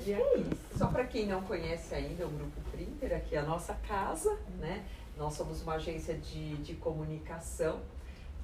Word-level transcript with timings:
Isso. 0.00 0.78
Só 0.78 0.86
para 0.86 1.04
quem 1.04 1.26
não 1.26 1.42
conhece 1.42 1.94
ainda 1.94 2.26
o 2.26 2.30
Grupo 2.30 2.60
Printer, 2.70 3.16
aqui 3.16 3.36
é 3.36 3.38
a 3.38 3.44
nossa 3.44 3.74
casa, 3.86 4.38
né? 4.58 4.84
Nós 5.16 5.34
somos 5.34 5.62
uma 5.62 5.74
agência 5.74 6.14
de, 6.14 6.56
de 6.58 6.74
comunicação, 6.74 7.80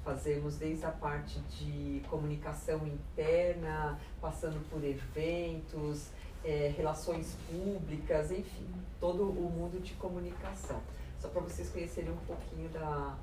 fazemos 0.05 0.57
desde 0.57 0.85
a 0.85 0.91
parte 0.91 1.41
de 1.41 2.03
comunicação 2.09 2.87
interna, 2.87 3.99
passando 4.21 4.63
por 4.69 4.85
eventos, 4.85 6.08
é, 6.45 6.72
relações 6.77 7.37
públicas, 7.51 8.31
enfim, 8.31 8.69
todo 9.01 9.23
o 9.23 9.51
mundo 9.51 9.83
de 9.83 9.95
comunicação. 9.95 10.81
Só 11.19 11.29
para 11.29 11.41
vocês 11.41 11.71
conhecerem 11.71 12.13
um 12.13 12.27
pouquinho 12.27 12.69
da, 12.69 13.17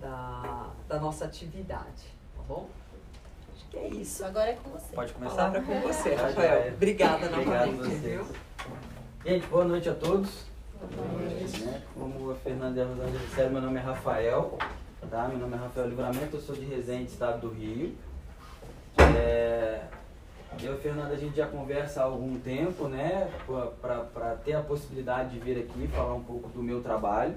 da, 0.00 0.72
da 0.88 1.00
nossa 1.00 1.24
atividade, 1.24 2.04
tá 2.36 2.42
bom? 2.48 2.68
É 3.74 3.88
isso. 3.88 4.24
Agora 4.24 4.50
é 4.50 4.54
com 4.54 4.70
você. 4.70 4.94
Pode 4.94 5.12
começar? 5.12 5.36
Palavra 5.36 5.62
com 5.62 5.80
você, 5.80 6.14
Rafael. 6.14 6.60
vai. 6.60 6.72
Obrigada 6.72 7.26
Obrigado 7.26 7.46
novamente, 7.46 7.76
vocês. 7.76 8.02
viu? 8.02 8.26
Gente, 9.24 9.46
boa 9.48 9.64
noite 9.64 9.88
a 9.88 9.94
todos. 9.94 10.44
Né? 11.64 11.82
Como 11.94 12.30
a 12.30 12.34
Fernanda 12.36 12.78
e 12.78 12.82
a 12.82 12.86
Rosângela 12.86 13.18
disseram, 13.18 13.50
meu 13.50 13.60
nome 13.62 13.78
é 13.78 13.82
Rafael. 13.82 14.58
Tá? 15.10 15.28
Meu 15.28 15.38
nome 15.38 15.54
é 15.54 15.58
Rafael 15.58 15.88
Livramento, 15.88 16.36
eu 16.36 16.40
sou 16.40 16.54
de 16.54 16.64
Resende, 16.64 17.10
estado 17.10 17.40
do 17.40 17.54
Rio. 17.54 17.94
É, 18.98 19.82
eu 20.62 20.72
e 20.72 20.74
a 20.74 20.78
Fernanda 20.78 21.14
a 21.14 21.16
gente 21.16 21.36
já 21.36 21.46
conversa 21.46 22.00
há 22.00 22.04
algum 22.04 22.38
tempo, 22.40 22.88
né? 22.88 23.30
Para 23.80 24.36
ter 24.44 24.54
a 24.54 24.62
possibilidade 24.62 25.30
de 25.30 25.38
vir 25.38 25.58
aqui 25.58 25.86
falar 25.88 26.14
um 26.14 26.24
pouco 26.24 26.48
do 26.48 26.62
meu 26.62 26.82
trabalho, 26.82 27.34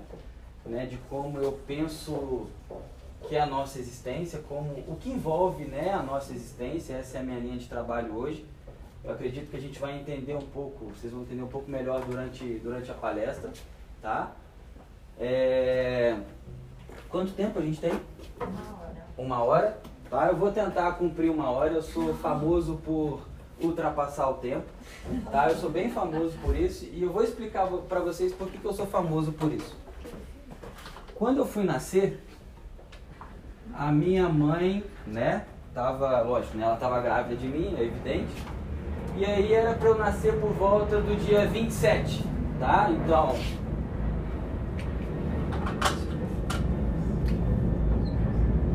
né? 0.66 0.86
De 0.86 0.98
como 1.10 1.38
eu 1.40 1.60
penso 1.68 2.48
que 3.28 3.36
é 3.36 3.42
a 3.42 3.46
nossa 3.46 3.80
existência, 3.80 4.40
como 4.48 4.72
o 4.88 4.96
que 5.00 5.10
envolve 5.10 5.66
né, 5.66 5.94
a 5.94 6.02
nossa 6.02 6.34
existência, 6.34 6.94
essa 6.94 7.18
é 7.18 7.22
a 7.22 7.24
minha 7.24 7.40
linha 7.40 7.58
de 7.58 7.68
trabalho 7.68 8.16
hoje. 8.16 8.46
Eu 9.04 9.12
acredito 9.12 9.50
que 9.50 9.58
a 9.58 9.60
gente 9.60 9.80
vai 9.80 9.98
entender 9.98 10.36
um 10.36 10.42
pouco, 10.42 10.86
vocês 10.86 11.12
vão 11.12 11.22
entender 11.22 11.42
um 11.42 11.48
pouco 11.48 11.70
melhor 11.70 12.04
durante, 12.06 12.44
durante 12.60 12.92
a 12.92 12.94
palestra, 12.94 13.50
tá? 14.02 14.32
É... 15.20 16.18
Quanto 17.10 17.32
tempo 17.34 17.60
a 17.60 17.62
gente 17.62 17.80
tem? 17.80 17.92
Uma 18.40 18.78
hora. 18.78 19.06
Uma 19.18 19.44
hora, 19.44 19.82
tá? 20.10 20.28
Eu 20.28 20.36
vou 20.36 20.52
tentar 20.52 20.92
cumprir 20.94 21.30
uma 21.30 21.50
hora, 21.50 21.74
eu 21.74 21.82
sou 21.82 22.14
famoso 22.16 22.80
por 22.86 23.22
ultrapassar 23.62 24.30
o 24.30 24.36
tempo, 24.36 24.66
tá? 25.32 25.50
Eu 25.50 25.58
sou 25.58 25.70
bem 25.70 25.92
famoso 25.92 26.38
por 26.42 26.56
isso 26.56 26.86
e 26.86 27.04
eu 27.04 27.12
vou 27.12 27.24
explicar 27.24 27.68
para 27.68 28.00
vocês 28.00 28.34
por 28.34 28.50
que, 28.50 28.58
que 28.58 28.66
eu 28.66 28.74
sou 28.74 28.86
famoso 28.86 29.32
por 29.32 29.52
isso. 29.52 29.76
Quando 31.16 31.38
eu 31.38 31.46
fui 31.46 31.64
nascer, 31.64 32.24
a 33.74 33.92
minha 33.92 34.28
mãe, 34.28 34.84
né, 35.08 35.46
tava, 35.74 36.22
lógico, 36.22 36.58
né, 36.58 36.66
ela 36.66 36.76
tava 36.76 37.02
grávida 37.02 37.36
de 37.36 37.48
mim, 37.48 37.76
é 37.78 37.84
evidente, 37.84 38.32
e 39.18 39.26
aí 39.26 39.54
era 39.54 39.74
para 39.74 39.90
eu 39.90 39.98
nascer 39.98 40.34
por 40.40 40.52
volta 40.52 41.00
do 41.02 41.16
dia 41.26 41.46
27, 41.46 42.24
tá? 42.60 42.90
Então, 42.90 43.36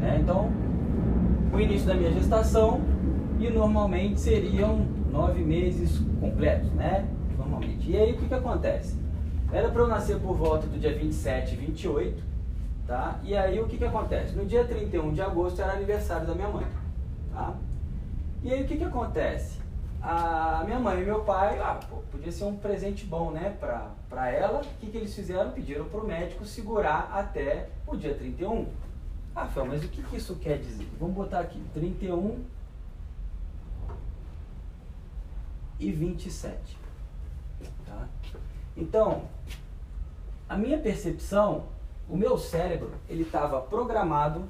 né, 0.00 0.18
então, 0.20 0.52
o 1.52 1.60
início 1.60 1.86
da 1.86 1.94
minha 1.94 2.12
gestação 2.12 2.80
e 3.38 3.50
normalmente 3.50 4.20
seriam 4.20 4.86
nove 5.10 5.42
meses 5.42 6.00
completos, 6.20 6.72
né? 6.72 7.06
Normalmente. 7.36 7.90
E 7.90 7.96
aí 7.96 8.12
o 8.12 8.16
que, 8.16 8.26
que 8.26 8.34
acontece? 8.34 8.96
Era 9.52 9.68
para 9.68 9.82
eu 9.82 9.86
nascer 9.86 10.18
por 10.18 10.34
volta 10.34 10.66
do 10.66 10.78
dia 10.78 10.92
27, 10.92 11.54
28, 11.54 12.33
tá? 12.86 13.18
E 13.22 13.36
aí 13.36 13.60
o 13.60 13.66
que, 13.66 13.78
que 13.78 13.84
acontece? 13.84 14.34
No 14.34 14.44
dia 14.44 14.64
31 14.64 15.12
de 15.12 15.22
agosto 15.22 15.60
era 15.60 15.72
aniversário 15.72 16.26
da 16.26 16.34
minha 16.34 16.48
mãe, 16.48 16.66
tá? 17.32 17.54
E 18.42 18.52
aí 18.52 18.62
o 18.62 18.66
que, 18.66 18.76
que 18.76 18.84
acontece? 18.84 19.58
A 20.02 20.62
minha 20.66 20.78
mãe 20.78 21.00
e 21.00 21.04
meu 21.04 21.24
pai, 21.24 21.58
ah, 21.60 21.80
pô, 21.88 21.96
podia 22.10 22.30
ser 22.30 22.44
um 22.44 22.56
presente 22.56 23.06
bom, 23.06 23.30
né, 23.30 23.56
pra, 23.58 23.90
pra 24.08 24.30
ela. 24.30 24.60
O 24.60 24.64
que, 24.78 24.90
que 24.90 24.98
eles 24.98 25.14
fizeram? 25.14 25.50
Pediram 25.50 25.86
pro 25.86 26.06
médico 26.06 26.44
segurar 26.44 27.10
até 27.10 27.70
o 27.86 27.96
dia 27.96 28.14
31. 28.14 28.66
Ah, 29.34 29.46
Fel, 29.46 29.64
mas 29.64 29.82
o 29.82 29.88
que, 29.88 30.02
que 30.02 30.16
isso 30.16 30.36
quer 30.36 30.58
dizer? 30.58 30.86
Vamos 31.00 31.14
botar 31.14 31.40
aqui, 31.40 31.58
31 31.72 32.44
e 35.80 35.90
27. 35.90 36.78
Tá? 37.86 38.06
Então, 38.76 39.22
a 40.48 40.56
minha 40.56 40.78
percepção, 40.78 41.64
o 42.08 42.16
meu 42.16 42.36
cérebro, 42.38 42.92
ele 43.08 43.22
estava 43.22 43.60
programado 43.60 44.44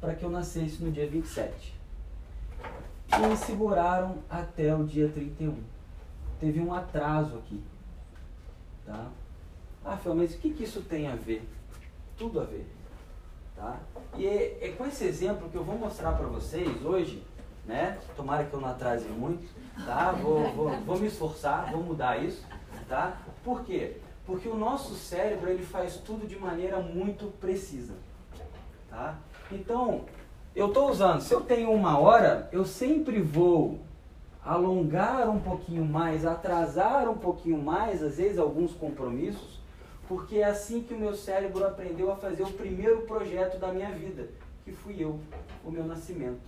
para 0.00 0.14
que 0.14 0.24
eu 0.24 0.30
nascesse 0.30 0.82
no 0.82 0.90
dia 0.90 1.08
27. 1.08 1.74
E 3.12 3.26
me 3.26 3.36
seguraram 3.36 4.18
até 4.28 4.74
o 4.74 4.84
dia 4.84 5.08
31. 5.08 5.56
Teve 6.38 6.60
um 6.60 6.72
atraso 6.72 7.36
aqui. 7.38 7.62
Tá? 8.86 9.08
Ah, 9.84 9.96
Fel, 9.96 10.14
mas 10.14 10.34
o 10.34 10.38
que, 10.38 10.50
que 10.50 10.64
isso 10.64 10.82
tem 10.82 11.08
a 11.08 11.14
ver? 11.14 11.48
Tudo 12.16 12.40
a 12.40 12.44
ver. 12.44 12.66
Tá? 13.56 13.78
E 14.16 14.26
é, 14.26 14.58
é 14.62 14.74
com 14.76 14.86
esse 14.86 15.04
exemplo 15.04 15.48
que 15.50 15.56
eu 15.56 15.64
vou 15.64 15.76
mostrar 15.76 16.12
para 16.12 16.26
vocês 16.26 16.84
hoje, 16.84 17.22
né? 17.66 17.98
Tomara 18.16 18.44
que 18.44 18.54
eu 18.54 18.60
não 18.60 18.68
atrase 18.68 19.08
muito, 19.08 19.46
tá? 19.84 20.12
Vou, 20.12 20.50
vou, 20.52 20.70
vou 20.80 20.98
me 20.98 21.08
esforçar, 21.08 21.70
vou 21.70 21.82
mudar 21.82 22.22
isso, 22.22 22.44
tá? 22.88 23.18
Por 23.44 23.64
quê? 23.64 24.00
Porque 24.30 24.48
o 24.48 24.54
nosso 24.54 24.94
cérebro 24.94 25.50
ele 25.50 25.64
faz 25.64 25.96
tudo 25.96 26.24
de 26.24 26.38
maneira 26.38 26.78
muito 26.78 27.36
precisa, 27.40 27.94
tá? 28.88 29.18
Então, 29.50 30.04
eu 30.54 30.68
estou 30.68 30.88
usando, 30.88 31.20
se 31.20 31.34
eu 31.34 31.40
tenho 31.40 31.72
uma 31.72 31.98
hora, 31.98 32.48
eu 32.52 32.64
sempre 32.64 33.20
vou 33.20 33.80
alongar 34.44 35.28
um 35.28 35.40
pouquinho 35.40 35.84
mais, 35.84 36.24
atrasar 36.24 37.08
um 37.08 37.18
pouquinho 37.18 37.58
mais, 37.58 38.04
às 38.04 38.18
vezes 38.18 38.38
alguns 38.38 38.72
compromissos, 38.72 39.58
porque 40.06 40.36
é 40.36 40.44
assim 40.44 40.80
que 40.80 40.94
o 40.94 40.98
meu 40.98 41.16
cérebro 41.16 41.66
aprendeu 41.66 42.12
a 42.12 42.14
fazer 42.14 42.44
o 42.44 42.52
primeiro 42.52 43.02
projeto 43.02 43.58
da 43.58 43.72
minha 43.72 43.90
vida, 43.90 44.28
que 44.64 44.70
fui 44.70 44.94
eu, 45.02 45.18
o 45.64 45.72
meu 45.72 45.82
nascimento. 45.82 46.38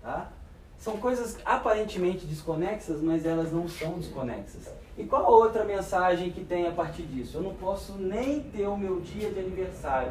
Tá? 0.00 0.32
São 0.78 0.96
coisas 0.96 1.36
aparentemente 1.44 2.24
desconexas, 2.24 3.02
mas 3.02 3.26
elas 3.26 3.52
não 3.52 3.68
são 3.68 3.98
desconexas. 3.98 4.72
E 4.98 5.04
qual 5.04 5.24
a 5.24 5.28
outra 5.28 5.64
mensagem 5.64 6.28
que 6.32 6.44
tem 6.44 6.66
a 6.66 6.72
partir 6.72 7.02
disso? 7.02 7.38
Eu 7.38 7.42
não 7.42 7.54
posso 7.54 7.92
nem 7.92 8.40
ter 8.40 8.66
o 8.66 8.76
meu 8.76 8.98
dia 8.98 9.30
de 9.30 9.38
aniversário. 9.38 10.10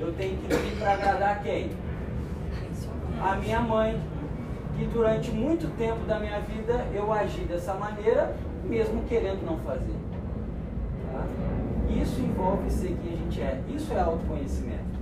Eu 0.00 0.10
tenho 0.14 0.38
que 0.38 0.54
vir 0.54 0.78
para 0.78 0.94
agradar 0.94 1.42
quem? 1.42 1.70
A 3.20 3.36
minha 3.36 3.60
mãe. 3.60 4.00
E 4.80 4.84
durante 4.86 5.30
muito 5.30 5.68
tempo 5.76 6.06
da 6.06 6.18
minha 6.18 6.40
vida 6.40 6.86
eu 6.94 7.12
agi 7.12 7.42
dessa 7.42 7.74
maneira, 7.74 8.34
mesmo 8.64 9.04
querendo 9.04 9.44
não 9.44 9.58
fazer. 9.58 9.94
Tá? 11.12 11.26
Isso 12.02 12.18
envolve 12.22 12.70
ser 12.70 12.96
quem 13.02 13.12
a 13.12 13.16
gente 13.16 13.42
é. 13.42 13.60
Isso 13.68 13.92
é 13.92 14.00
autoconhecimento. 14.00 14.98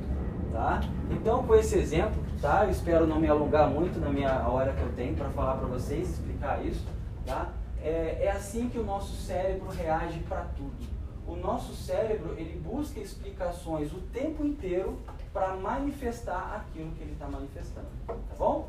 Tá? 0.52 0.80
Então, 1.12 1.44
com 1.44 1.54
esse 1.54 1.78
exemplo, 1.78 2.20
tá? 2.42 2.64
eu 2.64 2.70
espero 2.70 3.06
não 3.06 3.20
me 3.20 3.28
alongar 3.28 3.70
muito 3.70 4.00
na 4.00 4.10
minha 4.10 4.48
hora 4.48 4.72
que 4.72 4.82
eu 4.82 4.92
tenho 4.96 5.14
para 5.14 5.28
falar 5.28 5.54
para 5.58 5.68
vocês, 5.68 6.10
explicar 6.10 6.64
isso. 6.66 6.84
Tá? 7.24 7.52
É, 7.82 8.24
é 8.24 8.30
assim 8.30 8.68
que 8.68 8.78
o 8.78 8.84
nosso 8.84 9.14
cérebro 9.14 9.68
reage 9.68 10.18
para 10.20 10.42
tudo. 10.56 10.98
O 11.26 11.36
nosso 11.36 11.74
cérebro 11.74 12.34
ele 12.38 12.58
busca 12.58 12.98
explicações 12.98 13.92
o 13.92 14.00
tempo 14.12 14.44
inteiro 14.44 14.98
para 15.32 15.54
manifestar 15.56 16.56
aquilo 16.56 16.90
que 16.92 17.02
ele 17.02 17.12
está 17.12 17.28
manifestando. 17.28 17.86
Tá 18.06 18.14
bom? 18.38 18.68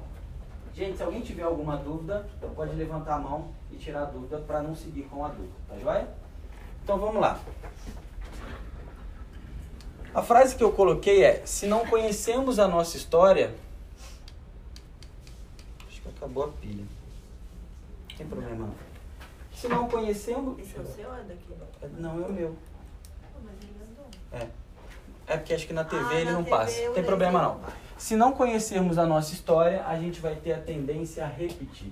Gente, 0.73 0.97
se 0.97 1.03
alguém 1.03 1.21
tiver 1.21 1.43
alguma 1.43 1.77
dúvida, 1.77 2.27
pode 2.55 2.75
levantar 2.75 3.15
a 3.15 3.19
mão 3.19 3.51
e 3.71 3.77
tirar 3.77 4.03
a 4.03 4.05
dúvida 4.05 4.37
para 4.39 4.61
não 4.61 4.75
seguir 4.75 5.03
com 5.03 5.25
a 5.25 5.29
dúvida. 5.29 5.53
Tá 5.67 5.77
joia? 5.77 6.07
Então 6.83 6.99
vamos 6.99 7.21
lá. 7.21 7.39
A 10.13 10.21
frase 10.21 10.55
que 10.55 10.63
eu 10.63 10.71
coloquei 10.71 11.23
é: 11.23 11.45
se 11.45 11.67
não 11.67 11.85
conhecemos 11.85 12.59
a 12.59 12.67
nossa 12.67 12.97
história. 12.97 13.55
Acho 15.87 16.01
que 16.01 16.09
acabou 16.09 16.45
a 16.45 16.47
pilha. 16.49 16.83
Não 18.09 18.17
tem 18.17 18.27
problema 18.27 18.55
não. 18.55 18.88
Se 19.59 19.67
não 19.67 19.89
conhecemos. 19.89 20.57
Esse 20.57 20.77
é 20.77 20.79
o 20.79 20.85
seu 20.85 21.09
ou 21.09 21.15
é 21.15 21.23
daqui? 21.23 21.47
Não, 21.99 22.23
é 22.23 22.27
o 22.27 22.31
meu. 22.31 22.55
Mas 23.43 23.53
ele 23.61 23.73
andou. 23.91 24.07
É. 24.31 24.47
É 25.27 25.37
porque 25.37 25.53
acho 25.53 25.67
que 25.67 25.73
na 25.73 25.83
TV 25.83 26.05
Ah, 26.05 26.15
ele 26.15 26.25
na 26.25 26.31
não 26.31 26.43
TV 26.45 26.55
passa. 26.55 26.85
Não 26.85 26.93
tem 26.93 27.03
problema 27.03 27.41
não. 27.41 27.59
Se 27.97 28.15
não 28.15 28.31
conhecermos 28.31 28.97
a 28.97 29.05
nossa 29.05 29.33
história, 29.33 29.85
a 29.85 29.99
gente 29.99 30.21
vai 30.21 30.35
ter 30.35 30.53
a 30.53 30.61
tendência 30.61 31.25
a 31.25 31.27
repetir. 31.27 31.91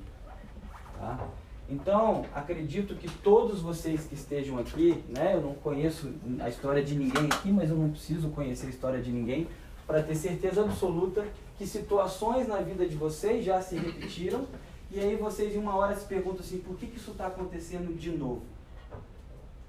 Tá? 0.98 1.20
Então, 1.70 2.26
acredito 2.34 2.96
que 2.96 3.10
todos 3.10 3.62
vocês 3.62 4.06
que 4.06 4.16
estejam 4.16 4.58
aqui, 4.58 5.04
né, 5.10 5.34
eu 5.36 5.42
não 5.42 5.54
conheço 5.54 6.14
a 6.40 6.48
história 6.48 6.82
de 6.82 6.96
ninguém 6.96 7.26
aqui, 7.26 7.52
mas 7.52 7.70
eu 7.70 7.76
não 7.76 7.90
preciso 7.90 8.30
conhecer 8.30 8.68
a 8.68 8.70
história 8.70 9.02
de 9.02 9.12
ninguém 9.12 9.46
para 9.86 10.02
ter 10.02 10.16
certeza 10.16 10.62
absoluta 10.62 11.26
que 11.58 11.68
situações 11.68 12.48
na 12.48 12.58
vida 12.58 12.88
de 12.88 12.96
vocês 12.96 13.44
já 13.44 13.62
se 13.62 13.76
repetiram 13.76 14.48
e 14.90 15.00
aí 15.00 15.16
vocês 15.16 15.56
em 15.56 15.58
uma 15.60 15.76
hora 15.76 15.96
se 15.96 16.06
perguntam 16.06 16.40
assim, 16.40 16.60
por 16.60 16.78
que, 16.78 16.88
que 16.88 16.98
isso 16.98 17.12
está 17.12 17.28
acontecendo 17.28 17.98
de 17.98 18.12
novo? 18.12 18.44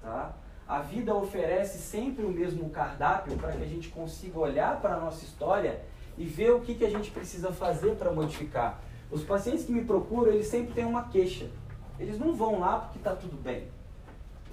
Tá? 0.01 0.33
A 0.67 0.79
vida 0.79 1.13
oferece 1.15 1.77
sempre 1.79 2.23
o 2.23 2.29
mesmo 2.29 2.69
cardápio 2.69 3.35
para 3.37 3.51
que 3.53 3.63
a 3.63 3.67
gente 3.67 3.89
consiga 3.89 4.39
olhar 4.39 4.79
para 4.79 4.95
a 4.95 4.99
nossa 4.99 5.25
história 5.25 5.81
e 6.17 6.25
ver 6.25 6.51
o 6.51 6.61
que, 6.61 6.75
que 6.75 6.85
a 6.85 6.89
gente 6.89 7.11
precisa 7.11 7.51
fazer 7.51 7.95
para 7.95 8.11
modificar. 8.11 8.79
Os 9.11 9.23
pacientes 9.23 9.65
que 9.65 9.71
me 9.71 9.83
procuram, 9.83 10.31
eles 10.31 10.47
sempre 10.47 10.73
têm 10.73 10.85
uma 10.85 11.09
queixa. 11.09 11.49
eles 11.99 12.19
não 12.19 12.35
vão 12.35 12.59
lá 12.59 12.79
porque 12.79 12.99
está 12.99 13.15
tudo 13.15 13.35
bem. 13.41 13.67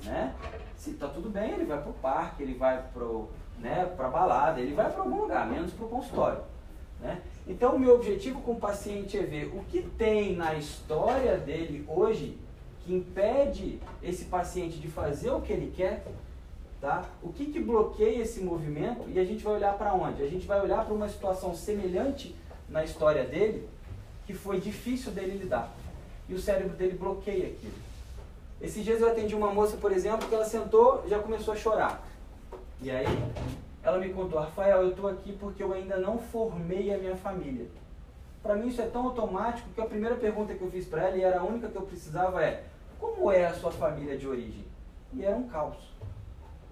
Né? 0.04 0.34
Se 0.76 0.90
está 0.90 1.06
tudo 1.08 1.28
bem, 1.28 1.52
ele 1.52 1.64
vai 1.64 1.80
para 1.80 1.90
o 1.90 1.94
parque, 1.94 2.42
ele 2.42 2.54
vai 2.54 2.82
para 2.92 3.04
né, 3.58 3.94
a 3.98 4.08
balada, 4.08 4.60
ele 4.60 4.74
vai 4.74 4.90
para 4.90 5.02
algum 5.02 5.22
lugar, 5.22 5.46
menos 5.46 5.72
para 5.72 5.84
o 5.84 5.88
consultório. 5.88 6.40
Né? 7.00 7.20
Então, 7.46 7.76
o 7.76 7.78
meu 7.78 7.94
objetivo 7.94 8.40
com 8.40 8.52
o 8.52 8.60
paciente 8.60 9.16
é 9.18 9.22
ver 9.22 9.46
o 9.54 9.64
que 9.64 9.82
tem 9.82 10.34
na 10.34 10.54
história 10.54 11.36
dele 11.36 11.84
hoje 11.88 12.38
que 12.84 12.94
impede 12.94 13.80
esse 14.02 14.26
paciente 14.26 14.78
de 14.78 14.88
fazer 14.88 15.30
o 15.30 15.40
que 15.40 15.52
ele 15.52 15.72
quer, 15.76 16.04
tá? 16.80 17.04
O 17.22 17.32
que, 17.32 17.46
que 17.46 17.60
bloqueia 17.60 18.22
esse 18.22 18.40
movimento 18.40 19.08
e 19.08 19.18
a 19.18 19.24
gente 19.24 19.42
vai 19.42 19.54
olhar 19.54 19.76
para 19.76 19.92
onde? 19.92 20.22
A 20.22 20.28
gente 20.28 20.46
vai 20.46 20.60
olhar 20.60 20.84
para 20.84 20.94
uma 20.94 21.08
situação 21.08 21.54
semelhante 21.54 22.34
na 22.68 22.84
história 22.84 23.24
dele 23.24 23.68
que 24.26 24.34
foi 24.34 24.60
difícil 24.60 25.12
dele 25.12 25.38
lidar 25.38 25.74
e 26.28 26.34
o 26.34 26.40
cérebro 26.40 26.76
dele 26.76 26.96
bloqueia 26.96 27.48
aquilo. 27.48 27.74
Esses 28.60 28.84
dias 28.84 29.00
eu 29.00 29.08
atendi 29.08 29.34
uma 29.34 29.52
moça, 29.52 29.76
por 29.76 29.92
exemplo, 29.92 30.28
que 30.28 30.34
ela 30.34 30.44
sentou 30.44 31.04
já 31.08 31.18
começou 31.18 31.54
a 31.54 31.56
chorar. 31.56 32.06
E 32.80 32.90
aí 32.90 33.06
ela 33.86 33.98
me 33.98 34.12
contou, 34.12 34.40
Rafael, 34.40 34.82
eu 34.82 34.90
estou 34.90 35.08
aqui 35.08 35.32
porque 35.32 35.62
eu 35.62 35.72
ainda 35.72 35.96
não 35.96 36.18
formei 36.18 36.92
a 36.92 36.98
minha 36.98 37.14
família. 37.14 37.68
Para 38.42 38.56
mim 38.56 38.66
isso 38.66 38.82
é 38.82 38.86
tão 38.86 39.04
automático 39.04 39.68
que 39.72 39.80
a 39.80 39.86
primeira 39.86 40.16
pergunta 40.16 40.54
que 40.54 40.60
eu 40.60 40.68
fiz 40.68 40.86
para 40.86 41.04
ela, 41.04 41.16
e 41.16 41.22
era 41.22 41.38
a 41.38 41.44
única 41.44 41.68
que 41.68 41.76
eu 41.76 41.82
precisava, 41.82 42.44
é 42.44 42.64
como 42.98 43.30
é 43.30 43.46
a 43.46 43.54
sua 43.54 43.70
família 43.70 44.18
de 44.18 44.26
origem? 44.26 44.64
E 45.12 45.24
era 45.24 45.36
um 45.36 45.46
caos, 45.46 45.94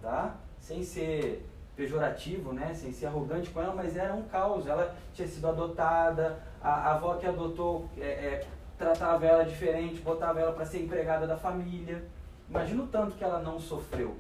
tá? 0.03 0.35
Sem 0.59 0.83
ser 0.83 1.49
pejorativo, 1.77 2.53
né? 2.53 2.75
Sem 2.75 2.91
ser 2.91 3.07
arrogante 3.07 3.49
com 3.51 3.63
ela, 3.63 3.73
mas 3.73 3.97
era 3.97 4.13
um 4.13 4.25
caos. 4.25 4.67
Ela 4.67 4.97
tinha 5.13 5.29
sido 5.29 5.47
adotada, 5.47 6.41
a, 6.61 6.69
a 6.69 6.95
avó 6.97 7.15
que 7.15 7.27
adotou 7.27 7.89
é, 7.97 8.07
é, 8.07 8.47
tratava 8.77 9.25
ela 9.25 9.45
diferente, 9.45 10.01
botava 10.01 10.41
ela 10.41 10.53
para 10.53 10.67
ser 10.67 10.83
empregada 10.83 11.29
da 11.29 11.37
família. 11.37 12.05
Imagina 12.51 12.83
o 12.83 12.89
tanto 12.89 13.15
que 13.15 13.23
ela 13.23 13.41
não 13.41 13.61
sofreu. 13.61 14.17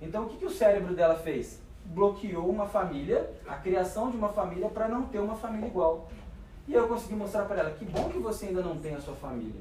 Então 0.00 0.26
o 0.26 0.28
que, 0.28 0.36
que 0.36 0.46
o 0.46 0.50
cérebro 0.50 0.94
dela 0.94 1.16
fez? 1.16 1.65
Bloqueou 1.86 2.48
uma 2.48 2.66
família, 2.66 3.30
a 3.46 3.56
criação 3.56 4.10
de 4.10 4.16
uma 4.16 4.28
família 4.28 4.68
para 4.68 4.88
não 4.88 5.04
ter 5.06 5.18
uma 5.18 5.34
família 5.34 5.66
igual. 5.66 6.08
E 6.68 6.74
eu 6.74 6.88
consegui 6.88 7.14
mostrar 7.14 7.44
para 7.44 7.60
ela, 7.60 7.70
que 7.70 7.84
bom 7.84 8.08
que 8.08 8.18
você 8.18 8.46
ainda 8.46 8.62
não 8.62 8.76
tem 8.76 8.94
a 8.94 9.00
sua 9.00 9.14
família. 9.14 9.60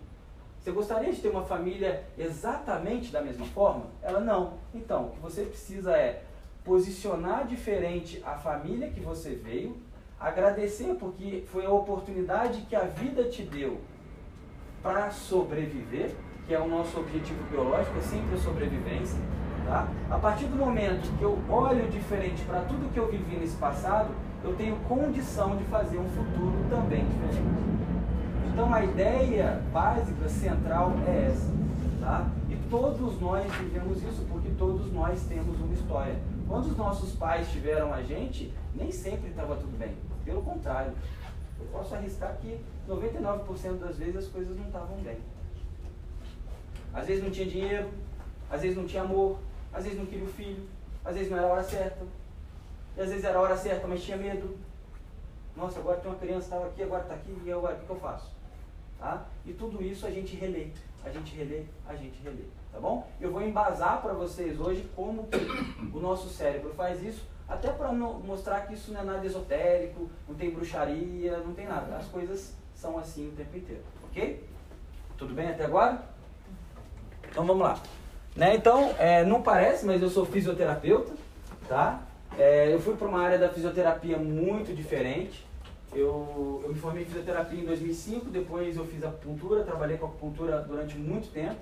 Você 0.60 0.72
gostaria 0.72 1.13
de 1.13 1.22
ter 1.22 1.30
uma 1.30 1.44
família 1.44 2.04
exatamente 2.18 3.12
da 3.12 3.22
mesma 3.22 3.45
forma? 3.45 3.86
Ela 4.01 4.19
não. 4.19 4.54
Então, 4.74 5.06
o 5.06 5.12
que 5.12 5.19
você 5.19 5.44
precisa 5.44 5.95
é 5.95 6.24
posicionar 6.63 7.45
diferente 7.45 8.22
a 8.25 8.33
família 8.33 8.89
que 8.89 9.00
você 9.00 9.36
veio, 9.36 9.78
agradecer 10.19 10.95
porque 10.95 11.44
foi 11.45 11.66
a 11.66 11.69
oportunidade 11.69 12.62
que 12.62 12.75
a 12.75 12.86
vida 12.86 13.25
te 13.25 13.44
deu 13.44 13.80
para 14.81 15.12
sobreviver, 15.12 16.16
que 16.48 16.54
é 16.56 16.60
o 16.60 16.68
nosso 16.68 17.00
objetivo 17.00 17.44
biológico, 17.51 17.98
é 18.00 18.01
sempre 18.01 18.33
a 18.36 18.38
sobrevivência. 18.39 19.19
Tá? 19.65 19.88
A 20.12 20.19
partir 20.19 20.45
do 20.45 20.56
momento 20.56 21.12
que 21.17 21.23
eu 21.23 21.39
olho 21.50 21.89
diferente 21.89 22.44
para 22.44 22.62
tudo 22.62 22.91
que 22.94 23.00
eu 23.00 23.09
vivi 23.09 23.38
nesse 23.38 23.56
passado, 23.56 24.12
eu 24.44 24.53
tenho 24.56 24.75
condição 24.88 25.57
de 25.57 25.63
fazer 25.65 25.97
um 25.97 26.07
futuro 26.09 26.53
também 26.69 27.03
diferente. 27.06 27.75
Então 28.53 28.71
a 28.71 28.83
ideia 28.83 29.62
básica, 29.73 30.29
central 30.29 30.94
é 31.07 31.31
essa. 31.31 31.51
Tá? 32.00 32.27
E 32.47 32.56
todos 32.69 33.19
nós 33.19 33.51
vivemos 33.56 34.03
isso 34.03 34.23
porque 34.29 34.50
todos 34.57 34.94
nós 34.94 35.23
temos 35.23 35.59
uma 35.59 35.73
história. 35.73 36.15
Quando 36.47 36.68
os 36.68 36.77
nossos 36.77 37.13
pais 37.13 37.50
tiveram 37.51 37.91
a 37.91 38.03
gente, 38.03 38.53
nem 38.75 38.91
sempre 38.91 39.31
estava 39.31 39.56
tudo 39.56 39.75
bem. 39.79 39.95
Pelo 40.23 40.44
contrário, 40.44 40.94
eu 41.59 41.65
posso 41.71 41.95
arriscar 41.95 42.38
que 42.39 42.59
99% 42.88 43.79
das 43.79 43.97
vezes 43.97 44.18
as 44.18 44.27
coisas 44.27 44.56
não 44.56 44.68
estavam 44.68 44.95
bem. 44.97 45.18
Às 46.94 47.07
vezes 47.07 47.23
não 47.23 47.31
tinha 47.31 47.47
dinheiro, 47.47 47.89
às 48.50 48.61
vezes 48.61 48.77
não 48.77 48.85
tinha 48.85 49.01
amor, 49.01 49.39
às 49.75 49.83
vezes 49.83 50.00
não 50.00 50.06
queria 50.06 50.24
o 50.24 50.31
filho, 50.31 50.63
às 51.04 51.13
vezes 51.13 51.30
não 51.30 51.38
era 51.38 51.48
a 51.48 51.51
hora 51.51 51.63
certa, 51.63 52.06
e 52.95 53.01
às 53.01 53.10
vezes 53.10 53.25
era 53.25 53.38
a 53.38 53.42
hora 53.42 53.57
certa, 53.57 53.86
mas 53.86 54.01
tinha 54.01 54.16
medo. 54.16 54.57
Nossa, 55.56 55.80
agora 55.80 55.98
tem 55.98 56.10
uma 56.10 56.18
criança, 56.18 56.45
estava 56.45 56.68
aqui, 56.68 56.81
agora 56.81 57.04
está 57.04 57.13
aqui, 57.13 57.38
e 57.45 57.51
agora 57.51 57.75
o 57.75 57.80
que, 57.80 57.86
que 57.86 57.92
eu 57.92 58.00
faço? 58.00 58.31
Tá? 58.98 59.25
E 59.45 59.51
tudo 59.51 59.83
isso 59.83 60.07
a 60.07 60.10
gente 60.10 60.36
relê, 60.36 60.69
a 61.04 61.10
gente 61.10 61.36
relê, 61.36 61.63
a 61.88 61.95
gente 61.95 62.22
relê, 62.24 62.45
tá 62.72 62.80
bom? 62.80 63.06
Eu 63.19 63.31
vou 63.31 63.42
embasar 63.42 64.01
para 64.01 64.13
vocês 64.13 64.60
hoje 64.60 64.89
como 64.95 65.27
o 65.94 66.00
nosso 66.00 66.30
cérebro 66.30 66.74
faz 66.74 67.04
isso, 67.04 67.28
até 67.48 67.69
para 67.71 67.92
mostrar 67.92 68.62
que 68.62 68.74
isso 68.74 68.94
não 68.94 69.01
é 69.01 69.04
nada 69.04 69.25
esotérico, 69.25 70.10
não 70.28 70.36
tem 70.36 70.51
bruxaria, 70.51 71.38
não 71.38 71.54
tem 71.54 71.68
nada. 71.68 71.98
As 71.98 72.07
coisas 72.07 72.56
são 72.74 72.98
assim 72.98 73.28
o 73.28 73.31
tempo 73.33 73.57
inteiro, 73.57 73.83
ok? 74.06 74.48
Tudo 75.18 75.33
bem 75.33 75.50
até 75.50 75.66
agora? 75.66 76.01
Então 77.30 77.45
vamos 77.45 77.62
lá. 77.62 77.80
Né? 78.35 78.55
Então, 78.55 78.93
é, 78.99 79.23
não 79.23 79.41
parece, 79.41 79.85
mas 79.85 80.01
eu 80.01 80.09
sou 80.09 80.25
fisioterapeuta, 80.25 81.13
tá? 81.67 82.01
É, 82.37 82.73
eu 82.73 82.79
fui 82.81 82.95
para 82.95 83.07
uma 83.07 83.21
área 83.21 83.37
da 83.37 83.47
fisioterapia 83.47 84.17
muito 84.17 84.75
diferente. 84.75 85.45
Eu, 85.93 86.61
eu 86.63 86.69
me 86.69 86.75
formei 86.75 87.03
em 87.03 87.05
fisioterapia 87.05 87.61
em 87.61 87.65
2005, 87.65 88.25
depois 88.25 88.75
eu 88.75 88.85
fiz 88.85 89.01
acupuntura, 89.03 89.63
trabalhei 89.63 89.97
com 89.97 90.07
acupuntura 90.07 90.59
durante 90.59 90.97
muito 90.97 91.31
tempo. 91.31 91.55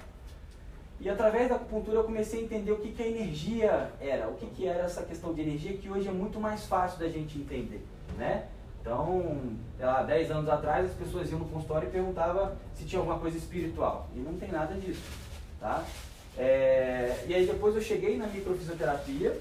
E 1.00 1.08
através 1.10 1.50
da 1.50 1.56
acupuntura 1.56 1.98
eu 1.98 2.04
comecei 2.04 2.40
a 2.40 2.44
entender 2.44 2.72
o 2.72 2.78
que, 2.78 2.92
que 2.92 3.04
a 3.04 3.08
energia 3.08 3.92
era, 4.02 4.28
o 4.30 4.36
que, 4.36 4.48
que 4.48 4.68
era 4.68 4.84
essa 4.84 5.04
questão 5.04 5.34
de 5.34 5.42
energia 5.42 5.78
que 5.78 5.90
hoje 5.90 6.08
é 6.08 6.12
muito 6.12 6.40
mais 6.40 6.66
fácil 6.66 7.00
da 7.00 7.10
gente 7.10 7.38
entender, 7.38 7.86
né? 8.18 8.46
Então, 8.82 9.38
lá, 9.80 10.02
10 10.04 10.32
anos 10.32 10.50
atrás 10.50 10.90
as 10.90 10.96
pessoas 10.96 11.30
iam 11.30 11.40
no 11.40 11.46
consultório 11.46 11.88
e 11.88 11.92
perguntavam 11.92 12.54
se 12.74 12.86
tinha 12.86 13.00
alguma 13.00 13.20
coisa 13.20 13.38
espiritual. 13.38 14.08
E 14.16 14.20
não 14.20 14.34
tem 14.34 14.52
nada 14.52 14.74
disso, 14.76 15.04
tá? 15.60 15.84
É, 16.38 17.24
e 17.28 17.34
aí 17.34 17.46
depois 17.46 17.76
eu 17.76 17.82
cheguei 17.82 18.18
na 18.18 18.28
microfisioterapia, 18.28 19.40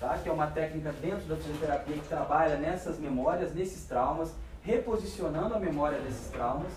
tá? 0.00 0.18
que 0.18 0.28
é 0.28 0.32
uma 0.32 0.46
técnica 0.46 0.92
dentro 1.00 1.26
da 1.26 1.36
fisioterapia 1.36 1.96
que 1.96 2.08
trabalha 2.08 2.56
nessas 2.56 2.98
memórias, 2.98 3.54
nesses 3.54 3.84
traumas, 3.84 4.32
reposicionando 4.62 5.54
a 5.54 5.58
memória 5.58 5.98
desses 6.00 6.28
traumas. 6.28 6.72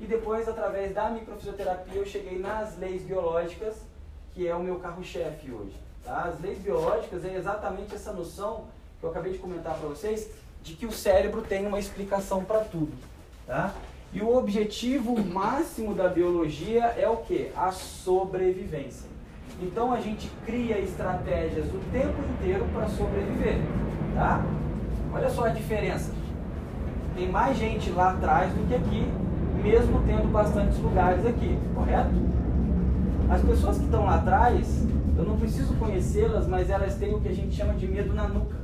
E 0.00 0.06
depois, 0.06 0.48
através 0.48 0.94
da 0.94 1.10
microfisioterapia, 1.10 2.00
eu 2.00 2.06
cheguei 2.06 2.38
nas 2.38 2.78
leis 2.78 3.02
biológicas, 3.02 3.76
que 4.32 4.46
é 4.46 4.54
o 4.54 4.60
meu 4.60 4.78
carro-chefe 4.78 5.50
hoje. 5.50 5.76
Tá? 6.04 6.24
As 6.24 6.40
leis 6.40 6.58
biológicas 6.58 7.24
é 7.24 7.34
exatamente 7.36 7.94
essa 7.94 8.12
noção 8.12 8.66
que 9.00 9.06
eu 9.06 9.10
acabei 9.10 9.32
de 9.32 9.38
comentar 9.38 9.76
para 9.76 9.88
vocês, 9.88 10.30
de 10.62 10.74
que 10.74 10.86
o 10.86 10.92
cérebro 10.92 11.42
tem 11.42 11.66
uma 11.66 11.78
explicação 11.78 12.44
para 12.44 12.60
tudo. 12.60 12.92
Tá? 13.46 13.74
E 14.14 14.20
o 14.20 14.36
objetivo 14.36 15.18
máximo 15.24 15.94
da 15.94 16.06
biologia 16.06 16.84
é 16.98 17.08
o 17.08 17.16
que? 17.18 17.50
A 17.56 17.72
sobrevivência. 17.72 19.08
Então 19.62 19.90
a 19.90 20.00
gente 20.00 20.30
cria 20.44 20.78
estratégias 20.78 21.66
o 21.66 21.78
tempo 21.90 22.14
inteiro 22.34 22.66
para 22.74 22.88
sobreviver, 22.88 23.56
tá? 24.14 24.44
Olha 25.14 25.30
só 25.30 25.46
a 25.46 25.48
diferença. 25.48 26.12
Tem 27.14 27.30
mais 27.30 27.56
gente 27.56 27.90
lá 27.90 28.12
atrás 28.12 28.52
do 28.52 28.68
que 28.68 28.74
aqui, 28.74 29.06
mesmo 29.62 30.02
tendo 30.06 30.30
bastantes 30.30 30.78
lugares 30.78 31.24
aqui, 31.24 31.58
correto? 31.74 32.10
As 33.30 33.40
pessoas 33.40 33.78
que 33.78 33.84
estão 33.84 34.04
lá 34.04 34.16
atrás, 34.16 34.86
eu 35.16 35.24
não 35.24 35.38
preciso 35.38 35.74
conhecê-las, 35.76 36.46
mas 36.46 36.68
elas 36.68 36.96
têm 36.96 37.14
o 37.14 37.20
que 37.20 37.28
a 37.28 37.34
gente 37.34 37.54
chama 37.54 37.72
de 37.74 37.86
medo 37.86 38.12
na 38.12 38.28
nuca, 38.28 38.56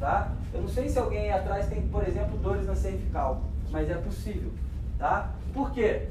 tá? 0.00 0.32
Eu 0.54 0.62
não 0.62 0.68
sei 0.68 0.88
se 0.88 0.98
alguém 0.98 1.24
aí 1.24 1.32
atrás 1.32 1.66
tem, 1.66 1.82
por 1.88 2.06
exemplo, 2.08 2.38
dores 2.38 2.66
na 2.66 2.74
cervical, 2.74 3.42
mas 3.70 3.90
é 3.90 3.94
possível. 3.94 4.50
Tá? 4.98 5.30
Por 5.54 5.72
quê? 5.72 6.08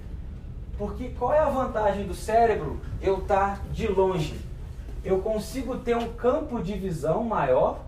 Porque 0.77 1.09
qual 1.09 1.33
é 1.33 1.39
a 1.39 1.49
vantagem 1.49 2.05
do 2.05 2.13
cérebro 2.13 2.79
eu 3.01 3.19
estar 3.19 3.57
tá 3.57 3.63
de 3.71 3.87
longe? 3.87 4.39
Eu 5.03 5.19
consigo 5.21 5.77
ter 5.79 5.95
um 5.97 6.13
campo 6.13 6.61
de 6.61 6.73
visão 6.73 7.23
maior 7.23 7.81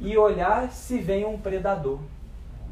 e 0.00 0.16
olhar 0.16 0.70
se 0.70 0.98
vem 0.98 1.24
um 1.24 1.38
predador. 1.38 1.98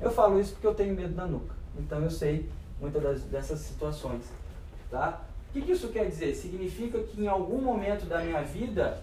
Eu 0.01 0.11
falo 0.11 0.41
isso 0.41 0.53
porque 0.53 0.67
eu 0.67 0.75
tenho 0.75 0.95
medo 0.95 1.15
da 1.15 1.27
nuca. 1.27 1.55
Então 1.79 2.01
eu 2.01 2.11
sei 2.11 2.49
muitas 2.81 3.03
das, 3.03 3.23
dessas 3.23 3.61
situações. 3.61 4.23
Tá? 4.91 5.21
O 5.49 5.53
que, 5.53 5.63
que 5.63 5.73
isso 5.73 5.89
quer 5.89 6.07
dizer? 6.07 6.35
Significa 6.35 6.99
que 7.01 7.23
em 7.23 7.29
algum 7.29 7.61
momento 7.61 8.07
da 8.07 8.21
minha 8.21 8.43
vida, 8.43 9.03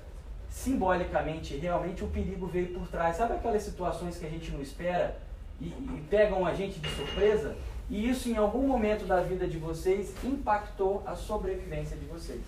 simbolicamente, 0.49 1.55
realmente 1.57 2.03
o 2.03 2.07
perigo 2.07 2.47
veio 2.47 2.73
por 2.73 2.87
trás. 2.87 3.17
Sabe 3.17 3.33
aquelas 3.33 3.63
situações 3.63 4.17
que 4.17 4.25
a 4.25 4.29
gente 4.29 4.51
não 4.51 4.61
espera 4.61 5.17
e, 5.59 5.65
e 5.65 6.03
pegam 6.09 6.45
a 6.45 6.53
gente 6.53 6.79
de 6.79 6.89
surpresa? 6.89 7.55
E 7.89 8.09
isso, 8.09 8.29
em 8.29 8.35
algum 8.35 8.67
momento 8.67 9.05
da 9.05 9.21
vida 9.21 9.47
de 9.47 9.57
vocês, 9.57 10.13
impactou 10.23 11.01
a 11.05 11.15
sobrevivência 11.15 11.95
de 11.95 12.05
vocês. 12.05 12.41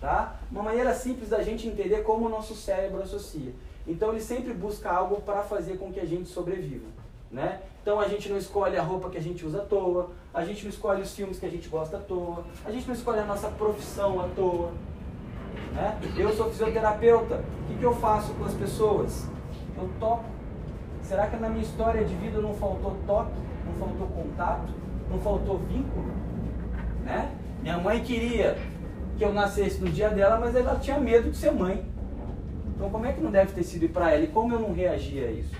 Tá? 0.00 0.36
Uma 0.50 0.62
maneira 0.62 0.94
simples 0.94 1.30
da 1.30 1.42
gente 1.42 1.66
entender 1.66 2.02
como 2.02 2.26
o 2.26 2.28
nosso 2.28 2.54
cérebro 2.54 3.02
associa. 3.02 3.52
Então, 3.86 4.10
ele 4.10 4.20
sempre 4.20 4.52
busca 4.52 4.90
algo 4.90 5.20
para 5.22 5.42
fazer 5.42 5.78
com 5.78 5.90
que 5.92 6.00
a 6.00 6.04
gente 6.04 6.28
sobreviva. 6.28 6.86
Né? 7.30 7.60
Então, 7.80 7.98
a 7.98 8.08
gente 8.08 8.28
não 8.28 8.36
escolhe 8.36 8.76
a 8.76 8.82
roupa 8.82 9.08
que 9.08 9.16
a 9.16 9.22
gente 9.22 9.46
usa 9.46 9.62
à 9.62 9.64
toa, 9.64 10.10
a 10.34 10.44
gente 10.44 10.64
não 10.64 10.70
escolhe 10.70 11.00
os 11.00 11.14
filmes 11.14 11.38
que 11.38 11.46
a 11.46 11.50
gente 11.50 11.68
gosta 11.68 11.96
à 11.96 12.00
toa, 12.00 12.44
a 12.64 12.70
gente 12.70 12.86
não 12.86 12.94
escolhe 12.94 13.20
a 13.20 13.24
nossa 13.24 13.48
profissão 13.48 14.20
à 14.20 14.28
toa. 14.28 14.72
Né? 15.72 15.98
Eu 16.16 16.32
sou 16.34 16.50
fisioterapeuta, 16.50 17.36
o 17.36 17.68
que, 17.68 17.78
que 17.78 17.84
eu 17.84 17.94
faço 17.94 18.34
com 18.34 18.44
as 18.44 18.54
pessoas? 18.54 19.26
Eu 19.76 19.88
toco. 19.98 20.24
Será 21.02 21.26
que 21.28 21.36
na 21.36 21.48
minha 21.48 21.62
história 21.62 22.04
de 22.04 22.14
vida 22.16 22.40
não 22.40 22.54
faltou 22.54 22.96
toque? 23.06 23.49
Não 23.70 23.78
faltou 23.78 24.06
contato, 24.08 24.72
não 25.10 25.20
faltou 25.20 25.58
vínculo, 25.58 26.12
né? 27.04 27.30
Minha 27.62 27.78
mãe 27.78 28.02
queria 28.02 28.56
que 29.16 29.24
eu 29.24 29.32
nascesse 29.32 29.80
no 29.80 29.90
dia 29.90 30.10
dela, 30.10 30.38
mas 30.38 30.54
ela 30.54 30.78
tinha 30.78 30.98
medo 30.98 31.30
de 31.30 31.36
ser 31.36 31.52
mãe. 31.52 31.84
Então 32.74 32.90
como 32.90 33.06
é 33.06 33.12
que 33.12 33.20
não 33.20 33.30
deve 33.30 33.52
ter 33.52 33.62
sido 33.62 33.88
para 33.90 34.12
ela? 34.12 34.24
E 34.24 34.28
como 34.28 34.54
eu 34.54 34.60
não 34.60 34.72
reagia 34.72 35.28
a 35.28 35.30
isso? 35.30 35.54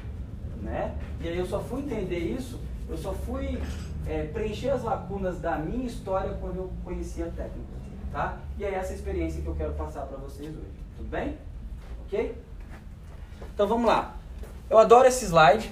Né? 0.63 0.95
E 1.21 1.29
aí 1.29 1.39
eu 1.39 1.47
só 1.47 1.61
fui 1.61 1.81
entender 1.81 2.19
isso, 2.19 2.61
eu 2.89 2.97
só 2.97 3.13
fui 3.13 3.61
é, 4.07 4.25
preencher 4.25 4.71
as 4.71 4.83
lacunas 4.83 5.41
da 5.41 5.57
minha 5.57 5.87
história 5.87 6.37
quando 6.41 6.57
eu 6.57 6.73
conheci 6.85 7.23
a 7.23 7.27
técnica. 7.27 7.81
Tá? 8.11 8.39
E 8.59 8.65
é 8.65 8.75
essa 8.75 8.93
experiência 8.93 9.41
que 9.41 9.47
eu 9.47 9.55
quero 9.55 9.73
passar 9.75 10.03
para 10.07 10.17
vocês 10.19 10.49
hoje. 10.49 10.81
Tudo 10.97 11.09
bem? 11.09 11.37
Ok? 12.07 12.35
Então 13.55 13.69
vamos 13.69 13.87
lá. 13.87 14.17
Eu 14.69 14.79
adoro 14.79 15.07
esse 15.07 15.25
slide, 15.27 15.71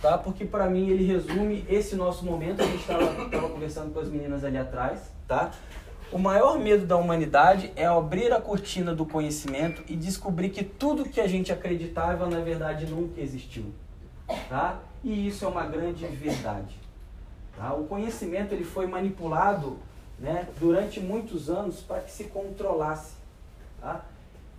tá? 0.00 0.16
Porque 0.18 0.44
para 0.44 0.68
mim 0.68 0.88
ele 0.88 1.04
resume 1.04 1.64
esse 1.68 1.96
nosso 1.96 2.24
momento. 2.24 2.62
A 2.62 2.66
gente 2.66 2.80
estava 2.80 3.48
conversando 3.48 3.92
com 3.92 4.00
as 4.00 4.08
meninas 4.08 4.44
ali 4.44 4.58
atrás, 4.58 5.12
tá? 5.26 5.50
O 6.10 6.18
maior 6.18 6.58
medo 6.58 6.86
da 6.86 6.96
humanidade 6.96 7.70
é 7.76 7.84
abrir 7.84 8.32
a 8.32 8.40
cortina 8.40 8.94
do 8.94 9.04
conhecimento 9.04 9.82
e 9.86 9.94
descobrir 9.94 10.48
que 10.48 10.64
tudo 10.64 11.04
que 11.04 11.20
a 11.20 11.26
gente 11.26 11.52
acreditava 11.52 12.26
na 12.26 12.40
verdade 12.40 12.86
nunca 12.86 13.20
existiu, 13.20 13.66
tá? 14.48 14.80
E 15.04 15.28
isso 15.28 15.44
é 15.44 15.48
uma 15.48 15.66
grande 15.66 16.06
verdade. 16.06 16.74
Tá? 17.56 17.74
O 17.74 17.84
conhecimento 17.84 18.54
ele 18.54 18.64
foi 18.64 18.86
manipulado 18.86 19.78
né, 20.18 20.48
durante 20.58 20.98
muitos 20.98 21.50
anos 21.50 21.80
para 21.80 22.00
que 22.00 22.10
se 22.10 22.24
controlasse. 22.24 23.12
Tá? 23.80 24.04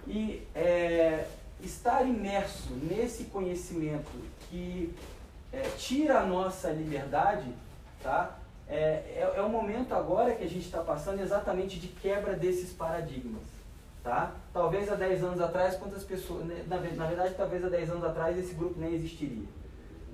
E 0.08 0.44
é, 0.54 1.26
estar 1.64 2.06
imerso 2.06 2.70
nesse 2.84 3.26
conhecimento 3.26 4.12
que 4.50 4.94
é, 5.52 5.62
tira 5.78 6.20
a 6.20 6.26
nossa 6.26 6.70
liberdade, 6.72 7.54
tá? 8.02 8.38
É, 8.68 8.76
é, 8.76 9.34
é 9.36 9.42
o 9.42 9.50
momento 9.50 9.94
agora 9.94 10.36
que 10.36 10.44
a 10.44 10.48
gente 10.48 10.66
está 10.66 10.82
passando 10.82 11.22
exatamente 11.22 11.80
de 11.80 11.88
quebra 11.88 12.36
desses 12.36 12.72
paradigmas. 12.72 13.42
Tá? 14.04 14.32
Talvez 14.54 14.90
há 14.92 14.96
10 14.96 15.24
anos 15.24 15.42
atrás, 15.42 15.76
quantas 15.76 16.04
pessoas. 16.04 16.46
Né, 16.46 16.64
na, 16.68 16.78
na 16.78 17.06
verdade, 17.08 17.34
talvez 17.36 17.64
há 17.66 17.70
10 17.70 17.90
anos 17.90 18.04
atrás 18.04 18.38
esse 18.38 18.54
grupo 18.54 18.80
nem 18.80 18.94
existiria. 18.94 19.46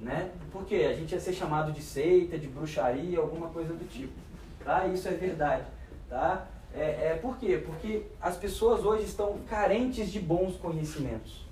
Né? 0.01 0.31
Porque 0.51 0.75
a 0.75 0.93
gente 0.93 1.11
ia 1.11 1.19
ser 1.19 1.33
chamado 1.33 1.71
de 1.71 1.81
seita, 1.81 2.37
de 2.37 2.47
bruxaria, 2.47 3.19
alguma 3.19 3.49
coisa 3.49 3.73
do 3.73 3.87
tipo. 3.87 4.13
Tá? 4.63 4.87
Isso 4.87 5.07
é 5.07 5.11
verdade. 5.11 5.65
Tá? 6.09 6.47
É, 6.73 7.11
é, 7.11 7.19
por 7.21 7.37
quê? 7.37 7.61
Porque 7.63 8.03
as 8.21 8.35
pessoas 8.37 8.83
hoje 8.83 9.03
estão 9.03 9.37
carentes 9.49 10.11
de 10.11 10.19
bons 10.19 10.55
conhecimentos. 10.55 11.45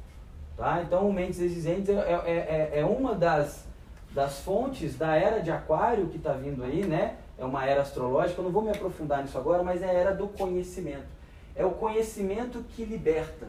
Tá? 0.58 0.82
Então, 0.82 1.08
o 1.08 1.14
Mentes 1.14 1.40
Existentes 1.40 1.90
é, 1.90 1.94
é, 1.94 2.72
é, 2.74 2.80
é 2.80 2.86
uma 2.86 3.14
das, 3.16 3.66
das 4.14 4.40
fontes 4.40 4.96
da 4.96 5.16
era 5.16 5.42
de 5.42 5.52
Aquário 5.52 6.08
que 6.08 6.18
está 6.18 6.34
vindo 6.34 6.64
aí, 6.64 6.86
né? 6.86 7.18
É 7.38 7.44
uma 7.44 7.66
era 7.66 7.82
astrológica, 7.82 8.40
eu 8.40 8.46
não 8.46 8.52
vou 8.52 8.62
me 8.62 8.70
aprofundar 8.70 9.22
nisso 9.24 9.38
agora, 9.38 9.64
mas 9.64 9.82
é 9.82 9.90
a 9.90 9.94
era 9.94 10.14
do 10.14 10.28
conhecimento. 10.28 11.08
É 11.56 11.66
o 11.66 11.72
conhecimento 11.72 12.64
que 12.76 12.86
liberta. 12.86 13.48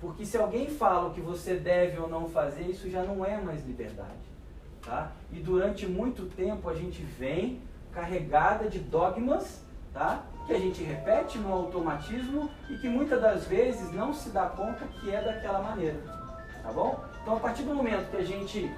Porque 0.00 0.26
se 0.26 0.36
alguém 0.36 0.68
fala 0.68 1.08
o 1.08 1.14
que 1.14 1.20
você 1.20 1.54
deve 1.54 1.98
ou 1.98 2.08
não 2.08 2.28
fazer, 2.28 2.62
isso 2.64 2.90
já 2.90 3.02
não 3.02 3.24
é 3.24 3.40
mais 3.40 3.64
liberdade. 3.66 4.10
Tá? 4.84 5.12
E 5.32 5.36
durante 5.36 5.86
muito 5.86 6.24
tempo 6.34 6.68
a 6.68 6.74
gente 6.74 7.02
vem 7.02 7.60
carregada 7.92 8.68
de 8.68 8.80
dogmas 8.80 9.62
tá? 9.94 10.24
que 10.46 10.52
a 10.52 10.58
gente 10.58 10.82
repete 10.82 11.38
no 11.38 11.52
automatismo 11.52 12.50
e 12.68 12.76
que 12.78 12.88
muitas 12.88 13.20
das 13.20 13.46
vezes 13.46 13.92
não 13.92 14.12
se 14.12 14.30
dá 14.30 14.46
conta 14.46 14.84
que 15.00 15.10
é 15.10 15.22
daquela 15.22 15.62
maneira. 15.62 16.00
Tá 16.62 16.72
bom? 16.72 17.02
Então, 17.22 17.36
a 17.36 17.40
partir 17.40 17.62
do 17.62 17.74
momento 17.74 18.10
que 18.10 18.16
a 18.16 18.24
gente 18.24 18.74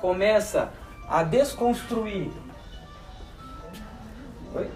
começa 0.00 0.72
a 1.08 1.22
desconstruir. 1.22 2.30
Oi? 4.54 4.70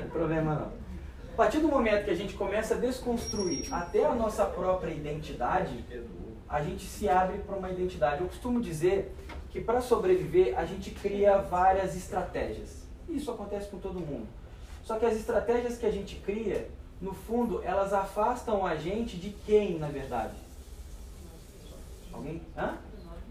Não 0.00 0.08
problema 0.10 0.54
não. 0.54 0.78
A 1.32 1.36
partir 1.36 1.60
do 1.60 1.68
momento 1.68 2.04
que 2.04 2.10
a 2.10 2.16
gente 2.16 2.34
começa 2.34 2.74
a 2.74 2.78
desconstruir 2.78 3.72
até 3.72 4.04
a 4.04 4.14
nossa 4.14 4.44
própria 4.44 4.90
identidade, 4.92 5.84
a 6.48 6.62
gente 6.62 6.84
se 6.84 7.08
abre 7.08 7.38
para 7.38 7.56
uma 7.56 7.70
identidade. 7.70 8.22
Eu 8.22 8.28
costumo 8.28 8.60
dizer 8.60 9.14
que 9.50 9.60
para 9.60 9.80
sobreviver 9.80 10.58
a 10.58 10.64
gente 10.64 10.90
cria 10.90 11.38
várias 11.38 11.96
estratégias. 11.96 12.82
Isso 13.08 13.30
acontece 13.30 13.68
com 13.68 13.78
todo 13.78 14.00
mundo. 14.00 14.26
Só 14.88 14.96
que 14.96 15.04
as 15.04 15.16
estratégias 15.16 15.76
que 15.76 15.84
a 15.84 15.90
gente 15.90 16.16
cria, 16.16 16.66
no 16.98 17.12
fundo, 17.12 17.60
elas 17.62 17.92
afastam 17.92 18.64
a 18.64 18.74
gente 18.74 19.18
de 19.18 19.36
quem, 19.44 19.78
na 19.78 19.88
verdade? 19.88 20.32
Alguém? 22.10 22.40
Hã? 22.56 22.78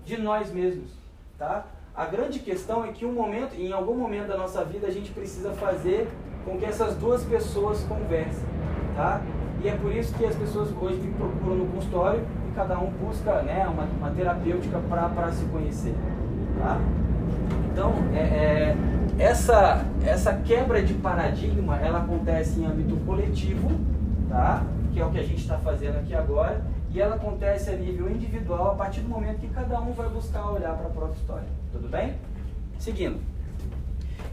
De 0.05 0.17
nós 0.17 0.51
mesmos, 0.51 0.91
tá? 1.35 1.65
A 1.95 2.05
grande 2.05 2.37
questão 2.37 2.85
é 2.85 2.91
que 2.91 3.07
um 3.07 3.11
momento, 3.11 3.55
em 3.55 3.71
algum 3.71 3.95
momento 3.95 4.27
da 4.27 4.37
nossa 4.37 4.63
vida 4.63 4.85
a 4.85 4.91
gente 4.91 5.09
precisa 5.09 5.51
fazer 5.53 6.07
com 6.45 6.59
que 6.59 6.65
essas 6.65 6.95
duas 6.95 7.23
pessoas 7.23 7.83
conversem, 7.85 8.45
tá? 8.95 9.23
E 9.63 9.67
é 9.67 9.75
por 9.75 9.91
isso 9.91 10.13
que 10.13 10.27
as 10.27 10.35
pessoas 10.35 10.69
hoje 10.79 10.97
me 10.97 11.11
procuram 11.15 11.55
no 11.55 11.73
consultório 11.73 12.23
e 12.51 12.53
cada 12.53 12.77
um 12.77 12.91
busca 12.91 13.41
né, 13.41 13.67
uma, 13.67 13.85
uma 13.85 14.11
terapêutica 14.11 14.79
para 14.87 15.31
se 15.31 15.43
conhecer. 15.45 15.95
Tá? 16.59 16.79
Então, 17.71 17.93
é, 18.13 18.19
é, 18.19 18.77
essa, 19.19 19.85
essa 20.05 20.33
quebra 20.33 20.81
de 20.81 20.93
paradigma 20.95 21.77
ela 21.79 21.99
acontece 21.99 22.59
em 22.59 22.65
âmbito 22.65 22.95
coletivo, 23.05 23.69
tá? 24.29 24.63
que 24.93 24.99
é 24.99 25.05
o 25.05 25.11
que 25.11 25.19
a 25.19 25.23
gente 25.23 25.41
está 25.41 25.57
fazendo 25.57 25.97
aqui 25.97 26.13
agora, 26.13 26.65
e 26.91 27.01
ela 27.01 27.15
acontece 27.15 27.69
a 27.69 27.73
nível 27.73 28.09
individual 28.09 28.71
a 28.71 28.75
partir 28.75 29.01
do 29.01 29.09
momento 29.09 29.39
que 29.39 29.47
cada 29.49 29.79
um 29.79 29.93
vai 29.93 30.09
buscar 30.09 30.49
olhar 30.49 30.75
para 30.75 30.87
a 30.87 30.89
própria 30.89 31.19
história. 31.19 31.47
Tudo 31.71 31.87
bem? 31.87 32.15
Seguindo. 32.79 33.19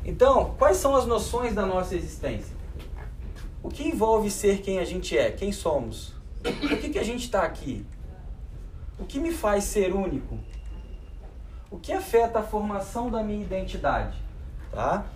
Então, 0.05 0.55
quais 0.59 0.77
são 0.77 0.95
as 0.95 1.07
noções 1.07 1.55
da 1.55 1.67
nossa 1.67 1.95
existência? 1.95 2.55
O 3.63 3.69
que 3.69 3.89
envolve 3.89 4.31
ser 4.31 4.61
quem 4.61 4.79
a 4.79 4.85
gente 4.85 5.17
é? 5.17 5.31
Quem 5.31 5.51
somos? 5.51 6.15
Por 6.43 6.79
que, 6.79 6.91
que 6.91 6.99
a 6.99 7.03
gente 7.03 7.25
está 7.25 7.43
aqui? 7.43 7.87
O 8.99 9.05
que 9.05 9.19
me 9.19 9.33
faz 9.33 9.65
ser 9.65 9.95
único? 9.95 10.39
O 11.71 11.79
que 11.79 11.93
afeta 11.93 12.39
a 12.39 12.43
formação 12.43 13.11
da 13.11 13.23
minha 13.23 13.43
identidade? 13.43 14.24
Tá? 14.75 15.07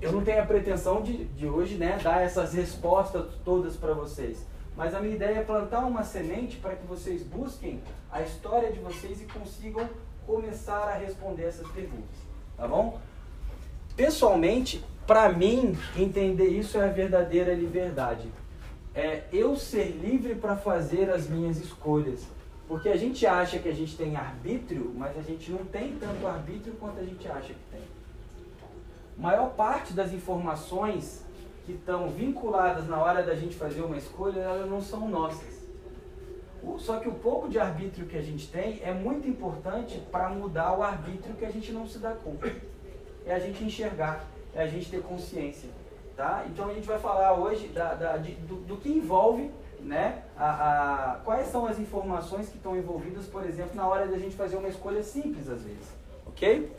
Eu 0.00 0.10
não 0.12 0.24
tenho 0.24 0.42
a 0.42 0.46
pretensão 0.46 1.02
de, 1.02 1.24
de 1.26 1.46
hoje 1.46 1.76
né, 1.76 1.98
dar 2.02 2.22
essas 2.22 2.54
respostas 2.54 3.26
todas 3.44 3.76
para 3.76 3.92
vocês. 3.94 4.44
Mas 4.76 4.94
a 4.94 5.00
minha 5.00 5.14
ideia 5.14 5.38
é 5.38 5.42
plantar 5.42 5.80
uma 5.80 6.02
semente 6.02 6.56
para 6.56 6.74
que 6.74 6.86
vocês 6.86 7.22
busquem 7.22 7.80
a 8.10 8.22
história 8.22 8.72
de 8.72 8.80
vocês 8.80 9.20
e 9.20 9.26
consigam 9.26 9.88
começar 10.26 10.88
a 10.88 10.94
responder 10.94 11.44
essas 11.44 11.68
perguntas. 11.68 12.16
Tá 12.56 12.66
bom? 12.66 12.98
Pessoalmente, 13.94 14.82
para 15.06 15.30
mim, 15.30 15.76
entender 15.96 16.48
isso 16.48 16.78
é 16.78 16.84
a 16.84 16.92
verdadeira 16.92 17.54
liberdade. 17.54 18.28
É 18.94 19.24
eu 19.32 19.56
ser 19.56 19.90
livre 19.90 20.34
para 20.34 20.56
fazer 20.56 21.10
as 21.10 21.28
minhas 21.28 21.58
escolhas. 21.58 22.26
Porque 22.66 22.88
a 22.88 22.96
gente 22.96 23.26
acha 23.26 23.58
que 23.58 23.68
a 23.68 23.74
gente 23.74 23.96
tem 23.96 24.16
arbítrio, 24.16 24.92
mas 24.96 25.16
a 25.18 25.22
gente 25.22 25.50
não 25.50 25.64
tem 25.66 25.96
tanto 25.98 26.26
arbítrio 26.26 26.74
quanto 26.80 27.00
a 27.00 27.04
gente 27.04 27.28
acha 27.28 27.48
que 27.52 27.70
tem. 27.70 27.82
Maior 29.16 29.50
parte 29.50 29.92
das 29.92 30.12
informações 30.12 31.24
que 31.64 31.72
estão 31.72 32.08
vinculadas 32.08 32.88
na 32.88 33.00
hora 33.00 33.22
da 33.22 33.34
gente 33.34 33.54
fazer 33.54 33.82
uma 33.82 33.96
escolha, 33.96 34.40
elas 34.40 34.68
não 34.68 34.80
são 34.80 35.08
nossas. 35.08 35.62
Só 36.78 36.98
que 36.98 37.08
o 37.08 37.12
pouco 37.12 37.48
de 37.48 37.58
arbítrio 37.58 38.06
que 38.06 38.16
a 38.16 38.22
gente 38.22 38.48
tem 38.48 38.80
é 38.82 38.92
muito 38.92 39.28
importante 39.28 40.00
para 40.10 40.28
mudar 40.28 40.76
o 40.76 40.82
arbítrio 40.82 41.34
que 41.34 41.44
a 41.44 41.50
gente 41.50 41.72
não 41.72 41.86
se 41.86 41.98
dá 41.98 42.12
conta 42.12 42.50
é 43.26 43.34
a 43.34 43.38
gente 43.38 43.62
enxergar, 43.64 44.24
é 44.54 44.62
a 44.62 44.66
gente 44.66 44.90
ter 44.90 45.02
consciência. 45.02 45.68
Tá? 46.16 46.44
Então 46.48 46.68
a 46.68 46.74
gente 46.74 46.86
vai 46.86 46.98
falar 46.98 47.34
hoje 47.34 47.68
da, 47.68 47.94
da 47.94 48.16
de, 48.16 48.32
do, 48.32 48.56
do, 48.56 48.76
que 48.76 48.88
envolve, 48.88 49.50
né, 49.80 50.22
a, 50.36 51.12
a, 51.12 51.14
quais 51.24 51.48
são 51.48 51.66
as 51.66 51.78
informações 51.78 52.48
que 52.48 52.56
estão 52.56 52.76
envolvidas, 52.76 53.26
por 53.26 53.44
exemplo, 53.44 53.74
na 53.74 53.86
hora 53.88 54.06
da 54.06 54.18
gente 54.18 54.36
fazer 54.36 54.56
uma 54.56 54.68
escolha 54.68 55.02
simples 55.02 55.48
às 55.48 55.62
vezes. 55.62 55.88
Ok? 56.26 56.70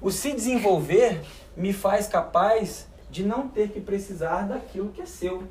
O 0.00 0.10
se 0.10 0.32
desenvolver 0.32 1.20
me 1.56 1.72
faz 1.72 2.06
capaz 2.06 2.86
de 3.10 3.24
não 3.24 3.48
ter 3.48 3.70
que 3.70 3.80
precisar 3.80 4.42
daquilo 4.42 4.90
que 4.90 5.02
é 5.02 5.06
seu. 5.06 5.44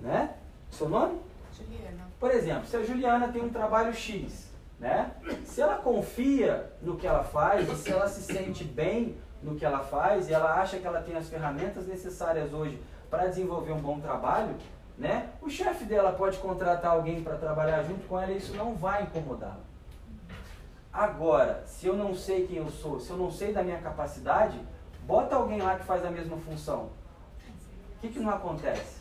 Né? 0.00 0.30
Seu 0.70 0.88
nome? 0.88 1.18
Juliana. 1.52 2.08
Por 2.18 2.30
exemplo, 2.30 2.66
se 2.66 2.76
a 2.76 2.82
Juliana 2.82 3.28
tem 3.28 3.42
um 3.42 3.48
trabalho 3.48 3.92
X, 3.92 4.50
né? 4.78 5.10
Se 5.44 5.60
ela 5.60 5.76
confia 5.76 6.70
no 6.80 6.96
que 6.96 7.06
ela 7.06 7.24
faz, 7.24 7.68
e 7.68 7.76
se 7.76 7.90
ela 7.90 8.08
se 8.08 8.22
sente 8.22 8.64
bem 8.64 9.16
no 9.42 9.56
que 9.56 9.64
ela 9.64 9.80
faz 9.80 10.28
e 10.28 10.32
ela 10.32 10.60
acha 10.60 10.78
que 10.78 10.86
ela 10.86 11.02
tem 11.02 11.16
as 11.16 11.28
ferramentas 11.28 11.86
necessárias 11.86 12.52
hoje 12.52 12.80
para 13.10 13.26
desenvolver 13.26 13.72
um 13.72 13.80
bom 13.80 13.98
trabalho, 14.00 14.54
né? 14.96 15.30
O 15.42 15.48
chefe 15.48 15.84
dela 15.84 16.12
pode 16.12 16.38
contratar 16.38 16.92
alguém 16.92 17.22
para 17.22 17.36
trabalhar 17.36 17.82
junto 17.82 18.06
com 18.06 18.20
ela 18.20 18.32
e 18.32 18.36
isso 18.36 18.54
não 18.54 18.74
vai 18.74 19.02
incomodá-la. 19.02 19.69
Agora, 20.92 21.62
se 21.66 21.86
eu 21.86 21.96
não 21.96 22.14
sei 22.14 22.46
quem 22.46 22.56
eu 22.58 22.70
sou, 22.70 22.98
se 22.98 23.10
eu 23.10 23.16
não 23.16 23.30
sei 23.30 23.52
da 23.52 23.62
minha 23.62 23.78
capacidade, 23.78 24.58
bota 25.06 25.36
alguém 25.36 25.60
lá 25.62 25.76
que 25.78 25.84
faz 25.84 26.04
a 26.04 26.10
mesma 26.10 26.36
função. 26.38 26.90
O 27.96 28.00
que, 28.00 28.08
que 28.08 28.18
não 28.18 28.30
acontece? 28.30 29.00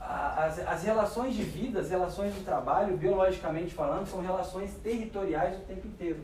as, 0.00 0.58
as 0.66 0.82
relações 0.82 1.34
de 1.34 1.42
vida, 1.42 1.80
as 1.80 1.90
relações 1.90 2.34
de 2.34 2.40
trabalho, 2.40 2.96
biologicamente 2.96 3.74
falando, 3.74 4.06
são 4.06 4.20
relações 4.22 4.72
territoriais 4.82 5.56
o 5.56 5.60
tempo 5.60 5.86
inteiro. 5.86 6.20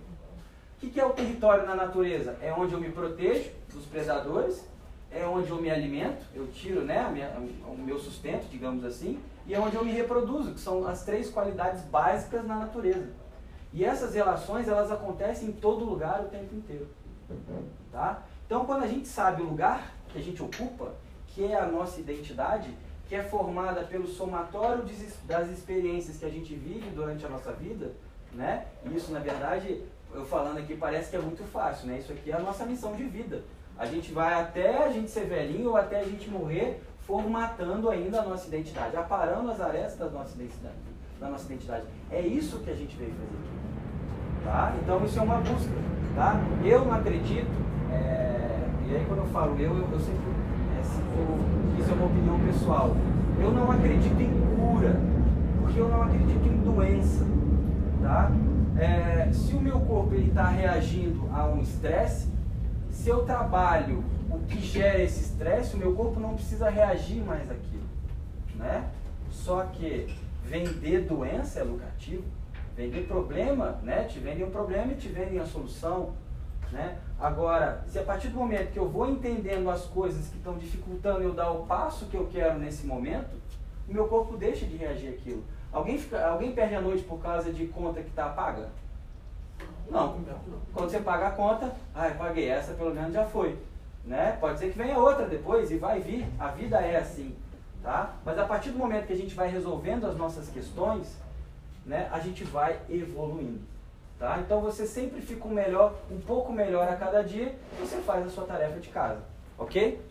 O 0.77 0.81
que, 0.81 0.91
que 0.91 1.01
é 1.01 1.05
o 1.05 1.11
território 1.11 1.67
na 1.67 1.75
natureza? 1.75 2.37
É 2.41 2.53
onde 2.53 2.73
eu 2.73 2.81
me 2.81 2.91
protejo 2.91 3.51
dos 3.73 3.85
predadores, 3.87 4.65
é 5.11 5.25
onde 5.27 5.51
eu 5.51 5.57
me 5.61 5.71
alimento, 5.71 6.25
eu 6.35 6.47
tiro 6.49 6.83
né, 6.83 7.09
minha- 7.13 7.31
o 7.69 7.77
meu 7.79 7.99
sustento, 7.99 8.47
digamos 8.51 8.85
assim, 8.85 9.21
e 9.47 9.55
é 9.55 9.61
onde 9.61 9.77
eu 9.77 9.85
me 9.85 9.93
reproduzo, 9.93 10.53
que 10.53 10.61
são 10.61 10.87
as 10.87 11.05
três 11.05 11.31
qualidades 11.31 11.83
básicas 11.85 12.45
na 12.45 12.57
natureza. 12.57 13.09
E 13.77 13.85
essas 13.85 14.15
relações, 14.15 14.67
elas 14.67 14.91
acontecem 14.91 15.51
em 15.51 15.53
todo 15.53 15.85
lugar 15.85 16.23
o 16.23 16.29
tempo 16.29 16.55
inteiro. 16.55 16.89
Tá? 17.93 18.23
Então, 18.47 18.65
quando 18.65 18.85
a 18.85 18.87
gente 18.87 19.07
sabe 19.07 19.43
o 19.43 19.45
lugar 19.45 19.93
que 20.09 20.19
a 20.19 20.23
gente 20.23 20.43
ocupa, 20.43 20.95
que 21.27 21.45
é 21.45 21.61
a 21.61 21.67
nossa 21.67 22.01
identidade, 22.01 22.71
que 23.07 23.15
é 23.15 23.23
formada 23.23 23.83
pelo 23.83 24.07
somatório 24.07 24.83
das 25.27 25.51
experiências 25.51 26.17
que 26.17 26.25
a 26.25 26.31
gente 26.31 26.55
vive 26.55 26.89
durante 26.89 27.27
a 27.27 27.29
nossa 27.29 27.53
vida, 27.53 27.93
né? 28.33 28.65
Isso, 28.95 29.13
na 29.13 29.19
verdade, 29.19 29.83
eu 30.15 30.25
falando 30.25 30.57
aqui 30.57 30.75
parece 30.75 31.11
que 31.11 31.17
é 31.17 31.21
muito 31.21 31.45
fácil, 31.45 31.89
né? 31.89 31.99
Isso 31.99 32.11
aqui 32.11 32.31
é 32.31 32.35
a 32.35 32.41
nossa 32.41 32.65
missão 32.65 32.97
de 32.97 33.05
vida. 33.05 33.43
A 33.77 33.85
gente 33.85 34.11
vai 34.11 34.41
até 34.41 34.85
a 34.85 34.91
gente 34.91 35.11
ser 35.11 35.27
velhinho 35.27 35.69
ou 35.69 35.77
até 35.77 36.01
a 36.01 36.05
gente 36.05 36.31
morrer 36.31 36.83
formatando 37.01 37.91
ainda 37.91 38.23
a 38.23 38.25
nossa 38.25 38.49
identidade, 38.49 38.97
aparando 38.97 39.51
as 39.51 39.61
arestas 39.61 39.99
da 39.99 40.09
nossa 40.19 40.35
identidade. 40.35 40.86
Da 41.21 41.29
nossa 41.31 41.47
identidade. 41.47 41.85
É 42.11 42.21
isso 42.21 42.59
que 42.61 42.71
a 42.71 42.75
gente 42.75 42.97
veio 42.97 43.11
fazer 43.13 43.25
aqui. 43.25 44.45
Tá? 44.45 44.75
Então 44.83 45.05
isso 45.05 45.19
é 45.19 45.23
uma 45.23 45.37
busca. 45.39 45.73
Tá? 46.15 46.41
Eu 46.65 46.85
não 46.85 46.93
acredito, 46.95 47.51
é, 47.93 48.69
e 48.89 48.95
aí 48.97 49.05
quando 49.07 49.21
eu 49.21 49.27
falo 49.27 49.55
eu, 49.59 49.71
eu, 49.77 49.89
eu 49.93 50.01
sempre, 50.01 50.21
é, 50.79 50.83
se 50.83 50.97
for- 51.01 51.79
isso 51.81 51.91
é 51.91 51.95
uma 51.95 52.07
opinião 52.07 52.41
pessoal, 52.41 52.97
eu 53.39 53.51
não 53.53 53.71
acredito 53.71 54.19
em 54.21 54.57
cura, 54.57 54.99
porque 55.61 55.79
eu 55.79 55.89
não 55.89 56.03
acredito 56.03 56.47
em 56.47 56.57
doença. 56.63 57.25
Tá? 58.03 58.31
É, 58.79 59.31
se 59.33 59.55
o 59.55 59.61
meu 59.61 59.81
corpo 59.81 60.15
está 60.15 60.49
reagindo 60.49 61.29
a 61.33 61.47
um 61.47 61.61
estresse, 61.61 62.29
se 62.91 63.09
eu 63.11 63.25
trabalho 63.25 64.03
o 64.31 64.39
que 64.47 64.61
gera 64.61 65.03
esse 65.03 65.21
estresse, 65.21 65.75
o 65.77 65.79
meu 65.79 65.95
corpo 65.95 66.19
não 66.21 66.35
precisa 66.35 66.71
reagir 66.71 67.23
mais 67.23 67.51
àquilo. 67.51 67.85
Né? 68.57 68.85
Só 69.31 69.65
que 69.65 70.07
vender 70.47 71.03
doença 71.03 71.61
é 71.61 71.63
lucrativo. 71.65 72.25
Vender 72.77 73.07
problema, 73.07 73.79
né? 73.83 74.05
Te 74.05 74.19
vendem 74.19 74.45
um 74.45 74.51
problema 74.51 74.93
e 74.93 74.97
te 74.97 75.09
vendem 75.09 75.39
a 75.39 75.47
solução. 75.47 76.13
Né? 76.71 76.99
Agora, 77.19 77.85
se 77.87 77.99
a 77.99 78.03
partir 78.03 78.29
do 78.29 78.39
momento 78.39 78.73
que 78.73 78.79
eu 78.79 78.89
vou 78.89 79.09
entendendo 79.09 79.71
as 79.71 79.85
coisas 79.85 80.29
que 80.29 80.37
estão 80.37 80.59
dificultando 80.59 81.23
eu 81.23 81.33
dar 81.33 81.51
o 81.53 81.65
passo 81.65 82.07
que 82.07 82.17
eu 82.17 82.27
quero 82.27 82.59
nesse 82.59 82.87
momento, 82.87 83.37
o 83.89 83.93
meu 83.93 84.09
corpo 84.09 84.37
deixa 84.37 84.67
de 84.67 84.77
reagir 84.77 85.11
àquilo. 85.11 85.45
Alguém, 85.73 85.97
fica, 85.99 86.27
alguém 86.27 86.53
perde 86.53 86.75
a 86.75 86.81
noite 86.81 87.05
por 87.05 87.21
causa 87.21 87.53
de 87.53 87.67
conta 87.67 88.03
que 88.03 88.09
está 88.09 88.29
paga? 88.29 88.69
Não. 89.89 90.19
Quando 90.73 90.91
você 90.91 90.99
paga 90.99 91.29
a 91.29 91.31
conta, 91.31 91.73
ah, 91.95 92.11
paguei 92.19 92.49
essa, 92.49 92.75
pelo 92.75 92.95
menos 92.95 93.13
já 93.13 93.25
foi. 93.25 93.57
Né? 94.05 94.37
Pode 94.41 94.59
ser 94.59 94.73
que 94.73 94.79
venha 94.79 94.99
outra 94.99 95.27
depois 95.27 95.71
e 95.71 95.77
vai 95.77 96.01
vir. 96.01 96.27
A 96.39 96.49
vida 96.49 96.79
é 96.79 96.97
assim. 96.97 97.35
Tá? 97.87 98.17
Mas 98.25 98.37
a 98.37 98.45
partir 98.45 98.71
do 98.71 98.79
momento 98.79 99.07
que 99.07 99.13
a 99.13 99.17
gente 99.17 99.33
vai 99.33 99.49
resolvendo 99.49 100.09
as 100.09 100.17
nossas 100.17 100.49
questões, 100.49 101.17
né, 101.87 102.09
a 102.11 102.19
gente 102.19 102.43
vai 102.43 102.81
evoluindo. 102.91 103.61
Tá? 104.19 104.41
Então 104.45 104.61
você 104.61 104.85
sempre 104.85 105.21
fica 105.21 105.47
um, 105.47 105.53
melhor, 105.53 105.95
um 106.11 106.19
pouco 106.19 106.53
melhor 106.53 106.89
a 106.89 106.97
cada 106.97 107.23
dia 107.23 107.55
você 107.79 107.99
faz 107.99 108.27
a 108.27 108.29
sua 108.29 108.43
tarefa 108.43 108.81
de 108.81 108.89
casa. 108.89 109.21
Ok? 109.57 110.03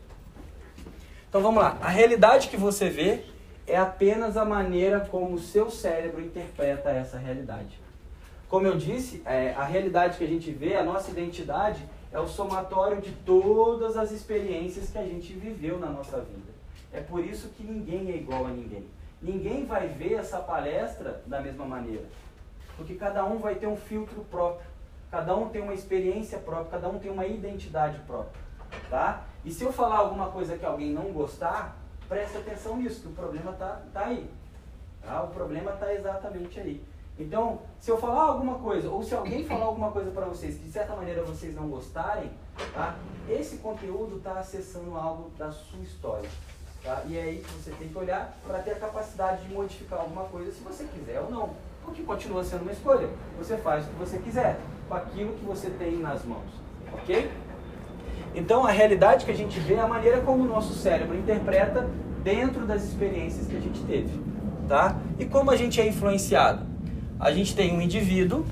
Então 1.28 1.42
vamos 1.42 1.62
lá. 1.62 1.78
A 1.82 1.90
realidade 1.90 2.48
que 2.48 2.56
você 2.56 2.90
vê 2.90 3.26
é 3.68 3.76
apenas 3.76 4.38
a 4.38 4.46
maneira 4.46 5.02
como 5.02 5.36
o 5.36 5.40
seu 5.40 5.70
cérebro 5.70 6.22
interpreta 6.22 6.92
essa 6.92 7.18
realidade. 7.18 7.78
Como 8.48 8.66
eu 8.66 8.78
disse, 8.78 9.22
é, 9.26 9.54
a 9.54 9.66
realidade 9.66 10.18
que 10.18 10.24
a 10.24 10.28
gente 10.28 10.50
vê, 10.50 10.78
a 10.78 10.84
nossa 10.84 11.12
identidade, 11.12 11.86
é 12.14 12.20
o 12.22 12.28
somatório 12.28 13.02
de 13.02 13.12
todas 13.12 13.98
as 13.98 14.12
experiências 14.12 14.90
que 14.92 14.98
a 14.98 15.04
gente 15.04 15.34
viveu 15.34 15.78
na 15.78 15.88
nossa 15.88 16.22
vida. 16.22 16.55
É 16.96 17.02
por 17.02 17.24
isso 17.24 17.50
que 17.50 17.64
ninguém 17.64 18.10
é 18.10 18.16
igual 18.16 18.46
a 18.46 18.50
ninguém. 18.50 18.88
Ninguém 19.22 19.66
vai 19.66 19.90
ver 19.90 20.14
essa 20.14 20.40
palestra 20.40 21.22
da 21.26 21.42
mesma 21.42 21.66
maneira. 21.66 22.06
Porque 22.78 22.96
cada 22.96 23.26
um 23.26 23.38
vai 23.38 23.56
ter 23.56 23.68
um 23.68 23.76
filtro 23.76 24.24
próprio. 24.32 24.66
Cada 25.12 25.36
um 25.36 25.50
tem 25.50 25.62
uma 25.62 25.74
experiência 25.74 26.40
própria, 26.40 26.72
cada 26.72 26.88
um 26.88 26.98
tem 26.98 27.12
uma 27.12 27.26
identidade 27.26 28.00
própria. 28.08 28.42
Tá? 28.90 29.26
E 29.44 29.52
se 29.52 29.64
eu 29.64 29.74
falar 29.74 29.98
alguma 29.98 30.30
coisa 30.30 30.58
que 30.58 30.66
alguém 30.66 30.92
não 30.92 31.12
gostar, 31.12 31.78
presta 32.08 32.40
atenção 32.40 32.78
nisso, 32.78 33.02
que 33.02 33.08
o 33.08 33.12
problema 33.12 33.52
está 33.52 33.82
tá 33.94 34.06
aí. 34.06 34.30
Tá? 35.02 35.24
O 35.24 35.28
problema 35.28 35.72
está 35.72 35.94
exatamente 35.94 36.60
aí. 36.60 36.84
Então, 37.20 37.62
se 37.80 37.92
eu 37.92 37.98
falar 37.98 38.24
alguma 38.24 38.60
coisa, 38.60 38.90
ou 38.90 39.04
se 39.04 39.14
alguém 39.14 39.46
falar 39.46 39.66
alguma 39.66 39.92
coisa 39.92 40.12
para 40.12 40.26
vocês 40.26 40.56
que 40.56 40.64
de 40.64 40.72
certa 40.72 40.96
maneira 40.96 41.24
vocês 41.24 41.56
não 41.56 41.70
gostarem, 41.70 42.32
tá? 42.74 42.96
esse 43.30 43.58
conteúdo 43.58 44.18
está 44.18 44.40
acessando 44.40 44.96
algo 44.96 45.30
da 45.38 45.52
sua 45.52 45.80
história. 45.80 46.30
Tá? 46.86 47.02
E 47.08 47.18
é 47.18 47.24
aí 47.24 47.38
que 47.44 47.52
você 47.52 47.72
tem 47.72 47.88
que 47.88 47.98
olhar 47.98 48.38
para 48.46 48.60
ter 48.60 48.74
a 48.74 48.76
capacidade 48.76 49.42
de 49.42 49.52
modificar 49.52 50.02
alguma 50.02 50.26
coisa 50.26 50.52
se 50.52 50.64
você 50.64 50.84
quiser 50.84 51.20
ou 51.20 51.32
não. 51.32 51.50
Porque 51.84 52.04
continua 52.04 52.44
sendo 52.44 52.62
uma 52.62 52.72
escolha. 52.72 53.10
Você 53.40 53.58
faz 53.58 53.86
o 53.86 53.90
que 53.90 53.96
você 53.96 54.20
quiser, 54.20 54.60
com 54.88 54.94
aquilo 54.94 55.34
que 55.34 55.44
você 55.44 55.72
tem 55.72 55.98
nas 55.98 56.24
mãos. 56.24 56.46
Ok? 56.94 57.32
Então 58.36 58.68
a 58.68 58.72
realidade 58.72 59.26
que 59.26 59.32
a 59.32 59.36
gente 59.36 59.60
vê 59.60 59.74
é 59.74 59.80
a 59.80 59.88
maneira 59.88 60.22
como 60.22 60.44
o 60.44 60.48
nosso 60.48 60.76
cérebro 60.76 61.18
interpreta 61.18 61.90
dentro 62.24 62.68
das 62.68 62.84
experiências 62.84 63.48
que 63.48 63.58
a 63.58 63.60
gente 63.60 63.84
teve. 63.86 64.20
Tá? 64.68 64.96
E 65.18 65.26
como 65.26 65.50
a 65.50 65.56
gente 65.56 65.82
é 65.82 65.88
influenciado? 65.88 66.66
A 67.20 67.32
gente 67.32 67.56
tem 67.56 67.76
um 67.76 67.82
indivíduo, 67.82 68.46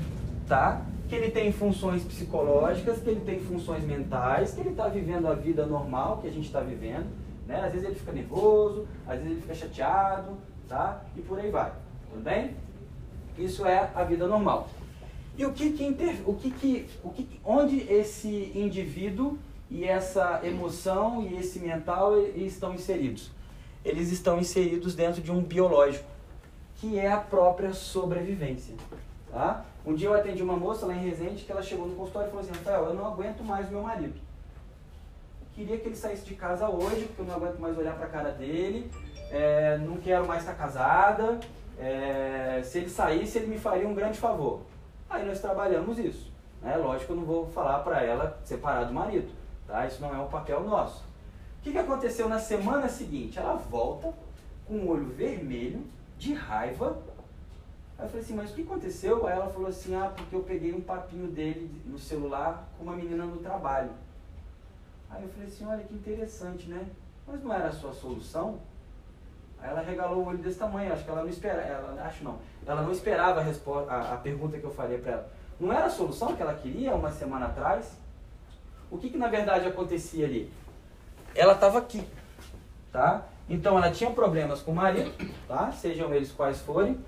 tá? 0.47 0.81
Que 1.07 1.15
ele 1.15 1.29
tem 1.29 1.51
funções 1.51 2.03
psicológicas, 2.03 2.99
que 2.99 3.09
ele 3.09 3.21
tem 3.21 3.39
funções 3.39 3.83
mentais, 3.83 4.53
que 4.53 4.61
ele 4.61 4.69
está 4.69 4.87
vivendo 4.87 5.27
a 5.27 5.33
vida 5.33 5.65
normal 5.65 6.17
que 6.21 6.27
a 6.27 6.31
gente 6.31 6.45
está 6.45 6.61
vivendo. 6.61 7.05
Né? 7.53 7.65
Às 7.65 7.71
vezes 7.71 7.87
ele 7.87 7.95
fica 7.95 8.11
nervoso, 8.11 8.87
às 9.07 9.17
vezes 9.17 9.31
ele 9.31 9.41
fica 9.41 9.53
chateado, 9.53 10.37
tá? 10.67 11.01
E 11.15 11.21
por 11.21 11.39
aí 11.39 11.51
vai. 11.51 11.71
Tudo 12.09 12.23
bem? 12.23 12.55
Isso 13.37 13.65
é 13.65 13.91
a 13.93 14.03
vida 14.03 14.27
normal. 14.27 14.67
E 15.37 15.45
o 15.45 15.53
que 15.53 15.71
que, 15.71 15.83
inter... 15.83 16.21
o 16.25 16.33
que, 16.35 16.51
que... 16.51 16.89
O 17.03 17.09
que 17.09 17.39
onde 17.43 17.81
esse 17.91 18.51
indivíduo 18.55 19.37
e 19.69 19.83
essa 19.83 20.41
emoção 20.43 21.23
e 21.23 21.37
esse 21.37 21.59
mental 21.59 22.19
estão 22.35 22.73
inseridos? 22.73 23.31
Eles 23.83 24.11
estão 24.11 24.39
inseridos 24.39 24.95
dentro 24.95 25.21
de 25.21 25.31
um 25.31 25.41
biológico, 25.41 26.05
que 26.75 26.97
é 26.97 27.11
a 27.11 27.17
própria 27.17 27.73
sobrevivência. 27.73 28.75
Tá? 29.31 29.65
Um 29.85 29.95
dia 29.95 30.07
eu 30.07 30.13
atendi 30.13 30.41
uma 30.43 30.55
moça 30.55 30.85
lá 30.85 30.93
em 30.93 30.99
Resende 30.99 31.43
que 31.43 31.51
ela 31.51 31.61
chegou 31.61 31.87
no 31.87 31.95
consultório 31.95 32.27
e 32.27 32.31
falou 32.31 32.45
assim, 32.45 32.53
Rafael, 32.53 32.85
eu 32.85 32.93
não 32.93 33.05
aguento 33.07 33.43
mais 33.43 33.69
meu 33.69 33.81
marido. 33.81 34.13
Queria 35.53 35.77
que 35.77 35.87
ele 35.87 35.95
saísse 35.95 36.25
de 36.25 36.33
casa 36.33 36.67
hoje, 36.67 37.05
porque 37.05 37.21
eu 37.21 37.25
não 37.25 37.35
aguento 37.35 37.59
mais 37.59 37.77
olhar 37.77 37.95
para 37.95 38.07
a 38.07 38.09
cara 38.09 38.31
dele, 38.31 38.89
é, 39.29 39.77
não 39.77 39.97
quero 39.97 40.25
mais 40.25 40.41
estar 40.41 40.55
casada, 40.55 41.39
é, 41.79 42.61
se 42.63 42.79
ele 42.79 42.89
saísse 42.89 43.37
ele 43.37 43.47
me 43.47 43.59
faria 43.59 43.87
um 43.87 43.93
grande 43.93 44.17
favor. 44.19 44.61
Aí 45.09 45.23
nós 45.25 45.39
trabalhamos 45.39 45.99
isso. 45.99 46.31
Né? 46.61 46.75
Lógico 46.75 47.13
eu 47.13 47.17
não 47.17 47.23
vou 47.23 47.47
falar 47.51 47.79
para 47.79 48.01
ela 48.01 48.39
separar 48.43 48.85
do 48.85 48.93
marido, 48.93 49.31
tá? 49.67 49.85
isso 49.85 50.01
não 50.01 50.13
é 50.13 50.19
o 50.19 50.27
papel 50.27 50.63
nosso. 50.63 51.03
O 51.59 51.63
que, 51.63 51.71
que 51.71 51.77
aconteceu 51.77 52.27
na 52.27 52.39
semana 52.39 52.89
seguinte? 52.89 53.37
Ela 53.37 53.55
volta 53.55 54.11
com 54.67 54.75
o 54.75 54.89
olho 54.89 55.05
vermelho, 55.05 55.85
de 56.17 56.33
raiva. 56.33 56.97
Aí 57.97 58.05
eu 58.05 58.09
falei 58.09 58.23
assim, 58.23 58.33
mas 58.33 58.51
o 58.51 58.55
que 58.55 58.63
aconteceu? 58.63 59.27
Aí 59.27 59.33
ela 59.33 59.49
falou 59.49 59.67
assim, 59.67 59.95
ah, 59.95 60.11
porque 60.15 60.35
eu 60.35 60.41
peguei 60.41 60.73
um 60.73 60.81
papinho 60.81 61.27
dele 61.27 61.69
no 61.85 61.97
celular 61.99 62.67
com 62.77 62.85
uma 62.85 62.95
menina 62.95 63.25
no 63.25 63.37
trabalho. 63.37 63.91
Aí 65.13 65.23
eu 65.23 65.29
falei 65.29 65.47
assim, 65.47 65.65
olha 65.65 65.83
que 65.83 65.93
interessante, 65.93 66.67
né? 66.67 66.85
Mas 67.27 67.43
não 67.43 67.53
era 67.53 67.67
a 67.67 67.71
sua 67.71 67.93
solução? 67.93 68.59
Aí 69.59 69.69
ela 69.69 69.81
regalou 69.81 70.23
o 70.23 70.25
olho 70.25 70.39
desse 70.39 70.57
tamanho, 70.57 70.91
acho 70.91 71.03
que 71.03 71.09
ela 71.09 71.21
não 71.21 71.29
esperava, 71.29 71.61
ela, 71.61 72.03
acho 72.03 72.23
não, 72.23 72.39
ela 72.65 72.81
não 72.81 72.91
esperava 72.91 73.39
a, 73.39 73.43
resposta, 73.43 73.91
a, 73.91 74.13
a 74.13 74.17
pergunta 74.17 74.57
que 74.57 74.63
eu 74.63 74.71
faria 74.71 74.97
para 74.97 75.11
ela. 75.11 75.29
Não 75.59 75.71
era 75.71 75.85
a 75.85 75.89
solução 75.89 76.35
que 76.35 76.41
ela 76.41 76.55
queria 76.55 76.95
uma 76.95 77.11
semana 77.11 77.45
atrás? 77.45 77.95
O 78.89 78.97
que, 78.97 79.09
que 79.09 79.17
na 79.17 79.27
verdade 79.27 79.67
acontecia 79.67 80.25
ali? 80.25 80.51
Ela 81.35 81.53
estava 81.53 81.77
aqui, 81.79 82.05
tá? 82.91 83.23
Então 83.47 83.77
ela 83.77 83.91
tinha 83.91 84.09
problemas 84.11 84.61
com 84.61 84.71
o 84.71 84.75
marido, 84.75 85.13
tá? 85.47 85.71
Sejam 85.71 86.13
eles 86.13 86.31
quais 86.31 86.59
forem. 86.61 86.99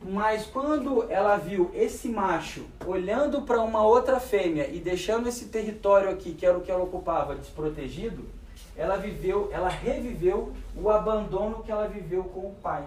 Mas 0.00 0.46
quando 0.46 1.10
ela 1.10 1.36
viu 1.36 1.70
esse 1.74 2.08
macho 2.08 2.64
olhando 2.86 3.42
para 3.42 3.60
uma 3.60 3.82
outra 3.82 4.20
fêmea 4.20 4.68
e 4.68 4.78
deixando 4.78 5.28
esse 5.28 5.46
território 5.46 6.08
aqui, 6.08 6.34
que 6.34 6.46
era 6.46 6.56
o 6.56 6.60
que 6.60 6.70
ela 6.70 6.84
ocupava, 6.84 7.34
desprotegido, 7.34 8.24
ela 8.76 8.96
viveu, 8.96 9.50
ela 9.52 9.68
reviveu 9.68 10.52
o 10.76 10.88
abandono 10.88 11.62
que 11.64 11.72
ela 11.72 11.88
viveu 11.88 12.22
com 12.24 12.40
o 12.40 12.54
pai. 12.62 12.86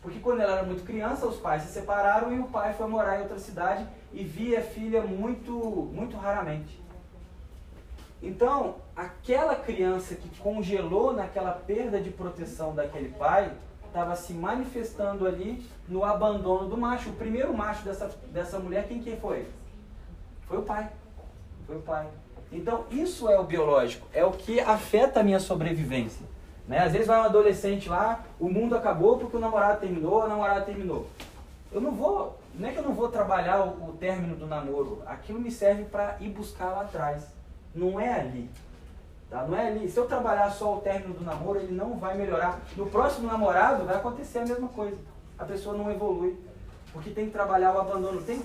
Porque 0.00 0.20
quando 0.20 0.40
ela 0.40 0.58
era 0.58 0.62
muito 0.62 0.84
criança, 0.84 1.26
os 1.26 1.36
pais 1.36 1.62
se 1.62 1.72
separaram 1.72 2.32
e 2.32 2.38
o 2.38 2.44
pai 2.44 2.72
foi 2.74 2.86
morar 2.86 3.18
em 3.18 3.22
outra 3.22 3.38
cidade 3.38 3.86
e 4.12 4.22
via 4.22 4.60
a 4.60 4.62
filha 4.62 5.02
muito, 5.02 5.52
muito 5.92 6.16
raramente. 6.16 6.80
Então, 8.22 8.76
aquela 8.94 9.56
criança 9.56 10.14
que 10.14 10.28
congelou 10.38 11.12
naquela 11.12 11.52
perda 11.52 12.00
de 12.00 12.10
proteção 12.10 12.74
daquele 12.74 13.08
pai, 13.08 13.50
estava 13.94 14.16
se 14.16 14.32
manifestando 14.32 15.24
ali 15.24 15.64
no 15.88 16.04
abandono 16.04 16.68
do 16.68 16.76
macho. 16.76 17.10
O 17.10 17.12
primeiro 17.12 17.54
macho 17.54 17.84
dessa, 17.84 18.10
dessa 18.32 18.58
mulher, 18.58 18.88
quem 18.88 19.00
que 19.00 19.14
foi? 19.16 19.46
Foi 20.48 20.58
o 20.58 20.62
pai. 20.62 20.90
Foi 21.64 21.76
o 21.76 21.80
pai. 21.80 22.08
Então, 22.50 22.84
isso 22.90 23.28
é 23.28 23.38
o 23.38 23.44
biológico, 23.44 24.06
é 24.12 24.24
o 24.24 24.32
que 24.32 24.58
afeta 24.58 25.20
a 25.20 25.22
minha 25.22 25.38
sobrevivência. 25.38 26.26
Né? 26.66 26.78
Às 26.78 26.92
vezes 26.92 27.06
vai 27.06 27.20
um 27.20 27.24
adolescente 27.24 27.88
lá, 27.88 28.24
o 28.38 28.48
mundo 28.48 28.76
acabou 28.76 29.16
porque 29.16 29.36
o 29.36 29.40
namorado 29.40 29.80
terminou, 29.80 30.22
a 30.22 30.28
namorada 30.28 30.62
terminou. 30.62 31.08
Eu 31.70 31.80
não 31.80 31.92
vou, 31.92 32.38
não 32.54 32.68
é 32.68 32.72
que 32.72 32.78
eu 32.78 32.84
não 32.84 32.94
vou 32.94 33.08
trabalhar 33.08 33.60
o, 33.64 33.90
o 33.90 33.92
término 33.92 34.34
do 34.34 34.46
namoro, 34.46 35.02
aquilo 35.06 35.40
me 35.40 35.50
serve 35.50 35.84
para 35.84 36.16
ir 36.20 36.30
buscar 36.30 36.70
lá 36.70 36.82
atrás. 36.82 37.26
Não 37.74 37.98
é 37.98 38.20
ali. 38.20 38.50
Tá? 39.30 39.44
Não 39.46 39.56
é 39.56 39.68
ali. 39.68 39.88
Se 39.88 39.98
eu 39.98 40.06
trabalhar 40.06 40.50
só 40.50 40.76
o 40.76 40.80
término 40.80 41.14
do 41.14 41.24
namoro, 41.24 41.58
ele 41.58 41.72
não 41.72 41.98
vai 41.98 42.16
melhorar. 42.16 42.60
No 42.76 42.86
próximo 42.86 43.26
namorado 43.26 43.84
vai 43.84 43.96
acontecer 43.96 44.38
a 44.38 44.46
mesma 44.46 44.68
coisa. 44.68 44.96
A 45.38 45.44
pessoa 45.44 45.76
não 45.76 45.90
evolui. 45.90 46.36
Porque 46.92 47.10
tem 47.10 47.26
que 47.26 47.32
trabalhar 47.32 47.74
o 47.74 47.80
abandono. 47.80 48.22
Tem, 48.22 48.42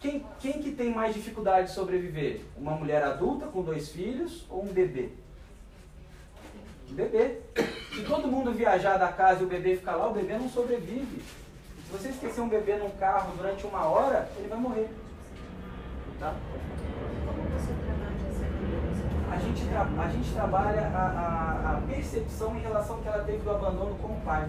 quem, 0.00 0.24
quem 0.40 0.54
que 0.54 0.72
tem 0.72 0.90
mais 0.90 1.14
dificuldade 1.14 1.68
de 1.68 1.74
sobreviver? 1.74 2.40
Uma 2.56 2.72
mulher 2.72 3.02
adulta 3.02 3.46
com 3.46 3.62
dois 3.62 3.90
filhos 3.90 4.46
ou 4.48 4.62
um 4.62 4.72
bebê? 4.72 5.10
Um 6.90 6.94
bebê. 6.94 7.40
Se 7.94 8.02
todo 8.04 8.26
mundo 8.26 8.52
viajar 8.52 8.96
da 8.96 9.08
casa 9.08 9.42
e 9.42 9.44
o 9.44 9.48
bebê 9.48 9.76
ficar 9.76 9.96
lá, 9.96 10.08
o 10.08 10.14
bebê 10.14 10.38
não 10.38 10.48
sobrevive. 10.48 11.22
Se 11.86 11.92
você 11.92 12.08
esquecer 12.08 12.40
um 12.40 12.48
bebê 12.48 12.76
num 12.76 12.90
carro 12.90 13.36
durante 13.36 13.66
uma 13.66 13.84
hora, 13.84 14.30
ele 14.38 14.48
vai 14.48 14.58
morrer. 14.58 14.88
Tá? 16.18 16.34
Como 17.26 17.42
você 17.50 17.72
trabalha 17.84 18.16
essa 18.30 18.46
criança? 18.46 19.21
A 19.32 19.38
gente, 19.38 19.62
a 19.74 20.08
gente 20.10 20.30
trabalha 20.34 20.88
a, 20.88 20.98
a, 20.98 21.72
a 21.72 21.80
percepção 21.86 22.54
em 22.54 22.60
relação 22.60 22.98
que 22.98 23.08
ela 23.08 23.24
teve 23.24 23.38
do 23.38 23.50
abandono 23.50 23.94
com 23.94 24.08
o 24.08 24.20
pai. 24.22 24.46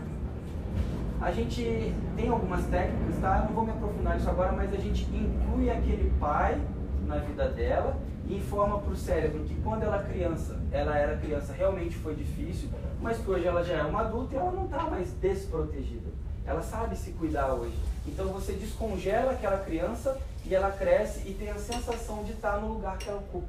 A 1.22 1.32
gente 1.32 1.96
tem 2.18 2.28
algumas 2.28 2.66
técnicas, 2.66 3.18
tá? 3.22 3.38
Eu 3.38 3.46
não 3.46 3.54
vou 3.54 3.64
me 3.64 3.72
aprofundar 3.72 4.18
nisso 4.18 4.30
agora, 4.30 4.52
mas 4.52 4.74
a 4.74 4.78
gente 4.78 5.04
inclui 5.04 5.70
aquele 5.70 6.12
pai 6.20 6.62
na 7.08 7.16
vida 7.16 7.48
dela 7.48 7.96
e 8.28 8.36
informa 8.36 8.80
para 8.80 8.92
o 8.92 8.96
cérebro 8.96 9.46
que 9.46 9.56
quando 9.62 9.84
ela 9.84 10.04
criança, 10.04 10.60
ela 10.70 10.98
era 10.98 11.16
criança, 11.16 11.54
realmente 11.54 11.96
foi 11.96 12.14
difícil, 12.14 12.68
mas 13.02 13.20
que 13.20 13.32
hoje 13.32 13.48
ela 13.48 13.64
já 13.64 13.76
é 13.76 13.84
uma 13.84 14.02
adulta 14.02 14.36
e 14.36 14.38
ela 14.38 14.52
não 14.52 14.66
está 14.66 14.84
mais 14.90 15.14
desprotegida. 15.14 16.12
Ela 16.46 16.62
sabe 16.62 16.98
se 16.98 17.12
cuidar 17.12 17.54
hoje. 17.54 17.78
Então 18.06 18.28
você 18.28 18.52
descongela 18.52 19.32
aquela 19.32 19.60
criança 19.60 20.20
e 20.46 20.54
ela 20.54 20.72
cresce 20.72 21.22
e 21.26 21.34
tem 21.34 21.50
a 21.50 21.58
sensação 21.58 22.26
de 22.26 22.34
estar 22.34 22.58
no 22.58 22.74
lugar 22.74 22.98
que 22.98 23.08
ela 23.08 23.20
ocupa. 23.20 23.48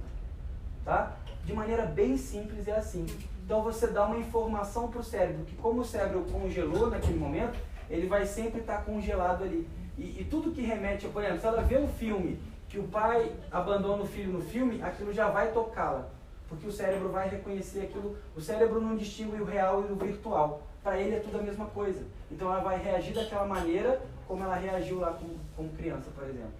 Tá? 0.84 1.16
De 1.44 1.52
maneira 1.52 1.84
bem 1.86 2.16
simples 2.16 2.66
é 2.68 2.76
assim. 2.76 3.06
Então 3.44 3.62
você 3.62 3.86
dá 3.86 4.06
uma 4.06 4.16
informação 4.16 4.88
para 4.88 5.00
o 5.00 5.04
cérebro, 5.04 5.44
que 5.44 5.54
como 5.56 5.82
o 5.82 5.84
cérebro 5.84 6.24
congelou 6.32 6.88
naquele 6.88 7.18
momento, 7.18 7.58
ele 7.90 8.06
vai 8.06 8.24
sempre 8.24 8.60
estar 8.60 8.84
congelado 8.84 9.44
ali. 9.44 9.68
E, 9.98 10.20
e, 10.20 10.26
tudo 10.28 10.50
que 10.50 10.62
remete, 10.62 11.06
por 11.08 11.22
exemplo, 11.22 11.40
se 11.40 11.46
ela 11.46 11.62
vê 11.62 11.78
um 11.78 11.86
filme 11.86 12.38
que 12.68 12.78
o 12.78 12.88
pai 12.88 13.32
abandona 13.52 14.02
o 14.02 14.06
filho 14.06 14.32
no 14.32 14.40
filme, 14.40 14.82
aquilo 14.82 15.12
já 15.12 15.28
vai 15.28 15.52
tocá-la. 15.52 16.08
Porque 16.48 16.66
o 16.66 16.72
cérebro 16.72 17.10
vai 17.10 17.28
reconhecer 17.28 17.82
aquilo. 17.82 18.16
O 18.34 18.40
cérebro 18.40 18.80
não 18.80 18.96
distingue 18.96 19.40
o 19.40 19.44
real 19.44 19.84
e 19.88 19.92
o 19.92 19.96
virtual. 19.96 20.62
Para 20.82 20.98
ele 20.98 21.16
é 21.16 21.20
tudo 21.20 21.38
a 21.38 21.42
mesma 21.42 21.66
coisa. 21.66 22.04
Então 22.30 22.50
ela 22.50 22.62
vai 22.62 22.82
reagir 22.82 23.14
daquela 23.14 23.46
maneira 23.46 24.02
como 24.26 24.42
ela 24.42 24.56
reagiu 24.56 24.98
lá 24.98 25.12
com, 25.12 25.36
com 25.56 25.68
criança, 25.76 26.10
por 26.14 26.24
exemplo. 26.24 26.52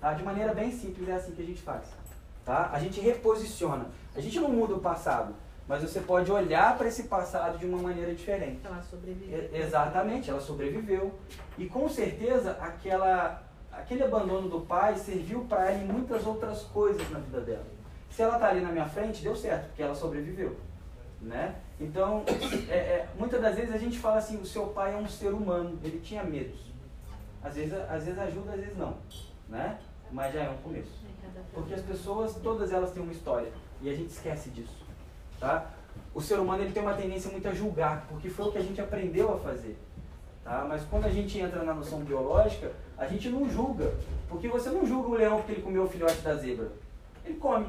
Tá? 0.00 0.14
De 0.14 0.22
maneira 0.22 0.54
bem 0.54 0.70
simples 0.70 1.08
é 1.08 1.12
assim 1.12 1.32
que 1.32 1.42
a 1.42 1.44
gente 1.44 1.60
faz. 1.60 1.84
Tá? 2.44 2.70
A 2.72 2.78
gente 2.78 3.00
reposiciona. 3.00 3.86
A 4.14 4.20
gente 4.20 4.38
não 4.40 4.50
muda 4.50 4.74
o 4.74 4.80
passado. 4.80 5.34
Mas 5.70 5.82
você 5.82 6.00
pode 6.00 6.32
olhar 6.32 6.76
para 6.76 6.88
esse 6.88 7.04
passado 7.04 7.56
de 7.56 7.64
uma 7.64 7.78
maneira 7.78 8.12
diferente. 8.12 8.60
Ela 8.64 8.82
sobreviveu. 8.82 9.50
Exatamente, 9.52 10.28
ela 10.28 10.40
sobreviveu. 10.40 11.14
E 11.56 11.66
com 11.66 11.88
certeza 11.88 12.58
aquela, 12.60 13.40
aquele 13.70 14.02
abandono 14.02 14.48
do 14.48 14.62
pai 14.62 14.96
serviu 14.96 15.44
para 15.44 15.70
ela 15.70 15.80
em 15.80 15.86
muitas 15.86 16.26
outras 16.26 16.62
coisas 16.64 17.08
na 17.10 17.20
vida 17.20 17.40
dela. 17.40 17.66
Se 18.10 18.20
ela 18.20 18.34
está 18.34 18.48
ali 18.48 18.60
na 18.60 18.72
minha 18.72 18.88
frente, 18.88 19.22
deu 19.22 19.36
certo, 19.36 19.68
porque 19.68 19.80
ela 19.80 19.94
sobreviveu. 19.94 20.56
Né? 21.22 21.54
Então, 21.78 22.24
é, 22.68 22.76
é, 22.76 23.08
muitas 23.16 23.40
das 23.40 23.54
vezes 23.54 23.72
a 23.72 23.78
gente 23.78 23.96
fala 23.96 24.16
assim, 24.16 24.38
o 24.38 24.44
seu 24.44 24.66
pai 24.68 24.92
é 24.92 24.96
um 24.96 25.06
ser 25.06 25.32
humano, 25.32 25.78
ele 25.84 26.00
tinha 26.00 26.24
medos. 26.24 26.58
Às 27.44 27.54
vezes, 27.54 27.74
às 27.88 28.04
vezes 28.04 28.18
ajuda, 28.18 28.54
às 28.54 28.60
vezes 28.60 28.76
não. 28.76 28.96
Né? 29.48 29.78
Mas 30.10 30.34
já 30.34 30.42
é 30.42 30.50
um 30.50 30.56
começo. 30.56 30.90
Porque 31.54 31.74
as 31.74 31.82
pessoas, 31.82 32.34
todas 32.42 32.72
elas 32.72 32.90
têm 32.90 33.02
uma 33.02 33.12
história. 33.12 33.52
E 33.82 33.90
a 33.90 33.94
gente 33.94 34.10
esquece 34.10 34.50
disso. 34.50 34.76
Tá? 35.38 35.70
O 36.14 36.20
ser 36.20 36.38
humano 36.38 36.62
ele 36.62 36.72
tem 36.72 36.82
uma 36.82 36.94
tendência 36.94 37.30
muito 37.30 37.48
a 37.48 37.54
julgar, 37.54 38.06
porque 38.08 38.28
foi 38.28 38.46
o 38.46 38.52
que 38.52 38.58
a 38.58 38.62
gente 38.62 38.80
aprendeu 38.80 39.34
a 39.34 39.38
fazer. 39.38 39.78
Tá? 40.44 40.66
Mas 40.68 40.82
quando 40.84 41.06
a 41.06 41.10
gente 41.10 41.38
entra 41.38 41.62
na 41.62 41.74
noção 41.74 42.00
biológica, 42.00 42.72
a 42.98 43.06
gente 43.06 43.28
não 43.28 43.48
julga. 43.48 43.94
Porque 44.28 44.48
você 44.48 44.70
não 44.70 44.86
julga 44.86 45.08
o 45.08 45.14
leão 45.14 45.38
porque 45.38 45.52
ele 45.52 45.62
comeu 45.62 45.84
o 45.84 45.88
filhote 45.88 46.20
da 46.20 46.34
zebra. 46.34 46.70
Ele 47.24 47.38
come. 47.38 47.66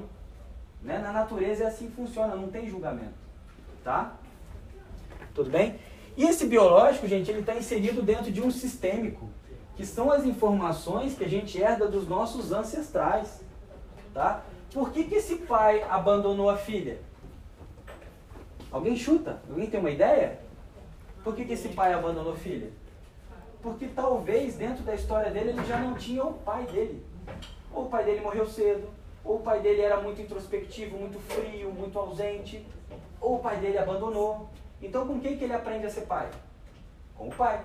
Né? 0.82 1.00
Na 1.00 1.12
natureza 1.12 1.64
é 1.64 1.68
assim 1.68 1.88
que 1.88 1.96
funciona, 1.96 2.36
não 2.36 2.50
tem 2.50 2.70
julgamento. 2.70 3.14
Tá? 3.84 4.14
Tudo 5.34 5.50
bem? 5.50 5.80
E 6.18 6.24
esse 6.26 6.46
biológico, 6.46 7.08
gente, 7.08 7.32
ele 7.32 7.40
está 7.40 7.56
inserido 7.56 8.02
dentro 8.02 8.32
de 8.32 8.42
um 8.42 8.52
sistêmico, 8.52 9.30
que 9.76 9.86
são 9.86 10.12
as 10.12 10.26
informações 10.26 11.16
que 11.16 11.24
a 11.24 11.30
gente 11.30 11.62
herda 11.62 11.88
dos 11.88 12.08
nossos 12.08 12.52
ancestrais. 12.52 13.42
Tá? 14.14 14.44
Por 14.74 14.92
que, 14.92 15.04
que 15.04 15.16
esse 15.16 15.36
pai 15.36 15.84
abandonou 15.90 16.50
a 16.50 16.56
filha? 16.56 16.98
Alguém 18.72 18.96
chuta? 18.96 19.42
Alguém 19.50 19.70
tem 19.70 19.80
uma 19.80 19.90
ideia? 19.90 20.40
Por 21.26 21.36
que, 21.36 21.44
que 21.44 21.54
esse 21.54 21.70
pai 21.70 21.92
abandonou 21.92 22.32
a 22.32 22.38
filha? 22.38 22.72
Porque 23.62 23.88
talvez 23.88 24.56
dentro 24.56 24.82
da 24.84 24.96
história 24.96 25.30
dele 25.30 25.50
ele 25.50 25.66
já 25.66 25.78
não 25.78 25.96
tinha 25.96 26.24
o 26.24 26.34
pai 26.36 26.66
dele. 26.68 27.06
Ou 27.74 27.86
o 27.86 27.90
pai 27.90 28.06
dele 28.06 28.22
morreu 28.22 28.48
cedo, 28.48 28.88
ou 29.26 29.38
o 29.38 29.40
pai 29.42 29.60
dele 29.60 29.82
era 29.82 30.00
muito 30.00 30.22
introspectivo, 30.22 30.98
muito 30.98 31.20
frio, 31.20 31.72
muito 31.72 32.00
ausente, 32.00 32.66
ou 33.20 33.36
o 33.36 33.40
pai 33.40 33.58
dele 33.58 33.78
abandonou. 33.78 34.50
Então 34.82 35.06
com 35.06 35.20
quem 35.20 35.38
que 35.38 35.44
ele 35.44 35.54
aprende 35.54 35.86
a 35.86 35.90
ser 35.90 36.02
pai? 36.02 36.30
Com 37.18 37.28
o 37.28 37.36
pai. 37.36 37.62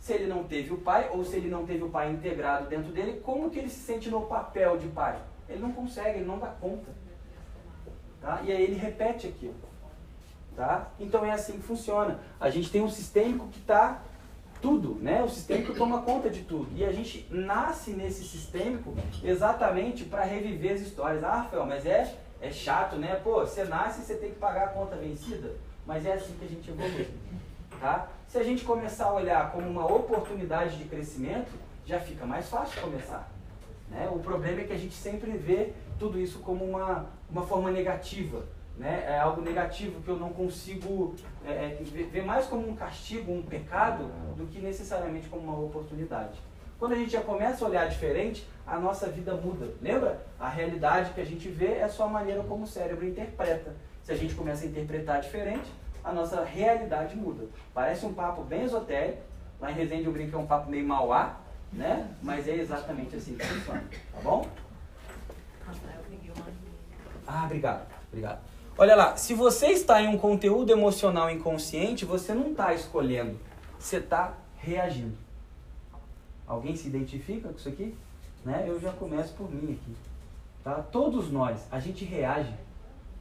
Se 0.00 0.12
ele 0.12 0.26
não 0.26 0.42
teve 0.42 0.74
o 0.74 0.78
pai, 0.78 1.08
ou 1.12 1.24
se 1.24 1.36
ele 1.36 1.48
não 1.48 1.64
teve 1.64 1.84
o 1.84 1.88
pai 1.88 2.10
integrado 2.10 2.66
dentro 2.66 2.90
dele, 2.90 3.20
como 3.20 3.48
que 3.48 3.60
ele 3.60 3.70
se 3.70 3.78
sente 3.78 4.10
no 4.10 4.22
papel 4.22 4.76
de 4.76 4.88
pai? 4.88 5.16
Ele 5.52 5.62
não 5.62 5.72
consegue, 5.72 6.18
ele 6.18 6.26
não 6.26 6.38
dá 6.38 6.48
conta. 6.48 6.90
Tá? 8.20 8.40
E 8.44 8.52
aí 8.52 8.62
ele 8.62 8.74
repete 8.74 9.26
aquilo. 9.26 9.54
Tá? 10.56 10.88
Então 11.00 11.24
é 11.24 11.30
assim 11.30 11.54
que 11.54 11.62
funciona. 11.62 12.20
A 12.40 12.50
gente 12.50 12.70
tem 12.70 12.82
um 12.82 12.90
sistêmico 12.90 13.48
que 13.48 13.58
está 13.58 14.02
tudo, 14.60 14.94
né? 15.02 15.22
O 15.22 15.28
sistêmico 15.28 15.74
toma 15.74 16.02
conta 16.02 16.30
de 16.30 16.42
tudo. 16.42 16.68
E 16.76 16.84
a 16.84 16.92
gente 16.92 17.26
nasce 17.30 17.90
nesse 17.90 18.24
sistêmico 18.24 18.94
exatamente 19.22 20.04
para 20.04 20.22
reviver 20.22 20.74
as 20.74 20.80
histórias. 20.80 21.24
Ah, 21.24 21.38
Rafael, 21.38 21.66
mas 21.66 21.84
é, 21.84 22.14
é 22.40 22.50
chato, 22.50 22.96
né? 22.96 23.16
Pô, 23.16 23.40
você 23.40 23.64
nasce 23.64 24.02
e 24.02 24.04
você 24.04 24.14
tem 24.14 24.30
que 24.30 24.38
pagar 24.38 24.66
a 24.66 24.68
conta 24.68 24.94
vencida. 24.96 25.56
Mas 25.84 26.06
é 26.06 26.12
assim 26.12 26.34
que 26.38 26.44
a 26.44 26.48
gente 26.48 26.70
evolui. 26.70 27.08
Tá? 27.80 28.08
Se 28.28 28.38
a 28.38 28.44
gente 28.44 28.64
começar 28.64 29.06
a 29.06 29.14
olhar 29.14 29.50
como 29.50 29.68
uma 29.68 29.84
oportunidade 29.84 30.78
de 30.78 30.84
crescimento, 30.84 31.50
já 31.84 31.98
fica 31.98 32.24
mais 32.24 32.48
fácil 32.48 32.80
começar. 32.80 33.31
Né? 33.92 34.08
O 34.10 34.18
problema 34.18 34.62
é 34.62 34.64
que 34.64 34.72
a 34.72 34.78
gente 34.78 34.94
sempre 34.94 35.30
vê 35.32 35.72
tudo 35.98 36.18
isso 36.18 36.40
como 36.40 36.64
uma, 36.64 37.06
uma 37.30 37.42
forma 37.42 37.70
negativa. 37.70 38.42
Né? 38.76 39.04
É 39.06 39.18
algo 39.18 39.42
negativo 39.42 40.00
que 40.02 40.08
eu 40.08 40.18
não 40.18 40.30
consigo 40.30 41.14
é, 41.46 41.50
é, 41.50 41.78
ver 42.10 42.24
mais 42.24 42.46
como 42.46 42.68
um 42.68 42.74
castigo, 42.74 43.30
um 43.30 43.42
pecado, 43.42 44.10
do 44.36 44.46
que 44.46 44.60
necessariamente 44.60 45.28
como 45.28 45.42
uma 45.42 45.60
oportunidade. 45.60 46.40
Quando 46.78 46.92
a 46.92 46.96
gente 46.96 47.12
já 47.12 47.20
começa 47.20 47.64
a 47.64 47.68
olhar 47.68 47.88
diferente, 47.88 48.44
a 48.66 48.76
nossa 48.78 49.06
vida 49.06 49.34
muda. 49.34 49.72
Lembra? 49.80 50.26
A 50.40 50.48
realidade 50.48 51.12
que 51.12 51.20
a 51.20 51.24
gente 51.24 51.48
vê 51.48 51.74
é 51.74 51.88
só 51.88 52.06
a 52.06 52.08
maneira 52.08 52.42
como 52.42 52.64
o 52.64 52.66
cérebro 52.66 53.06
interpreta. 53.06 53.76
Se 54.02 54.10
a 54.10 54.16
gente 54.16 54.34
começa 54.34 54.64
a 54.64 54.68
interpretar 54.68 55.20
diferente, 55.20 55.70
a 56.02 56.12
nossa 56.12 56.42
realidade 56.42 57.14
muda. 57.14 57.44
Parece 57.72 58.04
um 58.04 58.12
papo 58.12 58.42
bem 58.42 58.64
esotérico, 58.64 59.22
lá 59.60 59.70
em 59.70 59.74
Resende 59.74 60.06
eu 60.06 60.12
brinco 60.12 60.30
que 60.30 60.34
é 60.34 60.38
um 60.38 60.46
papo 60.46 60.68
meio 60.68 60.84
mauá, 60.84 61.36
né? 61.72 62.08
Mas 62.22 62.46
é 62.46 62.56
exatamente 62.56 63.16
assim 63.16 63.34
que 63.34 63.44
funciona, 63.44 63.84
tá 64.12 64.20
bom? 64.20 64.46
Ah, 67.26 67.44
obrigado, 67.44 67.86
obrigado. 68.08 68.40
Olha 68.76 68.94
lá, 68.94 69.16
se 69.16 69.34
você 69.34 69.68
está 69.68 70.00
em 70.02 70.08
um 70.08 70.18
conteúdo 70.18 70.70
emocional 70.70 71.30
inconsciente, 71.30 72.04
você 72.04 72.34
não 72.34 72.50
está 72.50 72.74
escolhendo, 72.74 73.38
você 73.78 73.98
está 73.98 74.34
reagindo. 74.58 75.16
Alguém 76.46 76.74
se 76.76 76.88
identifica 76.88 77.48
com 77.48 77.56
isso 77.56 77.68
aqui? 77.68 77.94
Né? 78.44 78.64
Eu 78.66 78.80
já 78.80 78.92
começo 78.92 79.32
por 79.34 79.50
mim 79.50 79.72
aqui. 79.72 79.96
Tá? 80.64 80.74
Todos 80.74 81.30
nós, 81.30 81.66
a 81.70 81.78
gente 81.78 82.04
reage. 82.04 82.54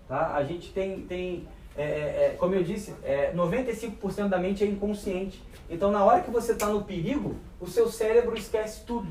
Tá? 0.07 0.35
A 0.35 0.43
gente 0.43 0.71
tem, 0.71 1.01
tem 1.01 1.47
é, 1.77 1.83
é, 1.83 1.85
é, 1.85 2.35
como 2.37 2.53
eu 2.53 2.63
disse, 2.63 2.93
é, 3.03 3.33
95% 3.33 4.27
da 4.27 4.37
mente 4.37 4.63
é 4.63 4.67
inconsciente. 4.67 5.41
Então, 5.69 5.91
na 5.91 6.03
hora 6.03 6.21
que 6.21 6.29
você 6.29 6.51
está 6.51 6.67
no 6.67 6.83
perigo, 6.83 7.35
o 7.59 7.67
seu 7.67 7.89
cérebro 7.89 8.37
esquece 8.37 8.83
tudo. 8.85 9.07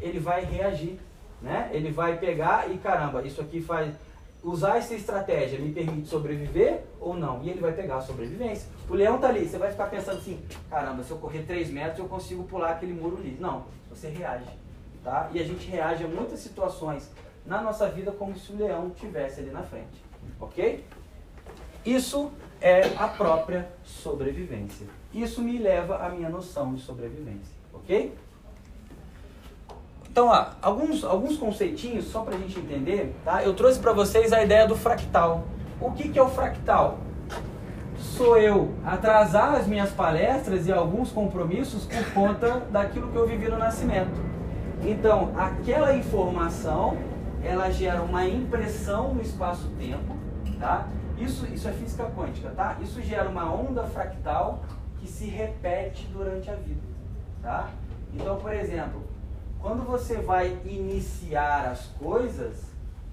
Ele 0.00 0.18
vai 0.18 0.44
reagir. 0.44 0.98
Né? 1.40 1.70
Ele 1.72 1.90
vai 1.90 2.18
pegar 2.18 2.70
e, 2.70 2.78
caramba, 2.78 3.22
isso 3.22 3.40
aqui 3.40 3.60
faz 3.60 3.94
usar 4.42 4.78
essa 4.78 4.94
estratégia 4.94 5.58
me 5.58 5.72
permite 5.72 6.08
sobreviver 6.08 6.82
ou 7.00 7.14
não? 7.14 7.42
E 7.42 7.50
ele 7.50 7.60
vai 7.60 7.72
pegar 7.72 7.96
a 7.96 8.00
sobrevivência. 8.00 8.68
O 8.88 8.94
leão 8.94 9.18
tá 9.18 9.28
ali, 9.28 9.48
você 9.48 9.56
vai 9.56 9.70
ficar 9.70 9.86
pensando 9.86 10.18
assim, 10.18 10.40
caramba, 10.68 11.02
se 11.04 11.10
eu 11.10 11.18
correr 11.18 11.42
3 11.42 11.70
metros 11.70 12.00
eu 12.00 12.06
consigo 12.06 12.42
pular 12.44 12.72
aquele 12.72 12.92
muro 12.92 13.18
ali. 13.18 13.36
Não, 13.40 13.64
você 13.88 14.08
reage. 14.08 14.50
Tá? 15.04 15.30
E 15.32 15.40
a 15.40 15.44
gente 15.44 15.68
reage 15.68 16.04
a 16.04 16.08
muitas 16.08 16.40
situações 16.40 17.10
na 17.46 17.60
nossa 17.60 17.88
vida 17.88 18.12
como 18.12 18.36
se 18.36 18.52
o 18.52 18.56
leão 18.56 18.90
tivesse 18.90 19.40
ali 19.40 19.50
na 19.50 19.62
frente. 19.62 20.02
Ok? 20.40 20.84
Isso 21.84 22.30
é 22.60 22.92
a 22.96 23.08
própria 23.08 23.68
sobrevivência. 23.84 24.86
Isso 25.12 25.42
me 25.42 25.58
leva 25.58 25.96
à 25.96 26.08
minha 26.08 26.28
noção 26.28 26.74
de 26.74 26.80
sobrevivência. 26.80 27.54
Ok? 27.72 28.14
Então, 30.08 30.28
ó, 30.28 30.46
alguns, 30.60 31.02
alguns 31.04 31.36
conceitinhos, 31.36 32.04
só 32.04 32.20
para 32.20 32.36
a 32.36 32.38
gente 32.38 32.58
entender, 32.58 33.14
tá? 33.24 33.42
Eu 33.42 33.54
trouxe 33.54 33.78
para 33.78 33.92
vocês 33.92 34.32
a 34.32 34.42
ideia 34.42 34.66
do 34.66 34.76
fractal. 34.76 35.44
O 35.80 35.90
que, 35.92 36.08
que 36.10 36.18
é 36.18 36.22
o 36.22 36.28
fractal? 36.28 36.98
Sou 37.98 38.36
eu 38.36 38.74
atrasar 38.84 39.54
as 39.54 39.66
minhas 39.66 39.90
palestras 39.90 40.66
e 40.66 40.72
alguns 40.72 41.10
compromissos 41.10 41.86
por 41.86 42.12
conta 42.12 42.60
daquilo 42.70 43.10
que 43.10 43.16
eu 43.16 43.26
vivi 43.26 43.48
no 43.48 43.56
nascimento. 43.56 44.20
Então, 44.84 45.32
aquela 45.36 45.96
informação, 45.96 46.96
ela 47.42 47.70
gera 47.70 48.02
uma 48.02 48.26
impressão 48.26 49.14
no 49.14 49.22
espaço-tempo, 49.22 50.14
tá? 50.60 50.86
Isso, 51.22 51.46
isso 51.46 51.68
é 51.68 51.72
física 51.72 52.10
quântica, 52.10 52.50
tá? 52.50 52.76
Isso 52.82 53.00
gera 53.00 53.28
uma 53.28 53.52
onda 53.52 53.84
fractal 53.84 54.64
que 54.98 55.06
se 55.06 55.26
repete 55.26 56.06
durante 56.08 56.50
a 56.50 56.54
vida, 56.54 56.80
tá? 57.40 57.70
Então, 58.12 58.38
por 58.38 58.52
exemplo, 58.52 59.02
quando 59.60 59.84
você 59.84 60.16
vai 60.16 60.58
iniciar 60.64 61.66
as 61.66 61.86
coisas, 61.98 62.64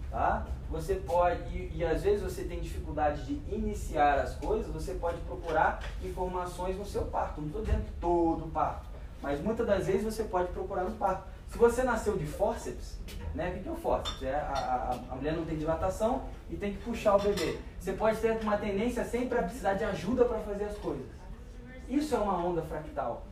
tá? 0.09 0.45
Você 0.71 0.95
pode, 0.95 1.41
e, 1.55 1.77
e, 1.77 1.85
às 1.85 2.03
vezes 2.03 2.21
você 2.21 2.43
tem 2.43 2.59
dificuldade 2.59 3.25
de 3.25 3.33
iniciar 3.53 4.19
as 4.19 4.35
coisas, 4.35 4.71
você 4.71 4.93
pode 4.95 5.17
procurar 5.21 5.79
informações 6.03 6.77
no 6.77 6.85
seu 6.85 7.05
parto. 7.05 7.41
Não 7.41 7.47
estou 7.47 7.61
dizendo 7.63 7.85
todo 7.99 8.51
parto, 8.51 8.87
mas 9.21 9.39
muitas 9.39 9.65
das 9.65 9.85
vezes 9.85 10.03
você 10.03 10.23
pode 10.23 10.51
procurar 10.51 10.83
no 10.83 10.91
parto. 10.91 11.23
Se 11.47 11.57
você 11.57 11.83
nasceu 11.83 12.17
de 12.17 12.25
fórceps, 12.25 12.99
né? 13.33 13.49
O 13.49 13.63
que 13.63 13.69
é 13.69 13.71
o 13.71 13.75
fórceps? 13.75 14.23
É 14.23 14.35
a, 14.35 14.97
a, 15.09 15.13
a 15.13 15.15
mulher 15.15 15.33
não 15.33 15.45
tem 15.45 15.57
dilatação 15.57 16.23
e 16.49 16.55
tem 16.55 16.73
que 16.73 16.79
puxar 16.79 17.15
o 17.15 17.19
bebê. 17.19 17.59
Você 17.79 17.93
pode 17.93 18.17
ter 18.19 18.37
uma 18.41 18.57
tendência 18.57 19.03
sempre 19.05 19.37
a 19.37 19.43
precisar 19.43 19.73
de 19.73 19.83
ajuda 19.83 20.25
para 20.25 20.39
fazer 20.39 20.65
as 20.65 20.77
coisas. 20.77 21.05
Isso 21.87 22.15
é 22.15 22.17
uma 22.17 22.37
onda 22.37 22.61
fractal. 22.61 23.23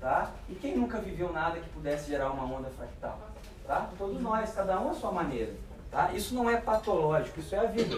Tá? 0.00 0.32
E 0.50 0.54
quem 0.54 0.76
nunca 0.76 0.98
viveu 0.98 1.32
nada 1.32 1.58
que 1.58 1.68
pudesse 1.70 2.10
gerar 2.10 2.30
uma 2.30 2.44
onda 2.44 2.68
fractal? 2.70 3.18
Tá? 3.66 3.88
Todos 3.96 4.20
nós, 4.20 4.52
cada 4.52 4.78
um 4.78 4.90
a 4.90 4.94
sua 4.94 5.10
maneira. 5.10 5.54
Tá? 5.90 6.12
Isso 6.12 6.34
não 6.34 6.50
é 6.50 6.56
patológico, 6.56 7.40
isso 7.40 7.54
é 7.54 7.58
a 7.58 7.64
vida. 7.64 7.96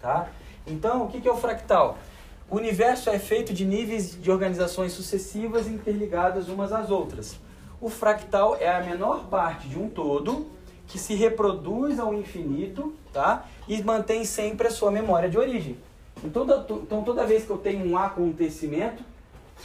Tá? 0.00 0.28
Então, 0.66 1.04
o 1.04 1.08
que 1.08 1.26
é 1.26 1.30
o 1.30 1.36
fractal? 1.36 1.96
O 2.50 2.56
universo 2.56 3.08
é 3.08 3.18
feito 3.18 3.54
de 3.54 3.64
níveis 3.64 4.20
de 4.20 4.30
organizações 4.30 4.92
sucessivas 4.92 5.66
interligadas 5.66 6.48
umas 6.48 6.72
às 6.72 6.90
outras. 6.90 7.38
O 7.80 7.88
fractal 7.88 8.56
é 8.56 8.68
a 8.68 8.80
menor 8.80 9.24
parte 9.26 9.66
de 9.66 9.78
um 9.78 9.88
todo 9.88 10.46
que 10.86 10.98
se 10.98 11.14
reproduz 11.14 11.98
ao 11.98 12.14
infinito 12.14 12.94
tá? 13.12 13.46
e 13.66 13.82
mantém 13.82 14.24
sempre 14.24 14.68
a 14.68 14.70
sua 14.70 14.90
memória 14.90 15.28
de 15.28 15.38
origem. 15.38 15.78
Então 16.22 16.46
toda, 16.46 16.74
então, 16.82 17.02
toda 17.02 17.26
vez 17.26 17.44
que 17.44 17.50
eu 17.50 17.58
tenho 17.58 17.86
um 17.86 17.98
acontecimento, 17.98 19.02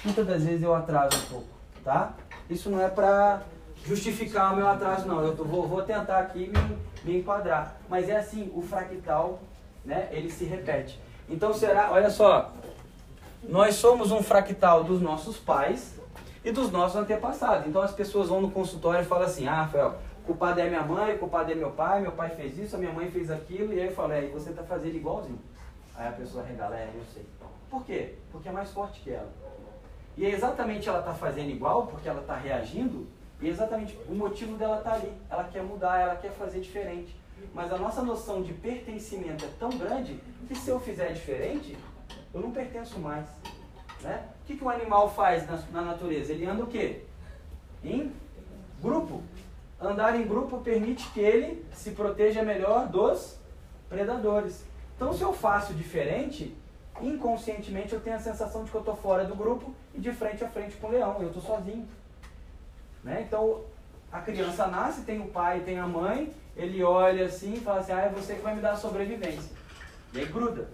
muitas 0.03 0.25
das 0.25 0.43
vezes 0.43 0.63
eu 0.63 0.73
atraso 0.73 1.17
um 1.17 1.29
pouco, 1.29 1.47
tá? 1.83 2.13
Isso 2.49 2.69
não 2.69 2.81
é 2.81 2.87
para 2.87 3.43
justificar 3.85 4.53
o 4.53 4.55
meu 4.55 4.67
atraso, 4.67 5.07
não. 5.07 5.21
Eu 5.21 5.35
tô, 5.35 5.43
vou, 5.43 5.67
vou 5.67 5.81
tentar 5.83 6.19
aqui 6.19 6.47
me, 6.47 6.77
me 7.03 7.19
enquadrar. 7.19 7.77
Mas 7.87 8.09
é 8.09 8.17
assim, 8.17 8.51
o 8.53 8.61
fractal, 8.61 9.39
né, 9.85 10.09
ele 10.11 10.29
se 10.29 10.45
repete. 10.45 10.99
Então 11.29 11.53
será, 11.53 11.91
olha 11.91 12.09
só, 12.09 12.51
nós 13.43 13.75
somos 13.75 14.11
um 14.11 14.21
fractal 14.23 14.83
dos 14.83 15.01
nossos 15.01 15.37
pais 15.37 15.99
e 16.43 16.51
dos 16.51 16.71
nossos 16.71 16.97
antepassados. 16.97 17.67
Então 17.67 17.81
as 17.81 17.91
pessoas 17.91 18.29
vão 18.29 18.41
no 18.41 18.51
consultório 18.51 19.01
e 19.01 19.05
falam 19.05 19.25
assim, 19.25 19.47
ah, 19.47 19.63
Rafael, 19.63 19.97
culpado 20.25 20.59
é 20.59 20.67
minha 20.67 20.83
mãe, 20.83 21.17
culpado 21.17 21.51
é 21.51 21.55
meu 21.55 21.71
pai, 21.71 22.01
meu 22.01 22.11
pai 22.11 22.29
fez 22.29 22.57
isso, 22.57 22.75
a 22.75 22.79
minha 22.79 22.91
mãe 22.91 23.09
fez 23.09 23.29
aquilo, 23.31 23.73
e 23.73 23.79
aí 23.79 23.87
eu 23.87 23.93
falo, 23.93 24.13
é, 24.13 24.27
você 24.27 24.51
está 24.51 24.63
fazendo 24.63 24.95
igualzinho. 24.95 25.39
Aí 25.95 26.07
a 26.07 26.11
pessoa 26.11 26.43
regala, 26.43 26.77
é, 26.77 26.89
eu 26.93 27.03
sei. 27.13 27.25
Por 27.69 27.85
quê? 27.85 28.15
Porque 28.31 28.49
é 28.49 28.51
mais 28.51 28.71
forte 28.71 29.01
que 29.01 29.11
ela. 29.11 29.29
E 30.17 30.25
é 30.25 30.29
exatamente 30.29 30.87
ela 30.89 30.99
está 30.99 31.13
fazendo 31.13 31.49
igual, 31.49 31.87
porque 31.87 32.07
ela 32.07 32.21
está 32.21 32.35
reagindo, 32.35 33.07
e 33.41 33.47
é 33.47 33.49
exatamente 33.49 33.97
o 34.07 34.13
motivo 34.13 34.57
dela 34.57 34.77
estar 34.77 34.91
tá 34.91 34.95
ali. 34.95 35.13
Ela 35.29 35.43
quer 35.45 35.63
mudar, 35.63 35.99
ela 35.99 36.15
quer 36.15 36.31
fazer 36.31 36.59
diferente. 36.59 37.15
Mas 37.53 37.71
a 37.71 37.77
nossa 37.77 38.01
noção 38.01 38.41
de 38.41 38.53
pertencimento 38.53 39.45
é 39.45 39.49
tão 39.57 39.69
grande 39.69 40.19
que 40.47 40.55
se 40.55 40.69
eu 40.69 40.79
fizer 40.79 41.13
diferente, 41.13 41.77
eu 42.33 42.41
não 42.41 42.51
pertenço 42.51 42.99
mais. 42.99 43.25
Né? 44.01 44.27
O 44.43 44.45
que, 44.45 44.57
que 44.57 44.63
um 44.63 44.69
animal 44.69 45.09
faz 45.09 45.47
na, 45.47 45.57
na 45.71 45.81
natureza? 45.81 46.33
Ele 46.33 46.45
anda 46.45 46.63
o 46.63 46.67
quê? 46.67 47.03
Em 47.83 48.11
grupo. 48.81 49.23
Andar 49.81 50.15
em 50.19 50.27
grupo 50.27 50.59
permite 50.59 51.09
que 51.11 51.19
ele 51.19 51.65
se 51.73 51.91
proteja 51.91 52.43
melhor 52.43 52.87
dos 52.87 53.37
predadores. 53.87 54.65
Então, 54.95 55.13
se 55.13 55.21
eu 55.21 55.31
faço 55.33 55.73
diferente, 55.73 56.55
inconscientemente 57.01 57.93
eu 57.93 58.01
tenho 58.01 58.15
a 58.15 58.19
sensação 58.19 58.63
de 58.63 58.71
que 58.71 58.75
eu 58.75 58.81
estou 58.81 58.95
fora 58.95 59.23
do 59.23 59.35
grupo 59.35 59.73
e 59.93 59.99
de 59.99 60.11
frente 60.11 60.43
a 60.43 60.49
frente 60.49 60.75
com 60.77 60.87
o 60.87 60.91
leão, 60.91 61.17
eu 61.21 61.27
estou 61.27 61.41
sozinho. 61.41 61.87
Né? 63.03 63.23
Então 63.25 63.63
a 64.11 64.19
criança 64.19 64.67
nasce, 64.67 65.01
tem 65.01 65.21
o 65.21 65.27
pai, 65.27 65.61
tem 65.61 65.79
a 65.79 65.87
mãe, 65.87 66.33
ele 66.55 66.83
olha 66.83 67.25
assim 67.25 67.53
e 67.53 67.59
fala 67.59 67.79
assim, 67.79 67.91
ah, 67.91 68.01
é 68.01 68.09
você 68.09 68.35
que 68.35 68.41
vai 68.41 68.55
me 68.55 68.61
dar 68.61 68.73
a 68.73 68.77
sobrevivência. 68.77 69.51
E 70.13 70.19
aí 70.19 70.25
gruda. 70.25 70.67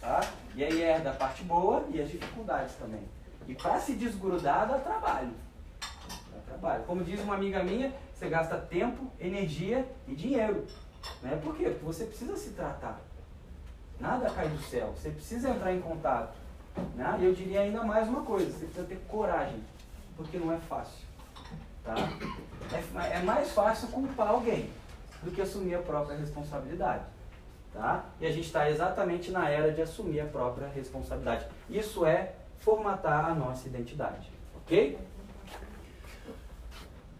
Tá? 0.00 0.20
E 0.54 0.62
aí 0.62 0.82
herda 0.82 1.10
a 1.10 1.14
parte 1.14 1.42
boa 1.42 1.84
e 1.90 2.00
as 2.00 2.08
dificuldades 2.08 2.74
também. 2.76 3.02
E 3.48 3.54
para 3.54 3.80
se 3.80 3.94
desgrudar 3.94 4.68
dá 4.68 4.78
trabalho. 4.78 5.32
Dá 5.80 6.38
trabalho. 6.46 6.84
Como 6.84 7.02
diz 7.02 7.20
uma 7.20 7.34
amiga 7.34 7.62
minha, 7.64 7.92
você 8.18 8.28
gasta 8.28 8.56
tempo, 8.56 9.06
energia 9.20 9.86
e 10.08 10.14
dinheiro. 10.14 10.66
Né? 11.22 11.38
Por 11.42 11.56
quê? 11.56 11.66
Porque 11.66 11.84
você 11.84 12.04
precisa 12.04 12.36
se 12.36 12.50
tratar. 12.50 13.00
Nada 14.00 14.28
cai 14.30 14.48
do 14.48 14.60
céu. 14.60 14.92
Você 14.96 15.10
precisa 15.10 15.50
entrar 15.50 15.72
em 15.72 15.80
contato. 15.80 16.36
Né? 16.96 17.18
E 17.20 17.24
eu 17.24 17.32
diria 17.32 17.60
ainda 17.60 17.84
mais 17.84 18.08
uma 18.08 18.22
coisa: 18.22 18.50
você 18.50 18.64
precisa 18.64 18.86
ter 18.86 18.98
coragem, 19.08 19.62
porque 20.16 20.36
não 20.36 20.52
é 20.52 20.58
fácil. 20.58 21.06
Tá? 21.84 21.94
É, 22.72 23.18
é 23.18 23.22
mais 23.22 23.52
fácil 23.52 23.86
culpar 23.88 24.28
alguém 24.28 24.68
do 25.22 25.30
que 25.30 25.40
assumir 25.40 25.76
a 25.76 25.82
própria 25.82 26.16
responsabilidade. 26.16 27.04
Tá? 27.72 28.04
E 28.20 28.26
a 28.26 28.32
gente 28.32 28.46
está 28.46 28.68
exatamente 28.68 29.30
na 29.30 29.48
era 29.48 29.72
de 29.72 29.80
assumir 29.80 30.20
a 30.20 30.26
própria 30.26 30.66
responsabilidade. 30.68 31.46
Isso 31.70 32.04
é 32.04 32.32
formatar 32.58 33.26
a 33.26 33.34
nossa 33.34 33.68
identidade. 33.68 34.28
Ok? 34.56 34.98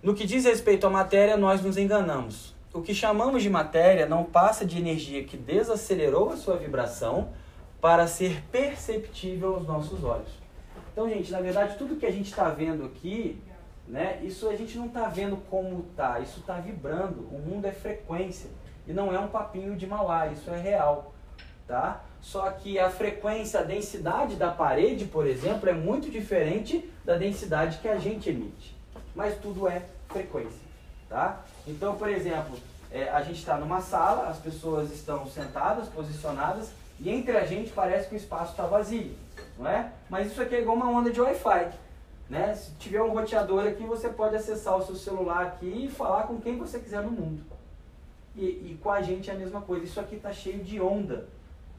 No 0.03 0.15
que 0.15 0.27
diz 0.27 0.45
respeito 0.45 0.87
à 0.87 0.91
matéria, 0.91 1.37
nós 1.37 1.63
nos 1.63 1.77
enganamos 1.77 2.59
o 2.79 2.83
que 2.83 2.95
chamamos 2.95 3.43
de 3.43 3.51
matéria 3.51 4.07
não 4.07 4.25
passa 4.25 4.65
de 4.65 4.79
energia 4.79 5.25
que 5.25 5.37
desacelerou 5.37 6.31
a 6.31 6.37
sua 6.37 6.57
vibração 6.57 7.31
para 7.81 8.07
ser 8.07 8.43
perceptível 8.53 9.55
aos 9.55 9.67
nossos 9.67 10.05
olhos. 10.05 10.31
Então, 10.93 11.09
gente, 11.09 11.31
na 11.31 11.41
verdade, 11.41 11.77
tudo 11.77 11.97
que 11.97 12.07
a 12.07 12.11
gente 12.11 12.29
está 12.29 12.49
vendo 12.51 12.85
aqui, 12.85 13.41
né, 13.87 14.21
isso 14.23 14.49
a 14.49 14.57
gente 14.57 14.77
não 14.79 14.87
está 14.87 15.09
vendo 15.09 15.37
como 15.49 15.87
está, 15.91 16.21
isso 16.21 16.41
está 16.41 16.55
vibrando. 16.55 17.29
O 17.33 17.39
mundo 17.39 17.65
é 17.67 17.73
frequência 17.73 18.51
e 18.87 18.93
não 18.93 19.13
é 19.13 19.19
um 19.19 19.29
papinho 19.29 19.77
de 19.77 19.87
Mauá, 19.87 20.29
isso 20.29 20.51
é 20.51 20.61
real, 20.61 21.13
tá? 21.67 22.05
Só 22.21 22.51
que 22.51 22.79
a 22.79 22.91
frequência, 22.91 23.61
a 23.61 23.63
densidade 23.63 24.37
da 24.37 24.51
parede, 24.51 25.05
por 25.07 25.27
exemplo, 25.27 25.69
é 25.69 25.73
muito 25.73 26.11
diferente 26.11 26.89
da 27.05 27.17
densidade 27.17 27.79
que 27.79 27.89
a 27.89 27.99
gente 27.99 28.29
emite. 28.29 28.78
Mas 29.15 29.39
tudo 29.39 29.69
é 29.69 29.83
frequência, 30.09 30.61
tá? 31.09 31.45
Então, 31.67 31.97
por 31.97 32.09
exemplo, 32.09 32.59
é, 32.91 33.09
a 33.11 33.23
gente 33.23 33.39
está 33.39 33.57
numa 33.57 33.81
sala, 33.81 34.29
as 34.29 34.39
pessoas 34.39 34.91
estão 34.93 35.27
sentadas, 35.27 35.89
posicionadas, 35.89 36.71
e 37.01 37.11
entre 37.11 37.37
a 37.37 37.47
gente 37.47 37.71
parece 37.73 38.09
que 38.09 38.15
o 38.15 38.19
espaço 38.19 38.53
está 38.53 38.67
vazio, 38.67 39.15
não 39.59 39.69
é? 39.69 39.93
Mas 40.09 40.33
isso 40.33 40.43
aqui 40.43 40.57
é 40.57 40.61
igual 40.61 40.77
uma 40.77 40.89
onda 40.89 41.11
de 41.11 41.21
Wi-Fi. 41.21 41.71
Né? 42.29 42.55
Se 42.55 42.73
tiver 42.73 43.03
um 43.03 43.13
roteador 43.13 43.67
aqui, 43.67 43.85
você 43.85 44.09
pode 44.09 44.37
acessar 44.37 44.77
o 44.77 44.85
seu 44.85 44.97
celular 44.97 45.47
aqui 45.47 45.87
e 45.87 45.91
falar 45.91 46.25
com 46.25 46.41
quem 46.41 46.59
você 46.59 46.79
quiser 46.79 47.03
no 47.03 47.11
mundo. 47.11 47.43
E, 48.37 48.45
e 48.45 48.81
com 48.83 48.91
a 48.91 49.01
gente 49.01 49.31
é 49.31 49.33
a 49.33 49.37
mesma 49.37 49.63
coisa. 49.63 49.85
Isso 49.85 49.99
aqui 49.99 50.17
está 50.17 50.33
cheio 50.33 50.63
de 50.63 50.81
onda. 50.81 51.27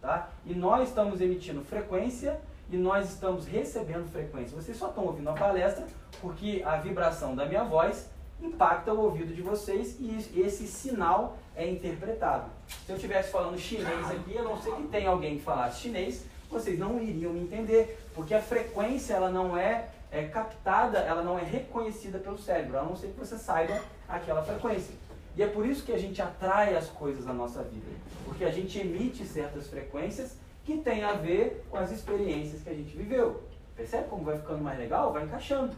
Tá? 0.02 0.30
E 0.46 0.54
nós 0.54 0.90
estamos 0.90 1.22
emitindo 1.22 1.62
frequência 1.64 2.40
e 2.72 2.78
nós 2.78 3.10
estamos 3.10 3.46
recebendo 3.46 4.10
frequência. 4.12 4.56
Vocês 4.56 4.78
só 4.78 4.90
estão 4.90 5.06
ouvindo 5.06 5.30
a 5.30 5.34
palestra 5.34 5.86
porque 6.22 6.62
a 6.66 6.78
vibração 6.78 7.36
da 7.36 7.46
minha 7.46 7.64
voz 7.64 8.10
impacta 8.42 8.94
o 8.94 9.02
ouvido 9.02 9.34
de 9.34 9.42
vocês 9.42 9.98
e 10.00 10.40
esse 10.40 10.68
sinal 10.68 11.38
é 11.56 11.70
interpretado. 11.70 12.50
Se 12.86 12.92
eu 12.92 12.96
estivesse 12.96 13.32
falando 13.32 13.58
chinês 13.58 14.10
aqui, 14.10 14.38
a 14.38 14.44
não 14.44 14.62
ser 14.62 14.74
que 14.76 14.84
tenha 14.84 15.10
alguém 15.10 15.38
que 15.38 15.44
falasse 15.44 15.82
chinês, 15.82 16.26
vocês 16.50 16.80
não 16.80 17.02
iriam 17.02 17.34
me 17.34 17.42
entender, 17.42 18.00
porque 18.16 18.34
a 18.34 18.42
frequência 18.42 19.14
ela 19.14 19.30
não 19.30 19.58
é, 19.58 19.90
é 20.12 20.24
captada, 20.24 21.00
ela 21.00 21.22
não 21.22 21.38
é 21.38 21.44
reconhecida 21.44 22.18
pelo 22.18 22.38
cérebro, 22.38 22.80
a 22.80 22.84
não 22.84 22.96
ser 22.96 23.08
que 23.08 23.20
você 23.20 23.38
saiba 23.38 23.80
aquela 24.08 24.42
frequência. 24.42 24.96
E 25.36 25.44
é 25.44 25.48
por 25.48 25.66
isso 25.66 25.86
que 25.86 25.92
a 25.92 25.98
gente 25.98 26.22
atrai 26.22 26.76
as 26.76 26.88
coisas 26.90 27.26
na 27.26 27.34
nossa 27.34 27.62
vida. 27.62 27.86
Porque 28.26 28.44
a 28.44 28.52
gente 28.52 28.80
emite 28.80 29.26
certas 29.26 29.68
frequências 29.68 30.36
que 30.70 30.78
têm 30.78 31.04
a 31.04 31.14
ver 31.14 31.66
com 31.72 31.78
as 31.78 31.92
experiências 31.92 32.62
que 32.62 32.70
a 32.70 32.74
gente 32.74 32.96
viveu. 32.96 33.42
Percebe 33.76 34.08
como 34.08 34.24
vai 34.24 34.38
ficando 34.38 34.64
mais 34.64 34.78
legal? 34.78 35.12
Vai 35.12 35.24
encaixando. 35.24 35.74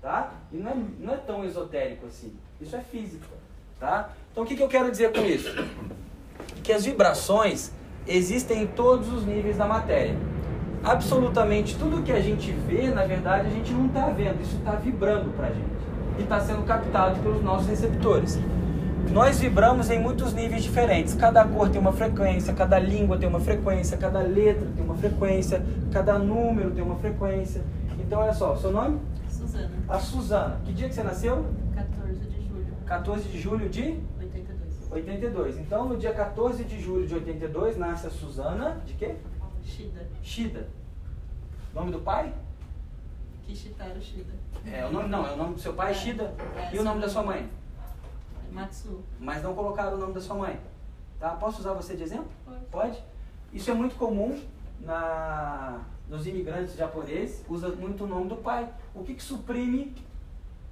Tá? 0.00 0.32
E 0.50 0.56
não 0.56 0.70
é, 0.70 0.74
não 0.98 1.14
é 1.14 1.16
tão 1.18 1.44
esotérico 1.44 2.06
assim. 2.06 2.34
Isso 2.58 2.74
é 2.74 2.80
física. 2.80 3.26
Tá? 3.78 4.10
Então 4.30 4.42
o 4.42 4.46
que, 4.46 4.56
que 4.56 4.62
eu 4.62 4.68
quero 4.68 4.90
dizer 4.90 5.12
com 5.12 5.20
isso? 5.20 5.50
Que 6.64 6.72
as 6.72 6.84
vibrações 6.84 7.72
existem 8.06 8.62
em 8.62 8.66
todos 8.66 9.12
os 9.12 9.26
níveis 9.26 9.58
da 9.58 9.66
matéria. 9.66 10.16
Absolutamente 10.82 11.78
tudo 11.78 12.02
que 12.02 12.10
a 12.10 12.20
gente 12.20 12.50
vê, 12.52 12.88
na 12.88 13.04
verdade, 13.04 13.48
a 13.48 13.50
gente 13.50 13.70
não 13.72 13.86
está 13.86 14.06
vendo. 14.06 14.40
Isso 14.40 14.56
está 14.56 14.72
vibrando 14.72 15.30
para 15.36 15.48
a 15.48 15.52
gente. 15.52 15.82
E 16.18 16.22
está 16.22 16.40
sendo 16.40 16.64
captado 16.64 17.20
pelos 17.20 17.42
nossos 17.42 17.68
receptores. 17.68 18.38
Nós 19.12 19.38
vibramos 19.38 19.90
em 19.90 19.98
muitos 19.98 20.32
níveis 20.32 20.62
diferentes. 20.62 21.14
Cada 21.14 21.44
cor 21.44 21.68
tem 21.68 21.78
uma 21.78 21.92
frequência, 21.92 22.54
cada 22.54 22.78
língua 22.78 23.18
tem 23.18 23.28
uma 23.28 23.40
frequência, 23.40 23.98
cada 23.98 24.20
letra 24.20 24.66
tem 24.74 24.82
uma 24.82 24.96
frequência, 24.96 25.62
cada 25.92 26.18
número 26.18 26.70
tem 26.70 26.82
uma 26.82 26.96
frequência. 26.96 27.62
Então, 27.98 28.20
olha 28.20 28.32
só, 28.32 28.56
seu 28.56 28.72
nome? 28.72 29.00
Suzana, 29.28 29.70
A 29.86 29.98
Suzana. 29.98 30.60
Que 30.64 30.72
dia 30.72 30.88
que 30.88 30.94
você 30.94 31.02
nasceu? 31.02 31.44
14 31.74 32.20
de 32.20 32.48
julho, 32.48 32.66
14 32.86 33.28
de 33.28 33.38
julho 33.40 33.68
de 33.68 34.00
82. 34.18 34.92
82. 34.92 35.58
Então, 35.58 35.88
no 35.88 35.96
dia 35.98 36.14
14 36.14 36.64
de 36.64 36.80
julho 36.80 37.06
de 37.06 37.14
82, 37.14 37.76
nasce 37.76 38.06
a 38.06 38.10
Suzana. 38.10 38.80
De 38.86 38.94
quê? 38.94 39.16
Shida, 39.62 40.06
Shida. 40.22 40.68
Nome 41.74 41.92
do 41.92 41.98
pai? 41.98 42.32
Kishitaro 43.46 44.00
Shida. 44.00 44.32
É, 44.70 44.86
o 44.86 44.92
nome 44.92 45.08
não, 45.08 45.26
é 45.26 45.32
o 45.32 45.36
nome 45.36 45.54
do 45.54 45.60
seu 45.60 45.74
pai, 45.74 45.90
É. 45.90 45.94
Shida. 45.94 46.34
É, 46.56 46.74
E 46.74 46.78
o 46.78 46.82
nome 46.82 47.00
da 47.00 47.08
sua 47.10 47.22
mãe? 47.22 47.46
Matsu. 48.52 49.00
Mas 49.18 49.42
não 49.42 49.54
colocaram 49.54 49.94
o 49.96 49.98
nome 50.00 50.12
da 50.12 50.20
sua 50.20 50.36
mãe. 50.36 50.58
Tá? 51.18 51.30
Posso 51.30 51.60
usar 51.60 51.72
você 51.72 51.96
de 51.96 52.02
exemplo? 52.02 52.28
Pode. 52.44 52.60
Pode? 52.70 53.04
Isso 53.52 53.70
é 53.70 53.74
muito 53.74 53.94
comum 53.96 54.40
na, 54.80 55.80
nos 56.08 56.26
imigrantes 56.26 56.74
japoneses, 56.76 57.44
usa 57.48 57.68
muito 57.68 58.04
o 58.04 58.06
nome 58.06 58.28
do 58.28 58.36
pai. 58.36 58.68
O 58.94 59.02
que, 59.04 59.14
que 59.14 59.22
suprime 59.22 59.94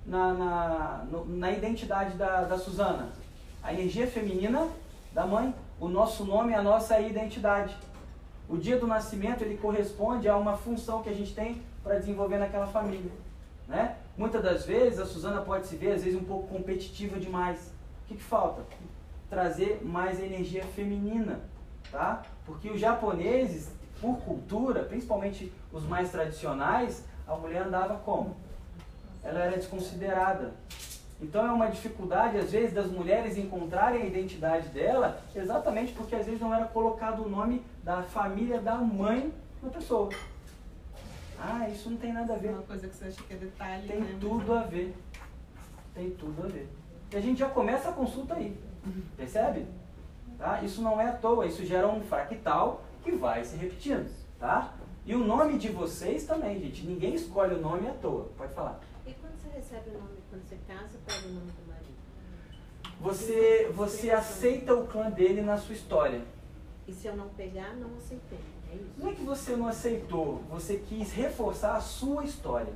na, 0.04 0.32
na, 0.34 1.04
no- 1.10 1.24
na 1.26 1.50
identidade 1.52 2.16
da, 2.16 2.42
da 2.44 2.58
Suzana? 2.58 3.10
A 3.62 3.72
energia 3.72 4.06
feminina 4.06 4.66
da 5.12 5.26
mãe. 5.26 5.54
O 5.78 5.88
nosso 5.88 6.24
nome 6.24 6.52
é 6.52 6.56
a 6.56 6.62
nossa 6.62 7.00
identidade. 7.00 7.76
O 8.48 8.56
dia 8.56 8.78
do 8.78 8.86
nascimento 8.86 9.42
ele 9.42 9.56
corresponde 9.56 10.28
a 10.28 10.36
uma 10.36 10.56
função 10.56 11.02
que 11.02 11.08
a 11.08 11.14
gente 11.14 11.34
tem 11.34 11.62
para 11.82 11.98
desenvolver 11.98 12.38
naquela 12.38 12.66
família. 12.66 13.10
Né? 13.68 13.96
Muitas 14.16 14.42
das 14.42 14.66
vezes 14.66 14.98
a 14.98 15.06
Suzana 15.06 15.40
pode 15.42 15.66
se 15.66 15.76
ver 15.76 15.92
às 15.92 16.02
vezes 16.02 16.18
um 16.20 16.24
pouco 16.24 16.48
competitiva 16.48 17.18
demais. 17.20 17.69
O 18.10 18.12
que, 18.12 18.16
que 18.16 18.24
falta? 18.24 18.62
Trazer 19.28 19.82
mais 19.84 20.18
energia 20.20 20.64
feminina, 20.64 21.38
tá? 21.92 22.22
Porque 22.44 22.68
os 22.68 22.80
japoneses, 22.80 23.70
por 24.00 24.18
cultura, 24.18 24.82
principalmente 24.82 25.52
os 25.72 25.84
mais 25.84 26.10
tradicionais, 26.10 27.04
a 27.24 27.36
mulher 27.36 27.62
andava 27.62 27.98
como? 27.98 28.34
Ela 29.22 29.44
era 29.44 29.56
desconsiderada. 29.56 30.54
Então 31.22 31.46
é 31.46 31.52
uma 31.52 31.68
dificuldade 31.68 32.36
às 32.36 32.50
vezes 32.50 32.72
das 32.74 32.90
mulheres 32.90 33.38
encontrarem 33.38 34.02
a 34.02 34.06
identidade 34.06 34.68
dela, 34.70 35.22
exatamente 35.32 35.92
porque 35.92 36.16
às 36.16 36.26
vezes 36.26 36.40
não 36.40 36.52
era 36.52 36.64
colocado 36.64 37.24
o 37.24 37.28
nome 37.28 37.64
da 37.84 38.02
família 38.02 38.60
da 38.60 38.74
mãe 38.74 39.32
na 39.62 39.70
pessoa. 39.70 40.08
Ah, 41.38 41.68
isso 41.68 41.88
não 41.88 41.96
tem 41.96 42.12
nada 42.12 42.34
a 42.34 42.36
ver. 42.36 42.48
Uma 42.50 42.62
coisa 42.62 42.88
que 42.88 42.94
você 42.96 43.04
acha 43.04 43.22
que 43.22 43.34
é 43.34 43.36
detalhe, 43.36 43.86
Tem 43.86 44.00
né? 44.00 44.16
tudo 44.20 44.52
a 44.52 44.62
ver. 44.62 44.96
Tem 45.94 46.10
tudo 46.10 46.42
a 46.42 46.48
ver. 46.48 46.79
E 47.12 47.16
a 47.16 47.20
gente 47.20 47.38
já 47.38 47.48
começa 47.48 47.88
a 47.88 47.92
consulta 47.92 48.34
aí. 48.34 48.56
Percebe? 49.16 49.66
Tá? 50.38 50.62
Isso 50.62 50.80
não 50.80 51.00
é 51.00 51.08
à 51.08 51.12
toa, 51.12 51.46
isso 51.46 51.64
gera 51.64 51.88
um 51.88 52.00
fractal 52.00 52.82
que 53.02 53.12
vai 53.12 53.44
se 53.44 53.56
repetindo. 53.56 54.10
Tá? 54.38 54.74
E 55.04 55.14
o 55.14 55.18
nome 55.18 55.58
de 55.58 55.68
vocês 55.70 56.24
também, 56.24 56.60
gente. 56.60 56.86
Ninguém 56.86 57.14
escolhe 57.14 57.54
o 57.54 57.60
nome 57.60 57.88
à 57.88 57.92
toa. 57.94 58.28
Pode 58.36 58.54
falar. 58.54 58.80
E 59.06 59.12
quando 59.14 59.34
você 59.36 59.48
recebe 59.48 59.90
o 59.90 59.94
nome, 59.94 60.18
quando 60.30 60.42
você 60.42 60.56
casa, 60.68 60.98
pega 61.04 61.26
o 61.26 61.32
nome 61.32 61.50
do 61.50 61.68
marido? 61.68 61.90
Você, 63.00 63.70
você 63.74 64.10
aceita 64.10 64.74
o 64.74 64.86
clã 64.86 65.10
dele 65.10 65.42
na 65.42 65.58
sua 65.58 65.74
história. 65.74 66.22
E 66.86 66.92
se 66.92 67.06
eu 67.06 67.16
não 67.16 67.28
pegar, 67.30 67.74
não 67.74 67.96
aceitei. 67.96 68.38
É 68.70 68.76
isso? 68.76 68.94
Não 68.98 69.10
é 69.10 69.14
que 69.14 69.22
você 69.22 69.56
não 69.56 69.66
aceitou, 69.66 70.42
você 70.48 70.76
quis 70.76 71.12
reforçar 71.12 71.76
a 71.76 71.80
sua 71.80 72.24
história. 72.24 72.72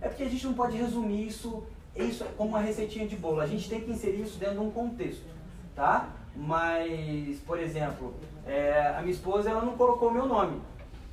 É 0.00 0.08
porque 0.08 0.22
a 0.22 0.28
gente 0.28 0.46
não 0.46 0.54
pode 0.54 0.76
resumir 0.76 1.26
isso, 1.26 1.64
isso 1.94 2.24
como 2.36 2.50
uma 2.50 2.60
receitinha 2.60 3.06
de 3.06 3.16
bolo. 3.16 3.40
A 3.40 3.46
gente 3.46 3.68
tem 3.68 3.80
que 3.80 3.90
inserir 3.90 4.22
isso 4.22 4.38
dentro 4.38 4.56
de 4.56 4.60
um 4.60 4.70
contexto, 4.70 5.24
tá? 5.74 6.08
Mas, 6.34 7.38
por 7.40 7.58
exemplo, 7.58 8.14
é, 8.46 8.94
a 8.96 9.00
minha 9.00 9.12
esposa 9.12 9.50
ela 9.50 9.62
não 9.62 9.76
colocou 9.76 10.08
o 10.08 10.12
meu 10.12 10.26
nome, 10.26 10.60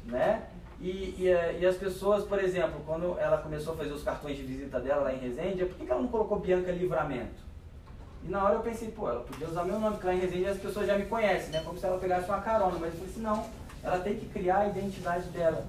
né? 0.05 0.43
E, 0.81 1.15
e, 1.17 1.27
eh, 1.27 1.57
e 1.59 1.65
as 1.65 1.75
pessoas, 1.75 2.23
por 2.23 2.41
exemplo, 2.41 2.79
quando 2.85 3.19
ela 3.19 3.37
começou 3.37 3.73
a 3.73 3.77
fazer 3.77 3.91
os 3.91 4.01
cartões 4.01 4.37
de 4.37 4.43
visita 4.43 4.79
dela 4.79 5.03
lá 5.03 5.13
em 5.13 5.17
Resende, 5.17 5.65
por 5.65 5.75
que, 5.75 5.85
que 5.85 5.91
ela 5.91 6.01
não 6.01 6.07
colocou 6.07 6.39
Bianca 6.39 6.71
Livramento? 6.71 7.49
E 8.23 8.29
na 8.29 8.43
hora 8.43 8.55
eu 8.55 8.61
pensei, 8.61 8.89
pô, 8.89 9.09
ela 9.09 9.19
podia 9.21 9.47
usar 9.47 9.65
meu 9.65 9.77
nome, 9.77 9.95
porque 9.95 10.07
lá 10.07 10.13
em 10.13 10.19
Resende 10.19 10.45
as 10.45 10.57
pessoas 10.57 10.87
já 10.87 10.97
me 10.97 11.05
conhecem, 11.05 11.49
né? 11.49 11.61
Como 11.65 11.77
se 11.77 11.85
ela 11.85 11.97
pegasse 11.97 12.29
uma 12.29 12.39
carona. 12.39 12.77
Mas 12.79 12.93
eu 12.93 12.99
falei 12.99 13.09
assim, 13.09 13.21
não, 13.21 13.45
ela 13.83 13.99
tem 13.99 14.15
que 14.15 14.25
criar 14.27 14.59
a 14.59 14.67
identidade 14.67 15.27
dela. 15.29 15.65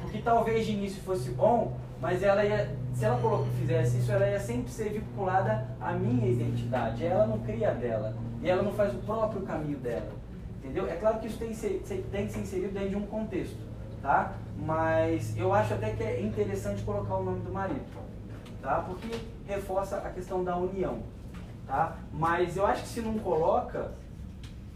Porque 0.00 0.18
talvez 0.18 0.66
de 0.66 0.72
início 0.72 1.02
fosse 1.02 1.30
bom, 1.30 1.78
mas 2.00 2.22
ela 2.22 2.44
ia, 2.44 2.74
se 2.94 3.04
ela 3.04 3.18
colo- 3.20 3.46
fizesse 3.58 3.98
isso, 3.98 4.12
ela 4.12 4.28
ia 4.28 4.38
sempre 4.40 4.70
ser 4.70 4.90
vinculada 4.90 5.66
à 5.80 5.92
minha 5.92 6.26
identidade. 6.26 7.04
Ela 7.04 7.26
não 7.26 7.38
cria 7.40 7.72
dela. 7.72 8.14
E 8.42 8.48
ela 8.50 8.62
não 8.62 8.72
faz 8.72 8.94
o 8.94 8.98
próprio 8.98 9.42
caminho 9.42 9.78
dela. 9.78 10.10
Entendeu? 10.62 10.88
É 10.88 10.96
claro 10.96 11.18
que 11.18 11.26
isso 11.26 11.38
tem 11.38 11.48
que 11.48 11.56
ser, 11.56 11.82
tem 12.10 12.26
que 12.26 12.32
ser 12.32 12.40
inserido 12.40 12.72
dentro 12.74 12.90
de 12.90 12.96
um 12.96 13.06
contexto. 13.06 13.56
Tá? 14.02 14.34
Mas 14.58 15.36
eu 15.36 15.52
acho 15.52 15.74
até 15.74 15.90
que 15.90 16.02
é 16.02 16.20
interessante 16.20 16.82
colocar 16.82 17.16
o 17.16 17.24
nome 17.24 17.40
do 17.40 17.52
marido. 17.52 17.84
Tá? 18.62 18.80
Porque 18.86 19.08
reforça 19.46 19.96
a 19.96 20.10
questão 20.10 20.44
da 20.44 20.56
união. 20.56 20.98
Tá? 21.66 21.96
Mas 22.12 22.56
eu 22.56 22.66
acho 22.66 22.82
que 22.82 22.88
se 22.88 23.00
não 23.00 23.18
coloca, 23.18 23.92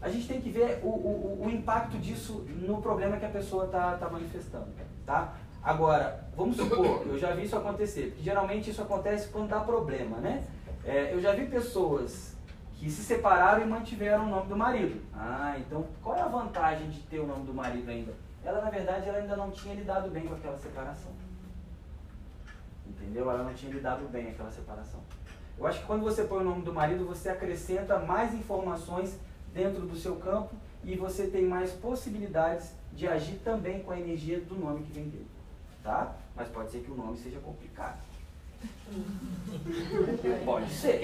a 0.01 0.09
gente 0.09 0.27
tem 0.27 0.41
que 0.41 0.49
ver 0.49 0.79
o, 0.83 0.87
o, 0.87 1.43
o 1.45 1.49
impacto 1.49 1.97
disso 1.97 2.45
no 2.49 2.81
problema 2.81 3.17
que 3.17 3.25
a 3.25 3.29
pessoa 3.29 3.65
está 3.65 3.93
tá 3.93 4.09
manifestando. 4.09 4.67
Tá? 5.05 5.33
Agora, 5.63 6.27
vamos 6.35 6.57
supor, 6.57 7.05
eu 7.05 7.17
já 7.17 7.33
vi 7.33 7.43
isso 7.43 7.55
acontecer, 7.55 8.07
porque 8.07 8.23
geralmente 8.23 8.69
isso 8.69 8.81
acontece 8.81 9.29
quando 9.29 9.49
dá 9.49 9.59
problema, 9.59 10.17
né? 10.17 10.43
É, 10.83 11.13
eu 11.13 11.21
já 11.21 11.33
vi 11.33 11.45
pessoas 11.45 12.35
que 12.73 12.89
se 12.89 13.03
separaram 13.03 13.61
e 13.61 13.65
mantiveram 13.65 14.25
o 14.25 14.29
nome 14.29 14.47
do 14.47 14.57
marido. 14.57 14.99
Ah, 15.13 15.55
então 15.59 15.85
qual 16.01 16.15
é 16.17 16.21
a 16.21 16.27
vantagem 16.27 16.89
de 16.89 16.99
ter 17.01 17.19
o 17.19 17.27
nome 17.27 17.45
do 17.45 17.53
marido 17.53 17.89
ainda? 17.89 18.13
Ela, 18.43 18.59
na 18.61 18.71
verdade, 18.71 19.07
ela 19.07 19.19
ainda 19.19 19.35
não 19.35 19.51
tinha 19.51 19.75
lidado 19.75 20.09
bem 20.09 20.25
com 20.25 20.33
aquela 20.33 20.57
separação. 20.57 21.11
Entendeu? 22.87 23.29
Ela 23.29 23.43
não 23.43 23.53
tinha 23.53 23.71
lidado 23.71 24.07
bem 24.09 24.25
com 24.25 24.31
aquela 24.31 24.51
separação. 24.51 24.99
Eu 25.59 25.67
acho 25.67 25.81
que 25.81 25.85
quando 25.85 26.01
você 26.01 26.23
põe 26.23 26.41
o 26.41 26.43
nome 26.43 26.63
do 26.63 26.73
marido, 26.73 27.05
você 27.05 27.29
acrescenta 27.29 27.99
mais 27.99 28.33
informações 28.33 29.19
dentro 29.53 29.85
do 29.85 29.95
seu 29.95 30.15
campo 30.15 30.55
e 30.83 30.95
você 30.95 31.27
tem 31.27 31.45
mais 31.45 31.71
possibilidades 31.71 32.73
de 32.93 33.07
agir 33.07 33.39
também 33.43 33.83
com 33.83 33.91
a 33.91 33.99
energia 33.99 34.39
do 34.41 34.55
nome 34.55 34.83
que 34.83 34.91
vem 34.91 35.07
dele. 35.07 35.27
Tá? 35.83 36.13
Mas 36.35 36.47
pode 36.49 36.71
ser 36.71 36.79
que 36.79 36.91
o 36.91 36.95
nome 36.95 37.17
seja 37.17 37.39
complicado. 37.39 37.97
Pode 40.45 40.71
ser. 40.71 41.03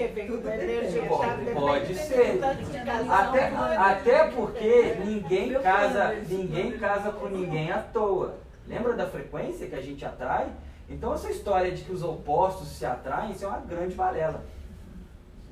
Pode- 1.08 1.50
pode 1.54 1.94
ser. 1.94 2.38
tanto 2.38 2.64
de 2.64 2.84
casal. 2.84 3.28
Até, 3.28 3.48
até 3.76 4.30
porque 4.30 4.94
ninguém 5.04 5.54
casa, 5.60 6.14
ninguém 6.28 6.78
casa 6.78 7.10
com 7.10 7.28
ninguém 7.28 7.72
à 7.72 7.82
toa. 7.82 8.36
Lembra 8.66 8.94
da 8.94 9.06
frequência 9.06 9.66
que 9.66 9.74
a 9.74 9.80
gente 9.82 10.04
atrai? 10.04 10.48
Então 10.88 11.12
essa 11.14 11.30
história 11.30 11.72
de 11.72 11.82
que 11.82 11.92
os 11.92 12.02
opostos 12.02 12.68
se 12.68 12.86
atraem, 12.86 13.32
isso 13.32 13.44
é 13.44 13.48
uma 13.48 13.60
grande 13.60 13.94
balela. 13.94 14.44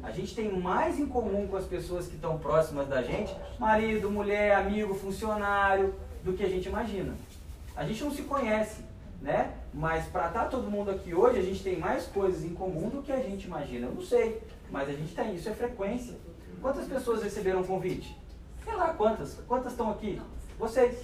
A 0.03 0.11
gente 0.13 0.35
tem 0.35 0.53
mais 0.61 0.99
em 1.01 1.07
comum 1.07 1.47
com 1.49 1.57
as 1.57 1.65
pessoas 1.65 2.07
que 2.07 2.15
estão 2.15 2.39
próximas 2.39 2.87
da 2.87 3.03
gente, 3.03 3.35
marido, 3.59 4.11
mulher, 4.11 4.55
amigo, 4.57 4.95
funcionário, 4.95 5.95
do 6.23 6.33
que 6.35 6.45
a 6.45 6.49
gente 6.49 6.69
imagina. 6.69 7.15
A 7.75 7.85
gente 7.85 8.05
não 8.05 8.11
se 8.11 8.23
conhece, 8.23 8.83
né? 9.27 9.51
Mas 9.75 10.07
para 10.07 10.29
estar 10.29 10.45
todo 10.45 10.71
mundo 10.71 10.93
aqui 10.93 11.13
hoje, 11.13 11.41
a 11.41 11.43
gente 11.43 11.63
tem 11.63 11.77
mais 11.77 12.07
coisas 12.07 12.45
em 12.45 12.55
comum 12.55 12.89
do 12.89 13.03
que 13.03 13.11
a 13.11 13.21
gente 13.21 13.47
imagina. 13.47 13.89
Eu 13.89 13.95
não 13.95 14.01
sei, 14.01 14.41
mas 14.71 14.89
a 14.89 14.93
gente 14.93 15.15
tem. 15.15 15.35
Isso 15.35 15.49
é 15.49 15.53
frequência. 15.53 16.15
Quantas 16.63 16.87
pessoas 16.87 17.23
receberam 17.25 17.65
convite? 17.65 18.17
Sei 18.65 18.75
lá 18.75 18.95
quantas. 18.95 19.37
Quantas 19.49 19.73
estão 19.73 19.91
aqui? 19.91 20.23
Vocês. 20.57 20.97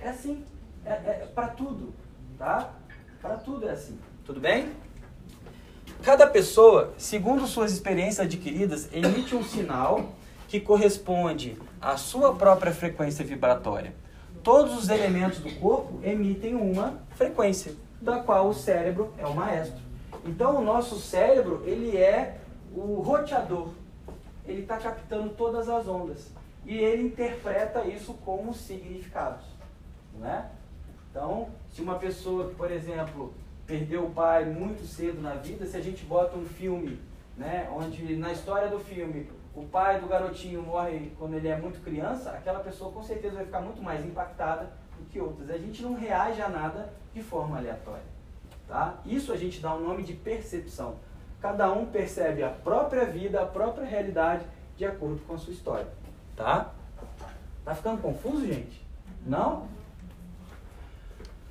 É 0.00 0.08
assim. 0.08 0.44
É, 0.84 0.90
é 0.90 1.28
para 1.32 1.48
tudo, 1.48 1.94
tá? 2.36 2.74
Para 3.22 3.36
tudo 3.36 3.68
é 3.68 3.72
assim. 3.72 3.96
Tudo 4.24 4.40
bem? 4.40 4.72
Cada 6.02 6.26
pessoa, 6.26 6.94
segundo 6.98 7.46
suas 7.46 7.72
experiências 7.72 8.26
adquiridas, 8.26 8.88
emite 8.92 9.34
um 9.36 9.42
sinal 9.42 10.12
que 10.48 10.60
corresponde 10.60 11.56
à 11.80 11.96
sua 11.96 12.34
própria 12.34 12.72
frequência 12.72 13.24
vibratória. 13.24 13.94
Todos 14.42 14.76
os 14.76 14.88
elementos 14.88 15.38
do 15.38 15.50
corpo 15.56 15.98
emitem 16.04 16.54
uma 16.54 17.05
frequência, 17.16 17.74
da 18.00 18.20
qual 18.20 18.48
o 18.48 18.54
cérebro 18.54 19.12
é 19.18 19.26
o 19.26 19.34
maestro. 19.34 19.80
Então, 20.24 20.58
o 20.58 20.64
nosso 20.64 21.00
cérebro, 21.00 21.62
ele 21.64 21.96
é 21.96 22.38
o 22.74 23.00
roteador, 23.00 23.70
ele 24.44 24.62
está 24.62 24.76
captando 24.76 25.30
todas 25.30 25.68
as 25.68 25.88
ondas 25.88 26.30
e 26.64 26.76
ele 26.76 27.04
interpreta 27.04 27.84
isso 27.84 28.12
como 28.24 28.52
significados, 28.52 29.46
não 30.18 30.28
é? 30.28 30.46
Então, 31.10 31.48
se 31.72 31.80
uma 31.80 31.98
pessoa 31.98 32.52
por 32.56 32.70
exemplo, 32.70 33.32
perdeu 33.66 34.04
o 34.04 34.10
pai 34.10 34.44
muito 34.44 34.86
cedo 34.86 35.22
na 35.22 35.34
vida, 35.34 35.64
se 35.64 35.76
a 35.76 35.80
gente 35.80 36.04
bota 36.04 36.36
um 36.36 36.44
filme, 36.44 37.00
né, 37.36 37.68
onde 37.74 38.14
na 38.16 38.32
história 38.32 38.68
do 38.68 38.78
filme 38.78 39.30
o 39.54 39.62
pai 39.62 40.00
do 40.00 40.06
garotinho 40.06 40.60
morre 40.60 41.12
quando 41.18 41.34
ele 41.34 41.48
é 41.48 41.56
muito 41.56 41.82
criança, 41.82 42.30
aquela 42.30 42.60
pessoa 42.60 42.92
com 42.92 43.02
certeza 43.02 43.36
vai 43.36 43.44
ficar 43.46 43.60
muito 43.60 43.82
mais 43.82 44.04
impactada 44.04 44.70
que 45.10 45.20
outras. 45.20 45.50
A 45.50 45.58
gente 45.58 45.82
não 45.82 45.94
reage 45.94 46.40
a 46.40 46.48
nada 46.48 46.92
de 47.14 47.22
forma 47.22 47.58
aleatória. 47.58 48.04
Tá? 48.68 48.94
Isso 49.04 49.32
a 49.32 49.36
gente 49.36 49.60
dá 49.60 49.74
o 49.74 49.78
um 49.78 49.88
nome 49.88 50.02
de 50.02 50.12
percepção. 50.12 50.96
Cada 51.40 51.72
um 51.72 51.86
percebe 51.86 52.42
a 52.42 52.48
própria 52.48 53.04
vida, 53.04 53.40
a 53.40 53.46
própria 53.46 53.84
realidade 53.84 54.44
de 54.76 54.84
acordo 54.84 55.20
com 55.26 55.34
a 55.34 55.38
sua 55.38 55.52
história. 55.52 55.88
Tá? 56.34 56.72
Tá 57.64 57.74
ficando 57.74 58.00
confuso, 58.00 58.46
gente? 58.46 58.84
Não? 59.24 59.68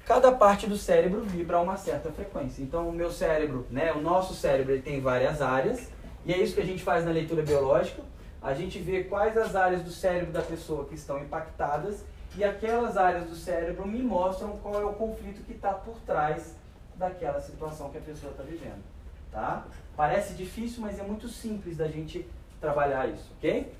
Cada 0.06 0.32
parte 0.32 0.68
do 0.68 0.78
cérebro 0.78 1.22
vibra 1.22 1.58
a 1.58 1.62
uma 1.62 1.78
certa 1.78 2.12
frequência. 2.12 2.62
Então, 2.62 2.88
o 2.88 2.91
meu 2.91 3.12
cérebro, 3.12 3.66
né, 3.72 3.91
o 3.91 4.01
nosso 4.01 4.36
cérebro, 4.36 4.74
ele 4.74 4.82
tem 4.82 5.01
várias 5.01 5.41
áreas 5.41 5.89
e 6.26 6.34
é 6.34 6.38
isso 6.38 6.56
que 6.56 6.62
a 6.62 6.66
gente 6.66 6.84
faz 6.84 7.03
na 7.03 7.12
leitura 7.12 7.41
biológica. 7.41 8.03
A 8.41 8.53
gente 8.53 8.78
vê 8.78 9.03
quais 9.03 9.36
as 9.36 9.56
áreas 9.56 9.82
do 9.82 9.89
cérebro 9.89 10.32
da 10.32 10.41
pessoa 10.41 10.86
que 10.86 10.93
estão 10.93 11.18
impactadas 11.20 12.06
e 12.38 12.43
aquelas 12.43 12.97
áreas 12.97 13.25
do 13.25 13.36
cérebro 13.36 13.88
me 13.88 14.01
mostram 14.01 14.57
qual 14.57 14.81
é 14.81 14.86
o 14.86 14.93
conflito 14.93 15.43
que 15.43 15.53
está 15.53 15.73
por 15.73 15.95
trás 16.05 16.55
daquela 16.95 17.39
situação 17.39 17.89
que 17.89 17.97
a 17.97 18.01
pessoa 18.01 18.31
está 18.31 18.43
vivendo. 18.43 18.83
Tá? 19.31 19.65
Parece 19.95 20.33
difícil, 20.33 20.81
mas 20.81 20.99
é 20.99 21.03
muito 21.03 21.27
simples 21.27 21.77
da 21.77 21.88
gente 21.88 22.27
trabalhar 22.59 23.07
isso, 23.07 23.31
ok? 23.38 23.71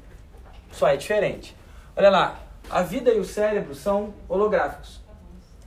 Só 0.72 0.88
é 0.88 0.98
diferente. 0.98 1.56
Olha 1.96 2.10
lá, 2.10 2.40
a 2.70 2.82
vida 2.82 3.12
e 3.14 3.20
o 3.20 3.26
cérebro 3.26 3.74
são 3.74 4.14
holográficos. 4.28 5.02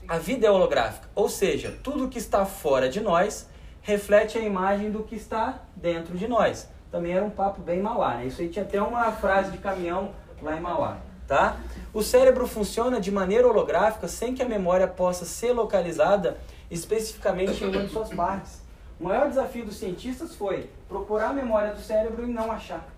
A 0.07 0.19
vida 0.19 0.47
é 0.47 0.51
holográfica, 0.51 1.09
ou 1.15 1.29
seja, 1.29 1.79
tudo 1.83 2.09
que 2.09 2.19
está 2.19 2.47
fora 2.47 2.89
de 2.89 3.01
nós 3.01 3.49
reflete 3.83 4.39
a 4.39 4.41
imagem 4.41 4.91
do 4.91 5.03
que 5.03 5.15
está 5.15 5.61
dentro 5.77 6.17
de 6.17 6.27
nós. 6.27 6.69
Também 6.91 7.13
era 7.13 7.25
um 7.25 7.31
papo 7.31 7.61
bem 7.61 7.81
Mauá, 7.81 8.17
né? 8.17 8.27
Isso 8.27 8.41
aí 8.41 8.49
tinha 8.49 8.65
até 8.65 8.81
uma 8.81 9.13
frase 9.13 9.51
de 9.51 9.59
caminhão 9.59 10.13
lá 10.41 10.57
em 10.57 10.61
Mauá, 10.61 10.99
tá? 11.29 11.61
O 11.93 12.03
cérebro 12.03 12.47
funciona 12.49 13.01
de 13.01 13.13
maneira 13.13 13.47
holográfica 13.47 14.09
sem 14.09 14.35
que 14.35 14.43
a 14.43 14.49
memória 14.49 14.89
possa 14.89 15.27
ser 15.27 15.53
localizada 15.53 16.39
especificamente 16.71 17.63
em 17.63 17.69
uma 17.69 17.85
de 17.85 17.93
suas 17.93 18.09
partes. 18.09 18.63
O 18.99 19.05
maior 19.05 19.29
desafio 19.29 19.65
dos 19.65 19.77
cientistas 19.77 20.35
foi 20.35 20.69
procurar 20.89 21.29
a 21.29 21.33
memória 21.33 21.73
do 21.73 21.81
cérebro 21.81 22.27
e 22.27 22.33
não 22.33 22.51
achar. 22.51 22.89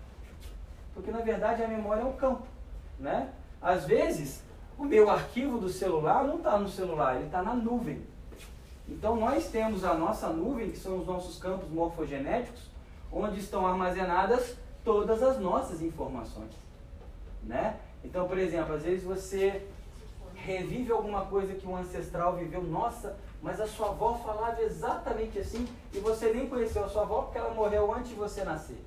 Porque 0.95 1.11
na 1.11 1.19
verdade 1.19 1.61
a 1.61 1.67
memória 1.67 2.01
é 2.01 2.05
um 2.05 2.13
campo, 2.13 2.43
né? 2.99 3.29
Às 3.61 3.85
vezes, 3.85 4.41
o 4.77 4.83
meu 4.83 5.09
arquivo 5.09 5.59
do 5.59 5.69
celular 5.69 6.23
não 6.23 6.37
está 6.37 6.57
no 6.57 6.67
celular, 6.67 7.17
ele 7.17 7.25
está 7.25 7.43
na 7.43 7.53
nuvem. 7.53 8.01
Então 8.87 9.15
nós 9.15 9.47
temos 9.49 9.83
a 9.83 9.93
nossa 9.93 10.27
nuvem, 10.29 10.71
que 10.71 10.77
são 10.77 10.97
os 10.97 11.05
nossos 11.05 11.37
campos 11.37 11.69
morfogenéticos, 11.69 12.69
onde 13.11 13.39
estão 13.39 13.67
armazenadas 13.67 14.55
todas 14.83 15.21
as 15.21 15.39
nossas 15.39 15.81
informações. 15.81 16.51
Né? 17.43 17.75
Então, 18.03 18.27
por 18.27 18.37
exemplo, 18.37 18.75
às 18.75 18.83
vezes 18.83 19.03
você 19.03 19.65
revive 20.35 20.91
alguma 20.91 21.25
coisa 21.25 21.53
que 21.53 21.67
um 21.67 21.75
ancestral 21.75 22.35
viveu, 22.35 22.63
nossa, 22.63 23.15
mas 23.41 23.59
a 23.59 23.67
sua 23.67 23.89
avó 23.89 24.15
falava 24.15 24.61
exatamente 24.61 25.37
assim 25.37 25.67
e 25.93 25.99
você 25.99 26.31
nem 26.31 26.47
conheceu 26.47 26.83
a 26.83 26.89
sua 26.89 27.03
avó 27.03 27.23
porque 27.23 27.37
ela 27.37 27.53
morreu 27.53 27.93
antes 27.93 28.09
de 28.09 28.15
você 28.15 28.43
nascer. 28.43 28.83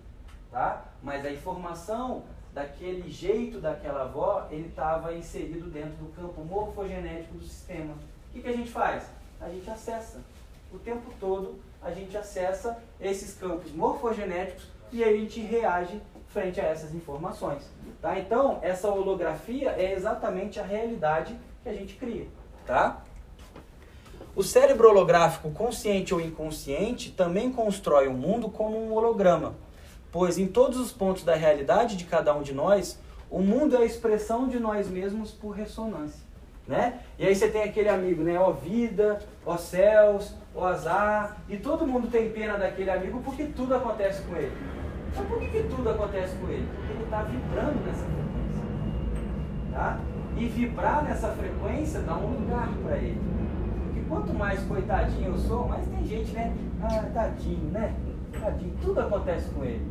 Tá? 0.51 0.85
Mas 1.03 1.25
a 1.25 1.31
informação 1.31 2.23
daquele 2.53 3.11
jeito 3.11 3.61
daquela 3.61 4.03
avó, 4.03 4.47
ele 4.51 4.69
estava 4.69 5.13
inserido 5.13 5.69
dentro 5.71 5.97
do 5.97 6.13
campo 6.15 6.41
morfogenético 6.45 7.35
do 7.35 7.45
sistema. 7.45 7.95
O 7.95 8.33
que, 8.33 8.43
que 8.43 8.49
a 8.49 8.57
gente 8.57 8.71
faz? 8.71 9.05
a 9.45 9.49
gente 9.49 9.69
acessa. 9.71 10.21
O 10.73 10.79
tempo 10.79 11.13
todo 11.21 11.61
a 11.83 11.91
gente 11.91 12.17
acessa 12.17 12.83
esses 13.01 13.37
campos 13.37 13.71
morfogenéticos 13.73 14.67
e 14.91 15.05
a 15.05 15.13
gente 15.13 15.41
reage 15.41 16.01
frente 16.35 16.61
a 16.61 16.65
essas 16.65 16.93
informações. 16.93 17.63
Tá? 18.03 18.19
Então, 18.19 18.59
essa 18.61 18.89
holografia 18.89 19.71
é 19.71 19.95
exatamente 19.95 20.59
a 20.59 20.65
realidade 20.65 21.39
que 21.63 21.69
a 21.69 21.73
gente 21.73 21.95
cria. 21.95 22.27
Tá? 22.67 23.03
O 24.35 24.43
cérebro 24.43 24.89
holográfico, 24.91 25.51
consciente 25.53 26.13
ou 26.13 26.21
inconsciente, 26.21 27.13
também 27.13 27.53
constrói 27.53 28.09
o 28.09 28.11
um 28.11 28.15
mundo 28.15 28.49
como 28.51 28.77
um 28.77 28.93
holograma, 28.93 29.55
pois 30.11 30.37
em 30.37 30.49
todos 30.49 30.79
os 30.79 30.93
pontos 30.93 31.23
da 31.23 31.37
realidade 31.37 31.97
de 31.97 32.05
cada 32.05 32.35
um 32.35 32.43
de 32.43 32.53
nós, 32.53 32.99
o 33.31 33.39
mundo 33.39 33.77
é 33.77 33.79
a 33.79 33.85
expressão 33.85 34.49
de 34.49 34.59
nós 34.59 34.89
mesmos 34.89 35.31
por 35.31 35.51
ressonância. 35.51 36.25
Né? 36.67 36.99
E 37.19 37.27
aí 37.27 37.35
você 37.35 37.49
tem 37.49 37.63
aquele 37.63 37.91
amigo, 37.91 38.23
né? 38.23 38.41
Ó 38.41 38.51
vida, 38.51 39.21
ó 39.45 39.57
céus, 39.57 40.35
ó 40.55 40.67
azar. 40.67 41.37
E 41.49 41.59
todo 41.59 41.87
mundo 41.87 42.09
tem 42.11 42.31
pena 42.31 42.57
daquele 42.57 42.91
amigo 42.91 43.21
porque 43.23 43.45
tudo 43.45 43.75
acontece 43.75 44.23
com 44.23 44.35
ele. 44.35 44.53
Mas 45.17 45.27
por 45.27 45.39
que, 45.39 45.49
que 45.49 45.63
tudo 45.69 45.91
acontece 45.91 46.35
com 46.37 46.49
ele? 46.49 46.69
Porque 46.75 46.93
ele 46.93 47.05
está 47.05 47.23
vibrando 47.23 47.85
nessa 47.85 48.05
frequência. 48.05 48.63
Tá? 49.73 49.99
E 50.37 50.47
vibrar 50.47 51.05
nessa 51.05 51.29
frequência 51.29 52.01
dá 52.01 52.17
um 52.17 52.41
lugar 52.41 52.69
para 52.83 52.97
ele. 52.97 53.21
Porque 53.85 54.01
quanto 54.09 54.35
mais 54.35 54.61
coitadinho 54.65 55.29
eu 55.29 55.39
sou, 55.39 55.69
mais 55.69 55.87
tem 55.87 56.05
gente, 56.05 56.33
né? 56.33 56.55
Ah, 56.83 57.09
tadinho, 57.15 57.71
né? 57.71 57.95
Tadinho. 58.41 58.77
Tudo 58.83 59.01
acontece 59.01 59.49
com 59.51 59.65
ele. 59.65 59.87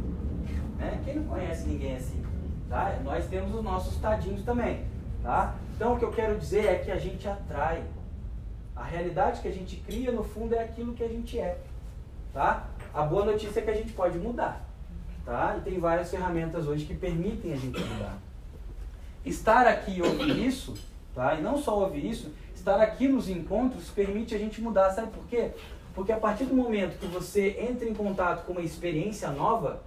Né? 0.78 1.00
Quem 1.06 1.16
não 1.16 1.24
conhece 1.24 1.68
ninguém 1.68 1.96
assim? 1.96 2.22
Tá? 2.70 2.98
Nós 3.04 3.26
temos 3.28 3.56
os 3.56 3.64
nossos 3.64 3.96
tadinhos 3.98 4.44
também. 4.44 4.86
Tá? 5.22 5.56
Então 5.76 5.94
o 5.94 5.98
que 5.98 6.04
eu 6.04 6.12
quero 6.12 6.38
dizer 6.38 6.66
é 6.66 6.76
que 6.76 6.92
a 6.92 6.98
gente 6.98 7.28
atrai. 7.28 7.84
A 8.76 8.84
realidade 8.84 9.40
que 9.42 9.48
a 9.48 9.52
gente 9.52 9.78
cria, 9.78 10.12
no 10.12 10.24
fundo, 10.24 10.56
é 10.56 10.64
aquilo 10.64 10.94
que 10.94 11.04
a 11.04 11.08
gente 11.08 11.40
é. 11.40 11.60
Tá? 12.34 12.66
A 12.94 13.04
boa 13.04 13.24
notícia 13.24 13.60
é 13.60 13.64
que 13.64 13.70
a 13.70 13.76
gente 13.76 13.94
pode 13.94 14.18
mudar. 14.18 14.73
Tá? 15.26 15.56
E 15.58 15.62
tem 15.62 15.80
várias 15.80 16.12
ferramentas 16.12 16.68
hoje 16.68 16.86
que 16.86 16.94
permitem 16.94 17.54
a 17.54 17.56
gente 17.56 17.80
mudar. 17.80 18.18
Estar 19.26 19.68
aqui 19.68 19.98
e 19.98 20.02
ouvir 20.02 20.46
isso, 20.46 20.74
tá? 21.16 21.36
e 21.36 21.42
não 21.42 21.58
só 21.58 21.80
ouvir 21.80 22.06
isso, 22.06 22.32
estar 22.54 22.82
aqui 22.82 23.08
nos 23.08 23.30
encontros 23.30 23.90
permite 23.90 24.36
a 24.36 24.38
gente 24.38 24.62
mudar. 24.62 24.92
Sabe 24.92 25.12
por 25.12 25.26
quê? 25.28 25.52
Porque 25.96 26.12
a 26.12 26.18
partir 26.18 26.46
do 26.46 26.56
momento 26.56 27.00
que 27.00 27.06
você 27.08 27.58
entra 27.60 27.88
em 27.88 27.94
contato 27.94 28.46
com 28.46 28.54
uma 28.54 28.62
experiência 28.62 29.30
nova, 29.30 29.82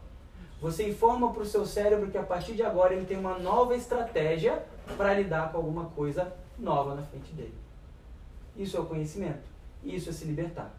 você 0.61 0.89
informa 0.89 1.33
para 1.33 1.43
o 1.43 1.47
seu 1.47 1.67
cérebro 1.67 2.11
que 2.11 2.17
a 2.17 2.23
partir 2.23 2.55
de 2.55 2.63
agora 2.63 2.95
ele 2.95 3.05
tem 3.05 3.19
uma 3.19 3.39
nova 3.39 3.77
estratégia 3.77 4.65
para 4.97 5.13
lidar 5.15 5.53
com 5.53 5.59
alguma 5.59 5.87
coisa 5.87 6.33
nova 6.59 6.95
na 6.95 7.03
frente 7.03 7.33
dele. 7.33 7.55
Isso 8.57 8.77
é 8.77 8.81
o 8.81 8.87
conhecimento. 8.87 9.45
Isso 9.85 10.09
é 10.09 10.13
se 10.13 10.25
libertar. 10.25 10.73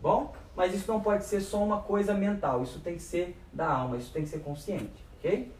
Bom? 0.00 0.32
Mas 0.56 0.74
isso 0.74 0.90
não 0.90 1.00
pode 1.00 1.24
ser 1.24 1.40
só 1.40 1.62
uma 1.62 1.80
coisa 1.80 2.14
mental. 2.14 2.62
Isso 2.62 2.80
tem 2.80 2.94
que 2.94 3.02
ser 3.02 3.36
da 3.52 3.68
alma. 3.68 3.96
Isso 3.96 4.12
tem 4.12 4.22
que 4.22 4.28
ser 4.28 4.40
consciente. 4.40 5.04
Ok? 5.18 5.50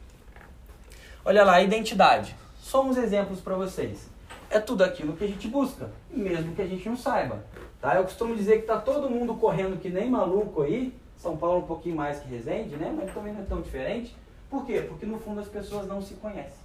Olha 1.24 1.44
lá, 1.44 1.60
identidade. 1.60 2.36
Somos 2.60 2.96
exemplos 2.96 3.40
para 3.40 3.56
vocês. 3.56 4.08
É 4.50 4.60
tudo 4.60 4.84
aquilo 4.84 5.16
que 5.16 5.24
a 5.24 5.26
gente 5.26 5.48
busca, 5.48 5.90
mesmo 6.10 6.54
que 6.54 6.62
a 6.62 6.66
gente 6.66 6.88
não 6.88 6.96
saiba. 6.96 7.42
Tá? 7.80 7.96
Eu 7.96 8.04
costumo 8.04 8.36
dizer 8.36 8.56
que 8.56 8.62
está 8.62 8.78
todo 8.78 9.10
mundo 9.10 9.34
correndo 9.34 9.80
que 9.80 9.88
nem 9.88 10.08
maluco 10.08 10.62
aí 10.62 10.94
são 11.16 11.36
Paulo 11.36 11.60
um 11.60 11.66
pouquinho 11.66 11.96
mais 11.96 12.20
que 12.20 12.28
Resende, 12.28 12.76
né? 12.76 12.94
mas 12.94 13.12
também 13.12 13.32
não 13.32 13.40
é 13.40 13.44
tão 13.44 13.62
diferente. 13.62 14.14
Por 14.50 14.66
quê? 14.66 14.84
Porque 14.86 15.06
no 15.06 15.18
fundo 15.18 15.40
as 15.40 15.48
pessoas 15.48 15.86
não 15.86 16.02
se 16.02 16.14
conhecem. 16.14 16.62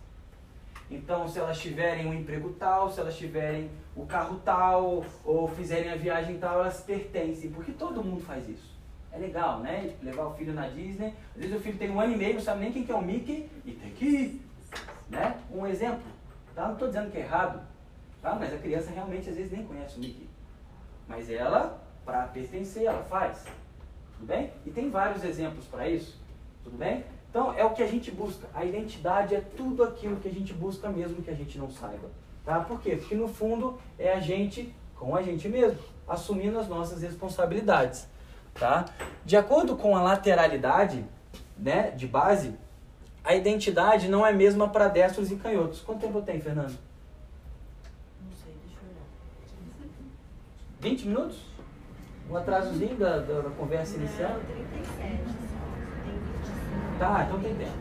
Então, 0.90 1.28
se 1.28 1.38
elas 1.38 1.60
tiverem 1.60 2.08
um 2.08 2.14
emprego 2.14 2.52
tal, 2.54 2.90
se 2.90 3.00
elas 3.00 3.16
tiverem 3.16 3.70
o 3.96 4.06
carro 4.06 4.40
tal, 4.44 5.06
ou 5.24 5.48
fizerem 5.48 5.92
a 5.92 5.96
viagem 5.96 6.40
tal, 6.40 6.62
elas 6.62 6.82
pertencem. 6.82 7.52
Porque 7.52 7.72
todo 7.72 8.04
mundo 8.04 8.22
faz 8.22 8.50
isso. 8.50 8.78
É 9.12 9.18
legal, 9.18 9.60
né? 9.60 9.96
Levar 10.02 10.26
o 10.26 10.34
filho 10.34 10.54
na 10.54 10.68
Disney. 10.68 11.14
Às 11.36 11.42
vezes 11.42 11.56
o 11.56 11.60
filho 11.60 11.78
tem 11.78 11.92
um 11.92 12.00
ano 12.00 12.14
e 12.14 12.18
meio, 12.18 12.36
não 12.36 12.42
sabe 12.42 12.62
nem 12.62 12.72
quem 12.72 12.86
que 12.86 12.92
é 12.92 12.96
o 12.96 13.02
Mickey, 13.02 13.50
e 13.66 13.72
tem 13.72 13.92
que 13.92 14.06
ir. 14.06 14.42
Né? 15.10 15.40
Um 15.52 15.66
exemplo. 15.68 16.04
Tá? 16.56 16.66
Não 16.66 16.74
estou 16.74 16.88
dizendo 16.88 17.12
que 17.12 17.18
é 17.18 17.22
errado, 17.22 17.62
tá? 18.22 18.36
mas 18.36 18.54
a 18.54 18.58
criança 18.58 18.92
realmente 18.92 19.30
às 19.30 19.36
vezes 19.36 19.52
nem 19.52 19.66
conhece 19.66 19.98
o 19.98 20.00
Mickey. 20.00 20.30
Mas 21.08 21.30
ela, 21.30 21.82
para 22.06 22.24
pertencer, 22.28 22.84
ela 22.84 23.04
faz. 23.04 23.46
Tudo 24.14 24.28
bem? 24.28 24.52
E 24.66 24.72
tem 24.72 24.90
vários 24.90 25.24
exemplos 25.24 25.66
para 25.66 25.88
isso. 25.88 26.20
Tudo 26.64 26.78
bem? 26.78 27.04
Então 27.30 27.54
é 27.54 27.64
o 27.64 27.72
que 27.72 27.84
a 27.84 27.88
gente 27.88 28.10
busca. 28.12 28.48
A 28.54 28.66
identidade 28.66 29.36
é 29.36 29.42
tudo 29.42 29.84
aquilo 29.84 30.18
que 30.18 30.28
a 30.28 30.32
gente 30.32 30.54
busca 30.54 30.90
mesmo 30.90 31.22
que 31.22 31.30
a 31.30 31.36
gente 31.36 31.58
não 31.58 31.70
saiba. 31.70 32.10
Tá? 32.44 32.60
Por 32.62 32.82
quê? 32.82 32.96
Porque 32.96 33.16
no 33.16 33.28
fundo 33.28 33.80
é 33.98 34.14
a 34.14 34.20
gente 34.20 34.74
com 34.96 35.16
a 35.16 35.22
gente 35.22 35.48
mesmo, 35.48 35.80
assumindo 36.08 36.60
as 36.60 36.68
nossas 36.68 37.02
responsabilidades. 37.02 38.08
Tá? 38.54 38.86
De 39.24 39.38
acordo 39.38 39.78
com 39.78 39.96
a 39.96 40.02
lateralidade 40.02 41.06
né, 41.58 41.92
de 41.92 42.06
base, 42.06 42.54
a 43.24 43.34
identidade 43.34 44.10
não 44.10 44.26
é 44.26 44.32
a 44.32 44.34
mesma 44.34 44.68
para 44.68 44.90
destros 44.90 45.32
e 45.32 45.38
canhotos. 45.38 45.82
Quanto 45.82 46.02
tempo 46.02 46.22
tem, 46.22 46.42
Fernando? 46.42 46.78
Não 48.22 48.32
sei, 48.44 48.54
deixa 48.66 48.78
eu 48.84 48.90
olhar. 48.90 49.06
20 50.82 51.08
minutos? 51.08 51.38
Um 52.30 52.36
atrasozinho 52.36 52.98
da, 52.98 53.20
da, 53.20 53.42
da 53.42 53.50
conversa 53.52 53.96
inicial? 53.96 54.32
Não, 54.32 54.40
37. 54.42 54.98
Tem 54.98 55.18
27. 55.18 55.59
Tá, 56.98 57.26
então 57.28 57.40
tem 57.40 57.56
tempo. 57.56 57.72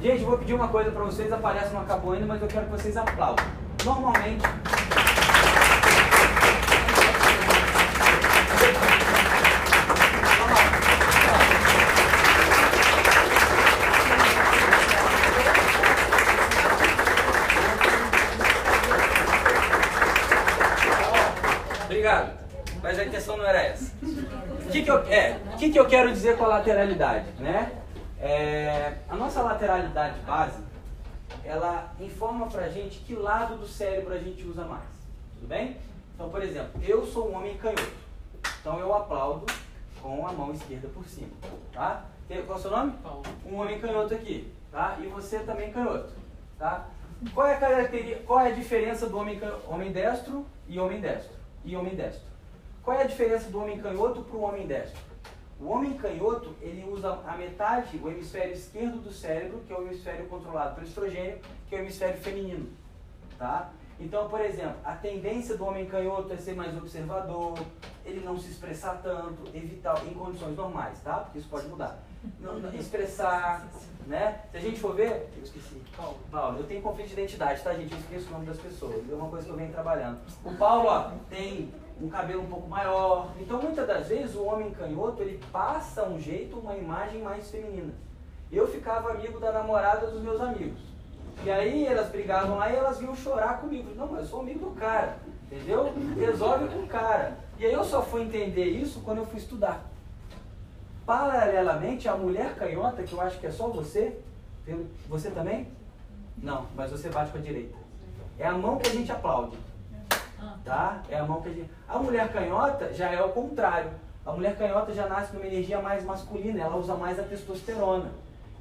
Gente, 0.00 0.24
vou 0.24 0.38
pedir 0.38 0.54
uma 0.54 0.68
coisa 0.68 0.90
pra 0.90 1.02
vocês, 1.04 1.32
a 1.32 1.36
palestra 1.36 1.72
não 1.72 1.80
acabou 1.80 2.12
ainda, 2.12 2.26
mas 2.26 2.40
eu 2.40 2.46
quero 2.46 2.66
que 2.66 2.72
vocês 2.72 2.96
aplaudam. 2.96 3.44
Normalmente. 3.84 4.44
Obrigado. 21.84 22.38
Mas 22.80 22.98
a 22.98 23.04
intenção 23.04 23.36
não 23.36 23.44
era 23.44 23.60
essa. 23.60 23.92
O 24.02 24.70
que, 24.70 24.82
que, 24.82 24.90
eu, 24.90 24.98
é, 25.08 25.36
que, 25.58 25.70
que 25.70 25.78
eu 25.78 25.86
quero 25.86 26.12
dizer 26.12 26.36
com 26.36 26.44
a 26.44 26.48
lateralidade? 26.48 27.24
Né? 27.40 27.72
É, 28.20 28.98
a 29.08 29.14
nossa 29.14 29.42
lateralidade 29.42 30.18
base, 30.20 30.60
ela 31.44 31.92
informa 32.00 32.46
pra 32.48 32.68
gente 32.68 32.98
que 33.00 33.14
lado 33.14 33.56
do 33.56 33.66
cérebro 33.66 34.12
a 34.12 34.18
gente 34.18 34.44
usa 34.46 34.64
mais. 34.64 34.88
Tudo 35.34 35.48
bem? 35.48 35.76
Então, 36.14 36.28
por 36.28 36.42
exemplo, 36.42 36.80
eu 36.82 37.06
sou 37.06 37.30
um 37.30 37.36
homem 37.36 37.56
canhoto. 37.58 37.92
Então 38.60 38.78
eu 38.80 38.92
aplaudo 38.94 39.46
com 40.02 40.26
a 40.26 40.32
mão 40.32 40.52
esquerda 40.52 40.88
por 40.88 41.04
cima. 41.06 41.30
Tá? 41.72 42.04
Tem- 42.26 42.42
Qual 42.42 42.56
é 42.56 42.60
o 42.60 42.62
seu 42.62 42.70
nome? 42.70 42.92
Paulo. 43.02 43.22
Um 43.46 43.56
homem 43.56 43.78
canhoto 43.80 44.14
aqui. 44.14 44.52
Tá? 44.72 44.96
E 45.00 45.06
você 45.06 45.38
também 45.40 45.72
canhoto. 45.72 46.10
Tá? 46.58 46.86
Qual 47.34 47.46
é 47.46 47.54
a 47.54 47.60
característica, 47.60 48.22
qual 48.24 48.40
é 48.40 48.48
a 48.48 48.54
diferença 48.54 49.08
do 49.08 49.16
homem, 49.18 49.40
homem 49.66 49.92
destro 49.92 50.44
e 50.68 50.78
homem 50.78 51.00
destro? 51.00 51.32
E 51.64 51.76
homem 51.76 51.94
destro? 51.94 52.26
Qual 52.82 52.96
é 52.96 53.02
a 53.02 53.06
diferença 53.06 53.48
do 53.50 53.60
homem 53.60 53.78
canhoto 53.80 54.22
para 54.22 54.36
o 54.36 54.42
homem 54.42 54.66
destro? 54.66 54.98
O 55.60 55.66
homem 55.68 55.94
canhoto, 55.94 56.54
ele 56.60 56.88
usa 56.88 57.18
a 57.26 57.36
metade, 57.36 57.98
o 58.02 58.08
hemisfério 58.08 58.52
esquerdo 58.52 58.98
do 59.02 59.12
cérebro, 59.12 59.60
que 59.66 59.72
é 59.72 59.76
o 59.76 59.82
hemisfério 59.82 60.26
controlado 60.26 60.74
pelo 60.76 60.86
estrogênio, 60.86 61.38
que 61.68 61.74
é 61.74 61.78
o 61.78 61.82
hemisfério 61.82 62.20
feminino, 62.20 62.68
tá? 63.36 63.70
Então, 64.00 64.28
por 64.28 64.40
exemplo, 64.40 64.76
a 64.84 64.92
tendência 64.94 65.56
do 65.56 65.64
homem 65.64 65.86
canhoto 65.86 66.32
é 66.32 66.36
ser 66.36 66.54
mais 66.54 66.76
observador, 66.76 67.58
ele 68.06 68.24
não 68.24 68.38
se 68.38 68.48
expressar 68.48 69.00
tanto, 69.02 69.42
evitar 69.52 70.00
em 70.06 70.14
condições 70.14 70.56
normais, 70.56 71.00
tá? 71.00 71.14
Porque 71.14 71.40
isso 71.40 71.48
pode 71.48 71.66
mudar. 71.66 71.98
Não- 72.40 72.60
não- 72.60 72.72
expressar, 72.74 73.66
né? 74.06 74.42
Se 74.52 74.56
a 74.56 74.60
gente 74.60 74.78
for 74.78 74.94
ver, 74.94 75.28
eu 75.36 75.42
esqueci. 75.42 75.82
Paulo. 75.96 76.16
Paulo, 76.30 76.58
eu 76.58 76.66
tenho 76.66 76.80
conflito 76.80 77.08
de 77.08 77.12
identidade, 77.14 77.60
tá, 77.62 77.74
gente? 77.74 77.90
Eu 77.92 77.98
esqueço 77.98 78.28
o 78.28 78.32
nome 78.32 78.46
das 78.46 78.58
pessoas. 78.58 79.02
É 79.10 79.14
uma 79.14 79.28
coisa 79.28 79.44
que 79.46 79.50
eu 79.52 79.56
venho 79.56 79.72
trabalhando. 79.72 80.20
O 80.44 80.54
Paulo, 80.54 80.88
ó, 80.88 81.10
tem 81.28 81.72
um 82.00 82.08
cabelo 82.08 82.42
um 82.42 82.46
pouco 82.46 82.68
maior. 82.68 83.32
Então, 83.40 83.60
muitas 83.60 83.86
das 83.86 84.08
vezes, 84.08 84.36
o 84.36 84.44
homem 84.44 84.70
canhoto, 84.70 85.22
ele 85.22 85.40
passa 85.50 86.04
um 86.04 86.18
jeito, 86.18 86.58
uma 86.58 86.76
imagem 86.76 87.22
mais 87.22 87.50
feminina. 87.50 87.92
Eu 88.50 88.66
ficava 88.66 89.10
amigo 89.10 89.38
da 89.38 89.52
namorada 89.52 90.06
dos 90.06 90.22
meus 90.22 90.40
amigos. 90.40 90.80
E 91.44 91.50
aí 91.50 91.86
elas 91.86 92.08
brigavam 92.08 92.56
lá 92.56 92.70
e 92.70 92.76
elas 92.76 92.98
vinham 92.98 93.14
chorar 93.14 93.60
comigo. 93.60 93.94
Não, 93.94 94.06
mas 94.06 94.22
eu 94.22 94.26
sou 94.26 94.40
amigo 94.40 94.70
do 94.70 94.74
cara, 94.74 95.18
entendeu? 95.44 95.92
Resolve 96.16 96.68
com 96.68 96.80
o 96.80 96.88
cara. 96.88 97.38
E 97.58 97.66
aí 97.66 97.72
eu 97.72 97.84
só 97.84 98.02
fui 98.02 98.22
entender 98.22 98.64
isso 98.64 99.00
quando 99.00 99.18
eu 99.18 99.26
fui 99.26 99.38
estudar. 99.38 99.84
Paralelamente, 101.06 102.08
a 102.08 102.16
mulher 102.16 102.54
canhota, 102.56 103.02
que 103.02 103.12
eu 103.12 103.20
acho 103.20 103.38
que 103.38 103.46
é 103.46 103.50
só 103.50 103.68
você, 103.68 104.18
você 105.08 105.30
também? 105.30 105.68
Não, 106.36 106.66
mas 106.74 106.90
você 106.90 107.08
bate 107.08 107.32
com 107.32 107.38
a 107.38 107.40
direita. 107.40 107.76
É 108.38 108.46
a 108.46 108.52
mão 108.52 108.78
que 108.78 108.88
a 108.88 108.92
gente 108.92 109.10
aplaude. 109.10 109.56
Tá? 110.64 111.02
É 111.08 111.18
a 111.18 111.24
mão 111.24 111.40
que 111.40 111.48
a 111.48 111.52
gente. 111.52 111.70
A 111.88 111.98
mulher 111.98 112.32
canhota 112.32 112.92
já 112.92 113.10
é 113.10 113.22
o 113.22 113.30
contrário. 113.30 113.90
A 114.24 114.32
mulher 114.32 114.56
canhota 114.56 114.92
já 114.92 115.08
nasce 115.08 115.34
numa 115.34 115.46
energia 115.46 115.80
mais 115.80 116.04
masculina, 116.04 116.62
ela 116.62 116.76
usa 116.76 116.94
mais 116.94 117.18
a 117.18 117.22
testosterona. 117.22 118.10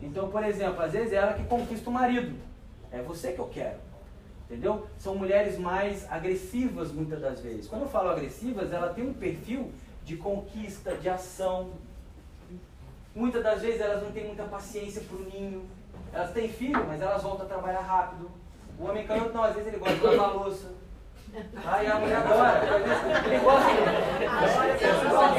Então, 0.02 0.30
por 0.30 0.44
exemplo, 0.44 0.82
às 0.82 0.92
vezes 0.94 1.12
é 1.12 1.18
ela 1.18 1.34
que 1.34 1.44
conquista 1.44 1.90
o 1.90 1.94
marido. 1.94 2.38
É 2.92 3.02
você 3.02 3.34
que 3.34 3.40
eu 3.40 3.48
quero. 3.48 3.78
Entendeu? 4.46 4.88
São 4.98 5.16
mulheres 5.16 5.60
mais 5.60 6.10
agressivas 6.10 6.92
muitas 6.92 7.20
das 7.20 7.42
vezes. 7.42 7.68
Quando 7.68 7.82
eu 7.82 7.90
falo 7.90 8.10
agressivas, 8.10 8.72
ela 8.72 8.94
tem 8.94 9.10
um 9.10 9.14
perfil 9.14 9.72
de 10.06 10.16
conquista, 10.16 10.96
de 10.96 11.10
ação. 11.10 11.72
Muitas 13.14 13.44
das 13.44 13.62
vezes 13.62 13.82
elas 13.82 14.02
não 14.02 14.12
têm 14.12 14.28
muita 14.28 14.44
paciência 14.44 15.02
pro 15.02 15.20
ninho. 15.20 15.66
Elas 16.14 16.32
têm 16.32 16.48
filho, 16.48 16.86
mas 16.88 17.02
elas 17.02 17.22
voltam 17.22 17.46
a 17.46 17.50
trabalhar 17.50 17.82
rápido. 17.82 18.32
O 18.80 18.86
homem 18.86 19.06
canhoto 19.06 19.34
não, 19.34 19.44
às 19.44 19.54
vezes 19.54 19.68
ele 19.68 19.80
gosta 19.80 19.96
de 19.96 20.06
lavar 20.06 20.34
louça. 20.34 20.72
Aí 21.66 21.88
a 21.88 21.96
mulher 21.96 22.18
adora. 22.18 22.62
Ele 23.26 23.38
gosta. 23.40 23.70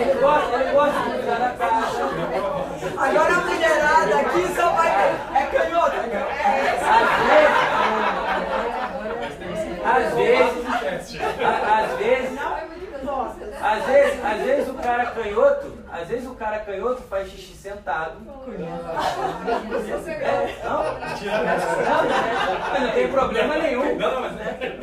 Ele 0.01 0.15
gosta, 0.21 0.55
ele 0.57 0.73
gosta 0.73 1.01
de 1.01 1.11
cuidar 1.11 1.39
da 1.39 1.51
casa. 1.51 2.03
Agora 2.99 3.35
a 3.35 3.41
mulherada 3.41 4.17
aqui 4.21 4.49
só 4.55 4.69
vai. 4.71 4.89
É 5.35 5.47
canhota. 5.47 5.97
Às 9.85 10.15
vezes, 10.15 11.21
a- 11.41 11.81
às 11.81 11.99
vezes, 11.99 12.39
às 13.63 13.85
vezes, 13.87 14.25
às 14.25 14.41
vezes 14.43 14.69
o 14.69 14.75
cara 14.75 15.07
canhoto, 15.07 15.78
às 15.99 16.09
vezes 16.09 16.29
o 16.29 16.35
cara 16.35 16.61
canhoto 16.61 17.03
faz 17.03 17.29
xixi 17.29 17.55
sentado. 17.55 18.19
É, 20.09 20.61
não? 20.65 20.83
Não, 20.83 21.45
mas 22.71 22.83
não 22.83 22.93
tem 22.93 23.09
problema 23.09 23.57
nenhum. 23.59 23.83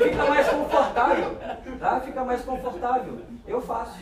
Fica 0.02 0.26
mais 0.26 0.48
confortável, 0.48 1.38
tá? 1.80 2.00
Fica 2.02 2.24
mais 2.24 2.42
confortável. 2.44 3.22
Eu 3.48 3.62
faço. 3.62 3.98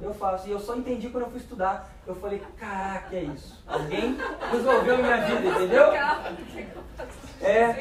Eu 0.00 0.14
faço. 0.14 0.48
E 0.48 0.50
eu 0.50 0.58
só 0.60 0.76
entendi 0.76 1.08
quando 1.08 1.24
eu 1.24 1.30
fui 1.30 1.38
estudar. 1.40 1.90
Eu 2.06 2.14
falei, 2.14 2.42
caraca, 2.58 3.14
é 3.14 3.22
isso. 3.24 3.62
Alguém 3.66 4.16
resolveu 4.50 4.98
minha 4.98 5.16
vida, 5.18 5.48
entendeu? 5.48 5.92
É. 7.40 7.72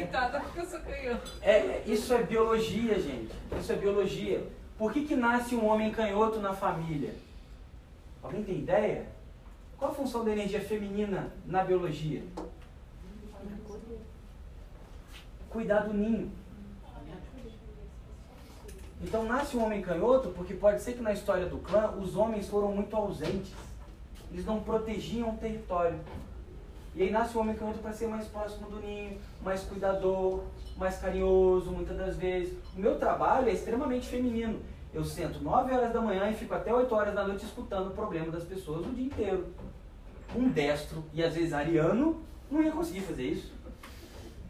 Canhoto. 0.80 1.32
É, 1.42 1.82
isso 1.86 2.14
é 2.14 2.24
biologia, 2.24 3.00
gente. 3.00 3.34
Isso 3.60 3.72
é 3.72 3.76
biologia. 3.76 4.44
Por 4.78 4.92
que, 4.92 5.06
que 5.06 5.16
nasce 5.16 5.56
um 5.56 5.66
homem 5.66 5.92
canhoto 5.92 6.40
na 6.40 6.54
família? 6.54 7.14
Alguém 8.24 8.44
tem 8.44 8.60
ideia? 8.60 9.06
Qual 9.78 9.92
a 9.92 9.94
função 9.94 10.24
da 10.24 10.32
energia 10.32 10.62
feminina 10.62 11.34
na 11.46 11.64
biologia? 11.64 12.24
Cuidar 15.50 15.82
do 15.82 15.94
ninho. 15.94 16.32
Então 19.02 19.26
nasce 19.26 19.58
um 19.58 19.66
homem 19.66 19.82
canhoto 19.82 20.30
porque 20.30 20.54
pode 20.54 20.82
ser 20.82 20.94
que 20.94 21.02
na 21.02 21.12
história 21.12 21.46
do 21.46 21.58
clã 21.58 21.92
os 21.92 22.16
homens 22.16 22.48
foram 22.48 22.72
muito 22.72 22.96
ausentes. 22.96 23.52
Eles 24.32 24.46
não 24.46 24.62
protegiam 24.62 25.32
o 25.32 25.38
território. 25.38 26.00
E 26.96 27.04
aí 27.04 27.12
nasce 27.12 27.36
o 27.36 27.42
homem 27.42 27.56
canhoto 27.56 27.80
para 27.80 27.92
ser 27.92 28.08
mais 28.08 28.28
próximo 28.28 28.70
do 28.70 28.80
ninho, 28.80 29.20
mais 29.44 29.62
cuidador, 29.64 30.44
mais 30.78 30.98
carinhoso, 30.98 31.72
muitas 31.72 31.98
das 31.98 32.16
vezes. 32.16 32.58
O 32.76 32.80
meu 32.80 32.98
trabalho 32.98 33.50
é 33.50 33.52
extremamente 33.52 34.08
feminino. 34.08 34.62
Eu 34.94 35.04
sento 35.04 35.44
9 35.44 35.74
horas 35.74 35.92
da 35.92 36.00
manhã 36.00 36.30
e 36.30 36.36
fico 36.36 36.54
até 36.54 36.72
8 36.72 36.94
horas 36.94 37.16
da 37.16 37.28
noite 37.28 37.44
escutando 37.46 37.88
o 37.88 37.92
problema 37.92 38.32
das 38.32 38.44
pessoas 38.44 38.86
o 38.86 38.92
dia 38.92 39.06
inteiro. 39.06 39.48
Um 40.36 40.50
destro 40.50 41.04
e 41.12 41.24
às 41.24 41.34
vezes 41.34 41.52
ariano 41.52 42.22
não 42.50 42.62
ia 42.62 42.72
conseguir 42.72 43.02
fazer 43.02 43.24
isso. 43.24 43.52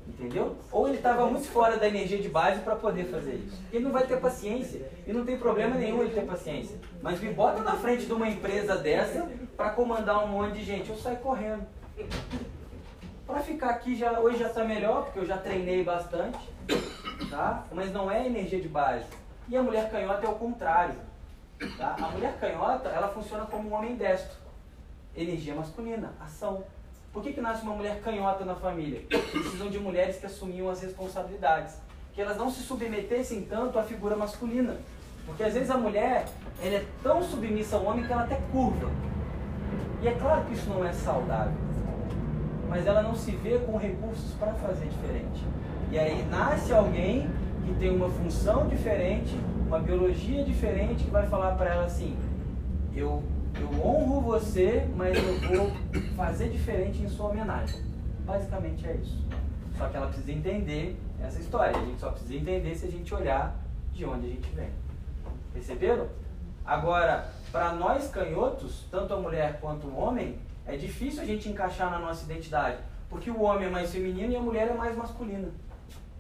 Entendeu? 0.06 0.58
Ou 0.70 0.90
ele 0.90 0.98
estava 0.98 1.26
muito 1.28 1.48
fora 1.48 1.78
da 1.78 1.88
energia 1.88 2.20
de 2.20 2.28
base 2.28 2.60
para 2.60 2.76
poder 2.76 3.06
fazer 3.06 3.36
isso. 3.36 3.62
Ele 3.72 3.86
não 3.86 3.92
vai 3.92 4.06
ter 4.06 4.20
paciência. 4.20 4.86
E 5.08 5.14
não 5.14 5.24
tem 5.24 5.38
problema 5.38 5.76
nenhum 5.76 6.02
ele 6.02 6.14
ter 6.14 6.26
paciência. 6.26 6.78
Mas 7.02 7.22
me 7.22 7.32
bota 7.32 7.62
na 7.62 7.78
frente 7.78 8.06
de 8.06 8.12
uma 8.12 8.28
empresa 8.28 8.76
dessa 8.76 9.30
para 9.56 9.70
comandar 9.70 10.26
um 10.26 10.28
monte 10.28 10.56
de 10.56 10.66
gente. 10.66 10.90
Eu 10.90 10.98
saio 10.98 11.18
correndo. 11.18 11.66
Para 13.26 13.40
ficar 13.40 13.70
aqui 13.70 13.96
já 13.96 14.20
hoje 14.20 14.40
já 14.40 14.48
está 14.48 14.66
melhor, 14.66 15.06
porque 15.06 15.20
eu 15.20 15.26
já 15.26 15.38
treinei 15.38 15.86
bastante, 15.86 16.38
tá? 17.30 17.64
Mas 17.72 17.94
não 17.94 18.12
é 18.12 18.26
energia 18.26 18.60
de 18.60 18.68
base. 18.68 19.06
E 19.48 19.58
a 19.58 19.62
mulher 19.62 19.92
canhota 19.92 20.26
é 20.26 20.30
o 20.30 20.36
contrário, 20.36 20.96
tá? 21.78 21.96
A 22.00 22.08
mulher 22.10 22.38
canhota, 22.40 22.90
ela 22.90 23.10
funciona 23.10 23.46
como 23.46 23.70
um 23.70 23.74
homem 23.74 23.96
destro. 23.96 24.38
Energia 25.16 25.54
masculina, 25.54 26.14
ação. 26.20 26.64
Por 27.12 27.22
que, 27.22 27.34
que 27.34 27.42
nasce 27.42 27.62
uma 27.62 27.76
mulher 27.76 28.02
canhota 28.02 28.46
na 28.46 28.56
família? 28.56 29.06
Precisam 29.08 29.70
de 29.70 29.80
mulheres 29.80 30.18
que 30.18 30.26
assumiam 30.26 30.70
as 30.70 30.82
responsabilidades. 30.82 31.76
Que 32.14 32.22
elas 32.22 32.38
não 32.38 32.50
se 32.50 32.62
submetessem 32.62 33.44
tanto 33.44 33.78
à 33.78 33.84
figura 33.84 34.16
masculina. 34.16 34.78
Porque 35.26 35.44
às 35.44 35.54
vezes 35.54 35.70
a 35.70 35.78
mulher 35.78 36.26
ela 36.62 36.76
é 36.76 36.86
tão 37.02 37.22
submissa 37.22 37.76
ao 37.76 37.86
homem 37.86 38.06
que 38.06 38.12
ela 38.12 38.24
até 38.24 38.40
curva. 38.52 38.90
E 40.02 40.08
é 40.08 40.14
claro 40.14 40.46
que 40.46 40.54
isso 40.54 40.70
não 40.70 40.84
é 40.84 40.92
saudável. 40.92 41.54
Mas 42.68 42.88
ela 42.88 43.04
não 43.04 43.16
se 43.16 43.32
vê 43.32 43.60
com 43.60 43.78
recursos 43.78 44.34
para 44.40 44.54
fazer 44.54 44.88
diferente. 44.88 45.44
E 45.92 46.00
aí 46.00 46.26
nasce 46.26 46.74
alguém 46.74 47.30
que 47.66 47.74
tem 47.76 47.90
uma 47.96 48.10
função 48.10 48.68
diferente, 48.68 49.38
uma 49.68 49.80
biologia 49.80 50.44
diferente, 50.44 51.04
que 51.04 51.10
vai 51.10 51.28
falar 51.28 51.56
para 51.56 51.70
ela 51.70 51.86
assim: 51.86 52.18
eu, 52.96 53.24
eu 53.60 53.86
honro 53.86 54.22
você, 54.22 54.88
mas 54.96 55.18
eu 55.18 55.58
vou 55.58 55.72
fazer 56.16 56.50
diferente 56.50 57.02
em 57.02 57.08
sua 57.08 57.30
homenagem. 57.30 57.82
Basicamente 58.26 58.88
é 58.88 58.96
isso. 58.96 59.26
Só 59.78 59.88
que 59.88 59.98
ela 59.98 60.08
precisa 60.08 60.32
entender 60.32 60.98
essa 61.22 61.40
história. 61.40 61.78
A 61.78 61.86
gente 61.86 62.00
só 62.00 62.12
precisa 62.12 62.36
entender 62.36 62.76
se 62.76 62.86
a 62.86 62.92
gente 62.92 63.14
olhar 63.14 63.56
de 63.92 64.06
onde 64.06 64.28
a 64.28 64.30
gente 64.30 64.50
vem. 64.56 64.70
Perceberam? 65.54 66.08
Agora, 66.66 67.28
para 67.52 67.74
nós 67.74 68.10
canhotos, 68.10 68.86
tanto 68.90 69.14
a 69.14 69.20
mulher 69.20 69.60
quanto 69.60 69.88
o 69.88 69.98
homem, 69.98 70.40
É 70.66 70.78
difícil 70.78 71.22
a 71.22 71.26
gente 71.26 71.50
encaixar 71.50 71.92
na 71.92 72.00
nossa 72.00 72.24
identidade, 72.24 72.78
porque 73.10 73.30
o 73.30 73.42
homem 73.42 73.68
é 73.68 73.70
mais 73.70 73.92
feminino 73.92 74.32
e 74.32 74.36
a 74.36 74.40
mulher 74.40 74.70
é 74.70 74.74
mais 74.74 74.96
masculina. 74.96 75.50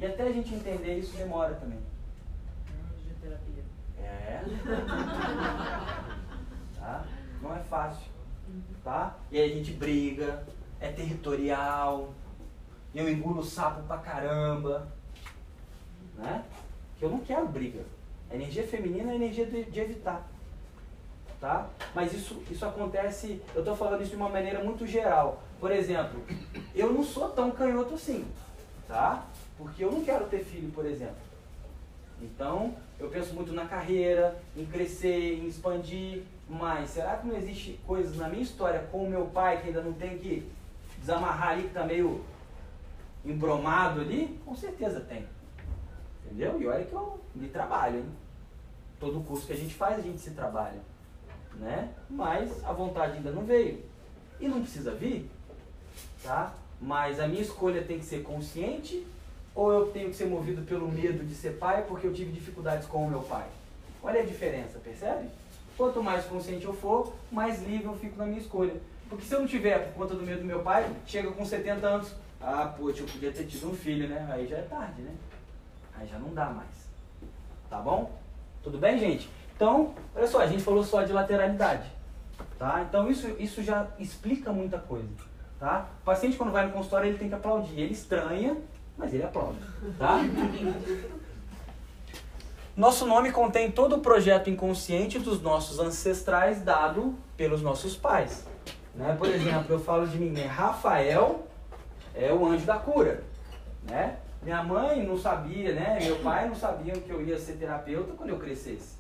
E 0.04 0.06
até 0.06 0.24
a 0.24 0.32
gente 0.34 0.54
entender 0.54 0.98
isso 0.98 1.16
demora 1.16 1.56
também. 1.56 1.80
Fisioterapia. 2.98 3.64
É. 3.98 4.44
Tá? 6.78 7.06
Não 7.42 7.56
é 7.56 7.60
fácil. 7.60 8.12
Tá? 8.84 9.16
E 9.32 9.40
aí 9.40 9.50
a 9.50 9.56
gente 9.56 9.72
briga, 9.72 10.46
é 10.82 10.92
territorial, 10.92 12.14
eu 12.94 13.10
engulo 13.10 13.42
sapo 13.42 13.84
pra 13.84 14.00
caramba. 14.00 14.90
Né? 16.18 16.44
Que 17.00 17.06
eu 17.06 17.10
não 17.10 17.20
quero 17.20 17.48
briga. 17.48 17.86
A 18.30 18.36
energia 18.36 18.68
feminina 18.68 19.12
é 19.12 19.14
a 19.14 19.16
energia 19.16 19.46
de, 19.46 19.64
de 19.64 19.80
evitar. 19.80 20.28
Tá? 21.40 21.70
Mas 21.96 22.12
isso, 22.12 22.44
isso 22.52 22.66
acontece, 22.66 23.42
eu 23.56 23.62
estou 23.62 23.78
falando 23.78 24.02
isso 24.02 24.12
de 24.12 24.18
uma 24.18 24.28
maneira 24.28 24.62
muito 24.62 24.86
geral. 24.86 25.42
Por 25.62 25.72
exemplo, 25.72 26.22
eu 26.76 26.92
não 26.92 27.06
sou 27.06 27.30
tão 27.30 27.52
canhoto 27.52 27.94
assim, 27.94 28.28
tá? 28.86 29.26
Porque 29.58 29.84
eu 29.84 29.92
não 29.92 30.04
quero 30.04 30.26
ter 30.26 30.44
filho, 30.44 30.72
por 30.72 30.86
exemplo. 30.86 31.16
Então, 32.22 32.76
eu 33.00 33.10
penso 33.10 33.34
muito 33.34 33.52
na 33.52 33.66
carreira, 33.66 34.38
em 34.56 34.66
crescer, 34.66 35.40
em 35.40 35.48
expandir. 35.48 36.24
Mas 36.50 36.92
será 36.92 37.18
que 37.18 37.28
não 37.28 37.36
existe 37.36 37.80
coisas 37.86 38.18
na 38.18 38.30
minha 38.30 38.44
história 38.44 38.88
com 38.92 39.06
o 39.06 39.10
meu 39.10 39.26
pai 39.28 39.62
que 39.62 39.68
ainda 39.68 39.82
não 39.82 39.94
tem 39.94 40.18
que 40.18 40.50
desamarrar 41.00 41.50
ali, 41.50 41.64
que 41.64 41.68
está 41.70 41.84
meio 41.84 42.24
embromado 43.26 44.02
ali? 44.02 44.40
Com 44.46 44.56
certeza 44.56 45.00
tem. 45.02 45.28
Entendeu? 46.26 46.62
E 46.62 46.68
olha 46.68 46.86
que 46.86 46.94
eu 46.94 47.20
me 47.36 47.48
trabalho, 47.48 48.00
hein? 48.00 48.06
Todo 49.00 49.22
curso 49.22 49.48
que 49.48 49.54
a 49.54 49.58
gente 49.58 49.74
faz, 49.74 50.00
a 50.00 50.02
gente 50.02 50.20
se 50.20 50.32
trabalha. 50.32 50.80
Né? 51.56 51.94
Mas 52.10 52.64
a 52.64 52.72
vontade 52.72 53.18
ainda 53.18 53.32
não 53.32 53.46
veio. 53.46 53.84
E 54.40 54.48
não 54.48 54.62
precisa 54.62 54.94
vir, 54.94 55.30
tá? 56.24 56.54
Mas 56.82 57.20
a 57.20 57.28
minha 57.28 57.42
escolha 57.42 57.84
tem 57.84 58.00
que 58.00 58.06
ser 58.06 58.24
consciente 58.24 59.06
ou 59.56 59.72
eu 59.72 59.86
tenho 59.88 60.10
que 60.10 60.16
ser 60.16 60.26
movido 60.26 60.62
pelo 60.64 60.88
medo 60.92 61.24
de 61.24 61.36
ser 61.36 61.58
pai 61.58 61.84
porque 61.88 62.08
eu 62.08 62.14
tive 62.14 62.32
dificuldades 62.32 62.88
com 62.88 63.06
o 63.06 63.10
meu 63.10 63.22
pai? 63.22 63.46
Olha 64.02 64.22
a 64.22 64.26
diferença, 64.26 64.80
percebe? 64.80 65.30
Quanto 65.78 66.04
mais 66.04 66.26
consciente 66.26 66.66
eu 66.66 66.74
for, 66.74 67.14
mais 67.32 67.64
livre 67.64 67.86
eu 67.86 67.96
fico 67.96 68.18
na 68.18 68.26
minha 68.26 68.40
escolha. 68.40 68.74
Porque 69.10 69.26
se 69.26 69.34
eu 69.34 69.40
não 69.40 69.48
tiver 69.48 69.80
por 69.88 69.94
conta 70.02 70.16
do 70.16 70.24
medo 70.24 70.40
do 70.40 70.46
meu 70.46 70.62
pai, 70.62 70.90
chega 71.06 71.32
com 71.32 71.46
70 71.46 71.86
anos, 71.86 72.14
ah, 72.42 72.74
poxa, 72.78 73.02
eu 73.02 73.08
podia 73.08 73.32
ter 73.32 73.46
tido 73.46 73.70
um 73.70 73.76
filho, 73.76 74.08
né? 74.08 74.28
Aí 74.32 74.48
já 74.48 74.58
é 74.58 74.62
tarde, 74.64 75.02
né? 75.02 75.12
Aí 75.96 76.08
já 76.08 76.18
não 76.18 76.34
dá 76.34 76.46
mais. 76.46 76.90
Tá 77.70 77.80
bom? 77.80 78.12
Tudo 78.64 78.78
bem, 78.78 78.98
gente? 79.00 79.30
Então, 79.56 79.94
olha 80.16 80.28
só, 80.28 80.42
a 80.42 80.48
gente 80.48 80.64
falou 80.64 80.84
só 80.84 81.04
de 81.04 81.14
lateralidade. 81.14 81.90
Tá? 82.58 82.86
Então 82.88 83.10
isso, 83.10 83.28
isso 83.40 83.64
já 83.64 83.88
explica 84.00 84.52
muita 84.52 84.78
coisa. 84.78 85.08
Tá? 85.60 85.88
O 86.02 86.06
paciente 86.06 86.38
quando 86.38 86.52
vai 86.52 86.66
no 86.66 86.74
consultório 86.74 87.08
ele 87.08 87.18
tem 87.18 87.30
que 87.30 87.36
aplaudir. 87.36 87.80
Ele 87.80 87.94
estranha, 87.94 88.58
mas 88.98 89.14
ele 89.14 89.24
aplaude. 89.24 89.60
Tá? 89.98 90.20
Nosso 92.76 93.06
nome 93.06 93.32
contém 93.32 93.70
todo 93.70 93.98
o 93.98 94.00
projeto 94.00 94.50
inconsciente 94.50 95.20
dos 95.20 95.42
nossos 95.42 95.80
ancestrais 95.80 96.62
dado 96.62 97.16
pelos 97.38 97.62
nossos 97.62 97.96
pais. 97.96 98.46
Né? 98.96 99.16
Por 99.18 99.28
exemplo, 99.28 99.76
eu 99.76 99.80
falo 99.80 100.08
de 100.08 100.18
mim, 100.18 100.30
né? 100.30 100.46
Rafael 100.46 101.48
é 102.16 102.34
o 102.34 102.46
anjo 102.46 102.66
da 102.66 102.78
cura. 102.78 103.24
Né? 103.84 104.18
Minha 104.42 104.64
mãe 104.64 105.06
não 105.06 105.18
sabia, 105.18 105.74
né? 105.74 106.00
meu 106.02 106.18
pai 106.18 106.48
não 106.48 106.56
sabiam 106.56 107.00
que 107.00 107.10
eu 107.10 107.22
ia 107.22 107.38
ser 107.38 107.54
terapeuta 107.54 108.14
quando 108.14 108.30
eu 108.30 108.40
crescesse. 108.40 108.98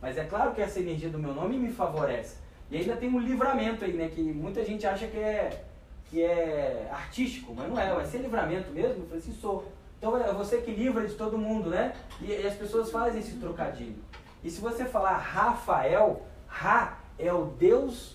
Mas 0.00 0.16
é 0.16 0.24
claro 0.24 0.52
que 0.52 0.62
essa 0.62 0.80
energia 0.80 1.10
do 1.10 1.18
meu 1.18 1.34
nome 1.34 1.58
me 1.58 1.70
favorece. 1.70 2.36
E 2.70 2.76
ainda 2.76 2.96
tem 2.96 3.08
um 3.08 3.18
livramento 3.18 3.84
aí, 3.84 3.92
né? 3.92 4.08
Que 4.08 4.22
muita 4.22 4.64
gente 4.64 4.86
acha 4.86 5.06
que 5.06 5.18
é, 5.18 5.64
que 6.10 6.22
é 6.22 6.88
artístico, 6.92 7.54
mas 7.54 7.68
não 7.68 7.78
é, 7.78 7.94
vai 7.94 8.04
ser 8.04 8.18
livramento 8.18 8.70
mesmo. 8.72 9.02
Eu 9.02 9.06
falei 9.06 9.18
assim, 9.18 9.32
sou. 9.32 9.64
Então 9.96 10.16
é 10.16 10.32
você 10.32 10.58
que 10.58 10.72
livra 10.72 11.06
de 11.06 11.14
todo 11.14 11.38
mundo, 11.38 11.70
né? 11.70 11.94
E, 12.20 12.32
e 12.32 12.46
as 12.46 12.54
pessoas 12.54 12.90
fazem 12.90 13.20
esse 13.20 13.36
trocadilho. 13.36 14.02
E 14.42 14.50
se 14.50 14.60
você 14.60 14.84
falar 14.84 15.16
Rafael, 15.18 16.22
Ra 16.48 16.98
é 17.18 17.32
o 17.32 17.44
deus 17.44 18.12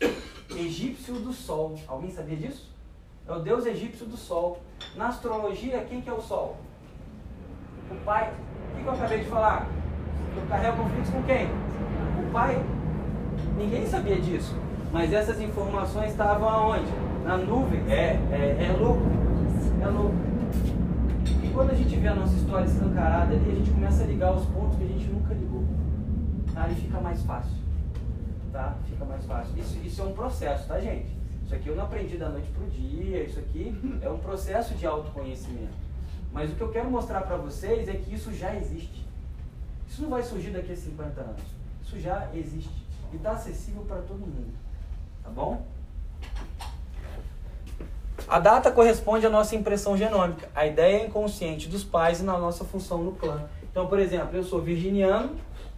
egípcio 0.50 1.14
do 1.16 1.32
sol. 1.32 1.80
Alguém 1.88 2.12
sabia 2.12 2.36
disso? 2.36 2.70
É 3.28 3.32
o 3.32 3.40
deus 3.40 3.66
egípcio 3.66 4.06
do 4.06 4.18
sol. 4.18 4.60
Na 4.96 5.08
astrologia, 5.08 5.86
quem 5.88 6.02
que 6.02 6.10
é 6.10 6.14
o 6.14 6.22
sol? 6.22 6.58
O 7.90 7.96
pai. 8.04 8.34
O 8.74 8.78
que, 8.78 8.86
eu 8.86 8.92
acabei 8.92 9.20
de 9.20 9.30
falar? 9.30 9.68
Eu 10.36 10.46
carrego 10.48 10.84
conflitos 10.84 11.10
com 11.12 11.24
quem? 11.24 11.48
O 11.48 12.32
pai. 12.32 12.62
Ninguém 13.58 13.86
sabia 13.88 14.20
disso. 14.20 14.54
Mas 14.92 15.14
essas 15.14 15.40
informações 15.40 16.12
estavam 16.12 16.50
aonde? 16.50 16.92
Na 17.26 17.38
nuvem. 17.38 17.82
É, 17.92 18.20
é, 18.32 18.68
é 18.70 18.78
louco. 18.80 19.02
É 19.82 19.88
louco. 19.88 20.16
E 21.44 21.50
quando 21.52 21.72
a 21.72 21.74
gente 21.74 21.96
vê 21.96 22.08
a 22.08 22.14
nossa 22.14 22.36
história 22.36 22.66
escancarada 22.66 23.34
ali, 23.34 23.52
a 23.52 23.56
gente 23.56 23.72
começa 23.72 24.04
a 24.04 24.06
ligar 24.06 24.32
os 24.32 24.46
pontos 24.46 24.78
que 24.78 24.84
a 24.84 24.88
gente 24.88 25.06
nunca 25.08 25.34
ligou. 25.34 25.64
Aí 26.56 26.76
fica 26.76 27.02
mais 27.02 27.24
fácil. 27.24 27.58
Tá? 28.52 28.78
Fica 28.88 29.04
mais 29.06 29.26
fácil. 29.26 29.58
Isso, 29.58 29.76
isso 29.84 30.02
é 30.04 30.06
um 30.06 30.14
processo, 30.14 30.68
tá, 30.68 30.80
gente? 30.80 31.08
Isso 31.44 31.56
aqui 31.56 31.68
eu 31.68 31.76
não 31.76 31.86
aprendi 31.86 32.16
da 32.16 32.30
noite 32.30 32.48
pro 32.52 32.68
dia. 32.68 33.24
Isso 33.24 33.40
aqui 33.40 33.76
é 34.04 34.10
um 34.10 34.20
processo 34.20 34.76
de 34.76 34.86
autoconhecimento. 34.86 35.74
Mas 36.32 36.52
o 36.52 36.56
que 36.56 36.62
eu 36.62 36.70
quero 36.70 36.92
mostrar 36.92 37.22
para 37.22 37.38
vocês 37.38 37.90
é 37.90 37.94
que 37.94 38.14
isso 38.14 38.32
já 38.36 38.56
existe. 38.56 39.04
Isso 39.90 40.04
não 40.04 40.12
vai 40.12 40.22
surgir 40.22 40.52
daqui 40.52 40.74
a 40.74 40.76
50 40.76 41.22
anos. 41.22 41.42
Isso 41.84 42.00
já 42.00 42.30
existe. 42.36 42.86
E 43.12 43.16
está 43.16 43.32
acessível 43.32 43.82
para 43.82 44.02
todo 44.04 44.20
mundo. 44.20 44.54
Tá 45.24 45.32
bom? 45.32 45.66
A 48.28 48.40
data 48.40 48.72
corresponde 48.72 49.24
à 49.26 49.30
nossa 49.30 49.56
impressão 49.56 49.96
genômica, 49.96 50.50
a 50.56 50.66
ideia 50.66 51.06
inconsciente 51.06 51.70
dos 51.70 51.84
pais 51.84 52.22
e 52.22 52.24
na 52.24 52.38
nossa 52.40 52.66
função 52.66 53.04
no 53.04 53.12
clã. 53.12 53.48
Então, 53.70 53.86
por 53.86 54.00
exemplo, 54.00 54.36
eu 54.36 54.44
sou 54.44 54.60
virginiano, 54.60 55.36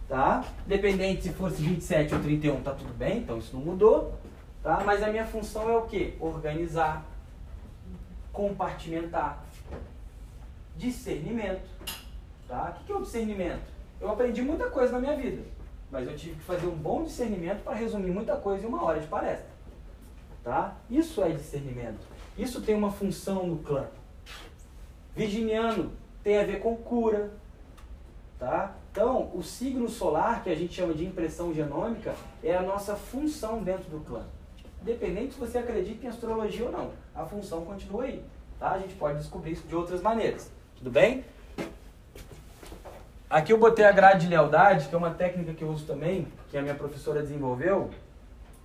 tá? 0.08 0.42
Dependente 0.66 1.24
se 1.24 1.32
fosse 1.34 1.60
27 1.60 2.14
ou 2.14 2.20
31, 2.20 2.62
tá 2.62 2.72
tudo 2.72 2.94
bem, 2.94 3.18
então 3.18 3.36
isso 3.36 3.54
não 3.54 3.62
mudou, 3.62 4.14
tá? 4.62 4.82
Mas 4.82 5.02
a 5.02 5.08
minha 5.08 5.26
função 5.26 5.68
é 5.68 5.76
o 5.76 5.82
quê? 5.82 6.14
Organizar, 6.18 7.04
compartimentar, 8.32 9.44
discernimento, 10.74 11.68
tá? 12.48 12.78
O 12.80 12.84
que 12.86 12.92
é 12.92 12.94
o 12.94 13.02
discernimento? 13.02 13.68
Eu 14.00 14.10
aprendi 14.10 14.40
muita 14.40 14.70
coisa 14.70 14.92
na 14.92 15.00
minha 15.00 15.16
vida, 15.16 15.42
mas 15.90 16.08
eu 16.08 16.16
tive 16.16 16.36
que 16.36 16.44
fazer 16.44 16.66
um 16.66 16.76
bom 16.76 17.02
discernimento 17.02 17.62
para 17.62 17.74
resumir 17.74 18.10
muita 18.10 18.36
coisa 18.36 18.64
em 18.64 18.68
uma 18.68 18.82
hora 18.84 19.00
de 19.00 19.06
palestra, 19.06 19.50
tá? 20.42 20.76
Isso 20.88 21.22
é 21.22 21.28
discernimento. 21.28 22.17
Isso 22.38 22.60
tem 22.62 22.76
uma 22.76 22.92
função 22.92 23.46
no 23.46 23.58
clã. 23.58 23.86
Virginiano 25.16 25.90
tem 26.22 26.38
a 26.38 26.44
ver 26.44 26.60
com 26.60 26.76
cura, 26.76 27.30
tá? 28.38 28.76
Então, 28.92 29.30
o 29.34 29.42
signo 29.42 29.88
solar, 29.88 30.44
que 30.44 30.50
a 30.50 30.54
gente 30.54 30.72
chama 30.72 30.94
de 30.94 31.04
impressão 31.04 31.52
genômica, 31.52 32.14
é 32.42 32.56
a 32.56 32.62
nossa 32.62 32.94
função 32.94 33.62
dentro 33.62 33.90
do 33.90 34.00
clã. 34.00 34.22
Independente 34.80 35.34
se 35.34 35.40
você 35.40 35.58
acredita 35.58 36.06
em 36.06 36.08
astrologia 36.08 36.66
ou 36.66 36.72
não, 36.72 36.92
a 37.12 37.24
função 37.24 37.64
continua 37.64 38.04
aí, 38.04 38.22
tá? 38.58 38.70
A 38.70 38.78
gente 38.78 38.94
pode 38.94 39.18
descobrir 39.18 39.52
isso 39.52 39.66
de 39.66 39.74
outras 39.74 40.00
maneiras. 40.00 40.50
Tudo 40.76 40.90
bem? 40.90 41.24
Aqui 43.28 43.52
eu 43.52 43.58
botei 43.58 43.84
a 43.84 43.92
grade 43.92 44.26
de 44.26 44.28
lealdade, 44.28 44.88
que 44.88 44.94
é 44.94 44.98
uma 44.98 45.10
técnica 45.10 45.52
que 45.52 45.62
eu 45.62 45.68
uso 45.68 45.84
também, 45.84 46.28
que 46.48 46.56
a 46.56 46.62
minha 46.62 46.74
professora 46.74 47.20
desenvolveu. 47.20 47.90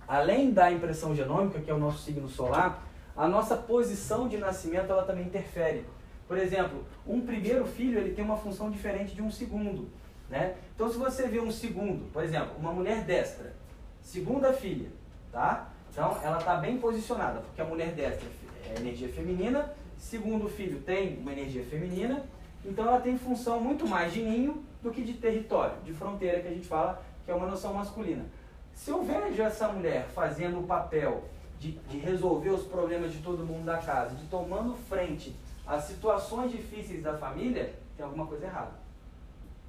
Além 0.06 0.52
da 0.52 0.70
impressão 0.70 1.14
genômica, 1.14 1.60
que 1.60 1.70
é 1.70 1.74
o 1.74 1.78
nosso 1.78 1.98
signo 1.98 2.28
solar, 2.28 2.82
a 3.16 3.28
nossa 3.28 3.56
posição 3.56 4.28
de 4.28 4.36
nascimento 4.36 4.90
ela 4.90 5.04
também 5.04 5.26
interfere. 5.26 5.84
Por 6.26 6.38
exemplo, 6.38 6.84
um 7.06 7.20
primeiro 7.20 7.66
filho 7.66 7.98
ele 7.98 8.14
tem 8.14 8.24
uma 8.24 8.36
função 8.36 8.70
diferente 8.70 9.14
de 9.14 9.22
um 9.22 9.30
segundo. 9.30 9.88
Né? 10.28 10.56
Então, 10.74 10.88
se 10.90 10.96
você 10.96 11.28
vê 11.28 11.40
um 11.40 11.50
segundo, 11.50 12.10
por 12.12 12.24
exemplo, 12.24 12.56
uma 12.58 12.72
mulher 12.72 13.04
destra, 13.04 13.54
segunda 14.00 14.52
filha, 14.52 14.88
tá? 15.30 15.70
Então, 15.92 16.18
ela 16.22 16.38
está 16.38 16.56
bem 16.56 16.78
posicionada, 16.78 17.40
porque 17.40 17.60
a 17.60 17.64
mulher 17.64 17.92
destra 17.92 18.26
é 18.68 18.80
energia 18.80 19.08
feminina, 19.08 19.72
segundo 19.96 20.48
filho 20.48 20.80
tem 20.80 21.18
uma 21.18 21.32
energia 21.32 21.64
feminina, 21.64 22.24
então 22.64 22.86
ela 22.86 23.00
tem 23.00 23.16
função 23.16 23.60
muito 23.60 23.86
mais 23.86 24.12
de 24.12 24.22
ninho 24.22 24.64
do 24.82 24.90
que 24.90 25.02
de 25.02 25.14
território, 25.14 25.76
de 25.84 25.92
fronteira 25.92 26.40
que 26.40 26.48
a 26.48 26.50
gente 26.50 26.66
fala, 26.66 27.02
que 27.24 27.30
é 27.30 27.34
uma 27.34 27.46
noção 27.46 27.74
masculina. 27.74 28.24
Se 28.72 28.90
eu 28.90 29.04
vejo 29.04 29.40
essa 29.40 29.68
mulher 29.68 30.06
fazendo 30.14 30.60
o 30.60 30.64
papel 30.64 31.24
de, 31.58 31.72
de 31.72 31.98
resolver 31.98 32.50
os 32.50 32.64
problemas 32.64 33.12
de 33.12 33.18
todo 33.18 33.44
mundo 33.44 33.64
da 33.64 33.78
casa, 33.78 34.14
de 34.14 34.26
tomando 34.26 34.74
frente 34.88 35.34
às 35.66 35.84
situações 35.84 36.50
difíceis 36.50 37.02
da 37.02 37.16
família, 37.16 37.74
tem 37.96 38.04
alguma 38.04 38.26
coisa 38.26 38.46
errada. 38.46 38.72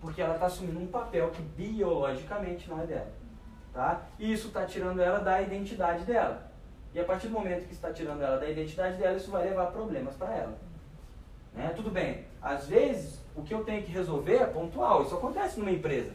Porque 0.02 0.22
ela 0.22 0.36
está 0.36 0.48
assumindo 0.48 0.80
um 0.80 0.88
papel 0.88 1.32
que 1.32 1.42
biologicamente 1.42 2.70
não 2.70 2.82
é 2.82 2.86
dela. 2.86 3.12
Tá? 3.74 4.04
E 4.20 4.32
isso 4.32 4.48
está 4.48 4.66
tirando 4.66 5.02
ela 5.02 5.20
da 5.20 5.42
identidade 5.42 6.04
dela. 6.06 6.52
E 6.94 7.00
a 7.00 7.04
partir 7.04 7.28
do 7.28 7.34
momento 7.34 7.68
que 7.68 7.74
está 7.74 7.92
tirando 7.92 8.22
ela 8.22 8.38
da 8.38 8.50
identidade 8.50 8.98
dela, 8.98 9.18
isso 9.18 9.32
vai 9.32 9.44
levar 9.44 9.68
problemas 9.68 10.16
para 10.16 10.34
ela. 10.34 10.58
Né? 11.54 11.74
Tudo 11.76 11.90
bem, 11.90 12.26
às 12.42 12.68
vezes 12.68 13.20
o 13.36 13.42
que 13.42 13.54
eu 13.54 13.64
tenho 13.64 13.84
que 13.84 13.92
resolver 13.92 14.36
é 14.36 14.46
pontual. 14.46 15.04
Isso 15.04 15.16
acontece 15.16 15.60
numa 15.60 15.72
empresa. 15.72 16.12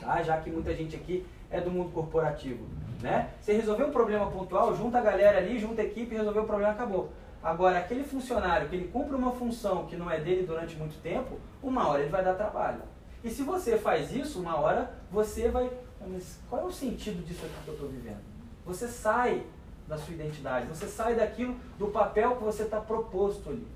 Tá? 0.00 0.22
Já 0.22 0.40
que 0.40 0.50
muita 0.50 0.74
gente 0.74 0.96
aqui 0.96 1.24
é 1.50 1.60
do 1.60 1.70
mundo 1.70 1.92
corporativo. 1.92 2.66
Né? 3.04 3.28
Você 3.38 3.52
resolveu 3.52 3.88
um 3.88 3.90
problema 3.90 4.30
pontual, 4.30 4.74
junta 4.74 4.96
a 4.96 5.02
galera 5.02 5.36
ali, 5.36 5.58
junta 5.58 5.82
a 5.82 5.84
equipe, 5.84 6.14
resolveu 6.14 6.44
o 6.44 6.46
problema, 6.46 6.72
acabou. 6.72 7.10
Agora, 7.42 7.78
aquele 7.78 8.02
funcionário 8.02 8.66
que 8.66 8.76
ele 8.76 8.88
cumpre 8.88 9.14
uma 9.14 9.30
função 9.32 9.84
que 9.84 9.94
não 9.94 10.10
é 10.10 10.18
dele 10.18 10.46
durante 10.46 10.74
muito 10.76 10.98
tempo, 11.02 11.38
uma 11.62 11.86
hora 11.86 12.00
ele 12.00 12.08
vai 12.08 12.24
dar 12.24 12.32
trabalho. 12.32 12.80
E 13.22 13.28
se 13.28 13.42
você 13.42 13.76
faz 13.76 14.10
isso, 14.10 14.40
uma 14.40 14.58
hora 14.58 14.90
você 15.10 15.50
vai. 15.50 15.70
Mas 16.06 16.40
qual 16.48 16.62
é 16.62 16.64
o 16.64 16.72
sentido 16.72 17.22
disso 17.22 17.44
aqui 17.44 17.54
que 17.62 17.68
eu 17.68 17.74
estou 17.74 17.90
vivendo? 17.90 18.22
Você 18.64 18.88
sai 18.88 19.44
da 19.86 19.98
sua 19.98 20.14
identidade, 20.14 20.66
você 20.66 20.86
sai 20.86 21.14
daquilo, 21.14 21.54
do 21.78 21.88
papel 21.88 22.36
que 22.36 22.42
você 22.42 22.62
está 22.62 22.80
proposto 22.80 23.50
ali. 23.50 23.68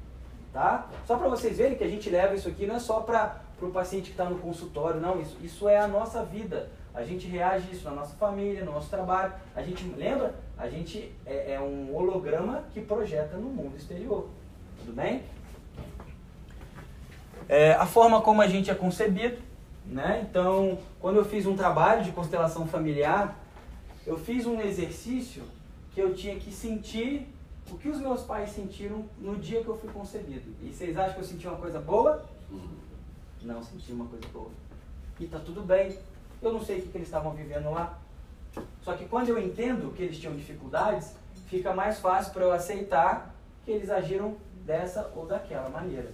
Tá? 0.55 0.89
Só 1.05 1.19
para 1.19 1.29
vocês 1.29 1.59
verem 1.59 1.77
que 1.77 1.85
a 1.85 1.89
gente 1.89 2.09
leva 2.09 2.35
isso 2.35 2.49
aqui 2.49 2.65
não 2.65 2.77
é 2.77 2.79
só 2.79 3.01
para 3.01 3.43
o 3.61 3.69
paciente 3.69 4.05
que 4.05 4.13
está 4.13 4.25
no 4.25 4.39
consultório, 4.39 4.99
não, 4.99 5.21
isso, 5.21 5.37
isso 5.43 5.69
é 5.69 5.79
a 5.79 5.87
nossa 5.87 6.25
vida. 6.25 6.71
A 6.99 7.05
gente 7.05 7.29
reage 7.29 7.71
isso 7.71 7.85
na 7.85 7.93
nossa 7.93 8.17
família, 8.17 8.65
no 8.65 8.73
nosso 8.73 8.91
trabalho. 8.91 9.33
A 9.55 9.63
gente 9.63 9.85
lembra? 9.97 10.35
A 10.59 10.69
gente 10.69 11.15
é, 11.25 11.53
é 11.53 11.61
um 11.61 11.95
holograma 11.95 12.65
que 12.75 12.81
projeta 12.81 13.37
no 13.37 13.49
mundo 13.51 13.77
exterior. 13.77 14.29
Tudo 14.81 14.97
bem? 14.97 15.23
É, 17.49 17.75
a 17.75 17.87
forma 17.87 18.21
como 18.21 18.43
a 18.43 18.49
gente 18.49 18.69
é 18.69 18.75
concebido, 18.75 19.39
né? 19.87 20.27
Então, 20.29 20.77
quando 20.99 21.19
eu 21.19 21.25
fiz 21.25 21.47
um 21.47 21.55
trabalho 21.55 22.03
de 22.03 22.11
constelação 22.11 22.67
familiar, 22.67 23.39
eu 24.05 24.19
fiz 24.19 24.45
um 24.45 24.61
exercício 24.61 25.45
que 25.95 26.01
eu 26.01 26.13
tinha 26.17 26.35
que 26.35 26.51
sentir 26.51 27.29
o 27.71 27.79
que 27.79 27.89
os 27.89 28.01
meus 28.01 28.23
pais 28.23 28.51
sentiram 28.51 29.05
no 29.21 29.37
dia 29.37 29.63
que 29.63 29.69
eu 29.69 29.79
fui 29.79 29.89
concebido. 29.93 30.53
E 30.61 30.73
vocês 30.73 30.99
acham 30.99 31.15
que 31.15 31.21
eu 31.21 31.25
senti 31.25 31.47
uma 31.47 31.59
coisa 31.59 31.79
boa? 31.79 32.25
Não 33.41 33.63
senti 33.63 33.93
uma 33.93 34.07
coisa 34.07 34.27
boa. 34.33 34.51
E 35.21 35.27
tá 35.29 35.39
tudo 35.39 35.63
bem. 35.63 35.97
Eu 36.41 36.53
não 36.53 36.63
sei 36.65 36.79
o 36.79 36.83
que, 36.83 36.89
que 36.89 36.99
eles 36.99 37.09
estavam 37.09 37.33
vivendo 37.33 37.71
lá. 37.71 37.99
Só 38.83 38.95
que 38.95 39.07
quando 39.07 39.29
eu 39.29 39.39
entendo 39.39 39.93
que 39.95 40.03
eles 40.03 40.19
tinham 40.19 40.35
dificuldades, 40.35 41.13
fica 41.47 41.75
mais 41.75 41.99
fácil 41.99 42.33
para 42.33 42.45
eu 42.45 42.53
aceitar 42.53 43.35
que 43.65 43.71
eles 43.71 43.91
agiram 43.91 44.37
dessa 44.65 45.11
ou 45.17 45.27
daquela 45.27 45.69
maneira. 45.69 46.13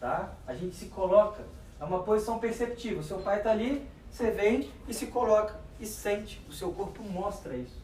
Tá? 0.00 0.32
A 0.46 0.54
gente 0.54 0.76
se 0.76 0.86
coloca, 0.86 1.42
é 1.80 1.84
uma 1.84 2.02
posição 2.02 2.38
perceptiva. 2.38 3.02
Seu 3.02 3.18
pai 3.18 3.38
está 3.38 3.50
ali, 3.50 3.86
você 4.10 4.30
vem 4.30 4.70
e 4.86 4.94
se 4.94 5.06
coloca 5.06 5.54
e 5.80 5.86
sente. 5.86 6.40
O 6.48 6.52
seu 6.52 6.72
corpo 6.72 7.02
mostra 7.02 7.56
isso. 7.56 7.80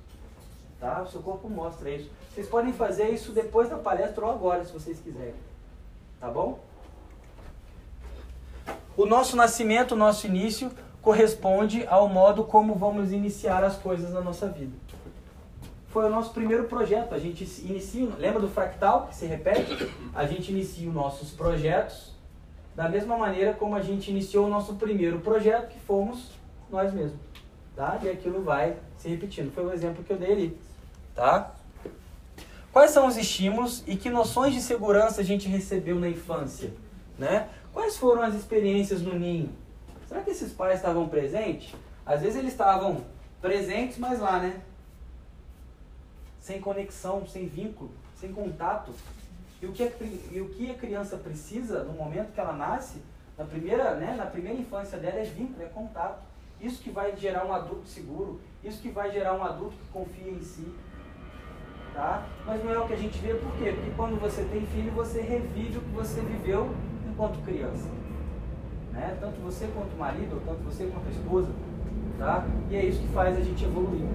Tá? 0.80 1.02
O 1.02 1.08
seu 1.08 1.22
corpo 1.22 1.48
mostra 1.48 1.90
isso. 1.90 2.10
Vocês 2.32 2.48
podem 2.48 2.72
fazer 2.72 3.10
isso 3.10 3.32
depois 3.32 3.68
da 3.68 3.78
palestra 3.78 4.24
ou 4.24 4.32
agora, 4.32 4.64
se 4.64 4.72
vocês 4.72 4.98
quiserem. 5.00 5.34
Tá 6.20 6.30
bom? 6.30 6.58
O 8.96 9.06
nosso 9.06 9.36
nascimento, 9.36 9.92
o 9.92 9.96
nosso 9.96 10.26
início, 10.26 10.70
corresponde 11.04 11.86
ao 11.86 12.08
modo 12.08 12.44
como 12.44 12.74
vamos 12.74 13.12
iniciar 13.12 13.62
as 13.62 13.76
coisas 13.76 14.14
na 14.14 14.22
nossa 14.22 14.48
vida. 14.48 14.72
Foi 15.88 16.06
o 16.06 16.08
nosso 16.08 16.32
primeiro 16.32 16.64
projeto. 16.64 17.14
A 17.14 17.18
gente 17.18 17.44
inicia, 17.62 18.08
lembra 18.18 18.40
do 18.40 18.48
fractal 18.48 19.06
que 19.06 19.14
se 19.14 19.26
repete? 19.26 19.86
A 20.14 20.26
gente 20.26 20.50
inicia 20.50 20.88
os 20.88 20.94
nossos 20.94 21.30
projetos 21.30 22.14
da 22.74 22.88
mesma 22.88 23.18
maneira 23.18 23.52
como 23.52 23.76
a 23.76 23.82
gente 23.82 24.10
iniciou 24.10 24.46
o 24.46 24.48
nosso 24.48 24.74
primeiro 24.74 25.20
projeto, 25.20 25.68
que 25.68 25.78
fomos 25.80 26.32
nós 26.70 26.92
mesmos. 26.92 27.20
Tá? 27.76 28.00
E 28.02 28.08
aquilo 28.08 28.42
vai 28.42 28.74
se 28.96 29.08
repetindo. 29.08 29.52
Foi 29.52 29.66
o 29.66 29.72
exemplo 29.72 30.02
que 30.02 30.12
eu 30.12 30.16
dei 30.16 30.32
ali. 30.32 30.58
Tá? 31.14 31.54
Quais 32.72 32.90
são 32.92 33.06
os 33.06 33.18
estímulos 33.18 33.84
e 33.86 33.94
que 33.94 34.08
noções 34.08 34.54
de 34.54 34.62
segurança 34.62 35.20
a 35.20 35.24
gente 35.24 35.48
recebeu 35.48 36.00
na 36.00 36.08
infância? 36.08 36.72
Né? 37.18 37.46
Quais 37.74 37.96
foram 37.96 38.22
as 38.22 38.34
experiências 38.34 39.02
no 39.02 39.16
ninho? 39.16 39.63
Será 40.08 40.22
que 40.22 40.30
esses 40.30 40.52
pais 40.52 40.76
estavam 40.76 41.08
presentes? 41.08 41.74
Às 42.04 42.20
vezes 42.20 42.36
eles 42.36 42.52
estavam 42.52 43.04
presentes, 43.40 43.98
mas 43.98 44.20
lá, 44.20 44.38
né? 44.38 44.60
Sem 46.40 46.60
conexão, 46.60 47.26
sem 47.26 47.46
vínculo, 47.46 47.90
sem 48.16 48.32
contato. 48.32 48.92
E 49.62 49.66
o 49.66 49.72
que 49.72 49.82
a, 49.82 49.90
e 50.30 50.40
o 50.40 50.48
que 50.50 50.70
a 50.70 50.74
criança 50.74 51.16
precisa 51.16 51.84
no 51.84 51.94
momento 51.94 52.32
que 52.32 52.40
ela 52.40 52.52
nasce, 52.52 53.00
na 53.38 53.44
primeira, 53.44 53.94
né, 53.94 54.14
na 54.14 54.26
primeira 54.26 54.58
infância 54.58 54.98
dela, 54.98 55.18
é 55.18 55.24
vínculo, 55.24 55.62
é 55.62 55.68
contato. 55.68 56.22
Isso 56.60 56.82
que 56.82 56.90
vai 56.90 57.16
gerar 57.16 57.46
um 57.46 57.52
adulto 57.52 57.88
seguro, 57.88 58.40
isso 58.62 58.80
que 58.80 58.90
vai 58.90 59.10
gerar 59.10 59.34
um 59.34 59.42
adulto 59.42 59.74
que 59.76 59.92
confia 59.92 60.30
em 60.30 60.42
si. 60.42 60.66
Tá? 61.94 62.26
Mas 62.44 62.62
não 62.62 62.72
é 62.72 62.78
o 62.78 62.86
que 62.86 62.92
a 62.92 62.98
gente 62.98 63.18
vê, 63.18 63.34
por 63.34 63.52
quê? 63.56 63.72
Porque 63.72 63.90
quando 63.96 64.20
você 64.20 64.44
tem 64.44 64.66
filho, 64.66 64.92
você 64.92 65.22
revive 65.22 65.78
o 65.78 65.80
que 65.80 65.90
você 65.90 66.20
viveu 66.20 66.74
enquanto 67.08 67.42
criança 67.44 68.03
né? 68.94 69.16
Tanto 69.20 69.40
você 69.40 69.66
quanto 69.74 69.92
o 69.94 69.98
marido, 69.98 70.40
tanto 70.44 70.62
você 70.62 70.86
quanto 70.86 71.08
a 71.08 71.10
esposa, 71.10 71.48
tá? 72.18 72.46
E 72.70 72.76
é 72.76 72.84
isso 72.84 73.00
que 73.00 73.08
faz 73.08 73.36
a 73.36 73.40
gente 73.40 73.64
evoluir. 73.64 74.06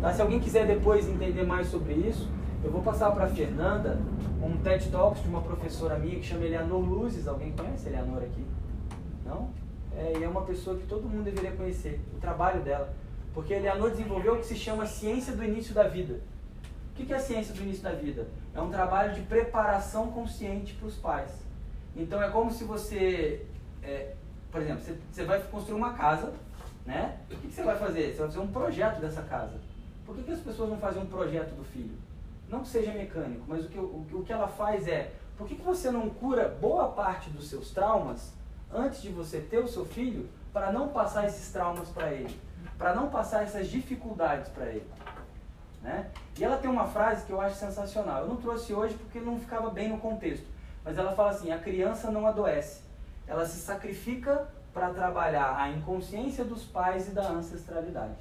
Tá? 0.00 0.12
Se 0.12 0.20
alguém 0.20 0.40
quiser 0.40 0.66
depois 0.66 1.08
entender 1.08 1.44
mais 1.44 1.68
sobre 1.68 1.94
isso, 1.94 2.28
eu 2.62 2.70
vou 2.70 2.82
passar 2.82 3.10
para 3.12 3.26
Fernanda 3.28 3.98
um 4.42 4.56
TED 4.58 4.90
Talks 4.90 5.22
de 5.22 5.28
uma 5.28 5.40
professora 5.40 5.98
minha 5.98 6.16
que 6.16 6.26
chama 6.26 6.44
Eleanor 6.44 6.80
Luzes. 6.80 7.26
Alguém 7.26 7.52
conhece 7.52 7.88
Eleanor 7.88 8.22
aqui? 8.22 8.44
Não? 9.24 9.48
É, 9.96 10.18
e 10.18 10.24
é 10.24 10.28
uma 10.28 10.42
pessoa 10.42 10.76
que 10.76 10.86
todo 10.86 11.08
mundo 11.08 11.24
deveria 11.24 11.52
conhecer, 11.52 12.00
o 12.14 12.20
trabalho 12.20 12.62
dela. 12.62 12.92
Porque 13.32 13.54
Eleanor 13.54 13.90
desenvolveu 13.90 14.34
o 14.34 14.38
que 14.38 14.46
se 14.46 14.56
chama 14.56 14.86
ciência 14.86 15.34
do 15.34 15.42
início 15.42 15.74
da 15.74 15.84
vida. 15.84 16.20
O 16.90 16.94
que 16.94 17.12
é 17.12 17.16
a 17.16 17.20
ciência 17.20 17.54
do 17.54 17.62
início 17.62 17.82
da 17.82 17.92
vida? 17.92 18.28
É 18.54 18.60
um 18.60 18.70
trabalho 18.70 19.14
de 19.14 19.22
preparação 19.22 20.08
consciente 20.12 20.74
para 20.74 20.86
os 20.86 20.96
pais. 20.96 21.32
Então 21.96 22.22
é 22.22 22.28
como 22.30 22.50
se 22.50 22.64
você 22.64 23.44
é, 23.82 24.14
por 24.54 24.62
exemplo, 24.62 24.84
você, 25.10 25.24
vai 25.24 25.42
construir 25.42 25.74
uma 25.74 25.94
casa, 25.94 26.32
né? 26.86 27.18
O 27.24 27.34
que, 27.34 27.48
que, 27.48 27.52
você 27.52 27.64
vai 27.64 27.76
fazer? 27.76 28.12
Você 28.12 28.18
vai 28.18 28.28
fazer 28.28 28.38
um 28.38 28.46
projeto 28.46 29.00
dessa 29.00 29.22
casa. 29.22 29.60
Por 30.06 30.14
que, 30.14 30.22
que 30.22 30.30
as 30.30 30.38
pessoas 30.38 30.70
não 30.70 30.78
fazem 30.78 31.02
um 31.02 31.06
projeto 31.06 31.56
do 31.56 31.64
filho? 31.64 31.98
Não 32.48 32.60
que 32.60 32.68
seja 32.68 32.92
mecânico, 32.92 33.42
mas 33.48 33.64
o 33.64 33.68
que, 33.68 33.76
o, 33.76 34.06
o 34.12 34.22
que 34.24 34.32
ela 34.32 34.46
faz 34.46 34.86
é, 34.86 35.10
por 35.36 35.48
que, 35.48 35.56
que 35.56 35.62
você 35.62 35.90
não 35.90 36.08
cura 36.08 36.48
boa 36.48 36.92
parte 36.92 37.30
dos 37.30 37.48
seus 37.48 37.72
traumas 37.72 38.32
antes 38.72 39.02
de 39.02 39.08
você 39.08 39.40
ter 39.40 39.58
o 39.58 39.66
seu 39.66 39.84
filho 39.84 40.28
para 40.52 40.70
não 40.70 40.86
passar 40.86 41.26
esses 41.26 41.50
traumas 41.50 41.88
para 41.88 42.12
ele? 42.12 42.40
Para 42.78 42.94
não 42.94 43.10
passar 43.10 43.42
essas 43.42 43.66
dificuldades 43.66 44.48
para 44.50 44.66
ele? 44.66 44.86
Né? 45.82 46.12
E 46.38 46.44
ela 46.44 46.58
tem 46.58 46.70
uma 46.70 46.86
frase 46.86 47.26
que 47.26 47.32
eu 47.32 47.40
acho 47.40 47.56
sensacional. 47.56 48.22
Eu 48.22 48.28
não 48.28 48.36
trouxe 48.36 48.72
hoje 48.72 48.94
porque 48.94 49.18
não 49.18 49.36
ficava 49.36 49.68
bem 49.70 49.88
no 49.88 49.98
contexto. 49.98 50.46
Mas 50.84 50.96
ela 50.96 51.10
fala 51.10 51.30
assim: 51.30 51.50
a 51.50 51.58
criança 51.58 52.08
não 52.12 52.24
adoece, 52.24 52.83
ela 53.26 53.46
se 53.46 53.58
sacrifica 53.58 54.46
para 54.72 54.90
trabalhar 54.90 55.56
a 55.56 55.70
inconsciência 55.70 56.44
dos 56.44 56.64
pais 56.64 57.08
e 57.08 57.10
da 57.12 57.28
ancestralidade. 57.28 58.14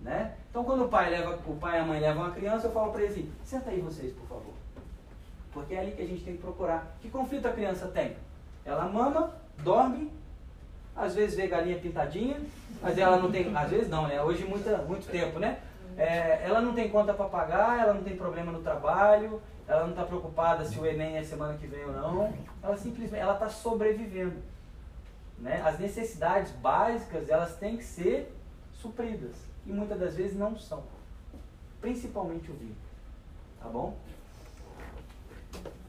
Né? 0.00 0.34
Então 0.48 0.64
quando 0.64 0.84
o 0.84 0.88
pai 0.88 1.10
leva, 1.10 1.38
o 1.46 1.56
pai 1.56 1.78
e 1.78 1.80
a 1.80 1.84
mãe 1.84 2.00
levam 2.00 2.24
a 2.24 2.30
criança, 2.30 2.66
eu 2.66 2.72
falo 2.72 2.90
para 2.90 3.02
eles 3.02 3.12
assim, 3.12 3.32
senta 3.44 3.70
aí 3.70 3.80
vocês, 3.80 4.12
por 4.14 4.26
favor. 4.26 4.54
Porque 5.52 5.74
é 5.74 5.80
ali 5.80 5.92
que 5.92 6.02
a 6.02 6.06
gente 6.06 6.24
tem 6.24 6.36
que 6.36 6.42
procurar. 6.42 6.96
Que 7.02 7.10
conflito 7.10 7.46
a 7.46 7.52
criança 7.52 7.86
tem? 7.88 8.16
Ela 8.64 8.88
mama, 8.88 9.34
dorme, 9.58 10.10
às 10.96 11.14
vezes 11.14 11.36
vê 11.36 11.46
galinha 11.46 11.78
pintadinha, 11.78 12.40
mas 12.80 12.96
ela 12.96 13.18
não 13.18 13.30
tem, 13.30 13.54
às 13.54 13.70
vezes 13.70 13.88
não, 13.88 14.06
né? 14.06 14.22
Hoje 14.22 14.44
muita, 14.44 14.78
muito 14.78 15.10
tempo, 15.10 15.38
né? 15.38 15.60
É, 15.96 16.44
ela 16.44 16.60
não 16.60 16.72
tem 16.72 16.88
conta 16.88 17.12
para 17.12 17.26
pagar, 17.26 17.80
ela 17.80 17.94
não 17.94 18.02
tem 18.02 18.16
problema 18.16 18.52
no 18.52 18.62
trabalho, 18.62 19.40
ela 19.70 19.84
não 19.84 19.90
está 19.90 20.04
preocupada 20.04 20.64
se 20.64 20.78
o 20.78 20.84
Enem 20.84 21.16
é 21.16 21.22
semana 21.22 21.56
que 21.56 21.66
vem 21.66 21.84
ou 21.84 21.92
não, 21.92 22.34
ela 22.60 22.76
simplesmente 22.76 23.22
ela 23.22 23.34
está 23.34 23.48
sobrevivendo. 23.48 24.36
Né? 25.38 25.62
As 25.64 25.78
necessidades 25.78 26.50
básicas 26.52 27.28
elas 27.28 27.56
têm 27.56 27.76
que 27.76 27.84
ser 27.84 28.34
supridas 28.72 29.36
e 29.64 29.70
muitas 29.70 29.98
das 29.98 30.16
vezes 30.16 30.36
não 30.36 30.58
são, 30.58 30.82
principalmente 31.80 32.50
o 32.50 32.54
vínculo, 32.54 32.76
tá 33.62 33.68
bom? 33.68 33.96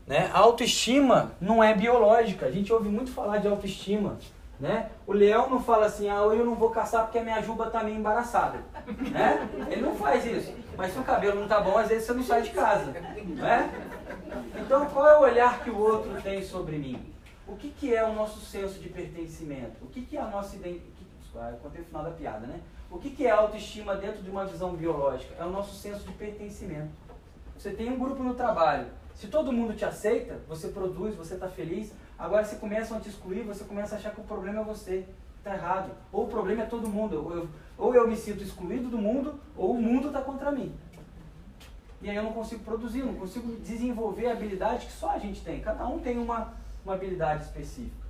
Né? 0.06 0.30
A 0.32 0.40
autoestima 0.40 1.32
não 1.42 1.64
é 1.64 1.74
biológica. 1.74 2.46
A 2.46 2.52
gente 2.52 2.72
ouve 2.72 2.90
muito 2.90 3.12
falar 3.12 3.38
de 3.38 3.48
autoestima. 3.48 4.20
Né? 4.62 4.92
O 5.08 5.12
leão 5.12 5.50
não 5.50 5.60
fala 5.60 5.88
assim, 5.88 6.08
ah, 6.08 6.18
eu 6.18 6.46
não 6.46 6.54
vou 6.54 6.70
caçar 6.70 7.06
porque 7.06 7.18
a 7.18 7.24
minha 7.24 7.42
juba 7.42 7.66
está 7.66 7.84
meio 7.84 7.98
embaraçada. 7.98 8.60
Né? 8.86 9.50
Ele 9.72 9.82
não 9.82 9.96
faz 9.96 10.24
isso. 10.24 10.54
Mas 10.78 10.94
se 10.94 11.00
o 11.00 11.04
cabelo 11.04 11.38
não 11.38 11.46
está 11.46 11.60
bom, 11.60 11.76
às 11.80 11.88
vezes 11.88 12.06
você 12.06 12.14
não 12.14 12.22
sai 12.22 12.44
de 12.44 12.52
casa. 12.52 12.92
Né? 12.92 13.72
Então, 14.64 14.86
qual 14.86 15.08
é 15.08 15.18
o 15.18 15.22
olhar 15.22 15.64
que 15.64 15.72
o 15.72 15.78
outro 15.80 16.22
tem 16.22 16.44
sobre 16.44 16.78
mim? 16.78 17.12
O 17.48 17.56
que, 17.56 17.70
que 17.70 17.94
é 17.94 18.06
o 18.06 18.14
nosso 18.14 18.40
senso 18.40 18.80
de 18.80 18.88
pertencimento? 18.88 19.84
O 19.84 19.88
que, 19.88 20.04
que 20.04 20.16
é 20.16 20.22
a 20.22 20.28
nossa 20.28 20.56
identidade? 20.56 21.58
Contei 21.64 21.82
o 21.82 21.86
final 21.86 22.04
da 22.04 22.12
piada, 22.12 22.46
né? 22.46 22.60
O 22.92 23.00
que, 23.00 23.10
que 23.10 23.26
é 23.26 23.32
autoestima 23.32 23.96
dentro 23.96 24.22
de 24.22 24.30
uma 24.30 24.46
visão 24.46 24.76
biológica? 24.76 25.34
É 25.40 25.44
o 25.44 25.50
nosso 25.50 25.74
senso 25.74 26.06
de 26.06 26.14
pertencimento. 26.14 26.92
Você 27.58 27.72
tem 27.72 27.90
um 27.90 27.98
grupo 27.98 28.22
no 28.22 28.36
trabalho. 28.36 28.88
Se 29.16 29.28
todo 29.28 29.52
mundo 29.52 29.74
te 29.74 29.86
aceita, 29.86 30.40
você 30.48 30.68
produz, 30.68 31.16
você 31.16 31.34
está 31.34 31.48
feliz, 31.48 31.94
Agora, 32.22 32.46
se 32.46 32.58
começam 32.58 32.98
a 32.98 33.00
te 33.00 33.10
excluir, 33.10 33.42
você 33.42 33.64
começa 33.64 33.96
a 33.96 33.98
achar 33.98 34.14
que 34.14 34.22
o 34.22 34.24
problema 34.24 34.62
é 34.62 34.64
você. 34.64 35.08
Está 35.40 35.56
errado. 35.56 35.90
Ou 36.12 36.26
o 36.26 36.28
problema 36.28 36.62
é 36.62 36.66
todo 36.68 36.88
mundo. 36.88 37.26
Ou 37.26 37.34
eu, 37.34 37.50
ou 37.80 37.96
eu 37.96 38.08
me 38.08 38.16
sinto 38.16 38.44
excluído 38.44 38.90
do 38.90 38.98
mundo, 39.00 39.40
ou 39.58 39.72
o 39.72 39.82
mundo 39.82 40.10
está 40.10 40.22
contra 40.22 40.52
mim. 40.52 40.72
E 42.00 42.08
aí 42.08 42.16
eu 42.16 42.22
não 42.22 42.32
consigo 42.32 42.64
produzir, 42.64 43.02
não 43.02 43.16
consigo 43.16 43.56
desenvolver 43.62 44.28
a 44.28 44.34
habilidade 44.34 44.86
que 44.86 44.92
só 44.92 45.10
a 45.10 45.18
gente 45.18 45.42
tem. 45.44 45.62
Cada 45.62 45.88
um 45.88 45.98
tem 45.98 46.20
uma, 46.20 46.54
uma 46.86 46.94
habilidade 46.94 47.46
específica. 47.46 48.06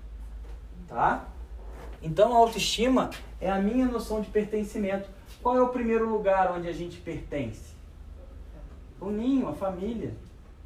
Tá? 0.89 1.25
Então 2.01 2.33
a 2.33 2.37
autoestima 2.37 3.11
é 3.39 3.49
a 3.49 3.59
minha 3.59 3.85
noção 3.85 4.19
de 4.19 4.29
pertencimento. 4.29 5.07
Qual 5.41 5.55
é 5.55 5.61
o 5.61 5.69
primeiro 5.69 6.09
lugar 6.09 6.51
onde 6.51 6.67
a 6.67 6.73
gente 6.73 6.97
pertence? 6.97 7.71
O 8.99 9.09
ninho, 9.09 9.47
a 9.47 9.53
família. 9.53 10.13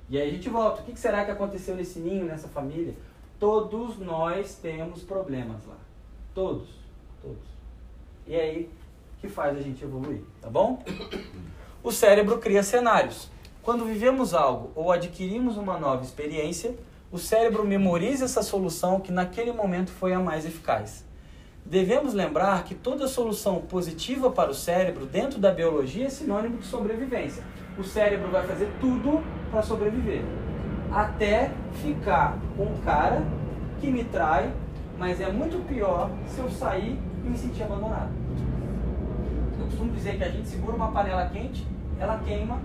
E 0.09 0.19
aí 0.19 0.29
a 0.29 0.31
gente 0.31 0.49
volta. 0.49 0.81
O 0.81 0.85
que 0.85 0.99
será 0.99 1.23
que 1.23 1.29
aconteceu 1.29 1.75
nesse 1.75 1.99
ninho, 1.99 2.25
nessa 2.25 2.47
família? 2.47 2.95
Todos 3.39 3.97
nós 3.99 4.55
temos 4.55 5.03
problemas 5.03 5.65
lá. 5.67 5.77
Todos. 6.33 6.69
Todos. 7.21 7.37
E 8.27 8.35
é 8.35 8.41
aí 8.41 8.69
que 9.19 9.27
faz 9.27 9.57
a 9.57 9.61
gente 9.61 9.83
evoluir, 9.83 10.21
tá 10.41 10.49
bom? 10.49 10.83
O 11.83 11.91
cérebro 11.91 12.37
cria 12.39 12.63
cenários. 12.63 13.29
Quando 13.61 13.85
vivemos 13.85 14.33
algo 14.33 14.71
ou 14.75 14.91
adquirimos 14.91 15.57
uma 15.57 15.79
nova 15.79 16.03
experiência, 16.03 16.75
o 17.11 17.17
cérebro 17.17 17.65
memoriza 17.65 18.25
essa 18.25 18.43
solução 18.43 18.99
que 18.99 19.11
naquele 19.11 19.51
momento 19.51 19.91
foi 19.91 20.13
a 20.13 20.19
mais 20.19 20.45
eficaz. 20.45 21.05
Devemos 21.65 22.13
lembrar 22.13 22.63
que 22.63 22.75
toda 22.75 23.07
solução 23.07 23.61
positiva 23.61 24.29
para 24.29 24.51
o 24.51 24.53
cérebro 24.53 25.05
dentro 25.05 25.39
da 25.39 25.51
biologia 25.51 26.05
é 26.05 26.09
sinônimo 26.09 26.57
de 26.57 26.65
sobrevivência. 26.67 27.43
O 27.77 27.83
cérebro 27.83 28.29
vai 28.29 28.45
fazer 28.45 28.69
tudo 28.79 29.23
para 29.49 29.63
sobreviver, 29.63 30.21
até 30.91 31.51
ficar 31.81 32.37
com 32.55 32.63
um 32.63 32.77
cara 32.81 33.23
que 33.79 33.87
me 33.87 34.03
trai, 34.03 34.51
mas 34.97 35.19
é 35.19 35.31
muito 35.31 35.65
pior 35.67 36.09
se 36.27 36.39
eu 36.39 36.49
sair 36.49 36.99
e 37.23 37.29
me 37.29 37.37
sentir 37.37 37.63
abandonado. 37.63 38.09
Eu 39.59 39.65
costumo 39.65 39.91
dizer 39.93 40.17
que 40.17 40.23
a 40.23 40.29
gente 40.29 40.47
segura 40.47 40.75
uma 40.75 40.91
panela 40.91 41.27
quente, 41.29 41.65
ela 41.99 42.19
queima, 42.19 42.59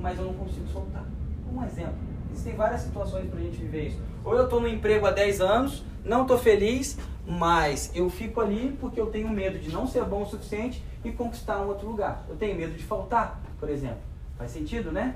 mas 0.00 0.18
eu 0.18 0.26
não 0.26 0.34
consigo 0.34 0.66
soltar. 0.68 1.04
Um 1.52 1.64
exemplo. 1.64 1.94
Existem 2.32 2.56
várias 2.56 2.80
situações 2.80 3.28
para 3.28 3.38
a 3.38 3.42
gente 3.42 3.56
viver 3.56 3.88
isso. 3.88 4.02
Ou 4.24 4.34
eu 4.34 4.44
estou 4.44 4.60
no 4.60 4.68
emprego 4.68 5.06
há 5.06 5.10
10 5.10 5.40
anos, 5.40 5.84
não 6.04 6.22
estou 6.22 6.36
feliz, 6.36 6.98
mas 7.26 7.90
eu 7.94 8.10
fico 8.10 8.40
ali 8.40 8.76
porque 8.80 9.00
eu 9.00 9.06
tenho 9.06 9.28
medo 9.30 9.58
de 9.58 9.70
não 9.70 9.86
ser 9.86 10.04
bom 10.04 10.22
o 10.22 10.26
suficiente 10.26 10.84
e 11.04 11.12
conquistar 11.12 11.60
um 11.60 11.68
outro 11.68 11.86
lugar. 11.88 12.24
Eu 12.28 12.36
tenho 12.36 12.56
medo 12.56 12.74
de 12.74 12.82
faltar, 12.82 13.40
por 13.58 13.68
exemplo. 13.68 13.98
Faz 14.36 14.50
sentido, 14.50 14.90
né? 14.90 15.14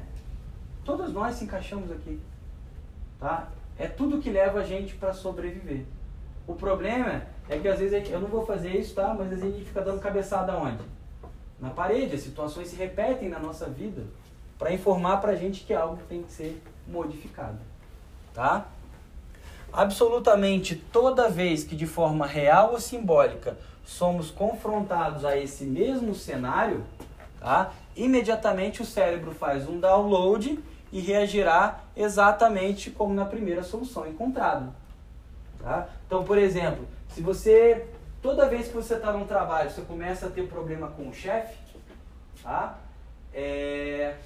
Todos 0.84 1.12
nós 1.12 1.34
se 1.34 1.44
encaixamos 1.44 1.90
aqui. 1.90 2.20
Tá? 3.18 3.48
É 3.78 3.86
tudo 3.86 4.18
que 4.20 4.30
leva 4.30 4.60
a 4.60 4.64
gente 4.64 4.94
para 4.94 5.12
sobreviver. 5.12 5.84
O 6.46 6.54
problema 6.54 7.22
é 7.48 7.58
que 7.58 7.68
às 7.68 7.78
vezes 7.78 7.92
gente, 7.92 8.10
eu 8.10 8.20
não 8.20 8.28
vou 8.28 8.44
fazer 8.44 8.70
isso, 8.70 8.94
tá? 8.94 9.08
Mas 9.08 9.22
às 9.22 9.28
vezes 9.28 9.44
a 9.44 9.48
gente 9.48 9.64
fica 9.64 9.80
dando 9.80 10.00
cabeçada 10.00 10.56
onde? 10.56 10.82
Na 11.60 11.70
parede. 11.70 12.14
As 12.14 12.22
situações 12.22 12.68
se 12.68 12.76
repetem 12.76 13.28
na 13.28 13.38
nossa 13.38 13.66
vida 13.66 14.02
para 14.58 14.72
informar 14.72 15.18
para 15.18 15.32
a 15.32 15.36
gente 15.36 15.64
que 15.64 15.72
algo 15.72 15.98
tem 16.08 16.22
que 16.22 16.32
ser 16.32 16.60
modificado. 16.86 17.58
Tá? 18.34 18.66
Absolutamente 19.72 20.74
toda 20.74 21.28
vez 21.28 21.62
que 21.62 21.76
de 21.76 21.86
forma 21.86 22.26
real 22.26 22.72
ou 22.72 22.80
simbólica 22.80 23.56
somos 23.84 24.30
confrontados 24.30 25.24
a 25.24 25.36
esse 25.36 25.64
mesmo 25.64 26.14
cenário, 26.14 26.84
tá? 27.38 27.72
imediatamente 27.96 28.82
o 28.82 28.84
cérebro 28.84 29.32
faz 29.32 29.68
um 29.68 29.78
download 29.78 30.58
e 30.90 31.00
reagirá 31.00 31.80
exatamente 31.98 32.90
como 32.90 33.12
na 33.12 33.24
primeira 33.24 33.62
solução 33.62 34.06
encontrada. 34.06 34.72
Tá? 35.58 35.88
Então, 36.06 36.24
por 36.24 36.38
exemplo, 36.38 36.86
se 37.08 37.20
você, 37.20 37.88
toda 38.22 38.48
vez 38.48 38.68
que 38.68 38.74
você 38.74 38.94
está 38.94 39.12
num 39.12 39.26
trabalho, 39.26 39.68
você 39.68 39.82
começa 39.82 40.26
a 40.26 40.30
ter 40.30 40.48
problema 40.48 40.88
com 40.88 41.08
o 41.08 41.12
chefe, 41.12 41.58
tá? 42.42 42.78
É... 43.34 44.16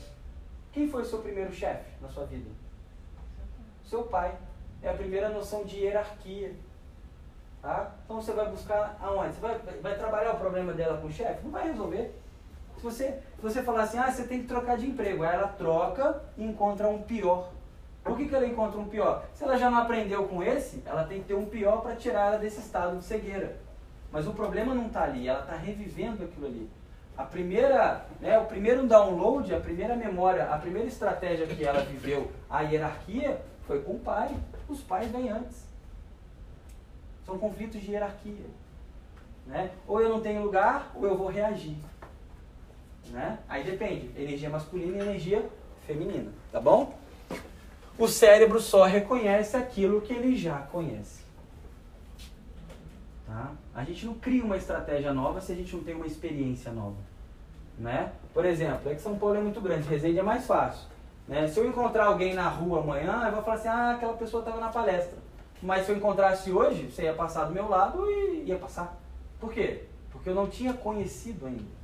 quem 0.73 0.89
foi 0.89 1.03
o 1.03 1.07
seu 1.07 1.21
primeiro 1.21 1.53
chefe 1.53 1.91
na 2.01 2.09
sua 2.09 2.27
vida? 2.27 2.49
Seu 3.87 4.03
pai 4.05 4.37
é 4.83 4.91
a 4.91 4.95
primeira 4.95 5.31
noção 5.31 5.65
de 5.65 5.79
hierarquia. 5.79 6.55
Tá? 7.63 7.93
Então 8.05 8.21
você 8.21 8.33
vai 8.33 8.51
buscar 8.51 8.99
aonde? 9.01 9.35
Você 9.35 9.41
vai, 9.41 9.59
vai 9.81 9.97
trabalhar 9.97 10.33
o 10.33 10.39
problema 10.39 10.73
dela 10.73 10.99
com 10.99 11.07
o 11.07 11.13
chefe? 11.13 11.45
Não 11.45 11.51
vai 11.51 11.69
resolver. 11.69 12.13
Se 12.77 12.83
você, 12.83 13.05
se 13.37 13.43
você 13.43 13.63
falar 13.63 13.85
assim, 13.85 13.99
ah, 13.99 14.11
você 14.11 14.25
tem 14.25 14.43
que 14.43 14.49
trocar 14.49 14.77
de 14.77 14.87
emprego, 14.87 15.23
aí 15.23 15.35
ela 15.35 15.49
troca 15.49 16.21
e 16.37 16.45
encontra 16.45 16.89
um 16.89 17.01
pior. 17.01 17.51
Por 18.03 18.17
que, 18.17 18.27
que 18.27 18.35
ela 18.35 18.47
encontra 18.47 18.81
um 18.81 18.89
pior? 18.89 19.25
Se 19.33 19.45
ela 19.45 19.57
já 19.57 19.71
não 19.71 19.79
aprendeu 19.79 20.25
com 20.25 20.43
esse, 20.43 20.83
ela 20.85 21.05
tem 21.05 21.21
que 21.21 21.29
ter 21.29 21.35
um 21.35 21.47
pior 21.47 21.83
para 21.83 21.95
tirar 21.95 22.29
ela 22.29 22.39
desse 22.39 22.61
estado 22.61 22.99
de 22.99 23.05
cegueira. 23.05 23.57
Mas 24.11 24.27
o 24.27 24.33
problema 24.33 24.75
não 24.75 24.87
está 24.87 25.05
ali, 25.05 25.29
ela 25.29 25.41
está 25.41 25.57
revivendo 25.57 26.25
aquilo 26.25 26.47
ali. 26.47 26.69
A 27.17 27.25
primeira, 27.25 28.05
né, 28.21 28.39
o 28.39 28.47
primeiro 28.47 28.87
download, 28.87 29.55
a 29.55 29.61
primeira 29.61 29.95
memória, 29.95 30.51
a 30.51 30.59
primeira 30.59 30.89
estratégia 30.89 31.47
que 31.47 31.65
ela 31.65 31.83
viveu, 31.83 32.31
a 32.51 32.63
hierarquia, 32.63 33.41
foi 33.67 33.81
com 33.83 33.93
o 33.93 33.99
pai. 34.01 34.35
Os 34.69 34.81
pais 34.81 35.11
vêm 35.11 35.31
antes. 35.31 35.65
São 37.25 37.39
conflitos 37.39 37.81
de 37.81 37.93
hierarquia. 37.93 38.47
Né? 39.47 39.71
Ou 39.87 40.01
eu 40.01 40.09
não 40.09 40.21
tenho 40.21 40.43
lugar, 40.43 40.91
ou 40.95 41.07
eu 41.07 41.17
vou 41.17 41.29
reagir. 41.29 41.77
Né? 43.11 43.39
Aí 43.49 43.63
depende, 43.63 44.11
energia 44.17 44.49
masculina 44.49 44.99
e 44.99 45.01
energia 45.01 45.45
feminina, 45.87 46.31
tá 46.51 46.61
bom? 46.61 46.95
O 47.99 48.09
cérebro 48.09 48.61
só 48.61 48.85
reconhece 48.85 49.57
aquilo 49.57 50.01
que 50.01 50.13
ele 50.13 50.37
já 50.37 50.59
conhece. 50.59 51.23
Tá? 53.27 53.53
A 53.75 53.85
gente 53.85 54.07
não 54.07 54.15
cria 54.15 54.45
uma 54.45 54.57
estratégia 54.57 55.13
nova 55.13 55.41
se 55.41 55.53
a 55.53 55.55
gente 55.55 55.75
não 55.75 55.83
tem 55.83 55.95
uma 55.95 56.07
experiência 56.07 56.73
nova. 56.73 56.97
Né? 57.79 58.13
Por 58.35 58.45
exemplo, 58.45 58.91
é 58.91 58.95
que 58.95 59.01
São 59.01 59.19
Paulo 59.19 59.37
é 59.37 59.41
muito 59.41 59.61
grande, 59.61 59.89
Resende 59.89 60.19
é 60.19 60.23
mais 60.23 60.47
fácil. 60.47 60.87
Né? 61.27 61.47
Se 61.49 61.59
eu 61.59 61.67
encontrar 61.67 62.07
alguém 62.07 62.35
na 62.35 62.49
rua 62.49 62.81
amanhã, 62.81 63.25
eu 63.27 63.33
vou 63.33 63.43
falar 63.43 63.57
assim, 63.57 63.69
ah, 63.69 63.93
aquela 63.93 64.15
pessoa 64.15 64.43
estava 64.43 64.61
na 64.61 64.69
palestra. 64.69 65.19
Mas 65.63 65.87
se 65.87 65.93
eu 65.93 65.97
encontrasse 65.97 66.51
hoje, 66.51 66.91
você 66.91 67.05
ia 67.05 67.15
passar 67.15 67.45
do 67.45 67.55
meu 67.55 67.69
lado 67.69 68.11
e 68.11 68.45
ia 68.47 68.59
passar. 68.59 68.99
Por 69.39 69.53
quê? 69.53 69.85
Porque 70.11 70.29
eu 70.29 70.35
não 70.35 70.49
tinha 70.49 70.73
conhecido 70.73 71.47
ainda. 71.47 71.83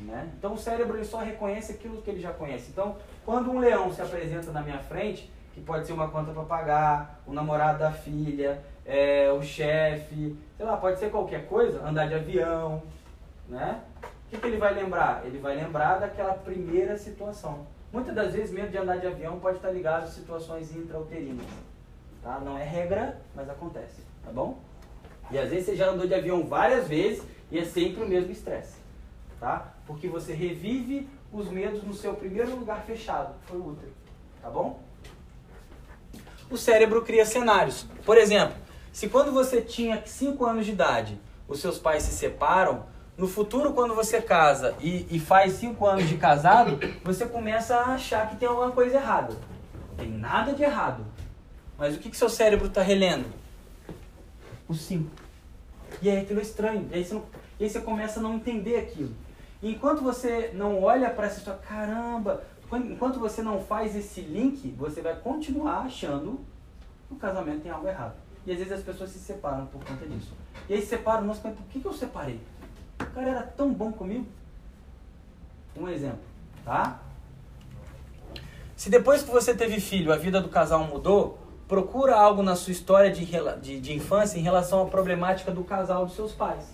Né? 0.00 0.30
Então 0.38 0.54
o 0.54 0.58
cérebro 0.58 0.96
ele 0.96 1.04
só 1.04 1.18
reconhece 1.18 1.72
aquilo 1.72 2.00
que 2.00 2.10
ele 2.10 2.20
já 2.20 2.32
conhece. 2.32 2.70
Então, 2.70 2.96
quando 3.24 3.50
um 3.50 3.58
leão 3.58 3.92
se 3.92 4.02
apresenta 4.02 4.52
na 4.52 4.60
minha 4.60 4.78
frente, 4.78 5.32
que 5.52 5.60
pode 5.60 5.86
ser 5.86 5.92
uma 5.92 6.08
conta 6.08 6.32
para 6.32 6.42
pagar, 6.42 7.20
o 7.26 7.32
namorado 7.32 7.78
da 7.78 7.90
filha, 7.90 8.62
é, 8.84 9.30
o 9.32 9.42
chefe, 9.42 10.36
sei 10.56 10.66
lá, 10.66 10.76
pode 10.76 10.98
ser 10.98 11.10
qualquer 11.10 11.46
coisa, 11.46 11.86
andar 11.86 12.06
de 12.06 12.14
avião, 12.14 12.82
né? 13.48 13.80
O 14.02 14.30
que, 14.30 14.38
que 14.38 14.46
ele 14.46 14.56
vai 14.56 14.74
lembrar? 14.74 15.22
Ele 15.24 15.38
vai 15.38 15.54
lembrar 15.54 15.98
daquela 15.98 16.34
primeira 16.34 16.98
situação. 16.98 17.66
Muitas 17.92 18.14
das 18.14 18.32
vezes, 18.32 18.50
medo 18.50 18.70
de 18.70 18.78
andar 18.78 18.96
de 18.96 19.06
avião 19.06 19.38
pode 19.38 19.58
estar 19.58 19.70
ligado 19.70 20.02
a 20.02 20.08
situações 20.08 20.74
intrauterinas. 20.74 21.46
Tá? 22.22 22.40
Não 22.40 22.58
é 22.58 22.64
regra, 22.64 23.20
mas 23.34 23.48
acontece. 23.48 24.02
Tá 24.24 24.32
bom? 24.32 24.58
E 25.30 25.38
às 25.38 25.50
vezes 25.50 25.66
você 25.66 25.76
já 25.76 25.90
andou 25.90 26.06
de 26.06 26.14
avião 26.14 26.44
várias 26.44 26.88
vezes 26.88 27.22
e 27.50 27.58
é 27.58 27.64
sempre 27.64 28.02
o 28.02 28.08
mesmo 28.08 28.32
estresse. 28.32 28.83
Tá? 29.44 29.74
Porque 29.86 30.08
você 30.08 30.32
revive 30.32 31.06
os 31.30 31.50
medos 31.50 31.82
no 31.82 31.92
seu 31.92 32.14
primeiro 32.14 32.56
lugar 32.56 32.82
fechado, 32.86 33.34
foi 33.44 33.58
o 33.58 33.72
útero. 33.72 33.92
Tá 34.40 34.48
bom? 34.48 34.82
O 36.50 36.56
cérebro 36.56 37.02
cria 37.02 37.26
cenários. 37.26 37.86
Por 38.06 38.16
exemplo, 38.16 38.56
se 38.90 39.06
quando 39.06 39.32
você 39.32 39.60
tinha 39.60 40.02
5 40.02 40.46
anos 40.46 40.64
de 40.64 40.72
idade, 40.72 41.20
os 41.46 41.60
seus 41.60 41.78
pais 41.78 42.04
se 42.04 42.12
separam, 42.12 42.86
no 43.18 43.28
futuro, 43.28 43.74
quando 43.74 43.94
você 43.94 44.22
casa 44.22 44.74
e, 44.80 45.06
e 45.10 45.20
faz 45.20 45.52
cinco 45.52 45.86
anos 45.86 46.08
de 46.08 46.16
casado, 46.16 46.80
você 47.04 47.26
começa 47.26 47.76
a 47.76 47.94
achar 47.96 48.30
que 48.30 48.36
tem 48.36 48.48
alguma 48.48 48.72
coisa 48.72 48.96
errada. 48.96 49.34
Não 49.90 49.96
tem 49.98 50.10
nada 50.10 50.54
de 50.54 50.62
errado. 50.62 51.04
Mas 51.76 51.94
o 51.94 51.98
que, 51.98 52.08
que 52.08 52.16
seu 52.16 52.30
cérebro 52.30 52.68
está 52.68 52.80
relendo? 52.80 53.26
O 54.66 54.72
cinco. 54.72 55.10
E 56.00 56.08
aí 56.08 56.20
aquilo 56.22 56.40
é 56.40 56.42
estranho. 56.42 56.88
E 56.90 56.94
aí, 56.94 57.04
você 57.04 57.20
e 57.60 57.64
aí 57.64 57.70
você 57.70 57.80
começa 57.80 58.18
a 58.20 58.22
não 58.22 58.36
entender 58.36 58.78
aquilo. 58.78 59.14
Enquanto 59.64 60.02
você 60.02 60.50
não 60.52 60.82
olha 60.82 61.08
para 61.08 61.26
essa 61.26 61.38
história, 61.38 61.58
caramba, 61.66 62.44
enquanto 62.70 63.18
você 63.18 63.42
não 63.42 63.62
faz 63.62 63.96
esse 63.96 64.20
link, 64.20 64.70
você 64.72 65.00
vai 65.00 65.16
continuar 65.16 65.78
achando 65.86 66.38
que 67.08 67.14
o 67.14 67.16
casamento 67.16 67.62
tem 67.62 67.72
algo 67.72 67.88
errado. 67.88 68.12
E 68.44 68.52
às 68.52 68.58
vezes 68.58 68.74
as 68.74 68.82
pessoas 68.82 69.08
se 69.08 69.18
separam 69.18 69.64
por 69.64 69.82
conta 69.82 70.06
disso. 70.06 70.34
E 70.68 70.74
aí 70.74 70.82
se 70.82 70.88
separam, 70.88 71.24
nossa, 71.24 71.40
mas 71.42 71.56
por 71.56 71.64
que, 71.68 71.80
que 71.80 71.86
eu 71.86 71.94
separei? 71.94 72.38
O 73.00 73.06
cara 73.06 73.30
era 73.30 73.42
tão 73.42 73.72
bom 73.72 73.90
comigo. 73.90 74.26
Um 75.74 75.88
exemplo, 75.88 76.20
tá? 76.62 77.00
Se 78.76 78.90
depois 78.90 79.22
que 79.22 79.30
você 79.30 79.54
teve 79.54 79.80
filho 79.80 80.12
a 80.12 80.16
vida 80.16 80.42
do 80.42 80.50
casal 80.50 80.84
mudou, 80.84 81.38
procura 81.66 82.14
algo 82.16 82.42
na 82.42 82.54
sua 82.54 82.72
história 82.72 83.10
de, 83.10 83.24
de, 83.62 83.80
de 83.80 83.94
infância 83.94 84.38
em 84.38 84.42
relação 84.42 84.82
à 84.82 84.90
problemática 84.90 85.50
do 85.50 85.64
casal 85.64 86.04
dos 86.04 86.14
seus 86.14 86.32
pais. 86.32 86.68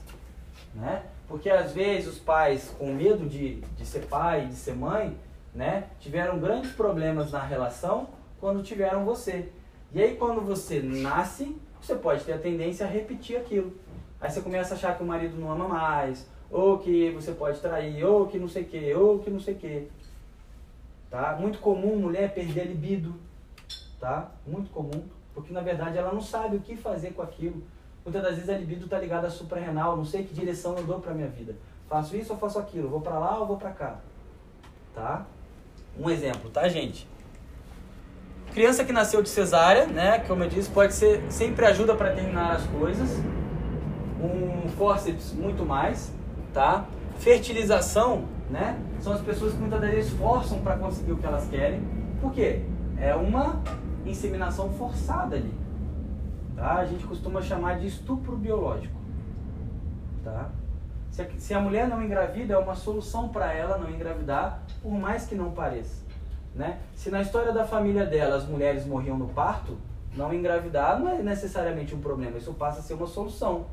Né? 0.74 1.05
Porque 1.31 1.49
às 1.49 1.72
vezes 1.72 2.09
os 2.09 2.18
pais, 2.18 2.74
com 2.76 2.93
medo 2.93 3.24
de, 3.24 3.61
de 3.61 3.87
ser 3.87 4.01
pai, 4.07 4.47
de 4.47 4.55
ser 4.57 4.74
mãe, 4.74 5.16
né, 5.55 5.85
tiveram 6.01 6.41
grandes 6.41 6.72
problemas 6.72 7.31
na 7.31 7.41
relação 7.41 8.09
quando 8.41 8.64
tiveram 8.64 9.05
você. 9.05 9.49
E 9.93 10.03
aí 10.03 10.16
quando 10.16 10.41
você 10.41 10.81
nasce, 10.83 11.57
você 11.81 11.95
pode 11.95 12.24
ter 12.24 12.33
a 12.33 12.39
tendência 12.39 12.85
a 12.85 12.89
repetir 12.89 13.37
aquilo. 13.37 13.72
Aí 14.20 14.28
você 14.28 14.41
começa 14.41 14.74
a 14.74 14.76
achar 14.76 14.97
que 14.97 15.05
o 15.05 15.07
marido 15.07 15.37
não 15.39 15.53
ama 15.53 15.68
mais, 15.68 16.28
ou 16.51 16.78
que 16.78 17.11
você 17.12 17.31
pode 17.31 17.61
trair, 17.61 18.05
ou 18.05 18.26
que 18.26 18.37
não 18.37 18.49
sei 18.49 18.64
o 18.64 18.66
que, 18.66 18.95
ou 18.95 19.20
que 19.20 19.31
não 19.31 19.39
sei 19.39 19.55
o 19.55 19.57
que. 19.57 19.89
Tá? 21.09 21.37
Muito 21.41 21.61
comum 21.61 21.97
mulher 21.97 22.35
perder 22.35 22.64
libido. 22.64 23.14
Tá? 24.01 24.33
Muito 24.45 24.68
comum. 24.70 25.05
Porque 25.33 25.53
na 25.53 25.61
verdade 25.61 25.97
ela 25.97 26.12
não 26.12 26.20
sabe 26.20 26.57
o 26.57 26.61
que 26.61 26.74
fazer 26.76 27.12
com 27.12 27.22
aquilo. 27.22 27.62
Muitas 28.05 28.22
das 28.22 28.34
vezes 28.34 28.48
a 28.48 28.57
libido 28.57 28.84
está 28.86 28.98
ligada 28.98 29.26
à 29.26 29.30
suprarrenal, 29.30 29.96
não 29.96 30.05
sei 30.05 30.24
que 30.24 30.34
direção 30.34 30.76
eu 30.76 30.84
dou 30.84 31.01
para 31.01 31.12
minha 31.12 31.28
vida. 31.28 31.55
Faço 31.88 32.16
isso 32.16 32.32
ou 32.32 32.38
faço 32.38 32.59
aquilo, 32.59 32.88
vou 32.88 33.01
para 33.01 33.18
lá 33.18 33.38
ou 33.38 33.46
vou 33.46 33.57
para 33.57 33.70
cá. 33.70 33.98
Tá? 34.94 35.26
Um 35.98 36.09
exemplo, 36.09 36.51
tá, 36.51 36.68
gente? 36.68 37.07
Criança 38.53 38.84
que 38.84 38.92
nasceu 38.92 39.22
de 39.22 39.28
cesárea, 39.28 39.86
né, 39.86 40.20
como 40.20 40.42
eu 40.42 40.48
disse, 40.48 40.70
pode 40.70 40.94
ser 40.94 41.22
sempre 41.30 41.66
ajuda 41.66 41.94
para 41.94 42.12
terminar 42.12 42.57
as 42.57 42.66
coisas. 42.66 43.18
Um 44.20 44.68
fórceps 44.70 45.32
muito 45.32 45.64
mais, 45.64 46.12
tá? 46.53 46.84
Fertilização, 47.18 48.24
né? 48.51 48.78
São 49.01 49.12
as 49.12 49.20
pessoas 49.20 49.53
que 49.53 49.59
muitas 49.59 49.80
vezes 49.80 50.12
forçam 50.12 50.61
para 50.61 50.76
conseguir 50.76 51.12
o 51.12 51.16
que 51.16 51.26
elas 51.26 51.46
querem. 51.48 51.82
Por 52.20 52.32
quê? 52.32 52.62
É 52.98 53.14
uma 53.14 53.62
inseminação 54.05 54.72
forçada 54.72 55.36
ali. 55.36 55.59
Tá? 56.61 56.74
A 56.74 56.84
gente 56.84 57.06
costuma 57.06 57.40
chamar 57.40 57.78
de 57.78 57.86
estupro 57.86 58.36
biológico. 58.36 58.94
Tá? 60.22 60.50
Se 61.11 61.22
a, 61.22 61.30
se 61.38 61.54
a 61.54 61.58
mulher 61.58 61.88
não 61.88 62.02
engravida, 62.02 62.52
é 62.52 62.58
uma 62.58 62.74
solução 62.74 63.30
para 63.30 63.50
ela 63.50 63.78
não 63.78 63.88
engravidar, 63.88 64.61
por 64.82 64.92
mais 64.92 65.26
que 65.26 65.34
não 65.34 65.52
pareça. 65.52 66.04
Né? 66.54 66.78
Se 66.94 67.11
na 67.11 67.22
história 67.22 67.50
da 67.50 67.64
família 67.64 68.04
dela 68.04 68.36
as 68.36 68.44
mulheres 68.44 68.84
morriam 68.84 69.16
no 69.16 69.28
parto, 69.28 69.78
não 70.14 70.34
engravidar 70.34 71.00
não 71.00 71.08
é 71.08 71.22
necessariamente 71.22 71.94
um 71.94 72.00
problema, 72.00 72.36
isso 72.36 72.52
passa 72.52 72.80
a 72.80 72.82
ser 72.82 72.92
uma 72.92 73.06
solução. 73.06 73.64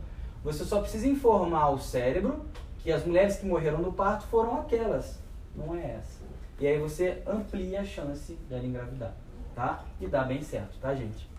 Você 0.42 0.64
só 0.64 0.80
precisa 0.80 1.10
informar 1.10 1.72
o 1.72 1.80
cérebro 1.80 2.46
que 2.80 2.90
as 2.90 3.06
mulheres 3.06 3.36
que 3.36 3.46
morreram 3.46 3.80
no 3.80 3.92
parto 3.92 4.26
foram 4.28 4.62
aquelas, 4.62 5.20
não 5.54 5.76
é 5.76 5.98
essa. 5.98 6.22
E 6.58 6.66
aí 6.66 6.80
você 6.80 7.22
amplia 7.28 7.82
a 7.82 7.84
chance 7.84 8.34
dela 8.50 8.66
engravidar, 8.66 9.14
tá? 9.54 9.84
E 10.00 10.08
dá 10.08 10.24
bem 10.24 10.42
certo, 10.42 10.80
tá, 10.80 10.96
gente? 10.96 11.36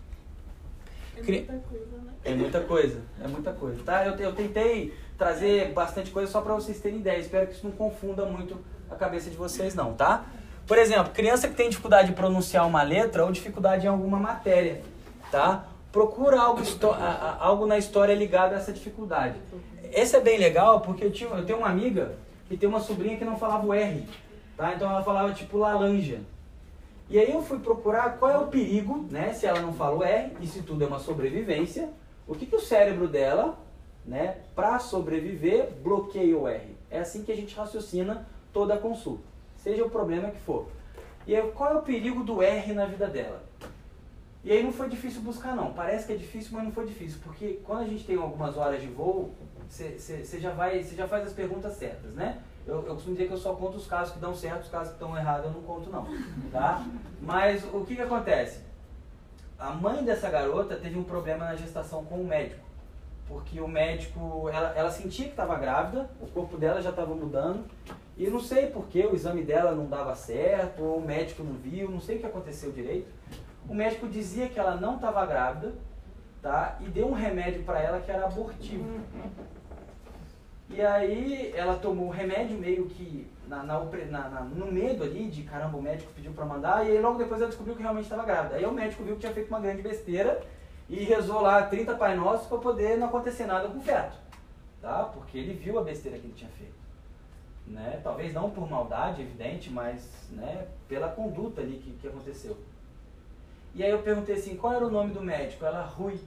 É 1.19 1.23
Cri- 1.23 1.45
muita 1.49 1.59
coisa, 1.67 1.85
né? 1.97 2.13
É 2.23 2.33
muita 2.35 2.59
coisa, 2.61 3.01
é 3.23 3.27
muita 3.27 3.53
coisa, 3.53 3.83
tá? 3.83 4.05
Eu, 4.05 4.15
eu 4.15 4.33
tentei 4.33 4.93
trazer 5.17 5.71
bastante 5.73 6.11
coisa 6.11 6.31
só 6.31 6.41
para 6.41 6.53
vocês 6.55 6.79
terem 6.79 6.99
ideia. 6.99 7.17
Espero 7.19 7.47
que 7.47 7.53
isso 7.53 7.65
não 7.65 7.71
confunda 7.73 8.25
muito 8.25 8.57
a 8.89 8.95
cabeça 8.95 9.29
de 9.29 9.35
vocês, 9.35 9.73
não, 9.75 9.93
tá? 9.93 10.25
Por 10.67 10.77
exemplo, 10.77 11.11
criança 11.13 11.47
que 11.47 11.55
tem 11.55 11.69
dificuldade 11.69 12.09
de 12.09 12.13
pronunciar 12.13 12.67
uma 12.67 12.83
letra 12.83 13.25
ou 13.25 13.31
dificuldade 13.31 13.85
em 13.85 13.89
alguma 13.89 14.19
matéria, 14.19 14.81
tá? 15.31 15.65
Procura 15.91 16.39
algo, 16.39 16.61
algo 17.39 17.65
na 17.65 17.77
história 17.77 18.13
ligado 18.13 18.53
a 18.53 18.57
essa 18.57 18.71
dificuldade. 18.71 19.35
Esse 19.91 20.15
é 20.15 20.19
bem 20.21 20.37
legal 20.37 20.81
porque 20.81 21.03
eu, 21.05 21.11
tinha, 21.11 21.29
eu 21.31 21.43
tenho 21.45 21.57
uma 21.57 21.69
amiga 21.69 22.13
que 22.47 22.55
tem 22.55 22.69
uma 22.69 22.79
sobrinha 22.79 23.17
que 23.17 23.25
não 23.25 23.37
falava 23.37 23.65
o 23.65 23.73
R, 23.73 24.07
tá? 24.55 24.73
Então 24.75 24.89
ela 24.89 25.01
falava 25.03 25.33
tipo 25.33 25.57
laranja. 25.57 26.19
E 27.09 27.17
aí 27.17 27.31
eu 27.31 27.41
fui 27.41 27.57
procurar 27.57 28.19
qual 28.19 28.31
é 28.31 28.37
o 28.37 28.47
perigo, 28.47 29.07
né? 29.09 29.33
Se 29.33 29.47
ela 29.47 29.59
não 29.59 29.73
fala 29.73 29.97
o 29.97 30.03
R, 30.03 30.47
se 30.47 30.61
tudo 30.61 30.83
é 30.83 30.87
uma 30.87 30.99
sobrevivência, 30.99 31.89
o 32.27 32.35
que, 32.35 32.45
que 32.45 32.55
o 32.55 32.61
cérebro 32.61 33.07
dela, 33.07 33.57
né, 34.05 34.37
para 34.55 34.77
sobreviver, 34.77 35.71
bloqueia 35.83 36.37
o 36.37 36.47
R. 36.47 36.77
É 36.91 36.99
assim 36.99 37.23
que 37.23 37.31
a 37.31 37.35
gente 37.35 37.55
raciocina 37.55 38.27
toda 38.53 38.75
a 38.75 38.77
consulta, 38.77 39.23
seja 39.57 39.83
o 39.83 39.89
problema 39.89 40.29
que 40.29 40.39
for. 40.41 40.67
E 41.25 41.35
aí, 41.35 41.51
qual 41.51 41.73
é 41.73 41.77
o 41.77 41.81
perigo 41.81 42.23
do 42.23 42.41
R 42.43 42.73
na 42.73 42.85
vida 42.85 43.07
dela? 43.07 43.43
E 44.43 44.51
aí 44.51 44.63
não 44.63 44.71
foi 44.71 44.87
difícil 44.87 45.21
buscar 45.21 45.55
não. 45.55 45.73
Parece 45.73 46.05
que 46.05 46.13
é 46.13 46.15
difícil, 46.15 46.51
mas 46.53 46.63
não 46.63 46.71
foi 46.71 46.85
difícil, 46.85 47.19
porque 47.23 47.59
quando 47.63 47.81
a 47.81 47.87
gente 47.87 48.05
tem 48.05 48.15
algumas 48.15 48.55
horas 48.55 48.81
de 48.81 48.87
voo, 48.87 49.31
você 49.67 49.97
já 50.39 50.53
você 50.53 50.95
já 50.95 51.07
faz 51.07 51.27
as 51.27 51.33
perguntas 51.33 51.73
certas, 51.73 52.13
né? 52.13 52.39
Eu, 52.69 52.85
eu 52.85 52.93
costumo 52.93 53.15
dizer 53.15 53.27
que 53.27 53.33
eu 53.33 53.37
só 53.37 53.55
conto 53.55 53.77
os 53.77 53.87
casos 53.87 54.13
que 54.13 54.19
dão 54.19 54.33
certo, 54.35 54.61
os 54.61 54.69
casos 54.69 54.89
que 54.89 54.93
estão 54.93 55.17
errados 55.17 55.47
eu 55.47 55.51
não 55.51 55.61
conto 55.63 55.89
não, 55.89 56.05
tá? 56.51 56.85
Mas 57.19 57.63
o 57.73 57.83
que 57.83 57.95
que 57.95 58.01
acontece? 58.01 58.61
A 59.57 59.71
mãe 59.71 60.03
dessa 60.03 60.29
garota 60.29 60.75
teve 60.75 60.97
um 60.97 61.03
problema 61.03 61.45
na 61.45 61.55
gestação 61.55 62.05
com 62.05 62.21
o 62.21 62.23
médico, 62.23 62.61
porque 63.27 63.59
o 63.59 63.67
médico, 63.67 64.47
ela, 64.53 64.69
ela 64.75 64.91
sentia 64.91 65.25
que 65.25 65.31
estava 65.31 65.55
grávida, 65.57 66.09
o 66.21 66.27
corpo 66.27 66.57
dela 66.57 66.79
já 66.79 66.91
estava 66.91 67.13
mudando, 67.15 67.65
e 68.15 68.29
não 68.29 68.39
sei 68.39 68.67
porque 68.67 69.03
o 69.05 69.15
exame 69.15 69.43
dela 69.43 69.71
não 69.71 69.87
dava 69.87 70.13
certo, 70.15 70.83
ou 70.83 70.97
o 70.97 71.01
médico 71.01 71.43
não 71.43 71.53
viu, 71.53 71.89
não 71.89 71.99
sei 71.99 72.17
o 72.17 72.19
que 72.19 72.25
aconteceu 72.27 72.71
direito. 72.71 73.11
O 73.67 73.73
médico 73.73 74.07
dizia 74.07 74.47
que 74.47 74.59
ela 74.59 74.75
não 74.75 74.95
estava 74.95 75.25
grávida, 75.25 75.73
tá? 76.41 76.77
E 76.81 76.85
deu 76.85 77.07
um 77.07 77.13
remédio 77.13 77.63
para 77.63 77.81
ela 77.81 77.99
que 77.99 78.11
era 78.11 78.25
abortivo. 78.25 78.85
E 80.69 80.81
aí 80.81 81.51
ela 81.55 81.75
tomou 81.77 82.07
o 82.07 82.11
remédio 82.11 82.57
meio 82.57 82.85
que 82.85 83.27
na, 83.47 83.63
na 83.63 83.79
na- 83.83 84.41
no 84.41 84.71
medo 84.71 85.03
ali 85.03 85.27
de 85.27 85.41
caramba, 85.43 85.77
o 85.77 85.81
médico 85.81 86.11
pediu 86.15 86.31
para 86.31 86.45
mandar, 86.45 86.85
e 86.85 86.91
aí 86.91 87.01
logo 87.01 87.17
depois 87.17 87.41
ela 87.41 87.49
descobriu 87.49 87.75
que 87.75 87.81
realmente 87.81 88.03
estava 88.03 88.23
grávida. 88.23 88.55
Aí 88.55 88.65
o 88.65 88.71
médico 88.71 89.03
viu 89.03 89.15
que 89.15 89.21
tinha 89.21 89.33
feito 89.33 89.47
uma 89.47 89.59
grande 89.59 89.81
besteira 89.81 90.41
e 90.87 91.03
rezou 91.03 91.41
lá 91.41 91.63
30 91.63 91.95
Pai 91.95 92.15
Nossos 92.15 92.47
para 92.47 92.59
poder 92.59 92.97
não 92.97 93.07
acontecer 93.07 93.45
nada 93.45 93.67
com 93.67 93.79
o 93.79 93.81
feto. 93.81 94.15
Tá? 94.81 95.03
Porque 95.05 95.37
ele 95.37 95.53
viu 95.53 95.79
a 95.79 95.83
besteira 95.83 96.17
que 96.19 96.25
ele 96.27 96.33
tinha 96.35 96.51
feito. 96.51 96.73
Né? 97.65 97.99
Talvez 98.03 98.33
não 98.33 98.49
por 98.51 98.69
maldade, 98.69 99.21
evidente, 99.21 99.69
mas 99.71 100.07
né, 100.31 100.67
pela 100.87 101.09
conduta 101.09 101.61
ali 101.61 101.77
que, 101.77 101.91
que 101.93 102.07
aconteceu. 102.07 102.55
E 103.75 103.83
aí 103.83 103.89
eu 103.91 104.01
perguntei 104.01 104.35
assim, 104.35 104.55
qual 104.55 104.73
era 104.73 104.85
o 104.85 104.89
nome 104.91 105.13
do 105.13 105.21
médico? 105.21 105.65
Ela, 105.65 105.81
Rui. 105.83 106.19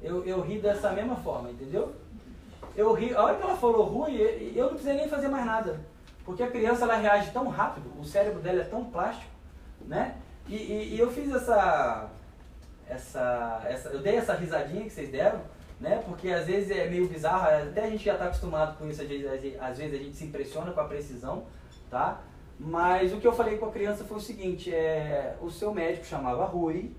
Eu, 0.00 0.24
eu 0.24 0.40
ri 0.40 0.58
dessa 0.60 0.90
mesma 0.92 1.14
forma, 1.16 1.50
entendeu? 1.50 1.94
Eu 2.76 2.92
ri, 2.94 3.14
a 3.14 3.22
hora 3.22 3.36
que 3.36 3.42
ela 3.42 3.56
falou 3.56 3.84
Rui, 3.84 4.52
eu 4.54 4.62
não 4.64 4.70
precisei 4.70 4.94
nem 4.94 5.08
fazer 5.08 5.28
mais 5.28 5.44
nada. 5.44 5.80
Porque 6.24 6.42
a 6.42 6.50
criança 6.50 6.84
ela 6.84 6.96
reage 6.96 7.30
tão 7.32 7.48
rápido, 7.48 7.90
o 7.98 8.04
cérebro 8.04 8.40
dela 8.40 8.60
é 8.60 8.64
tão 8.64 8.84
plástico, 8.84 9.30
né? 9.86 10.16
E, 10.48 10.54
e- 10.56 10.94
e 10.94 10.98
eu 10.98 11.10
fiz 11.10 11.32
essa, 11.34 12.08
essa, 12.88 13.62
essa. 13.68 13.88
Eu 13.90 14.00
dei 14.00 14.16
essa 14.16 14.34
risadinha 14.34 14.84
que 14.84 14.90
vocês 14.90 15.10
deram, 15.10 15.40
né? 15.80 16.00
Porque 16.06 16.28
às 16.30 16.46
vezes 16.46 16.70
é 16.70 16.88
meio 16.88 17.08
bizarro, 17.08 17.46
até 17.68 17.84
a 17.84 17.90
gente 17.90 18.04
já 18.04 18.12
está 18.14 18.26
acostumado 18.26 18.78
com 18.78 18.88
isso, 18.88 19.02
às 19.02 19.08
vezes, 19.08 19.60
às 19.60 19.78
vezes 19.78 19.94
a 20.00 20.02
gente 20.02 20.16
se 20.16 20.24
impressiona 20.24 20.70
com 20.72 20.80
a 20.80 20.84
precisão, 20.84 21.44
tá? 21.90 22.20
Mas 22.58 23.12
o 23.12 23.16
que 23.18 23.26
eu 23.26 23.32
falei 23.32 23.58
com 23.58 23.66
a 23.66 23.70
criança 23.72 24.04
foi 24.04 24.18
o 24.18 24.20
seguinte, 24.20 24.72
é, 24.72 25.36
o 25.40 25.50
seu 25.50 25.74
médico 25.74 26.06
chamava 26.06 26.44
Rui, 26.44 26.92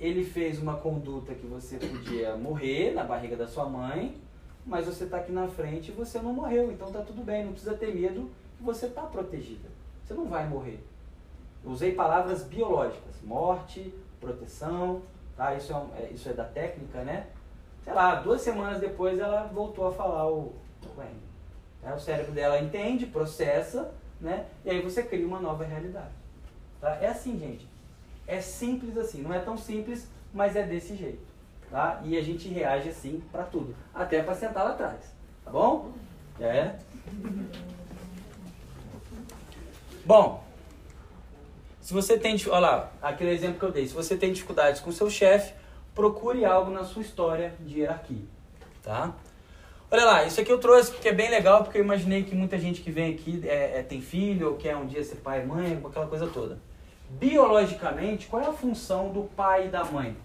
ele 0.00 0.24
fez 0.24 0.60
uma 0.60 0.76
conduta 0.76 1.34
que 1.34 1.46
você 1.46 1.76
podia 1.76 2.34
morrer 2.36 2.92
na 2.94 3.04
barriga 3.04 3.36
da 3.36 3.46
sua 3.46 3.66
mãe, 3.68 4.16
mas 4.66 4.86
você 4.86 5.04
está 5.04 5.18
aqui 5.18 5.32
na 5.32 5.48
frente 5.48 5.90
e 5.90 5.94
você 5.94 6.20
não 6.20 6.32
morreu, 6.32 6.70
então 6.70 6.90
tá 6.92 7.00
tudo 7.00 7.22
bem, 7.24 7.44
não 7.44 7.52
precisa 7.52 7.74
ter 7.74 7.94
medo 7.94 8.30
você 8.62 8.86
está 8.86 9.02
protegida. 9.02 9.68
Você 10.04 10.14
não 10.14 10.26
vai 10.26 10.46
morrer. 10.48 10.78
Usei 11.64 11.92
palavras 11.92 12.44
biológicas, 12.44 13.16
morte, 13.24 13.92
proteção, 14.20 15.02
tá? 15.36 15.54
Isso 15.54 15.72
é, 15.72 15.76
um- 15.76 15.90
é- 15.96 16.10
isso 16.12 16.28
é 16.28 16.32
da 16.32 16.44
técnica, 16.44 17.02
né? 17.02 17.26
Sei 17.82 17.92
lá, 17.92 18.16
duas 18.16 18.40
semanas 18.40 18.80
depois 18.80 19.18
ela 19.18 19.44
voltou 19.52 19.88
a 19.88 19.92
falar 19.92 20.28
o, 20.30 20.52
o. 20.84 21.02
Tá? 21.80 21.94
O 21.94 22.00
cérebro 22.00 22.32
dela 22.32 22.60
entende, 22.60 23.06
processa, 23.06 23.92
né? 24.20 24.46
E 24.64 24.70
aí 24.70 24.80
você 24.80 25.02
cria 25.02 25.26
uma 25.26 25.40
nova 25.40 25.64
realidade. 25.64 26.12
Tá? 26.80 26.96
É 27.00 27.08
assim, 27.08 27.38
gente. 27.38 27.68
É 28.26 28.40
simples 28.40 28.96
assim. 28.96 29.22
Não 29.22 29.34
é 29.34 29.40
tão 29.40 29.56
simples, 29.58 30.08
mas 30.32 30.54
é 30.54 30.62
desse 30.62 30.94
jeito. 30.94 31.31
Tá? 31.72 32.02
E 32.04 32.18
a 32.18 32.22
gente 32.22 32.48
reage 32.48 32.90
assim 32.90 33.22
pra 33.32 33.44
tudo. 33.44 33.74
Até 33.94 34.22
pra 34.22 34.34
sentar 34.34 34.62
lá 34.62 34.72
atrás. 34.72 35.00
Tá 35.42 35.50
bom? 35.50 35.90
É. 36.38 36.74
Bom, 40.04 40.44
se 41.80 41.94
você 41.94 42.18
tem, 42.18 42.36
olha 42.48 42.58
lá, 42.58 42.92
aquele 43.00 43.30
exemplo 43.30 43.58
que 43.58 43.64
eu 43.64 43.72
dei, 43.72 43.86
se 43.86 43.94
você 43.94 44.16
tem 44.16 44.32
dificuldades 44.34 44.82
com 44.82 44.92
seu 44.92 45.08
chefe, 45.08 45.54
procure 45.94 46.44
algo 46.44 46.70
na 46.70 46.84
sua 46.84 47.00
história 47.00 47.54
de 47.60 47.80
hierarquia, 47.80 48.24
tá? 48.82 49.14
Olha 49.90 50.04
lá, 50.04 50.24
isso 50.24 50.40
aqui 50.40 50.52
eu 50.52 50.58
trouxe 50.58 50.90
porque 50.92 51.08
é 51.08 51.12
bem 51.12 51.30
legal, 51.30 51.64
porque 51.64 51.78
eu 51.78 51.82
imaginei 51.82 52.22
que 52.22 52.34
muita 52.34 52.58
gente 52.58 52.82
que 52.82 52.90
vem 52.90 53.14
aqui 53.14 53.40
é, 53.48 53.78
é- 53.78 53.82
tem 53.82 54.00
filho, 54.02 54.50
ou 54.50 54.56
quer 54.56 54.76
um 54.76 54.86
dia 54.86 55.02
ser 55.02 55.16
pai 55.16 55.42
e 55.42 55.46
mãe, 55.46 55.80
aquela 55.84 56.06
coisa 56.06 56.26
toda. 56.26 56.58
Biologicamente, 57.10 58.26
qual 58.26 58.42
é 58.42 58.46
a 58.46 58.52
função 58.52 59.10
do 59.10 59.22
pai 59.36 59.66
e 59.66 59.68
da 59.70 59.84
mãe? 59.84 60.16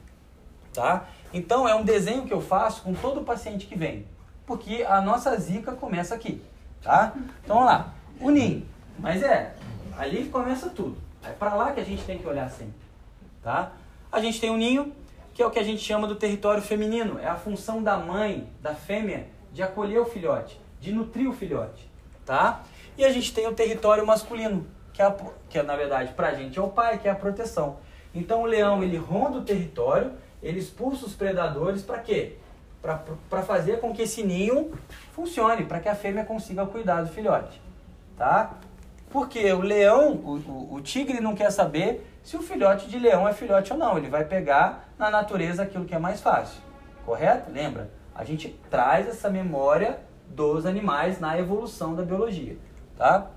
Tá? 0.78 1.08
Então 1.34 1.68
é 1.68 1.74
um 1.74 1.84
desenho 1.84 2.28
que 2.28 2.32
eu 2.32 2.40
faço 2.40 2.84
com 2.84 2.94
todo 2.94 3.24
paciente 3.24 3.66
que 3.66 3.76
vem, 3.76 4.06
porque 4.46 4.86
a 4.88 5.02
nossa 5.02 5.36
zica 5.36 5.72
começa 5.72 6.14
aqui, 6.14 6.40
tá? 6.84 7.16
Então 7.44 7.64
lá, 7.64 7.96
o 8.22 8.30
ninho, 8.30 8.64
mas 9.00 9.24
é, 9.24 9.56
ali 9.98 10.26
começa 10.26 10.70
tudo. 10.70 10.96
É 11.24 11.32
para 11.32 11.56
lá 11.56 11.72
que 11.72 11.80
a 11.80 11.84
gente 11.84 12.04
tem 12.04 12.20
que 12.20 12.28
olhar 12.28 12.48
sempre, 12.52 12.76
tá? 13.42 13.72
A 14.12 14.22
gente 14.22 14.40
tem 14.40 14.52
o 14.52 14.56
ninho, 14.56 14.94
que 15.34 15.42
é 15.42 15.48
o 15.48 15.50
que 15.50 15.58
a 15.58 15.64
gente 15.64 15.82
chama 15.82 16.06
do 16.06 16.14
território 16.14 16.62
feminino, 16.62 17.18
é 17.18 17.28
a 17.28 17.36
função 17.36 17.82
da 17.82 17.98
mãe, 17.98 18.48
da 18.62 18.76
fêmea, 18.76 19.26
de 19.52 19.64
acolher 19.64 19.98
o 19.98 20.06
filhote, 20.06 20.62
de 20.80 20.92
nutrir 20.92 21.28
o 21.28 21.34
filhote, 21.34 21.90
tá? 22.24 22.62
E 22.96 23.04
a 23.04 23.12
gente 23.12 23.34
tem 23.34 23.48
o 23.48 23.54
território 23.56 24.06
masculino, 24.06 24.68
que 24.94 25.02
é, 25.02 25.06
a, 25.06 25.16
que 25.50 25.58
é 25.58 25.64
na 25.64 25.76
verdade 25.76 26.14
pra 26.14 26.36
gente 26.36 26.60
é 26.60 26.62
o 26.62 26.68
pai, 26.68 27.00
que 27.00 27.08
é 27.08 27.12
a 27.12 27.16
proteção. 27.16 27.78
Então 28.14 28.44
o 28.44 28.46
leão 28.46 28.84
ele 28.84 28.98
ronda 28.98 29.40
o 29.40 29.44
território, 29.44 30.14
ele 30.42 30.60
expulsa 30.60 31.06
os 31.06 31.14
predadores 31.14 31.82
para 31.82 32.00
quê? 32.00 32.38
Para 32.82 33.42
fazer 33.42 33.80
com 33.80 33.94
que 33.94 34.04
esse 34.04 34.24
ninho 34.24 34.72
funcione, 35.12 35.66
para 35.66 35.80
que 35.80 35.90
a 35.90 35.96
fêmea 35.96 36.24
consiga 36.24 36.66
cuidar 36.66 37.02
do 37.02 37.10
filhote, 37.10 37.62
tá? 38.18 38.54
Porque 39.10 39.52
o 39.52 39.62
leão, 39.62 40.14
o, 40.14 40.76
o, 40.76 40.82
tigre 40.82 41.20
não 41.20 41.36
quer 41.36 41.52
saber 41.52 42.06
se 42.24 42.36
o 42.38 42.42
filhote 42.42 42.88
de 42.90 43.00
leão 43.00 43.28
é 43.28 43.34
filhote 43.34 43.72
ou 43.72 43.80
não. 43.80 43.98
Ele 43.98 44.10
vai 44.10 44.26
pegar 44.26 44.90
na 44.98 45.10
natureza 45.10 45.64
aquilo 45.64 45.86
que 45.86 45.96
é 45.96 46.00
mais 46.00 46.22
fácil. 46.22 46.62
correto? 47.06 47.52
Lembra? 47.52 47.90
A 48.14 48.24
gente 48.24 48.50
traz 48.70 49.08
essa 49.08 49.30
memória 49.30 50.00
dos 50.28 50.66
animais 50.66 51.20
na 51.20 51.40
evolução 51.40 51.96
da 51.96 52.04
biologia, 52.04 52.58
tá? 52.98 53.28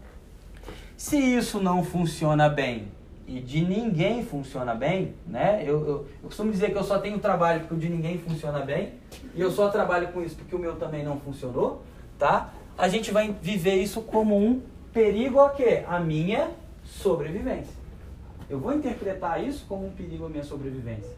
Se 0.97 1.17
isso 1.17 1.61
não 1.61 1.85
funciona 1.85 2.49
bem 2.49 2.91
e 3.31 3.39
de 3.39 3.65
ninguém 3.65 4.25
funciona 4.25 4.75
bem, 4.75 5.15
né? 5.25 5.63
Eu, 5.63 5.87
eu, 5.87 6.07
eu 6.21 6.25
costumo 6.25 6.51
dizer 6.51 6.73
que 6.73 6.77
eu 6.77 6.83
só 6.83 6.99
tenho 6.99 7.21
trabalho 7.21 7.61
porque 7.61 7.75
o 7.75 7.77
de 7.77 7.89
ninguém 7.89 8.19
funciona 8.19 8.59
bem 8.59 8.95
e 9.37 9.41
eu 9.41 9.53
só 9.53 9.69
trabalho 9.69 10.09
com 10.09 10.21
isso 10.21 10.35
porque 10.35 10.57
o 10.57 10.59
meu 10.59 10.75
também 10.75 11.05
não 11.05 11.17
funcionou, 11.21 11.81
tá? 12.19 12.53
A 12.77 12.89
gente 12.89 13.13
vai 13.13 13.33
viver 13.41 13.77
isso 13.77 14.03
como 14.03 14.37
um 14.37 14.61
perigo 14.93 15.39
a 15.39 15.51
quê? 15.51 15.85
A 15.87 16.01
minha 16.01 16.51
sobrevivência. 16.85 17.73
Eu 18.49 18.59
vou 18.59 18.75
interpretar 18.75 19.41
isso 19.45 19.65
como 19.69 19.87
um 19.87 19.91
perigo 19.91 20.27
à 20.27 20.29
minha 20.29 20.43
sobrevivência. 20.43 21.15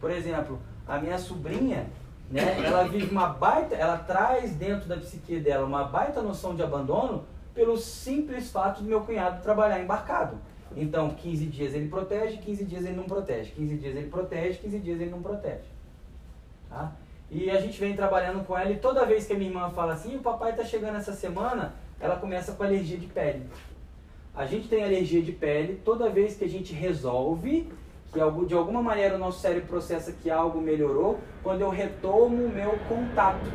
Por 0.00 0.12
exemplo, 0.12 0.60
a 0.86 0.98
minha 0.98 1.18
sobrinha, 1.18 1.86
né, 2.30 2.64
ela 2.64 2.84
vive 2.84 3.10
uma 3.10 3.26
baita, 3.26 3.74
ela 3.74 3.98
traz 3.98 4.52
dentro 4.52 4.86
da 4.86 4.96
psique 4.98 5.40
dela 5.40 5.66
uma 5.66 5.82
baita 5.82 6.22
noção 6.22 6.54
de 6.54 6.62
abandono 6.62 7.24
pelo 7.52 7.76
simples 7.76 8.52
fato 8.52 8.84
do 8.84 8.88
meu 8.88 9.00
cunhado 9.00 9.42
trabalhar 9.42 9.80
embarcado. 9.80 10.38
Então, 10.76 11.10
15 11.10 11.46
dias 11.46 11.74
ele 11.74 11.88
protege, 11.88 12.36
15 12.36 12.64
dias 12.64 12.84
ele 12.84 12.96
não 12.96 13.04
protege, 13.04 13.50
15 13.52 13.76
dias 13.76 13.96
ele 13.96 14.08
protege, 14.08 14.58
15 14.58 14.78
dias 14.78 15.00
ele 15.00 15.10
não 15.10 15.22
protege. 15.22 15.64
Tá? 16.68 16.92
E 17.30 17.50
a 17.50 17.60
gente 17.60 17.80
vem 17.80 17.96
trabalhando 17.96 18.44
com 18.44 18.56
ela 18.56 18.70
e 18.70 18.76
toda 18.76 19.06
vez 19.06 19.26
que 19.26 19.32
a 19.32 19.36
minha 19.36 19.50
irmã 19.50 19.70
fala 19.70 19.94
assim, 19.94 20.16
o 20.16 20.20
papai 20.20 20.50
está 20.50 20.64
chegando 20.64 20.96
essa 20.96 21.12
semana, 21.12 21.74
ela 21.98 22.16
começa 22.16 22.52
com 22.52 22.62
alergia 22.62 22.98
de 22.98 23.06
pele. 23.06 23.46
A 24.34 24.44
gente 24.44 24.68
tem 24.68 24.84
alergia 24.84 25.22
de 25.22 25.32
pele 25.32 25.80
toda 25.82 26.10
vez 26.10 26.36
que 26.36 26.44
a 26.44 26.48
gente 26.48 26.74
resolve 26.74 27.66
que 28.12 28.46
de 28.46 28.54
alguma 28.54 28.82
maneira 28.82 29.16
o 29.16 29.18
nosso 29.18 29.40
cérebro 29.40 29.68
processa 29.68 30.12
que 30.12 30.30
algo 30.30 30.60
melhorou 30.60 31.18
quando 31.42 31.62
eu 31.62 31.70
retomo 31.70 32.44
o 32.44 32.48
meu 32.48 32.78
contato. 32.88 33.46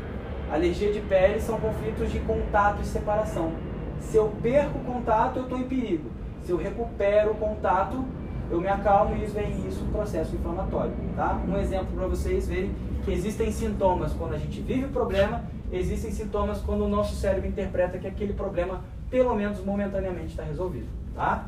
Alergia 0.51 0.91
de 0.91 0.99
pele 1.01 1.39
são 1.39 1.59
conflitos 1.59 2.11
de 2.11 2.19
contato 2.19 2.81
e 2.81 2.85
separação. 2.85 3.53
Se 3.99 4.17
eu 4.17 4.31
perco 4.41 4.79
o 4.79 4.83
contato, 4.83 5.37
eu 5.37 5.43
estou 5.43 5.57
em 5.57 5.67
perigo. 5.67 6.09
Se 6.43 6.51
eu 6.51 6.57
recupero 6.57 7.31
o 7.31 7.35
contato, 7.35 8.03
eu 8.49 8.59
me 8.59 8.67
acalmo 8.67 9.15
e 9.15 9.25
vem 9.25 9.67
isso 9.67 9.83
um 9.83 9.91
processo 9.91 10.35
inflamatório. 10.35 10.93
Tá? 11.15 11.41
Um 11.47 11.57
exemplo 11.57 11.95
para 11.95 12.07
vocês 12.07 12.47
verem 12.47 12.75
que 13.05 13.11
existem 13.11 13.51
sintomas 13.51 14.11
quando 14.13 14.33
a 14.33 14.37
gente 14.37 14.61
vive 14.61 14.85
o 14.85 14.89
problema, 14.89 15.43
existem 15.71 16.11
sintomas 16.11 16.59
quando 16.59 16.85
o 16.85 16.89
nosso 16.89 17.15
cérebro 17.15 17.47
interpreta 17.47 17.97
que 17.97 18.07
aquele 18.07 18.33
problema, 18.33 18.81
pelo 19.09 19.33
menos 19.35 19.63
momentaneamente, 19.63 20.27
está 20.27 20.43
resolvido. 20.43 20.87
Tá? 21.15 21.45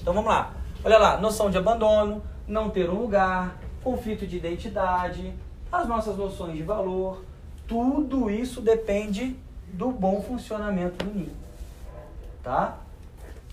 Então 0.00 0.12
vamos 0.12 0.30
lá. 0.30 0.52
Olha 0.84 0.98
lá, 0.98 1.20
noção 1.20 1.50
de 1.50 1.56
abandono, 1.56 2.22
não 2.46 2.68
ter 2.70 2.90
um 2.90 3.00
lugar, 3.00 3.56
conflito 3.84 4.26
de 4.26 4.36
identidade, 4.36 5.32
as 5.70 5.88
nossas 5.88 6.16
noções 6.16 6.56
de 6.56 6.62
valor, 6.62 7.22
tudo 7.66 8.28
isso 8.28 8.60
depende 8.60 9.36
do 9.72 9.90
bom 9.90 10.20
funcionamento 10.20 11.04
do 11.04 11.14
ninho. 11.14 11.32
Tá? 12.42 12.78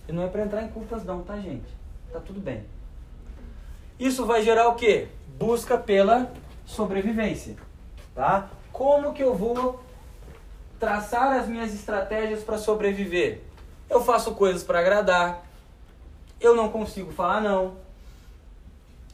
E 0.10 0.12
não 0.12 0.24
é 0.24 0.28
para 0.28 0.41
entrar 0.41 0.64
em 0.64 0.70
culpas 0.70 1.05
não, 1.05 1.22
tá 1.22 1.38
gente? 1.38 1.68
Tá 2.12 2.20
tudo 2.20 2.39
bem. 2.39 2.66
Isso 3.99 4.26
vai 4.26 4.41
gerar 4.41 4.68
o 4.70 4.74
quê? 4.74 5.07
Busca 5.38 5.78
pela 5.78 6.34
sobrevivência, 6.66 7.55
tá? 8.16 8.49
Como 8.72 9.14
que 9.14 9.22
eu 9.22 9.36
vou 9.36 9.84
traçar 10.80 11.34
as 11.34 11.47
minhas 11.47 11.76
estratégias 11.76 12.43
para 12.43 12.57
sobreviver? 12.57 13.41
Eu 13.88 14.01
faço 14.01 14.34
coisas 14.34 14.64
para 14.64 14.80
agradar. 14.80 15.45
Eu 16.41 16.55
não 16.55 16.70
consigo 16.70 17.12
falar 17.12 17.39
não. 17.39 17.76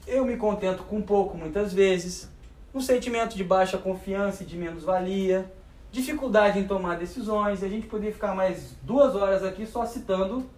Eu 0.06 0.24
me 0.24 0.38
contento 0.38 0.82
com 0.84 1.02
pouco 1.02 1.36
muitas 1.36 1.74
vezes. 1.74 2.30
Um 2.74 2.80
sentimento 2.80 3.36
de 3.36 3.44
baixa 3.44 3.76
confiança 3.76 4.44
e 4.44 4.46
de 4.46 4.56
menos-valia. 4.56 5.52
Dificuldade 5.92 6.58
em 6.58 6.66
tomar 6.66 6.96
decisões. 6.96 7.62
A 7.62 7.68
gente 7.68 7.86
poderia 7.86 8.14
ficar 8.14 8.34
mais 8.34 8.74
duas 8.82 9.14
horas 9.14 9.44
aqui 9.44 9.66
só 9.66 9.84
citando 9.84 10.55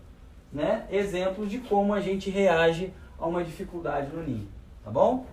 né, 0.52 0.86
exemplos 0.90 1.50
de 1.50 1.58
como 1.58 1.92
a 1.94 2.00
gente 2.00 2.30
reage 2.30 2.92
a 3.18 3.26
uma 3.26 3.44
dificuldade 3.44 4.14
no 4.14 4.22
ninho. 4.22 4.48
Tá 4.84 4.90
bom? 4.90 5.26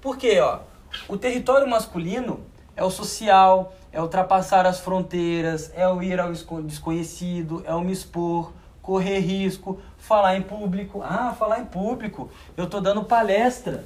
Porque, 0.00 0.38
ó, 0.38 0.60
o 1.08 1.16
território 1.16 1.68
masculino 1.68 2.40
é 2.76 2.84
o 2.84 2.90
social, 2.90 3.74
é 3.92 4.00
ultrapassar 4.00 4.66
as 4.66 4.80
fronteiras, 4.80 5.72
é 5.74 5.88
o 5.88 6.02
ir 6.02 6.20
ao 6.20 6.32
desconhecido, 6.32 7.62
é 7.66 7.74
o 7.74 7.80
me 7.80 7.92
expor, 7.92 8.52
correr 8.82 9.18
risco, 9.20 9.80
falar 9.96 10.36
em 10.36 10.42
público. 10.42 11.02
Ah, 11.02 11.34
falar 11.36 11.60
em 11.60 11.64
público. 11.64 12.30
Eu 12.56 12.64
estou 12.64 12.80
dando 12.80 13.04
palestra. 13.04 13.84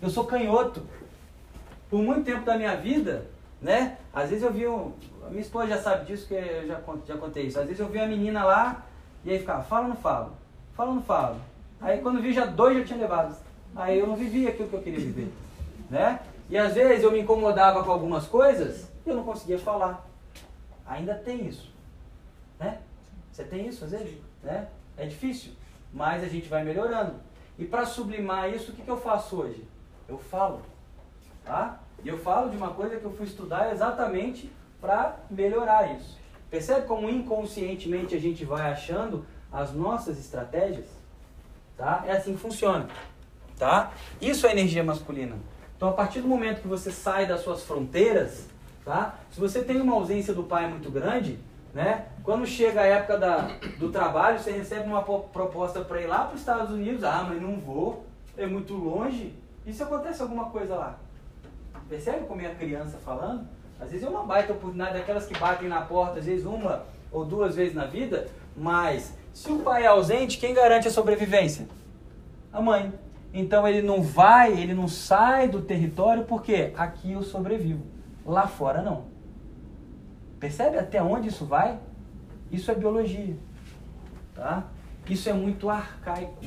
Eu 0.00 0.10
sou 0.10 0.24
canhoto. 0.24 0.82
Por 1.88 2.02
muito 2.02 2.24
tempo 2.24 2.44
da 2.44 2.56
minha 2.56 2.76
vida, 2.76 3.26
né? 3.60 3.96
Às 4.12 4.30
vezes 4.30 4.44
eu 4.44 4.52
vi 4.52 4.66
um. 4.66 4.92
Minha 5.30 5.40
esposa 5.40 5.68
já 5.68 5.78
sabe 5.78 6.06
disso, 6.06 6.26
que 6.26 6.34
eu 6.34 6.66
já, 6.66 6.80
já 7.06 7.16
contei 7.16 7.46
isso. 7.46 7.58
Às 7.58 7.66
vezes 7.66 7.80
eu 7.80 7.88
vi 7.88 7.98
uma 7.98 8.06
menina 8.06 8.44
lá 8.44 8.84
e 9.24 9.30
aí 9.30 9.38
ficava, 9.38 9.62
fala 9.62 9.82
ou 9.82 9.88
não 9.90 9.96
falo? 9.96 10.32
Fala 10.74 10.90
ou 10.90 10.96
não 10.96 11.02
falo? 11.02 11.40
Aí 11.80 12.00
quando 12.00 12.20
vi, 12.20 12.32
já 12.32 12.46
dois 12.46 12.78
já 12.78 12.84
tinha 12.84 12.98
levado. 12.98 13.36
Aí 13.74 13.98
eu 13.98 14.06
não 14.06 14.16
vivia 14.16 14.50
aquilo 14.50 14.68
que 14.68 14.74
eu 14.74 14.82
queria 14.82 15.00
viver. 15.00 15.32
Né? 15.90 16.20
E 16.48 16.58
às 16.58 16.74
vezes 16.74 17.02
eu 17.02 17.12
me 17.12 17.20
incomodava 17.20 17.82
com 17.82 17.90
algumas 17.90 18.26
coisas 18.26 18.88
e 19.04 19.08
eu 19.08 19.16
não 19.16 19.24
conseguia 19.24 19.58
falar. 19.58 20.06
Ainda 20.86 21.14
tem 21.14 21.46
isso. 21.46 21.72
Né? 22.58 22.78
Você 23.32 23.44
tem 23.44 23.66
isso 23.66 23.84
às 23.84 23.90
vezes? 23.90 24.16
Né? 24.42 24.68
É 24.96 25.06
difícil, 25.06 25.52
mas 25.92 26.22
a 26.22 26.28
gente 26.28 26.48
vai 26.48 26.64
melhorando. 26.64 27.14
E 27.58 27.64
para 27.64 27.86
sublimar 27.86 28.50
isso, 28.50 28.72
o 28.72 28.74
que, 28.74 28.82
que 28.82 28.90
eu 28.90 29.00
faço 29.00 29.36
hoje? 29.36 29.66
Eu 30.08 30.18
falo. 30.18 30.62
Tá? 31.44 31.80
E 32.04 32.08
eu 32.08 32.18
falo 32.18 32.50
de 32.50 32.56
uma 32.56 32.70
coisa 32.70 32.96
que 32.96 33.04
eu 33.04 33.12
fui 33.12 33.26
estudar 33.26 33.72
exatamente 33.72 34.50
para 34.80 35.16
melhorar 35.30 35.96
isso. 35.96 36.18
Percebe 36.52 36.86
como 36.86 37.08
inconscientemente 37.08 38.14
a 38.14 38.20
gente 38.20 38.44
vai 38.44 38.70
achando 38.70 39.24
as 39.50 39.72
nossas 39.72 40.18
estratégias? 40.18 40.84
Tá? 41.78 42.04
É 42.06 42.12
assim 42.12 42.34
que 42.34 42.40
funciona. 42.40 42.88
Tá? 43.58 43.90
Isso 44.20 44.46
é 44.46 44.52
energia 44.52 44.84
masculina. 44.84 45.34
Então, 45.74 45.88
a 45.88 45.92
partir 45.92 46.20
do 46.20 46.28
momento 46.28 46.60
que 46.60 46.68
você 46.68 46.92
sai 46.92 47.24
das 47.24 47.40
suas 47.40 47.64
fronteiras, 47.64 48.48
tá? 48.84 49.18
se 49.30 49.40
você 49.40 49.62
tem 49.64 49.80
uma 49.80 49.94
ausência 49.94 50.34
do 50.34 50.42
pai 50.42 50.68
muito 50.68 50.90
grande, 50.90 51.38
né? 51.72 52.08
quando 52.22 52.46
chega 52.46 52.82
a 52.82 52.86
época 52.86 53.16
da, 53.16 53.56
do 53.78 53.90
trabalho, 53.90 54.38
você 54.38 54.52
recebe 54.52 54.86
uma 54.86 55.02
proposta 55.02 55.80
para 55.80 56.02
ir 56.02 56.06
lá 56.06 56.26
para 56.26 56.34
os 56.34 56.40
Estados 56.40 56.70
Unidos, 56.70 57.02
ah, 57.02 57.24
mas 57.26 57.40
não 57.40 57.58
vou, 57.58 58.04
é 58.36 58.44
muito 58.44 58.74
longe. 58.74 59.32
E 59.64 59.72
se 59.72 59.82
acontece 59.82 60.20
alguma 60.20 60.50
coisa 60.50 60.74
lá? 60.74 60.98
Percebe 61.88 62.26
como 62.26 62.42
é 62.42 62.46
a 62.48 62.54
criança 62.54 62.98
falando? 62.98 63.48
Às 63.82 63.90
vezes 63.90 64.06
é 64.06 64.08
uma 64.08 64.22
baita 64.22 64.52
oportunidade 64.52 64.94
daquelas 64.94 65.26
que 65.26 65.36
batem 65.36 65.68
na 65.68 65.80
porta, 65.80 66.20
às 66.20 66.26
vezes 66.26 66.46
uma 66.46 66.84
ou 67.10 67.24
duas 67.24 67.56
vezes 67.56 67.74
na 67.74 67.84
vida, 67.84 68.28
mas 68.56 69.12
se 69.34 69.50
o 69.50 69.58
pai 69.58 69.82
é 69.82 69.88
ausente, 69.88 70.38
quem 70.38 70.54
garante 70.54 70.86
a 70.86 70.90
sobrevivência? 70.90 71.66
A 72.52 72.60
mãe. 72.60 72.92
Então 73.34 73.66
ele 73.66 73.82
não 73.82 74.02
vai, 74.02 74.52
ele 74.52 74.72
não 74.72 74.86
sai 74.86 75.48
do 75.48 75.62
território 75.62 76.24
porque 76.24 76.72
aqui 76.76 77.12
eu 77.12 77.22
sobrevivo, 77.22 77.82
lá 78.24 78.46
fora 78.46 78.82
não. 78.82 79.06
Percebe 80.38 80.78
até 80.78 81.02
onde 81.02 81.28
isso 81.28 81.44
vai? 81.44 81.78
Isso 82.50 82.70
é 82.70 82.74
biologia, 82.74 83.36
tá? 84.34 84.64
Isso 85.08 85.28
é 85.28 85.32
muito 85.32 85.68
arcaico, 85.68 86.44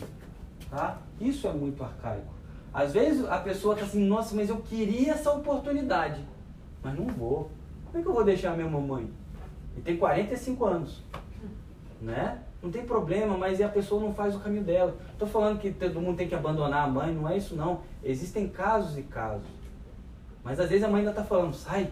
tá? 0.69 0.99
Isso 1.19 1.47
é 1.47 1.51
muito 1.51 1.83
arcaico. 1.83 2.33
Às 2.73 2.93
vezes 2.93 3.25
a 3.25 3.39
pessoa 3.39 3.73
está 3.73 3.85
assim, 3.85 4.05
nossa, 4.05 4.35
mas 4.35 4.49
eu 4.49 4.57
queria 4.57 5.13
essa 5.13 5.31
oportunidade, 5.31 6.21
mas 6.85 6.95
não 6.95 7.07
vou. 7.07 7.49
Como 7.87 7.97
é 7.97 8.01
que 8.03 8.07
eu 8.07 8.13
vou 8.13 8.23
deixar 8.23 8.51
a 8.51 8.55
minha 8.55 8.69
mamãe? 8.69 9.09
E 9.75 9.81
tem 9.81 9.97
45 9.97 10.65
anos, 10.65 11.01
né? 11.99 12.39
Não 12.61 12.69
tem 12.69 12.85
problema, 12.85 13.35
mas 13.35 13.59
a 13.59 13.67
pessoa 13.67 13.99
não 13.99 14.13
faz 14.13 14.35
o 14.35 14.39
caminho 14.39 14.63
dela. 14.63 14.95
Estou 15.11 15.27
falando 15.27 15.59
que 15.59 15.71
todo 15.71 15.99
mundo 15.99 16.15
tem 16.15 16.27
que 16.27 16.35
abandonar 16.35 16.85
a 16.85 16.87
mãe, 16.87 17.11
não 17.11 17.27
é 17.27 17.37
isso 17.37 17.55
não. 17.55 17.81
Existem 18.03 18.47
casos 18.47 18.97
e 18.99 19.01
casos. 19.01 19.47
Mas 20.43 20.59
às 20.59 20.69
vezes 20.69 20.83
a 20.83 20.87
mãe 20.87 20.99
ainda 20.99 21.09
está 21.09 21.23
falando, 21.23 21.55
sai, 21.55 21.91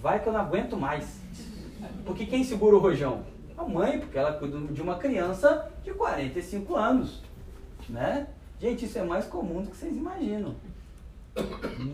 vai 0.00 0.22
que 0.22 0.28
eu 0.28 0.34
não 0.34 0.40
aguento 0.40 0.76
mais. 0.76 1.18
Porque 2.04 2.26
quem 2.26 2.44
segura 2.44 2.76
o 2.76 2.78
rojão? 2.78 3.24
A 3.56 3.64
mãe, 3.64 4.00
porque 4.00 4.18
ela 4.18 4.34
cuida 4.34 4.58
de 4.60 4.82
uma 4.82 4.96
criança 4.96 5.70
de 5.82 5.92
45 5.94 6.76
anos. 6.76 7.22
Né? 7.88 8.26
Gente, 8.60 8.84
isso 8.84 8.98
é 8.98 9.02
mais 9.02 9.24
comum 9.24 9.62
do 9.62 9.70
que 9.70 9.76
vocês 9.76 9.96
imaginam. 9.96 10.54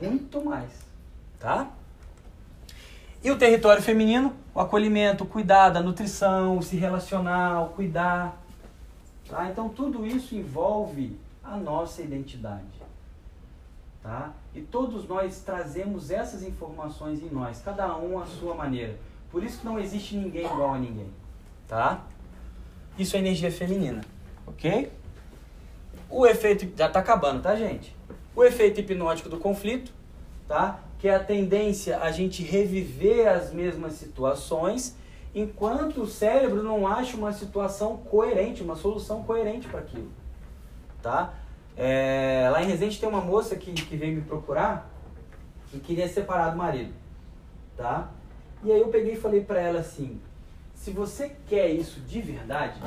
Muito 0.02 0.44
mais. 0.44 0.70
Tá? 1.38 1.72
E 3.24 3.30
o 3.30 3.38
território 3.38 3.80
feminino, 3.80 4.34
o 4.52 4.60
acolhimento, 4.60 5.22
o 5.22 5.26
cuidado, 5.26 5.76
a 5.76 5.80
nutrição, 5.80 6.60
se 6.60 6.76
relacionar, 6.76 7.62
o 7.62 7.68
cuidar. 7.68 8.36
Tá? 9.28 9.48
Então 9.48 9.68
tudo 9.68 10.04
isso 10.04 10.34
envolve 10.34 11.16
a 11.42 11.56
nossa 11.56 12.02
identidade. 12.02 12.82
Tá? 14.02 14.32
E 14.52 14.60
todos 14.60 15.06
nós 15.06 15.40
trazemos 15.40 16.10
essas 16.10 16.42
informações 16.42 17.22
em 17.22 17.28
nós, 17.28 17.62
cada 17.64 17.96
um 17.96 18.20
à 18.20 18.26
sua 18.26 18.54
maneira. 18.54 18.96
Por 19.30 19.44
isso 19.44 19.60
que 19.60 19.64
não 19.64 19.78
existe 19.78 20.16
ninguém 20.16 20.44
igual 20.44 20.74
a 20.74 20.78
ninguém. 20.78 21.08
Tá? 21.68 22.02
Isso 22.98 23.16
é 23.16 23.20
energia 23.20 23.50
feminina. 23.52 24.02
Ok? 24.46 24.92
O 26.10 26.26
efeito. 26.26 26.70
Já 26.76 26.88
está 26.88 26.98
acabando, 26.98 27.40
tá, 27.40 27.54
gente? 27.54 27.96
O 28.34 28.44
efeito 28.44 28.80
hipnótico 28.80 29.28
do 29.28 29.38
conflito. 29.38 29.92
Tá? 30.46 30.80
Que 31.02 31.08
é 31.08 31.16
a 31.16 31.18
tendência 31.18 31.98
a 31.98 32.12
gente 32.12 32.44
reviver 32.44 33.26
as 33.26 33.52
mesmas 33.52 33.94
situações, 33.94 34.96
enquanto 35.34 36.02
o 36.02 36.06
cérebro 36.06 36.62
não 36.62 36.86
acha 36.86 37.16
uma 37.16 37.32
situação 37.32 37.96
coerente, 37.96 38.62
uma 38.62 38.76
solução 38.76 39.24
coerente 39.24 39.66
para 39.66 39.80
aquilo. 39.80 40.12
Tá? 41.02 41.34
É, 41.76 42.48
lá 42.52 42.62
em 42.62 42.66
Resende 42.66 43.00
tem 43.00 43.08
uma 43.08 43.20
moça 43.20 43.56
que, 43.56 43.72
que 43.72 43.96
veio 43.96 44.14
me 44.14 44.22
procurar 44.22 44.88
e 45.74 45.80
queria 45.80 46.06
separar 46.06 46.50
do 46.50 46.56
marido. 46.56 46.92
Tá? 47.76 48.08
E 48.62 48.70
aí 48.70 48.80
eu 48.80 48.86
peguei 48.86 49.14
e 49.14 49.16
falei 49.16 49.40
para 49.40 49.60
ela 49.60 49.80
assim, 49.80 50.20
se 50.72 50.92
você 50.92 51.34
quer 51.48 51.68
isso 51.68 51.98
de 51.98 52.20
verdade, 52.20 52.78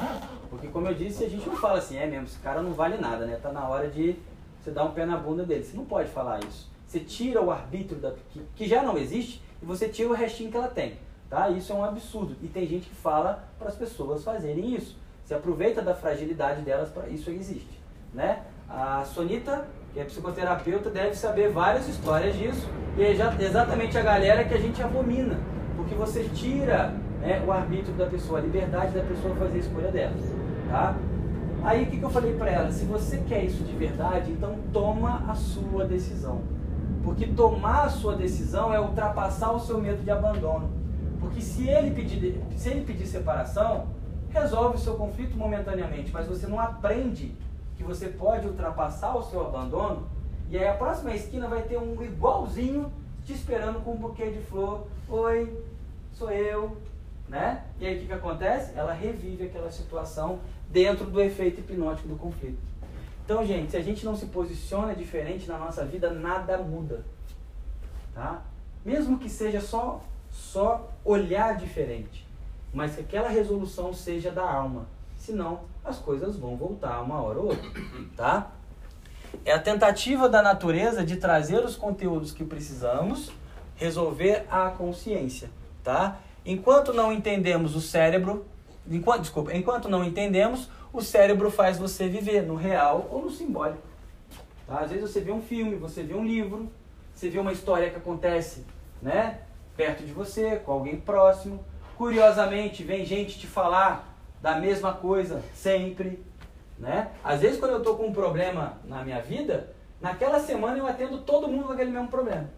porque 0.49 0.69
como 0.69 0.87
eu 0.87 0.93
disse, 0.93 1.25
a 1.25 1.29
gente 1.29 1.45
não 1.45 1.57
fala 1.57 1.79
assim, 1.79 1.97
é 1.97 2.07
mesmo, 2.07 2.27
esse 2.27 2.39
cara 2.39 2.61
não 2.61 2.71
vale 2.71 2.95
nada, 2.97 3.25
né? 3.25 3.35
Tá 3.43 3.51
na 3.51 3.67
hora 3.67 3.89
de 3.89 4.15
você 4.63 4.71
dar 4.71 4.85
um 4.85 4.91
pé 4.91 5.05
na 5.05 5.17
bunda 5.17 5.43
dele. 5.43 5.65
Você 5.65 5.75
não 5.75 5.83
pode 5.83 6.07
falar 6.11 6.39
isso. 6.45 6.73
Você 6.85 6.99
tira 6.99 7.41
o 7.41 7.51
arbítrio 7.51 7.99
da, 7.99 8.11
que, 8.29 8.41
que 8.55 8.67
já 8.67 8.83
não 8.83 8.97
existe 8.97 9.41
e 9.61 9.65
você 9.65 9.89
tira 9.89 10.09
o 10.09 10.13
restinho 10.13 10.51
que 10.51 10.57
ela 10.57 10.67
tem. 10.67 10.97
Tá? 11.29 11.49
Isso 11.49 11.73
é 11.73 11.75
um 11.75 11.83
absurdo. 11.83 12.35
E 12.41 12.47
tem 12.47 12.67
gente 12.67 12.87
que 12.87 12.95
fala 12.95 13.47
para 13.57 13.67
as 13.67 13.75
pessoas 13.75 14.23
fazerem 14.23 14.75
isso. 14.75 14.97
Se 15.23 15.33
aproveita 15.33 15.81
da 15.81 15.95
fragilidade 15.95 16.61
delas 16.61 16.89
para 16.89 17.09
isso 17.09 17.29
existe. 17.31 17.79
Né? 18.13 18.43
A 18.69 19.03
Sonita, 19.03 19.67
que 19.93 19.99
é 19.99 20.03
psicoterapeuta, 20.03 20.89
deve 20.89 21.15
saber 21.15 21.49
várias 21.49 21.87
histórias 21.87 22.35
disso. 22.35 22.69
E 22.97 23.03
é 23.03 23.11
exatamente 23.11 23.97
a 23.97 24.01
galera 24.01 24.45
que 24.45 24.53
a 24.53 24.59
gente 24.59 24.81
abomina. 24.81 25.39
Porque 25.75 25.95
você 25.95 26.23
tira 26.29 26.93
né, 27.19 27.43
o 27.45 27.51
arbítrio 27.51 27.93
da 27.95 28.05
pessoa, 28.05 28.39
a 28.39 28.41
liberdade 28.41 28.93
da 28.93 29.03
pessoa 29.03 29.35
fazer 29.35 29.55
a 29.55 29.59
escolha 29.59 29.91
dela. 29.91 30.15
Tá? 30.69 30.95
Aí 31.63 31.83
o 31.83 31.85
que, 31.87 31.97
que 31.97 32.03
eu 32.03 32.09
falei 32.09 32.35
para 32.35 32.51
ela? 32.51 32.71
Se 32.71 32.85
você 32.85 33.17
quer 33.27 33.43
isso 33.43 33.63
de 33.63 33.75
verdade, 33.75 34.31
então 34.31 34.55
toma 34.71 35.25
a 35.27 35.33
sua 35.33 35.85
decisão. 35.85 36.41
Porque 37.05 37.27
tomar 37.27 37.83
a 37.83 37.89
sua 37.89 38.15
decisão 38.15 38.73
é 38.73 38.79
ultrapassar 38.79 39.51
o 39.51 39.59
seu 39.59 39.79
medo 39.79 40.03
de 40.03 40.09
abandono. 40.09 40.67
Porque 41.19 41.39
se 41.39 41.69
ele 41.69 41.91
pedir, 41.91 42.41
se 42.57 42.69
ele 42.69 42.83
pedir 42.83 43.05
separação, 43.05 43.85
resolve 44.29 44.77
o 44.77 44.79
seu 44.79 44.95
conflito 44.95 45.37
momentaneamente, 45.37 46.11
mas 46.11 46.27
você 46.27 46.47
não 46.47 46.59
aprende 46.59 47.35
que 47.77 47.83
você 47.83 48.07
pode 48.07 48.47
ultrapassar 48.47 49.15
o 49.15 49.21
seu 49.21 49.45
abandono, 49.45 50.07
e 50.49 50.57
aí 50.57 50.67
a 50.67 50.73
próxima 50.73 51.13
esquina 51.13 51.47
vai 51.47 51.61
ter 51.61 51.77
um 51.77 52.01
igualzinho 52.03 52.91
te 53.23 53.33
esperando 53.33 53.83
com 53.83 53.91
um 53.91 53.97
buquê 53.97 54.31
de 54.31 54.39
flor. 54.39 54.87
Oi, 55.07 55.63
sou 56.11 56.31
eu, 56.31 56.75
né? 57.29 57.63
E 57.79 57.85
aí 57.85 57.97
o 57.97 57.99
que, 57.99 58.07
que 58.07 58.13
acontece? 58.13 58.73
Ela 58.75 58.93
revive 58.93 59.45
aquela 59.45 59.69
situação 59.69 60.39
dentro 60.71 61.05
do 61.05 61.21
efeito 61.21 61.59
hipnótico 61.59 62.07
do 62.07 62.15
conflito. 62.15 62.57
Então, 63.25 63.45
gente, 63.45 63.71
se 63.71 63.77
a 63.77 63.81
gente 63.81 64.05
não 64.05 64.15
se 64.15 64.27
posiciona 64.27 64.95
diferente 64.95 65.47
na 65.47 65.57
nossa 65.57 65.83
vida, 65.83 66.11
nada 66.11 66.59
muda. 66.59 67.03
Tá? 68.13 68.43
Mesmo 68.85 69.17
que 69.17 69.27
seja 69.27 69.59
só 69.59 70.01
só 70.35 70.89
olhar 71.03 71.55
diferente, 71.55 72.27
mas 72.73 72.95
que 72.95 73.01
aquela 73.01 73.29
resolução 73.29 73.93
seja 73.93 74.31
da 74.31 74.47
alma. 74.47 74.85
Senão, 75.17 75.61
as 75.83 75.97
coisas 75.97 76.35
vão 76.35 76.57
voltar 76.57 77.01
uma 77.01 77.21
hora 77.21 77.39
ou 77.39 77.47
outra, 77.47 77.71
tá? 78.15 78.51
É 79.43 79.53
a 79.53 79.59
tentativa 79.59 80.27
da 80.27 80.41
natureza 80.41 81.05
de 81.05 81.15
trazer 81.15 81.63
os 81.63 81.75
conteúdos 81.75 82.31
que 82.31 82.43
precisamos, 82.43 83.31
resolver 83.75 84.45
a 84.49 84.69
consciência, 84.69 85.49
tá? 85.83 86.19
Enquanto 86.45 86.93
não 86.93 87.11
entendemos 87.11 87.75
o 87.75 87.81
cérebro, 87.81 88.45
enquanto, 88.87 89.21
desculpa, 89.21 89.53
enquanto 89.53 89.89
não 89.89 90.03
entendemos, 90.03 90.69
o 90.95 91.01
cérebro 91.01 91.51
faz 91.51 91.77
você 91.77 92.07
viver 92.07 92.43
no 92.43 92.55
real 92.55 93.09
ou 93.11 93.23
no 93.23 93.29
simbólico. 93.29 93.83
Tá? 94.65 94.79
Às 94.79 94.91
vezes 94.91 95.11
você 95.11 95.19
vê 95.19 95.31
um 95.31 95.41
filme, 95.41 95.75
você 95.75 96.01
vê 96.03 96.13
um 96.13 96.25
livro, 96.25 96.71
você 97.13 97.29
vê 97.29 97.37
uma 97.37 97.51
história 97.51 97.89
que 97.89 97.97
acontece, 97.97 98.65
né, 99.01 99.41
perto 99.75 100.03
de 100.03 100.13
você, 100.13 100.55
com 100.55 100.71
alguém 100.71 100.97
próximo. 100.97 101.63
Curiosamente, 101.97 102.81
vem 102.83 103.05
gente 103.05 103.37
te 103.37 103.45
falar 103.45 104.17
da 104.41 104.55
mesma 104.55 104.93
coisa 104.93 105.43
sempre, 105.53 106.23
né? 106.77 107.11
Às 107.23 107.41
vezes 107.41 107.59
quando 107.59 107.71
eu 107.71 107.77
estou 107.79 107.97
com 107.97 108.07
um 108.07 108.13
problema 108.13 108.77
na 108.85 109.03
minha 109.03 109.21
vida, 109.21 109.73
naquela 109.99 110.39
semana 110.39 110.77
eu 110.77 110.87
atendo 110.87 111.19
todo 111.19 111.47
mundo 111.47 111.65
com 111.65 111.73
aquele 111.73 111.91
mesmo 111.91 112.07
problema. 112.07 112.49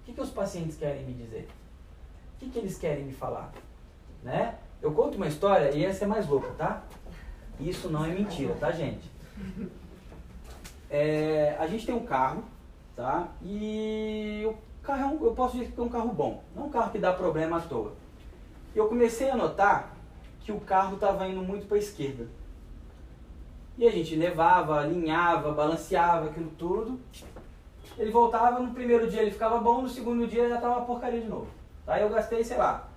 O 0.00 0.04
que, 0.04 0.12
que 0.12 0.20
os 0.20 0.30
pacientes 0.30 0.76
querem 0.76 1.04
me 1.04 1.14
dizer? 1.14 1.48
O 2.34 2.40
que, 2.40 2.50
que 2.50 2.58
eles 2.58 2.76
querem 2.76 3.04
me 3.04 3.12
falar? 3.12 3.52
Né? 4.22 4.56
Eu 4.80 4.92
conto 4.92 5.16
uma 5.16 5.28
história 5.28 5.70
e 5.70 5.84
essa 5.84 6.04
é 6.04 6.08
mais 6.08 6.26
louca, 6.28 6.48
tá? 6.58 6.82
Isso 7.68 7.88
não 7.88 8.04
é 8.04 8.08
mentira, 8.08 8.54
tá, 8.54 8.72
gente? 8.72 9.10
É, 10.90 11.56
a 11.58 11.66
gente 11.66 11.86
tem 11.86 11.94
um 11.94 12.04
carro, 12.04 12.44
tá? 12.96 13.28
E 13.42 14.42
o 14.46 14.54
carro 14.82 15.02
é 15.02 15.06
um, 15.06 15.24
eu 15.24 15.32
posso 15.32 15.56
dizer 15.56 15.72
que 15.72 15.80
é 15.80 15.82
um 15.82 15.88
carro 15.88 16.08
bom, 16.08 16.42
não 16.54 16.64
é 16.64 16.66
um 16.66 16.70
carro 16.70 16.90
que 16.90 16.98
dá 16.98 17.12
problema 17.12 17.58
à 17.58 17.60
toa. 17.60 17.92
Eu 18.74 18.88
comecei 18.88 19.30
a 19.30 19.36
notar 19.36 19.94
que 20.40 20.50
o 20.50 20.60
carro 20.60 20.94
estava 20.94 21.26
indo 21.28 21.40
muito 21.40 21.66
para 21.66 21.76
a 21.76 21.80
esquerda. 21.80 22.26
E 23.78 23.86
a 23.86 23.90
gente 23.90 24.14
levava, 24.16 24.80
alinhava, 24.80 25.52
balanceava 25.52 26.28
aquilo 26.28 26.50
tudo. 26.58 27.00
Ele 27.96 28.10
voltava, 28.10 28.58
no 28.58 28.74
primeiro 28.74 29.08
dia 29.08 29.22
ele 29.22 29.30
ficava 29.30 29.58
bom, 29.58 29.82
no 29.82 29.88
segundo 29.88 30.26
dia 30.26 30.48
já 30.48 30.56
estava 30.56 30.84
porcaria 30.84 31.20
de 31.20 31.28
novo. 31.28 31.46
Aí 31.86 32.02
eu 32.02 32.10
gastei, 32.10 32.42
sei 32.44 32.56
lá, 32.56 32.88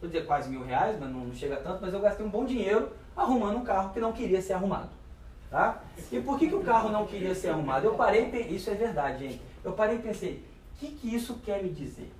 vou 0.00 0.08
dizer 0.08 0.26
quase 0.26 0.48
mil 0.50 0.64
reais, 0.64 0.98
mas 0.98 1.10
não 1.10 1.34
chega 1.34 1.56
tanto, 1.56 1.80
mas 1.82 1.92
eu 1.92 2.00
gastei 2.00 2.24
um 2.24 2.30
bom 2.30 2.44
dinheiro 2.44 2.90
arrumando 3.16 3.58
um 3.58 3.64
carro 3.64 3.92
que 3.92 4.00
não 4.00 4.12
queria 4.12 4.42
ser 4.42 4.52
arrumado. 4.52 4.90
Tá? 5.50 5.82
E 6.10 6.20
por 6.20 6.38
que, 6.38 6.48
que 6.48 6.54
o 6.54 6.62
carro 6.62 6.90
não 6.90 7.06
queria 7.06 7.34
ser 7.34 7.48
arrumado? 7.48 7.86
Eu 7.86 7.94
parei, 7.94 8.28
isso 8.50 8.68
é 8.68 8.74
verdade, 8.74 9.26
gente. 9.26 9.40
Eu 9.64 9.72
parei 9.72 9.96
e 9.96 10.02
pensei, 10.02 10.44
o 10.74 10.78
que, 10.78 10.88
que 10.88 11.14
isso 11.14 11.40
quer 11.44 11.62
me 11.62 11.70
dizer? 11.70 12.12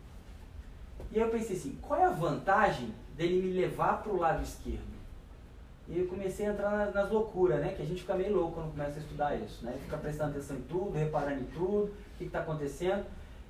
E 1.12 1.18
eu 1.18 1.28
pensei 1.28 1.56
assim, 1.56 1.78
qual 1.82 2.00
é 2.00 2.04
a 2.04 2.10
vantagem 2.10 2.92
dele 3.16 3.42
me 3.42 3.52
levar 3.52 4.02
para 4.02 4.12
o 4.12 4.16
lado 4.16 4.42
esquerdo? 4.42 4.96
E 5.88 6.00
eu 6.00 6.06
comecei 6.08 6.46
a 6.46 6.50
entrar 6.50 6.70
nas, 6.70 6.94
nas 6.94 7.10
loucuras, 7.10 7.60
né? 7.60 7.72
Que 7.74 7.82
a 7.82 7.84
gente 7.84 8.00
fica 8.00 8.14
meio 8.14 8.34
louco 8.34 8.54
quando 8.54 8.72
começa 8.72 8.96
a 8.96 9.02
estudar 9.02 9.36
isso, 9.36 9.64
né? 9.64 9.76
Fica 9.84 9.96
prestando 9.96 10.30
atenção 10.30 10.56
em 10.56 10.62
tudo, 10.62 10.98
reparando 10.98 11.42
em 11.42 11.44
tudo, 11.44 11.84
o 11.84 12.18
que 12.18 12.24
está 12.24 12.40
acontecendo. 12.40 13.04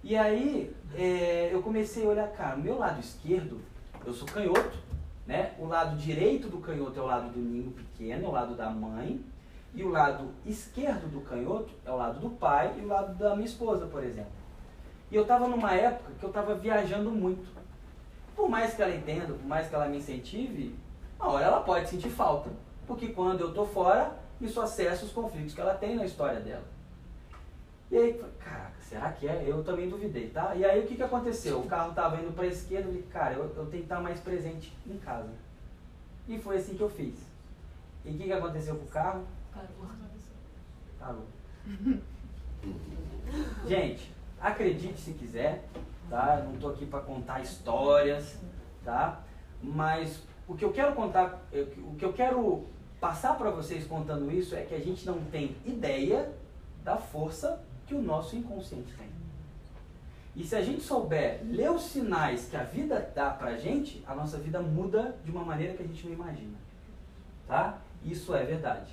E 0.05 0.15
aí 0.17 0.75
é, 0.95 1.51
eu 1.53 1.63
comecei 1.63 2.05
a 2.05 2.09
olhar, 2.09 2.29
cara, 2.33 2.57
o 2.57 2.61
meu 2.61 2.79
lado 2.79 3.01
esquerdo, 3.01 3.61
eu 4.05 4.13
sou 4.13 4.29
canhoto, 4.29 4.77
né? 5.27 5.55
O 5.59 5.67
lado 5.67 5.97
direito 5.97 6.49
do 6.49 6.59
canhoto 6.59 6.99
é 6.99 7.03
o 7.03 7.07
lado 7.07 7.31
do 7.31 7.39
ninho 7.39 7.73
pequeno, 7.73 8.27
é 8.27 8.29
o 8.29 8.33
lado 8.33 8.55
da 8.55 8.71
mãe. 8.71 9.25
E 9.75 9.85
o 9.85 9.91
lado 9.91 10.31
esquerdo 10.47 11.11
do 11.11 11.21
canhoto 11.21 11.71
é 11.85 11.91
o 11.91 11.97
lado 11.97 12.19
do 12.19 12.31
pai 12.31 12.75
e 12.79 12.85
o 12.85 12.89
lado 12.89 13.15
da 13.15 13.35
minha 13.35 13.47
esposa, 13.47 13.87
por 13.87 14.03
exemplo. 14.03 14.33
E 15.11 15.17
eu 15.17 15.23
estava 15.23 15.47
numa 15.47 15.73
época 15.73 16.13
que 16.19 16.25
eu 16.25 16.31
estava 16.31 16.55
viajando 16.55 17.11
muito. 17.11 17.47
Por 18.35 18.49
mais 18.49 18.75
que 18.75 18.83
ela 18.83 18.95
entenda, 18.95 19.35
por 19.35 19.47
mais 19.47 19.69
que 19.69 19.75
ela 19.75 19.87
me 19.87 19.99
incentive, 19.99 20.75
uma 21.19 21.31
hora 21.31 21.45
ela 21.47 21.61
pode 21.61 21.89
sentir 21.89 22.09
falta. 22.09 22.51
Porque 22.87 23.09
quando 23.09 23.41
eu 23.41 23.49
estou 23.49 23.67
fora, 23.67 24.17
isso 24.41 24.61
acessa 24.61 25.05
os 25.05 25.13
conflitos 25.13 25.55
que 25.55 25.61
ela 25.61 25.75
tem 25.75 25.97
na 25.97 26.05
história 26.05 26.41
dela. 26.41 26.65
E 27.91 27.97
aí, 27.97 28.25
caraca, 28.39 28.76
será 28.89 29.13
que 29.13 29.27
é? 29.27 29.45
Eu 29.47 29.65
também 29.65 29.89
duvidei, 29.89 30.31
tá? 30.31 30.55
E 30.55 30.65
aí 30.65 30.81
o 30.81 30.87
que, 30.87 30.97
que 30.97 31.03
aconteceu? 31.03 31.61
O 31.61 31.67
carro 31.67 31.91
estava 31.91 32.21
indo 32.21 32.33
para 32.33 32.45
a 32.45 32.49
esquerda, 32.49 32.89
eu 32.89 32.93
falei, 32.93 33.07
cara, 33.11 33.35
eu, 33.35 33.45
eu 33.45 33.67
tenho 33.67 33.71
que 33.71 33.79
estar 33.79 34.01
mais 34.01 34.21
presente 34.21 34.73
em 34.87 34.97
casa. 34.99 35.31
E 36.29 36.39
foi 36.39 36.57
assim 36.57 36.77
que 36.77 36.83
eu 36.83 36.89
fiz. 36.91 37.15
E 38.05 38.11
o 38.11 38.15
que, 38.17 38.25
que 38.25 38.33
aconteceu 38.33 38.77
com 38.77 38.85
o 38.85 38.89
carro? 38.89 39.25
Parou. 40.99 41.27
Gente, 43.67 44.13
acredite 44.41 45.01
se 45.01 45.13
quiser, 45.13 45.65
tá? 46.09 46.39
Eu 46.39 46.45
não 46.45 46.55
estou 46.55 46.71
aqui 46.71 46.87
para 46.87 47.01
contar 47.01 47.41
histórias, 47.41 48.39
tá? 48.85 49.21
Mas 49.63 50.23
o 50.47 50.55
que 50.55 50.65
eu 50.65 50.73
quero 50.73 50.95
contar, 50.95 51.43
o 51.79 51.97
que 51.97 52.05
eu 52.05 52.13
quero 52.13 52.65
passar 53.01 53.37
para 53.37 53.51
vocês 53.51 53.85
contando 53.87 54.31
isso 54.31 54.55
é 54.55 54.63
que 54.63 54.75
a 54.75 54.81
gente 54.81 55.05
não 55.05 55.21
tem 55.25 55.57
ideia 55.65 56.33
da 56.85 56.97
força 56.97 57.65
que 57.87 57.95
o 57.95 58.03
nosso 58.03 58.37
inconsciente 58.37 58.93
tem. 58.95 59.09
E 60.35 60.45
se 60.45 60.55
a 60.55 60.63
gente 60.63 60.83
souber 60.83 61.41
ler 61.45 61.71
os 61.71 61.83
sinais 61.83 62.49
que 62.49 62.57
a 62.57 62.63
vida 62.63 63.11
dá 63.15 63.31
pra 63.31 63.57
gente, 63.57 64.05
a 64.07 64.15
nossa 64.15 64.37
vida 64.37 64.61
muda 64.61 65.17
de 65.25 65.31
uma 65.31 65.43
maneira 65.43 65.73
que 65.73 65.83
a 65.83 65.87
gente 65.87 66.07
não 66.07 66.13
imagina. 66.13 66.59
Tá? 67.47 67.79
Isso 68.05 68.35
é 68.35 68.45
verdade. 68.45 68.91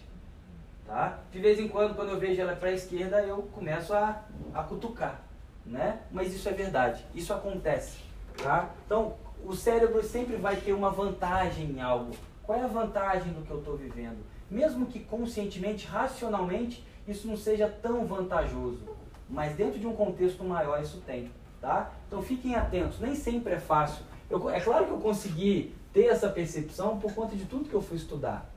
Tá? 0.86 1.20
De 1.32 1.40
vez 1.40 1.60
em 1.60 1.68
quando, 1.68 1.96
quando 1.96 2.10
eu 2.10 2.20
vejo 2.20 2.40
ela 2.40 2.56
para 2.56 2.70
a 2.70 2.74
esquerda, 2.74 3.22
eu 3.22 3.44
começo 3.52 3.94
a, 3.94 4.24
a 4.54 4.64
cutucar. 4.64 5.22
Né? 5.66 6.00
Mas 6.12 6.34
isso 6.34 6.48
é 6.48 6.54
verdade. 6.54 7.06
Isso 7.14 7.34
acontece. 7.34 8.00
Tá? 8.42 8.70
Então, 8.86 9.16
o 9.44 9.54
cérebro 9.54 10.02
sempre 10.02 10.38
vai 10.38 10.56
ter 10.56 10.72
uma 10.72 10.92
vantagem 10.92 11.72
em 11.72 11.82
algo. 11.82 12.16
Qual 12.44 12.58
é 12.58 12.64
a 12.64 12.68
vantagem 12.68 13.34
do 13.34 13.42
que 13.42 13.52
eu 13.52 13.60
estou 13.60 13.76
vivendo? 13.76 14.24
Mesmo 14.50 14.86
que 14.86 15.00
conscientemente, 15.00 15.88
racionalmente, 15.88 16.86
isso 17.08 17.28
não 17.28 17.38
seja 17.38 17.68
tão 17.68 18.06
vantajoso. 18.06 18.82
Mas 19.30 19.56
dentro 19.56 19.80
de 19.80 19.88
um 19.88 19.94
contexto 19.94 20.44
maior 20.44 20.82
isso 20.82 21.02
tem. 21.06 21.32
Tá? 21.60 21.92
Então 22.08 22.22
fiquem 22.22 22.56
atentos, 22.56 23.00
nem 23.00 23.16
sempre 23.16 23.54
é 23.54 23.60
fácil. 23.60 24.04
Eu, 24.30 24.50
é 24.50 24.60
claro 24.60 24.86
que 24.86 24.92
eu 24.92 24.98
consegui 24.98 25.74
ter 25.94 26.08
essa 26.08 26.28
percepção 26.28 27.00
por 27.00 27.14
conta 27.14 27.36
de 27.36 27.46
tudo 27.46 27.70
que 27.70 27.74
eu 27.74 27.82
fui 27.82 27.98
estudar. 27.98 28.50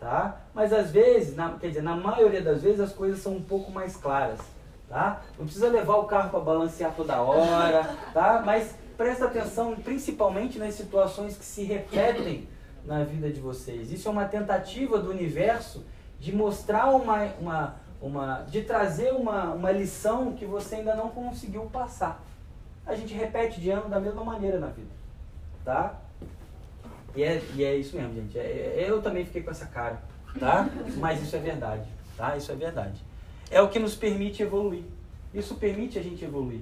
Tá? 0.00 0.40
Mas 0.54 0.72
às 0.72 0.90
vezes, 0.90 1.36
na, 1.36 1.58
quer 1.58 1.68
dizer, 1.68 1.82
na 1.82 1.96
maioria 1.96 2.40
das 2.40 2.62
vezes 2.62 2.80
as 2.80 2.92
coisas 2.92 3.18
são 3.18 3.34
um 3.34 3.42
pouco 3.42 3.70
mais 3.70 3.96
claras. 3.96 4.40
tá? 4.88 5.22
Não 5.38 5.44
precisa 5.44 5.68
levar 5.68 5.96
o 5.96 6.04
carro 6.04 6.30
para 6.30 6.40
balancear 6.40 6.94
toda 6.94 7.20
hora, 7.20 7.84
tá? 8.14 8.42
Mas 8.44 8.74
presta 8.96 9.26
atenção 9.26 9.76
principalmente 9.76 10.58
nas 10.58 10.74
situações 10.74 11.36
que 11.36 11.44
se 11.44 11.64
repetem 11.64 12.48
na 12.84 13.04
vida 13.04 13.30
de 13.30 13.40
vocês. 13.40 13.92
Isso 13.92 14.08
é 14.08 14.10
uma 14.10 14.24
tentativa 14.24 14.98
do 14.98 15.10
universo 15.10 15.84
de 16.18 16.34
mostrar 16.34 16.90
uma, 16.90 17.24
uma, 17.40 17.76
uma 18.00 18.42
de 18.42 18.62
trazer 18.62 19.12
uma, 19.12 19.52
uma 19.52 19.70
lição 19.70 20.32
que 20.32 20.44
você 20.44 20.76
ainda 20.76 20.94
não 20.94 21.10
conseguiu 21.10 21.62
passar. 21.66 22.22
A 22.86 22.94
gente 22.94 23.14
repete 23.14 23.60
de 23.60 23.70
ano 23.70 23.88
da 23.88 24.00
mesma 24.00 24.24
maneira 24.24 24.58
na 24.58 24.68
vida, 24.68 24.90
tá? 25.64 25.94
E 27.14 27.22
é, 27.22 27.42
e 27.54 27.64
é 27.64 27.76
isso 27.76 27.96
mesmo, 27.96 28.14
gente. 28.14 28.38
É, 28.38 28.42
é, 28.78 28.86
eu 28.88 29.02
também 29.02 29.24
fiquei 29.24 29.42
com 29.42 29.50
essa 29.50 29.66
cara, 29.66 30.00
tá? 30.38 30.68
Mas 30.96 31.22
isso 31.22 31.36
é 31.36 31.38
verdade, 31.38 31.88
tá? 32.16 32.36
Isso 32.36 32.50
é 32.50 32.54
verdade. 32.54 33.02
É 33.50 33.60
o 33.60 33.68
que 33.68 33.78
nos 33.78 33.94
permite 33.94 34.42
evoluir. 34.42 34.84
Isso 35.32 35.54
permite 35.56 35.98
a 35.98 36.02
gente 36.02 36.24
evoluir. 36.24 36.60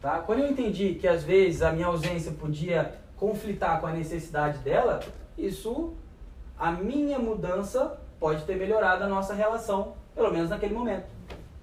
Tá? 0.00 0.18
Quando 0.18 0.40
eu 0.40 0.50
entendi 0.50 0.94
que 0.94 1.08
às 1.08 1.24
vezes 1.24 1.62
a 1.62 1.72
minha 1.72 1.86
ausência 1.86 2.30
podia 2.32 2.94
conflitar 3.16 3.80
com 3.80 3.86
a 3.86 3.92
necessidade 3.92 4.58
dela, 4.58 5.00
isso, 5.36 5.94
a 6.58 6.70
minha 6.70 7.18
mudança 7.18 7.98
pode 8.18 8.44
ter 8.44 8.56
melhorado 8.56 9.04
a 9.04 9.08
nossa 9.08 9.34
relação, 9.34 9.94
pelo 10.14 10.32
menos 10.32 10.50
naquele 10.50 10.74
momento. 10.74 11.06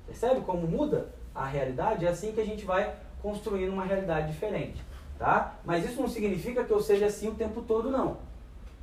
Percebe 0.06 0.42
como 0.42 0.68
muda 0.68 1.08
a 1.34 1.46
realidade? 1.46 2.06
É 2.06 2.10
assim 2.10 2.32
que 2.32 2.42
a 2.42 2.46
gente 2.46 2.66
vai 2.66 2.94
construindo 3.22 3.72
uma 3.72 3.86
realidade 3.86 4.32
diferente. 4.32 4.84
Tá? 5.18 5.56
Mas 5.64 5.86
isso 5.86 6.02
não 6.02 6.08
significa 6.08 6.64
que 6.64 6.72
eu 6.72 6.82
seja 6.82 7.06
assim 7.06 7.30
o 7.30 7.36
tempo 7.36 7.62
todo, 7.62 7.92
não. 7.92 8.18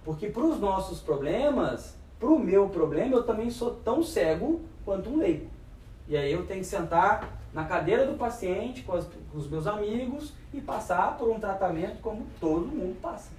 Porque 0.05 0.29
para 0.29 0.45
os 0.45 0.61
nossos 0.61 1.01
problemas, 1.01 1.97
para 2.19 2.29
o 2.29 2.39
meu 2.39 2.69
problema, 2.69 3.17
eu 3.17 3.25
também 3.25 3.51
sou 3.51 3.73
tão 3.73 4.03
cego 4.03 4.61
quanto 4.85 5.11
um 5.11 5.19
leigo. 5.19 5.51
E 6.07 6.17
aí 6.17 6.33
eu 6.33 6.47
tenho 6.47 6.61
que 6.61 6.67
sentar 6.67 7.39
na 7.53 7.65
cadeira 7.65 8.07
do 8.07 8.17
paciente 8.17 8.83
com, 8.83 8.95
as, 8.95 9.05
com 9.05 9.39
os 9.39 9.49
meus 9.49 9.67
amigos 9.67 10.33
e 10.53 10.61
passar 10.61 11.19
por 11.19 11.29
um 11.29 11.39
tratamento 11.39 12.01
como 12.01 12.27
todo 12.41 12.67
mundo 12.67 12.99
passa. 13.01 13.31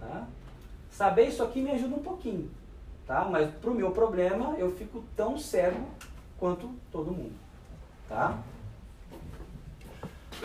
Tá? 0.00 0.26
Saber 0.90 1.28
isso 1.28 1.42
aqui 1.42 1.60
me 1.60 1.70
ajuda 1.70 1.94
um 1.94 2.02
pouquinho, 2.02 2.50
tá? 3.08 3.26
Mas 3.28 3.50
para 3.54 3.70
o 3.70 3.74
meu 3.74 3.90
problema 3.90 4.54
eu 4.58 4.70
fico 4.76 5.02
tão 5.16 5.38
cego 5.38 5.80
quanto 6.38 6.70
todo 6.92 7.10
mundo, 7.10 7.34
tá? 8.06 8.38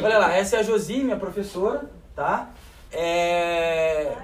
Olha 0.02 0.18
lá, 0.18 0.34
essa 0.34 0.56
é 0.56 0.60
a 0.60 0.64
Josi, 0.64 1.04
minha 1.04 1.18
professora, 1.18 1.92
tá? 2.16 2.50
É, 2.92 4.16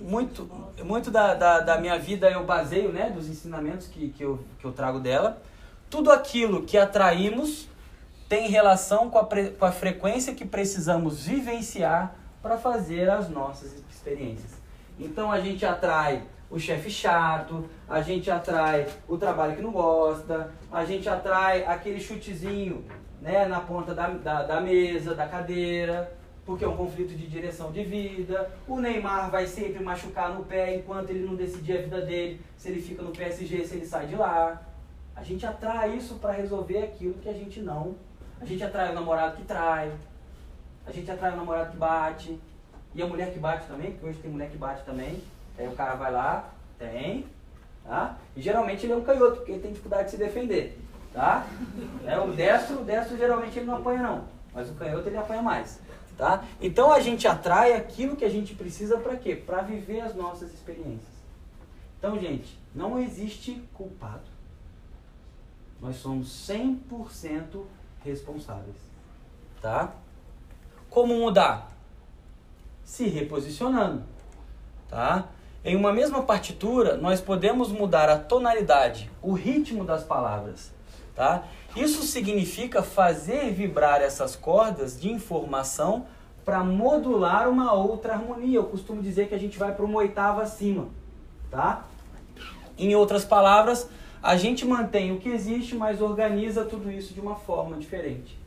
muito 0.00 0.50
muito 0.82 1.10
da, 1.10 1.34
da, 1.34 1.60
da, 1.60 1.78
minha 1.78 1.98
vida 1.98 2.30
eu 2.30 2.44
baseio, 2.44 2.92
né, 2.92 3.10
dos 3.10 3.28
ensinamentos 3.28 3.86
que, 3.86 4.10
que, 4.10 4.22
eu, 4.22 4.44
que 4.58 4.64
eu 4.64 4.72
trago 4.72 5.00
dela. 5.00 5.40
Tudo 5.88 6.10
aquilo 6.10 6.64
que 6.64 6.76
atraímos 6.76 7.68
tem 8.28 8.48
relação 8.48 9.08
com 9.08 9.18
a, 9.18 9.26
com 9.26 9.64
a 9.64 9.72
frequência 9.72 10.34
que 10.34 10.44
precisamos 10.44 11.24
vivenciar 11.24 12.16
para 12.42 12.58
fazer 12.58 13.08
as 13.08 13.28
nossas 13.28 13.72
experiências. 13.90 14.52
Então 14.98 15.30
a 15.30 15.40
gente 15.40 15.64
atrai 15.64 16.22
o 16.50 16.58
chefe 16.58 16.90
chato, 16.90 17.64
a 17.88 18.00
gente 18.00 18.30
atrai 18.30 18.86
o 19.08 19.16
trabalho 19.16 19.56
que 19.56 19.62
não 19.62 19.72
gosta, 19.72 20.50
a 20.70 20.84
gente 20.84 21.08
atrai 21.08 21.64
aquele 21.64 22.00
chutezinho 22.00 22.84
né, 23.20 23.46
na 23.46 23.60
ponta 23.60 23.94
da, 23.94 24.08
da, 24.08 24.42
da 24.42 24.60
mesa, 24.60 25.14
da 25.14 25.26
cadeira, 25.26 26.12
porque 26.44 26.64
é 26.64 26.68
um 26.68 26.76
conflito 26.76 27.16
de 27.16 27.26
direção 27.26 27.72
de 27.72 27.82
vida. 27.82 28.50
O 28.68 28.78
Neymar 28.78 29.30
vai 29.30 29.46
sempre 29.46 29.82
machucar 29.82 30.34
no 30.34 30.44
pé 30.44 30.76
enquanto 30.76 31.10
ele 31.10 31.26
não 31.26 31.34
decidir 31.34 31.78
a 31.78 31.82
vida 31.82 32.00
dele, 32.02 32.40
se 32.56 32.68
ele 32.68 32.82
fica 32.82 33.02
no 33.02 33.10
PSG, 33.10 33.64
se 33.64 33.76
ele 33.76 33.86
sai 33.86 34.06
de 34.06 34.14
lá. 34.14 34.62
A 35.16 35.22
gente 35.22 35.46
atrai 35.46 35.96
isso 35.96 36.16
para 36.16 36.32
resolver 36.32 36.78
aquilo 36.78 37.14
que 37.14 37.28
a 37.28 37.32
gente 37.32 37.60
não. 37.60 37.94
A 38.40 38.44
gente 38.44 38.62
atrai 38.62 38.90
o 38.90 38.94
namorado 38.94 39.36
que 39.36 39.44
trai. 39.44 39.90
A 40.86 40.92
gente 40.92 41.10
atrai 41.10 41.32
o 41.32 41.36
namorado 41.36 41.70
que 41.70 41.76
bate. 41.76 42.38
E 42.94 43.02
a 43.02 43.06
mulher 43.06 43.32
que 43.32 43.38
bate 43.38 43.66
também, 43.66 43.92
porque 43.92 44.06
hoje 44.06 44.18
tem 44.18 44.30
mulher 44.30 44.50
que 44.50 44.56
bate 44.56 44.84
também. 44.84 45.22
Aí 45.58 45.68
o 45.68 45.72
cara 45.72 45.94
vai 45.94 46.12
lá, 46.12 46.50
tem, 46.78 47.26
tá? 47.84 48.16
E 48.36 48.42
geralmente 48.42 48.86
ele 48.86 48.92
é 48.92 48.96
um 48.96 49.04
canhoto, 49.04 49.36
porque 49.36 49.52
ele 49.52 49.60
tem 49.62 49.70
dificuldade 49.70 50.04
de 50.04 50.10
se 50.12 50.16
defender, 50.16 50.78
tá? 51.12 51.46
É, 52.04 52.18
o 52.18 52.32
destro, 52.32 52.80
o 52.80 52.84
destro 52.84 53.16
geralmente 53.16 53.58
ele 53.58 53.66
não 53.66 53.76
apanha 53.76 54.02
não, 54.02 54.24
mas 54.52 54.70
o 54.70 54.74
canhoto 54.74 55.08
ele 55.08 55.16
apanha 55.16 55.42
mais, 55.42 55.80
tá? 56.16 56.44
Então 56.60 56.92
a 56.92 57.00
gente 57.00 57.28
atrai 57.28 57.74
aquilo 57.74 58.16
que 58.16 58.24
a 58.24 58.30
gente 58.30 58.54
precisa 58.54 58.98
para 58.98 59.16
quê? 59.16 59.36
Para 59.36 59.62
viver 59.62 60.00
as 60.00 60.14
nossas 60.14 60.52
experiências. 60.52 61.14
Então, 61.98 62.18
gente, 62.18 62.58
não 62.74 62.98
existe 62.98 63.62
culpado. 63.72 64.34
Nós 65.80 65.96
somos 65.96 66.28
100% 66.48 67.64
responsáveis, 68.04 68.76
tá? 69.60 69.94
Como 70.90 71.18
mudar? 71.18 71.72
Se 72.84 73.06
reposicionando, 73.06 74.04
tá? 74.88 75.28
Em 75.64 75.74
uma 75.76 75.94
mesma 75.94 76.22
partitura, 76.22 76.94
nós 76.98 77.22
podemos 77.22 77.72
mudar 77.72 78.10
a 78.10 78.18
tonalidade, 78.18 79.10
o 79.22 79.32
ritmo 79.32 79.82
das 79.82 80.04
palavras, 80.04 80.70
tá? 81.16 81.44
Isso 81.74 82.02
significa 82.02 82.82
fazer 82.82 83.50
vibrar 83.50 84.02
essas 84.02 84.36
cordas 84.36 85.00
de 85.00 85.10
informação 85.10 86.04
para 86.44 86.62
modular 86.62 87.48
uma 87.48 87.72
outra 87.72 88.12
harmonia. 88.12 88.58
Eu 88.58 88.64
costumo 88.64 89.00
dizer 89.00 89.26
que 89.26 89.34
a 89.34 89.38
gente 89.38 89.58
vai 89.58 89.72
para 89.74 89.86
uma 89.86 89.96
oitava 90.00 90.42
acima, 90.42 90.88
tá? 91.50 91.84
Em 92.76 92.94
outras 92.94 93.24
palavras, 93.24 93.88
a 94.22 94.36
gente 94.36 94.66
mantém 94.66 95.12
o 95.12 95.18
que 95.18 95.30
existe, 95.30 95.74
mas 95.74 96.02
organiza 96.02 96.66
tudo 96.66 96.90
isso 96.90 97.14
de 97.14 97.20
uma 97.20 97.36
forma 97.36 97.78
diferente. 97.78 98.38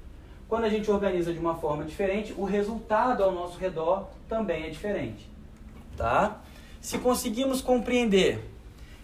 Quando 0.48 0.66
a 0.66 0.70
gente 0.70 0.90
organiza 0.92 1.34
de 1.34 1.40
uma 1.40 1.56
forma 1.56 1.84
diferente, 1.84 2.36
o 2.38 2.44
resultado 2.44 3.24
ao 3.24 3.32
nosso 3.32 3.58
redor 3.58 4.08
também 4.30 4.66
é 4.66 4.70
diferente, 4.70 5.28
tá? 5.98 6.38
Se 6.82 6.98
conseguimos 6.98 7.62
compreender 7.62 8.40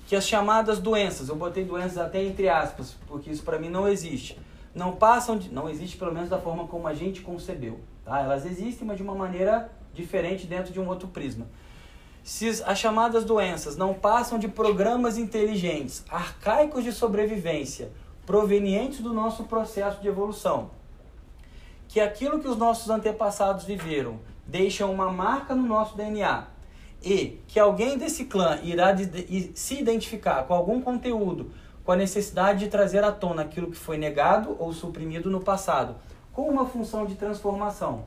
que 0.08 0.16
as 0.16 0.28
chamadas 0.28 0.80
doenças, 0.80 1.30
eu 1.30 1.36
botei 1.36 1.64
doenças 1.64 1.98
até 1.98 2.24
entre 2.24 2.50
aspas, 2.50 2.96
porque 3.08 3.30
isso 3.30 3.44
para 3.44 3.58
mim 3.58 3.70
não 3.70 3.88
existe, 3.88 4.40
não 4.76 4.96
passam 4.96 5.38
de, 5.38 5.52
não 5.52 5.70
existe 5.70 5.98
pelo 5.98 6.14
menos 6.14 6.30
da 6.30 6.40
forma 6.40 6.68
como 6.68 6.88
a 6.88 6.94
gente 6.94 7.22
concebeu, 7.22 7.80
tá? 8.04 8.20
Elas 8.20 8.46
existem, 8.46 8.88
mas 8.88 8.98
de 8.98 9.04
uma 9.04 9.16
maneira 9.16 9.72
diferente 9.94 10.46
dentro 10.46 10.74
de 10.74 10.80
um 10.80 10.88
outro 10.88 11.08
prisma. 11.08 11.48
Se 12.24 12.48
as 12.66 12.80
chamadas 12.80 13.26
doenças 13.26 13.76
não 13.76 13.94
passam 13.94 14.40
de 14.40 14.48
programas 14.48 15.18
inteligentes, 15.18 16.06
arcaicos 16.10 16.84
de 16.84 16.92
sobrevivência, 16.92 17.92
provenientes 18.26 19.02
do 19.02 19.14
nosso 19.14 19.44
processo 19.44 20.02
de 20.02 20.08
evolução, 20.08 20.72
que 21.88 22.00
aquilo 22.00 22.40
que 22.40 22.48
os 22.48 22.58
nossos 22.58 22.90
antepassados 22.90 23.66
viveram 23.66 24.20
deixa 24.48 24.86
uma 24.86 25.12
marca 25.12 25.54
no 25.54 25.68
nosso 25.68 25.98
DNA 25.98 26.53
e 27.04 27.42
que 27.48 27.60
alguém 27.60 27.98
desse 27.98 28.26
clã 28.26 28.60
irá 28.64 28.96
se 29.54 29.80
identificar 29.80 30.44
com 30.44 30.54
algum 30.54 30.82
conteúdo 30.82 31.52
com 31.84 31.92
a 31.92 31.98
necessidade 31.98 32.60
de 32.60 32.70
trazer 32.70 33.04
à 33.04 33.12
tona 33.12 33.42
aquilo 33.42 33.70
que 33.70 33.78
foi 33.78 33.98
negado 33.98 34.56
ou 34.58 34.72
suprimido 34.72 35.30
no 35.30 35.42
passado, 35.42 35.96
com 36.32 36.50
uma 36.50 36.66
função 36.66 37.06
de 37.06 37.16
transformação. 37.16 38.06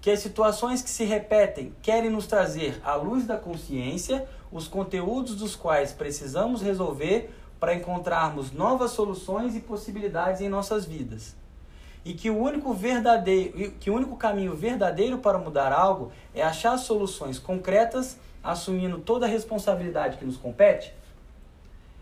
Que 0.00 0.10
as 0.10 0.20
situações 0.20 0.80
que 0.80 0.88
se 0.88 1.04
repetem 1.04 1.74
querem 1.82 2.08
nos 2.08 2.26
trazer 2.26 2.80
à 2.82 2.94
luz 2.94 3.26
da 3.26 3.36
consciência 3.36 4.26
os 4.50 4.66
conteúdos 4.66 5.34
dos 5.36 5.54
quais 5.54 5.92
precisamos 5.92 6.62
resolver 6.62 7.30
para 7.60 7.74
encontrarmos 7.74 8.50
novas 8.50 8.92
soluções 8.92 9.54
e 9.54 9.60
possibilidades 9.60 10.40
em 10.40 10.48
nossas 10.48 10.86
vidas 10.86 11.37
e 12.04 12.14
que 12.14 12.30
o 12.30 12.36
único 12.36 12.72
verdadeiro, 12.72 13.72
que 13.72 13.90
o 13.90 13.94
único 13.94 14.16
caminho 14.16 14.54
verdadeiro 14.54 15.18
para 15.18 15.38
mudar 15.38 15.72
algo 15.72 16.12
é 16.34 16.42
achar 16.42 16.76
soluções 16.78 17.38
concretas, 17.38 18.18
assumindo 18.42 18.98
toda 18.98 19.26
a 19.26 19.28
responsabilidade 19.28 20.16
que 20.16 20.24
nos 20.24 20.36
compete, 20.36 20.92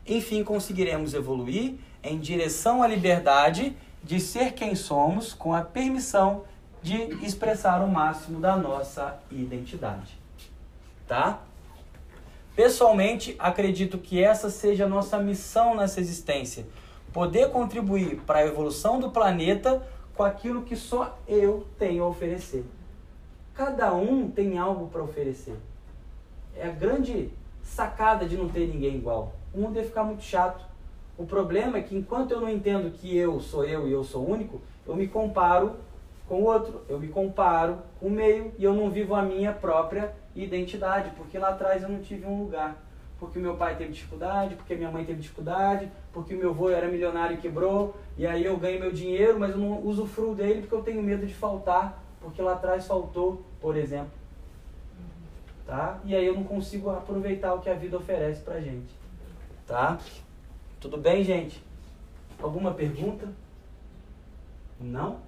enfim 0.07 0.45
conseguiremos 0.45 1.15
evoluir 1.15 1.75
em 2.03 2.19
direção 2.19 2.83
à 2.83 2.87
liberdade 2.87 3.77
de 4.03 4.21
ser 4.21 4.53
quem 4.53 4.75
somos 4.75 5.33
com 5.33 5.53
a 5.53 5.63
permissão 5.63 6.45
de 6.83 6.97
expressar 7.25 7.83
o 7.83 7.89
máximo 7.89 8.39
da 8.39 8.57
nossa 8.57 9.19
identidade. 9.31 10.17
Tá? 11.09 11.41
Pessoalmente, 12.55 13.35
acredito 13.39 13.99
que 13.99 14.23
essa 14.23 14.49
seja 14.49 14.85
a 14.85 14.89
nossa 14.89 15.19
missão 15.19 15.75
nessa 15.75 16.01
existência 16.01 16.65
poder 17.17 17.51
contribuir 17.51 18.17
para 18.27 18.41
a 18.41 18.47
evolução 18.47 19.01
do 19.01 19.11
planeta 19.11 19.83
com 20.15 20.23
aquilo 20.23 20.61
que 20.61 20.77
só 20.77 21.19
eu 21.27 21.67
tenho 21.79 22.05
a 22.05 22.09
oferecer. 22.09 22.63
Cada 23.55 23.95
um 23.95 24.31
tem 24.31 24.59
algo 24.59 24.89
para 24.89 25.03
oferecer. 25.03 25.57
É 26.55 26.67
a 26.67 26.71
grande 26.71 27.31
sacada 27.63 28.27
de 28.27 28.37
não 28.37 28.51
ter 28.51 28.67
ninguém 28.69 28.97
igual. 28.97 29.33
O 29.55 29.61
mundo 29.61 29.79
ia 29.79 29.85
ficar 29.85 30.05
muito 30.05 30.23
chato. 30.23 30.63
O 31.17 31.25
problema 31.25 31.79
é 31.79 31.83
que 31.83 31.97
enquanto 31.97 32.33
eu 32.33 32.41
não 32.43 32.51
entendo 32.51 32.93
que 32.93 33.17
eu 33.17 33.41
sou 33.41 33.65
eu 33.65 33.89
e 33.89 33.93
eu 33.93 34.05
sou 34.05 34.29
único, 34.29 34.61
eu 34.87 34.95
me 34.95 35.09
comparo 35.09 35.77
com 36.29 36.43
o 36.43 36.45
outro, 36.45 36.83
eu 36.87 37.01
me 37.01 37.09
comparo 37.09 37.79
com 37.99 38.09
o 38.09 38.11
meio 38.11 38.53
e 38.59 38.65
eu 38.65 38.75
não 38.75 38.91
vivo 38.91 39.15
a 39.15 39.23
minha 39.23 39.55
própria 39.55 40.13
identidade, 40.35 41.13
porque 41.17 41.39
lá 41.39 41.49
atrás 41.49 41.83
eu 41.83 41.89
não 41.89 42.03
tive 42.03 42.27
um 42.27 42.43
lugar. 42.43 42.77
Porque 43.19 43.39
meu 43.39 43.57
pai 43.57 43.77
teve 43.77 43.93
dificuldade, 43.93 44.57
porque 44.57 44.75
minha 44.75 44.91
mãe 44.91 45.05
teve 45.05 45.21
dificuldade, 45.21 45.91
porque 46.13 46.35
meu 46.35 46.51
avô 46.51 46.69
era 46.69 46.87
milionário 46.89 47.37
e 47.37 47.41
quebrou, 47.41 47.97
e 48.17 48.27
aí 48.27 48.45
eu 48.45 48.57
ganho 48.57 48.81
meu 48.81 48.93
dinheiro, 48.93 49.39
mas 49.39 49.53
eu 49.53 49.59
não 49.59 49.81
usufruo 49.83 50.35
dele 50.35 50.61
porque 50.61 50.75
eu 50.75 50.83
tenho 50.83 51.03
medo 51.03 51.27
de 51.27 51.35
faltar, 51.35 52.03
porque 52.21 52.43
lá 52.43 52.53
atrás 52.53 52.87
faltou, 52.87 53.43
por 53.61 53.77
exemplo. 53.77 54.13
Tá? 55.65 55.99
E 56.05 56.15
aí 56.15 56.27
eu 56.27 56.35
não 56.35 56.45
consigo 56.45 56.91
aproveitar 56.91 57.55
o 57.55 57.61
que 57.61 57.69
a 57.69 57.75
vida 57.75 57.97
oferece 57.97 58.43
pra 58.43 58.61
gente. 58.61 58.95
Tá? 59.67 59.99
Tudo 60.79 60.97
bem, 60.97 61.25
gente? 61.25 61.63
Alguma 62.41 62.73
pergunta? 62.73 63.29
Não? 64.79 65.26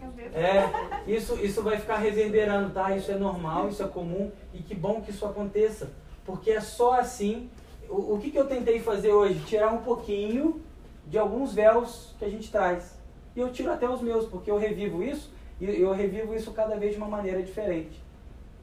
Cabeça. 0.00 0.36
É, 0.36 1.02
isso, 1.06 1.34
isso 1.36 1.62
vai 1.62 1.78
ficar 1.78 1.98
reverberando, 1.98 2.70
tá? 2.70 2.96
Isso 2.96 3.10
é 3.10 3.16
normal, 3.16 3.68
isso 3.68 3.82
é 3.82 3.88
comum 3.88 4.30
e 4.52 4.58
que 4.58 4.74
bom 4.74 5.00
que 5.00 5.10
isso 5.10 5.24
aconteça. 5.24 5.90
Porque 6.24 6.50
é 6.50 6.60
só 6.60 6.94
assim. 7.00 7.48
O, 7.88 8.14
o 8.14 8.18
que, 8.18 8.30
que 8.30 8.38
eu 8.38 8.46
tentei 8.46 8.80
fazer 8.80 9.12
hoje? 9.12 9.40
Tirar 9.46 9.72
um 9.72 9.82
pouquinho 9.82 10.60
de 11.06 11.18
alguns 11.18 11.54
véus 11.54 12.14
que 12.18 12.24
a 12.24 12.28
gente 12.28 12.50
traz. 12.50 12.98
E 13.34 13.40
eu 13.40 13.50
tiro 13.50 13.72
até 13.72 13.88
os 13.88 14.00
meus, 14.00 14.26
porque 14.26 14.50
eu 14.50 14.58
revivo 14.58 15.02
isso 15.02 15.32
e 15.60 15.64
eu 15.64 15.92
revivo 15.92 16.34
isso 16.34 16.52
cada 16.52 16.76
vez 16.76 16.92
de 16.92 16.98
uma 16.98 17.08
maneira 17.08 17.42
diferente. 17.42 18.02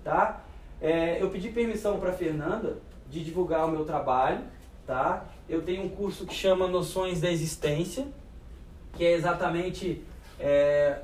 Tá? 0.04 0.44
É, 0.82 1.22
eu 1.22 1.30
pedi 1.30 1.50
permissão 1.50 2.00
para 2.00 2.12
Fernanda 2.14 2.78
de 3.10 3.24
divulgar 3.24 3.66
o 3.66 3.72
meu 3.72 3.86
trabalho. 3.86 4.42
Tá? 4.86 5.26
Eu 5.50 5.64
tenho 5.64 5.84
um 5.84 5.90
curso 5.90 6.26
que 6.26 6.34
chama 6.34 6.68
Noções 6.68 7.20
da 7.20 7.32
Existência, 7.32 8.08
que 8.94 9.04
é 9.04 9.14
exatamente 9.14 10.04
é, 10.40 11.00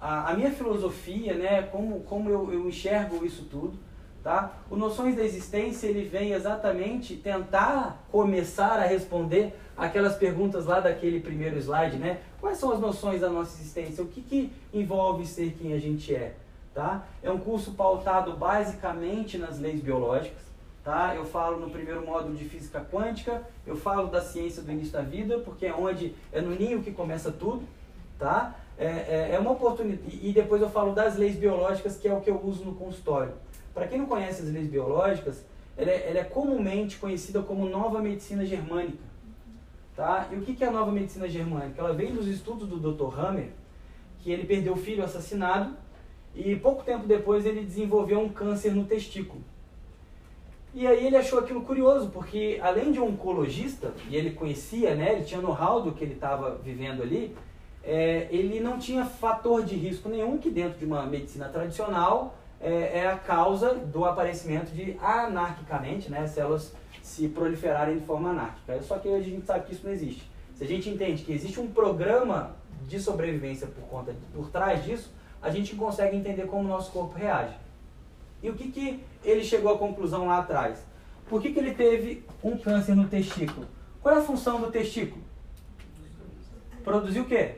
a, 0.00 0.30
a, 0.30 0.34
minha 0.34 0.50
filosofia, 0.50 1.34
né, 1.34 1.62
como, 1.62 2.00
como 2.00 2.30
eu, 2.30 2.52
eu 2.52 2.68
enxergo 2.68 3.24
isso 3.24 3.44
tudo. 3.50 3.78
Tá? 4.22 4.52
O 4.68 4.74
Noções 4.74 5.14
da 5.14 5.22
Existência 5.22 5.86
ele 5.86 6.08
vem 6.08 6.32
exatamente 6.32 7.14
tentar 7.14 8.04
começar 8.10 8.80
a 8.80 8.84
responder 8.84 9.54
aquelas 9.76 10.16
perguntas 10.16 10.66
lá 10.66 10.80
daquele 10.80 11.20
primeiro 11.20 11.56
slide, 11.58 11.96
né? 11.96 12.18
Quais 12.40 12.58
são 12.58 12.72
as 12.72 12.80
noções 12.80 13.20
da 13.20 13.28
nossa 13.28 13.56
existência? 13.60 14.02
O 14.02 14.08
que, 14.08 14.20
que 14.20 14.52
envolve 14.72 15.24
ser 15.24 15.52
quem 15.52 15.74
a 15.74 15.78
gente 15.78 16.12
é? 16.12 16.34
Tá? 16.74 17.06
É 17.22 17.30
um 17.30 17.38
curso 17.38 17.74
pautado 17.74 18.32
basicamente 18.36 19.38
nas 19.38 19.60
leis 19.60 19.80
biológicas. 19.80 20.42
Tá? 20.82 21.14
Eu 21.14 21.24
falo 21.24 21.60
no 21.60 21.70
primeiro 21.70 22.04
módulo 22.04 22.34
de 22.34 22.44
física 22.44 22.80
quântica, 22.80 23.42
eu 23.66 23.76
falo 23.76 24.08
da 24.08 24.20
ciência 24.20 24.62
do 24.62 24.72
início 24.72 24.92
da 24.92 25.02
vida, 25.02 25.38
porque 25.38 25.66
é 25.66 25.72
onde 25.74 26.14
é 26.32 26.40
no 26.40 26.50
ninho 26.50 26.82
que 26.82 26.90
começa 26.90 27.30
tudo. 27.30 27.62
Tá? 28.18 28.56
É, 28.78 28.86
é, 28.86 29.30
é 29.34 29.38
uma 29.38 29.52
oportunidade. 29.52 30.18
E 30.22 30.32
depois 30.32 30.60
eu 30.60 30.68
falo 30.68 30.92
das 30.92 31.16
leis 31.16 31.36
biológicas, 31.36 31.96
que 31.96 32.06
é 32.06 32.12
o 32.12 32.20
que 32.20 32.30
eu 32.30 32.40
uso 32.42 32.64
no 32.64 32.74
consultório. 32.74 33.32
Para 33.72 33.86
quem 33.86 33.98
não 33.98 34.06
conhece 34.06 34.42
as 34.42 34.52
leis 34.52 34.68
biológicas, 34.68 35.44
ela 35.76 35.90
é, 35.90 36.10
ela 36.10 36.18
é, 36.20 36.24
comumente 36.24 36.96
conhecida 36.96 37.42
como 37.42 37.68
nova 37.68 38.00
medicina 38.00 38.44
germânica. 38.44 39.04
Tá? 39.94 40.28
E 40.30 40.36
o 40.36 40.42
que 40.42 40.62
é 40.62 40.68
a 40.68 40.70
nova 40.70 40.92
medicina 40.92 41.28
germânica? 41.28 41.80
Ela 41.80 41.92
vem 41.92 42.14
dos 42.14 42.26
estudos 42.26 42.68
do 42.68 42.78
Dr. 42.78 43.18
Hammer, 43.18 43.50
que 44.20 44.30
ele 44.30 44.44
perdeu 44.44 44.74
o 44.74 44.76
filho 44.76 45.02
assassinado 45.02 45.74
e 46.34 46.54
pouco 46.56 46.84
tempo 46.84 47.06
depois 47.06 47.46
ele 47.46 47.64
desenvolveu 47.64 48.20
um 48.20 48.28
câncer 48.28 48.74
no 48.74 48.84
testículo. 48.84 49.42
E 50.74 50.86
aí 50.86 51.06
ele 51.06 51.16
achou 51.16 51.38
aquilo 51.38 51.62
curioso, 51.62 52.10
porque 52.10 52.60
além 52.62 52.92
de 52.92 53.00
um 53.00 53.08
oncologista, 53.08 53.94
e 54.10 54.16
ele 54.16 54.32
conhecia, 54.32 54.94
né, 54.94 55.14
ele 55.14 55.24
tinha 55.24 55.40
know-how 55.40 55.80
do 55.80 55.92
que 55.92 56.04
ele 56.04 56.12
estava 56.12 56.56
vivendo 56.56 57.02
ali, 57.02 57.34
é, 57.86 58.26
ele 58.30 58.58
não 58.58 58.78
tinha 58.78 59.04
fator 59.04 59.64
de 59.64 59.76
risco 59.76 60.08
nenhum 60.08 60.38
que 60.38 60.50
dentro 60.50 60.76
de 60.76 60.84
uma 60.84 61.06
medicina 61.06 61.48
tradicional 61.48 62.36
é, 62.60 62.98
é 62.98 63.06
a 63.06 63.16
causa 63.16 63.74
do 63.74 64.04
aparecimento 64.04 64.74
de 64.74 64.96
anarquicamente, 65.00 66.10
né, 66.10 66.26
células 66.26 66.74
se 67.00 67.28
proliferarem 67.28 67.98
de 67.98 68.04
forma 68.04 68.30
anárquica. 68.30 68.82
Só 68.82 68.98
que 68.98 69.08
a 69.08 69.22
gente 69.22 69.46
sabe 69.46 69.66
que 69.66 69.72
isso 69.72 69.86
não 69.86 69.92
existe. 69.92 70.28
Se 70.56 70.64
a 70.64 70.66
gente 70.66 70.90
entende 70.90 71.22
que 71.22 71.32
existe 71.32 71.60
um 71.60 71.68
programa 71.68 72.56
de 72.88 72.98
sobrevivência 72.98 73.68
por 73.68 73.84
conta 73.84 74.12
por 74.34 74.50
trás 74.50 74.84
disso, 74.84 75.12
a 75.40 75.48
gente 75.50 75.76
consegue 75.76 76.16
entender 76.16 76.46
como 76.46 76.64
o 76.64 76.68
nosso 76.68 76.90
corpo 76.90 77.16
reage. 77.16 77.54
E 78.42 78.50
o 78.50 78.54
que, 78.54 78.68
que 78.72 79.04
ele 79.22 79.44
chegou 79.44 79.72
à 79.72 79.78
conclusão 79.78 80.26
lá 80.26 80.38
atrás? 80.38 80.84
Por 81.28 81.40
que, 81.40 81.52
que 81.52 81.58
ele 81.60 81.74
teve 81.74 82.24
um 82.42 82.58
câncer 82.58 82.96
no 82.96 83.06
testículo? 83.06 83.66
Qual 84.02 84.14
é 84.14 84.18
a 84.18 84.22
função 84.22 84.60
do 84.60 84.72
testículo? 84.72 85.22
Produzir 86.82 87.20
o 87.20 87.24
quê? 87.24 87.56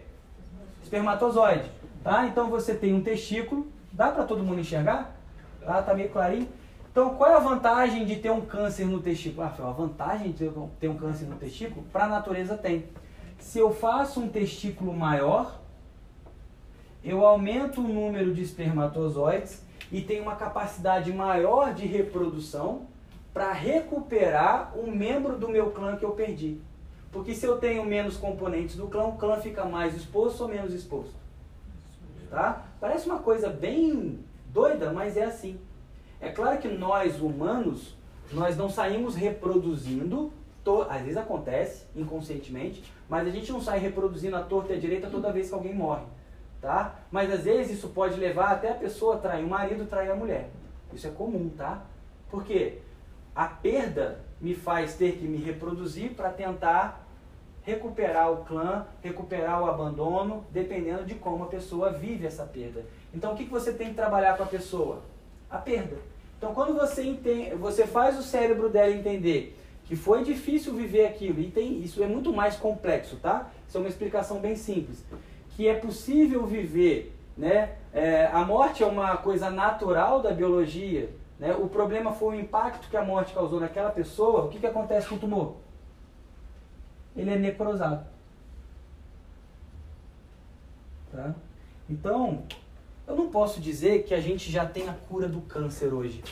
Espermatozoide. 0.89 1.71
Tá? 2.03 2.27
Então 2.27 2.49
você 2.49 2.75
tem 2.75 2.95
um 2.95 3.03
testículo 3.03 3.67
Dá 3.99 4.13
para 4.13 4.23
todo 4.23 4.45
mundo 4.45 4.61
enxergar? 4.61 5.13
Tá, 5.61 5.83
tá 5.83 5.93
meio 5.93 6.09
clarinho? 6.11 6.49
Então, 6.89 7.17
qual 7.17 7.31
é 7.31 7.35
a 7.35 7.41
vantagem 7.41 8.05
de 8.05 8.15
ter 8.15 8.31
um 8.31 8.41
câncer 8.41 8.87
no 8.87 9.01
testículo? 9.01 9.43
Ah, 9.43 9.69
a 9.69 9.73
vantagem 9.73 10.31
de 10.31 10.49
ter 10.79 10.89
um 10.89 10.97
câncer 10.97 11.27
no 11.27 11.35
testículo, 11.35 11.85
para 11.93 12.05
a 12.05 12.09
natureza 12.09 12.57
tem. 12.57 12.85
Se 13.41 13.59
eu 13.59 13.75
faço 13.75 14.21
um 14.21 14.29
testículo 14.29 14.93
maior, 14.95 15.61
eu 17.03 17.27
aumento 17.27 17.81
o 17.81 17.89
número 17.89 18.33
de 18.33 18.41
espermatozoides 18.41 19.65
e 19.91 20.01
tenho 20.01 20.23
uma 20.23 20.37
capacidade 20.37 21.13
maior 21.13 21.75
de 21.75 21.87
reprodução 21.87 22.83
para 23.35 23.53
recuperar 23.53 24.79
um 24.79 24.93
membro 24.93 25.37
do 25.37 25.49
meu 25.49 25.73
clã 25.73 25.97
que 25.97 26.05
eu 26.05 26.13
perdi. 26.13 26.61
Porque 27.19 27.35
se 27.35 27.45
eu 27.45 27.59
tenho 27.59 27.85
menos 27.85 28.17
componentes 28.17 28.77
do 28.77 28.87
clã, 28.87 29.07
o 29.07 29.17
clã 29.17 29.39
fica 29.39 29.65
mais 29.65 29.93
exposto 29.97 30.43
ou 30.43 30.49
menos 30.49 30.73
exposto? 30.73 31.17
Tá? 32.31 32.65
Parece 32.81 33.07
uma 33.07 33.19
coisa 33.19 33.49
bem 33.49 34.21
doida, 34.53 34.93
mas 34.93 35.17
é 35.17 35.25
assim. 35.25 35.59
É 36.21 36.29
claro 36.29 36.59
que 36.59 36.69
nós 36.69 37.21
humanos, 37.21 37.97
nós 38.33 38.57
não 38.57 38.71
saímos 38.71 39.17
reproduzindo, 39.17 40.33
to... 40.63 40.83
às 40.83 41.01
vezes 41.03 41.17
acontece 41.17 41.87
inconscientemente, 41.97 42.85
mas 43.09 43.27
a 43.27 43.31
gente 43.31 43.51
não 43.51 43.61
sai 43.61 43.81
reproduzindo 43.81 44.37
a 44.37 44.43
torta 44.43 44.73
e 44.73 44.77
a 44.77 44.81
direita 44.81 45.11
toda 45.11 45.33
vez 45.33 45.49
que 45.49 45.55
alguém 45.55 45.75
morre. 45.75 46.05
Tá? 46.61 47.01
Mas 47.11 47.33
às 47.33 47.43
vezes 47.43 47.79
isso 47.79 47.89
pode 47.89 48.15
levar 48.15 48.53
até 48.53 48.71
a 48.71 48.75
pessoa 48.75 49.17
a 49.17 49.19
trair 49.19 49.45
o 49.45 49.49
marido, 49.49 49.87
trair 49.87 50.13
a 50.13 50.15
mulher. 50.15 50.51
Isso 50.93 51.09
é 51.09 51.11
comum, 51.11 51.51
tá? 51.51 51.83
Porque 52.31 52.79
a 53.35 53.47
perda 53.47 54.21
me 54.41 54.55
faz 54.55 54.95
ter 54.95 55.17
que 55.17 55.27
me 55.27 55.39
reproduzir 55.39 56.13
para 56.13 56.31
tentar 56.31 57.08
recuperar 57.69 58.33
o 58.33 58.45
clã, 58.45 58.87
recuperar 59.03 59.63
o 59.63 59.67
abandono, 59.67 60.43
dependendo 60.51 61.05
de 61.05 61.15
como 61.15 61.45
a 61.45 61.49
pessoa 61.49 61.93
vive 61.93 62.27
essa 62.27 62.45
perda. 62.45 62.87
Então, 63.13 63.33
o 63.33 63.37
que, 63.37 63.45
que 63.45 63.51
você 63.51 63.73
tem 63.73 63.91
que 63.91 63.95
trabalhar 63.95 64.39
com 64.39 64.43
a 64.43 64.47
pessoa? 64.47 65.03
A 65.51 65.59
perda. 65.59 65.99
Então, 66.39 66.55
quando 66.55 66.73
você, 66.73 67.03
entende, 67.03 67.55
você 67.57 67.87
faz 67.87 68.19
o 68.19 68.23
cérebro 68.23 68.71
dela 68.71 68.91
entender 68.91 69.55
que 69.85 69.95
foi 69.95 70.25
difícil 70.25 70.73
viver 70.73 71.07
aquilo, 71.07 71.41
e 71.41 71.51
tem, 71.51 71.83
isso 71.83 72.03
é 72.03 72.07
muito 72.07 72.33
mais 72.33 72.57
complexo, 72.57 73.17
tá? 73.17 73.51
Isso 73.67 73.77
é 73.77 73.81
uma 73.81 73.89
explicação 73.89 74.39
bem 74.39 74.57
simples. 74.57 75.05
Que 75.51 75.69
é 75.69 75.75
possível 75.75 76.47
viver, 76.47 77.15
né? 77.37 77.77
É, 77.93 78.31
a 78.33 78.45
morte 78.47 78.83
é 78.83 78.87
uma 78.87 79.19
coisa 79.19 79.51
natural 79.51 80.23
da 80.23 80.31
biologia, 80.31 81.11
né? 81.39 81.55
O 81.55 81.69
problema 81.69 82.13
foi 82.13 82.37
o 82.37 82.41
impacto 82.41 82.89
que 82.89 82.97
a 82.97 83.05
morte 83.05 83.35
causou 83.35 83.61
naquela 83.61 83.91
pessoa. 83.91 84.45
O 84.45 84.49
que, 84.49 84.59
que 84.59 84.67
acontece 84.67 85.09
com 85.09 85.17
o 85.17 85.19
tumor? 85.19 85.68
Ele 87.19 87.31
é 87.31 87.39
necrosado. 87.39 88.07
Tá? 91.11 91.35
Então, 91.91 92.45
eu 93.07 93.17
não 93.17 93.29
posso 93.29 93.61
dizer 93.61 94.05
que 94.05 94.15
a 94.15 94.21
gente 94.21 94.51
já 94.51 94.65
tem 94.65 94.89
a 94.89 94.93
cura 94.93 95.29
do 95.29 95.41
câncer 95.41 95.93
hoje, 95.93 96.23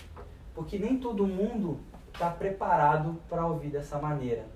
porque 0.54 0.78
nem 0.78 0.96
todo 0.98 1.26
mundo 1.26 1.80
está 2.12 2.30
preparado 2.30 3.20
para 3.28 3.44
ouvir 3.44 3.70
dessa 3.70 3.98
maneira, 3.98 4.46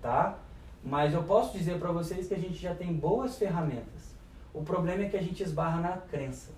tá? 0.00 0.38
Mas 0.82 1.12
eu 1.12 1.22
posso 1.24 1.56
dizer 1.56 1.78
para 1.78 1.92
vocês 1.92 2.26
que 2.26 2.34
a 2.34 2.38
gente 2.38 2.54
já 2.54 2.74
tem 2.74 2.92
boas 2.92 3.36
ferramentas. 3.36 4.14
O 4.54 4.62
problema 4.62 5.02
é 5.02 5.08
que 5.08 5.16
a 5.16 5.22
gente 5.22 5.42
esbarra 5.42 5.80
na 5.80 5.96
crença, 5.98 6.52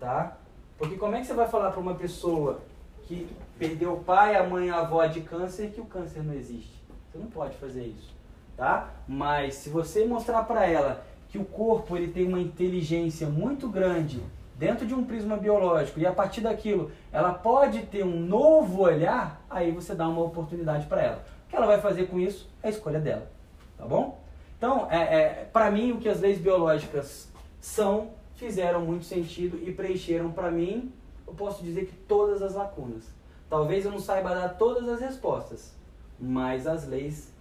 tá? 0.00 0.38
Porque 0.76 0.96
como 0.96 1.14
é 1.14 1.20
que 1.20 1.26
você 1.26 1.34
vai 1.34 1.46
falar 1.46 1.70
para 1.70 1.80
uma 1.80 1.94
pessoa 1.94 2.62
que 3.02 3.28
perdeu 3.58 3.92
o 3.92 4.02
pai, 4.02 4.34
a 4.34 4.42
mãe, 4.42 4.70
a 4.70 4.80
avó 4.80 5.04
de 5.06 5.20
câncer 5.20 5.70
que 5.70 5.80
o 5.80 5.86
câncer 5.86 6.24
não 6.24 6.34
existe? 6.34 6.82
Você 7.12 7.18
não 7.18 7.26
pode 7.26 7.56
fazer 7.58 7.84
isso 7.84 8.13
tá? 8.56 8.90
Mas 9.06 9.56
se 9.56 9.68
você 9.68 10.04
mostrar 10.04 10.44
para 10.44 10.66
ela 10.66 11.04
que 11.28 11.38
o 11.38 11.44
corpo 11.44 11.96
ele 11.96 12.08
tem 12.08 12.26
uma 12.26 12.40
inteligência 12.40 13.28
muito 13.28 13.68
grande 13.68 14.22
dentro 14.56 14.86
de 14.86 14.94
um 14.94 15.04
prisma 15.04 15.36
biológico 15.36 15.98
e 15.98 16.06
a 16.06 16.12
partir 16.12 16.40
daquilo 16.40 16.92
ela 17.10 17.32
pode 17.32 17.82
ter 17.86 18.04
um 18.04 18.20
novo 18.20 18.82
olhar, 18.82 19.44
aí 19.50 19.72
você 19.72 19.94
dá 19.94 20.08
uma 20.08 20.22
oportunidade 20.22 20.86
para 20.86 21.02
ela. 21.02 21.24
O 21.46 21.50
que 21.50 21.56
ela 21.56 21.66
vai 21.66 21.80
fazer 21.80 22.06
com 22.06 22.20
isso 22.20 22.48
é 22.62 22.68
a 22.68 22.70
escolha 22.70 23.00
dela, 23.00 23.28
tá 23.76 23.84
bom? 23.84 24.22
Então, 24.56 24.88
é, 24.90 24.96
é 24.96 25.48
para 25.52 25.70
mim, 25.70 25.92
o 25.92 25.98
que 25.98 26.08
as 26.08 26.20
leis 26.20 26.38
biológicas 26.38 27.28
são, 27.60 28.10
fizeram 28.36 28.80
muito 28.80 29.04
sentido 29.04 29.60
e 29.62 29.72
preencheram 29.72 30.30
para 30.32 30.50
mim, 30.50 30.92
eu 31.26 31.34
posso 31.34 31.62
dizer 31.62 31.86
que 31.86 31.94
todas 31.94 32.42
as 32.42 32.54
lacunas. 32.54 33.04
Talvez 33.50 33.84
eu 33.84 33.90
não 33.90 33.98
saiba 33.98 34.34
dar 34.34 34.50
todas 34.50 34.88
as 34.88 35.00
respostas, 35.00 35.74
mas 36.18 36.66
as 36.66 36.86
leis 36.86 37.33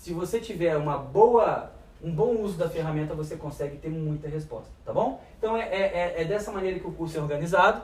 se 0.00 0.14
você 0.14 0.40
tiver 0.40 0.78
uma 0.78 0.96
boa, 0.96 1.70
um 2.02 2.10
bom 2.10 2.40
uso 2.40 2.56
da 2.56 2.70
ferramenta, 2.70 3.14
você 3.14 3.36
consegue 3.36 3.76
ter 3.76 3.90
muita 3.90 4.28
resposta, 4.28 4.70
tá 4.82 4.94
bom? 4.94 5.22
Então 5.36 5.54
é, 5.54 5.68
é, 5.68 6.14
é, 6.16 6.22
é 6.22 6.24
dessa 6.24 6.50
maneira 6.50 6.80
que 6.80 6.86
o 6.86 6.92
curso 6.92 7.18
é 7.18 7.20
organizado. 7.20 7.82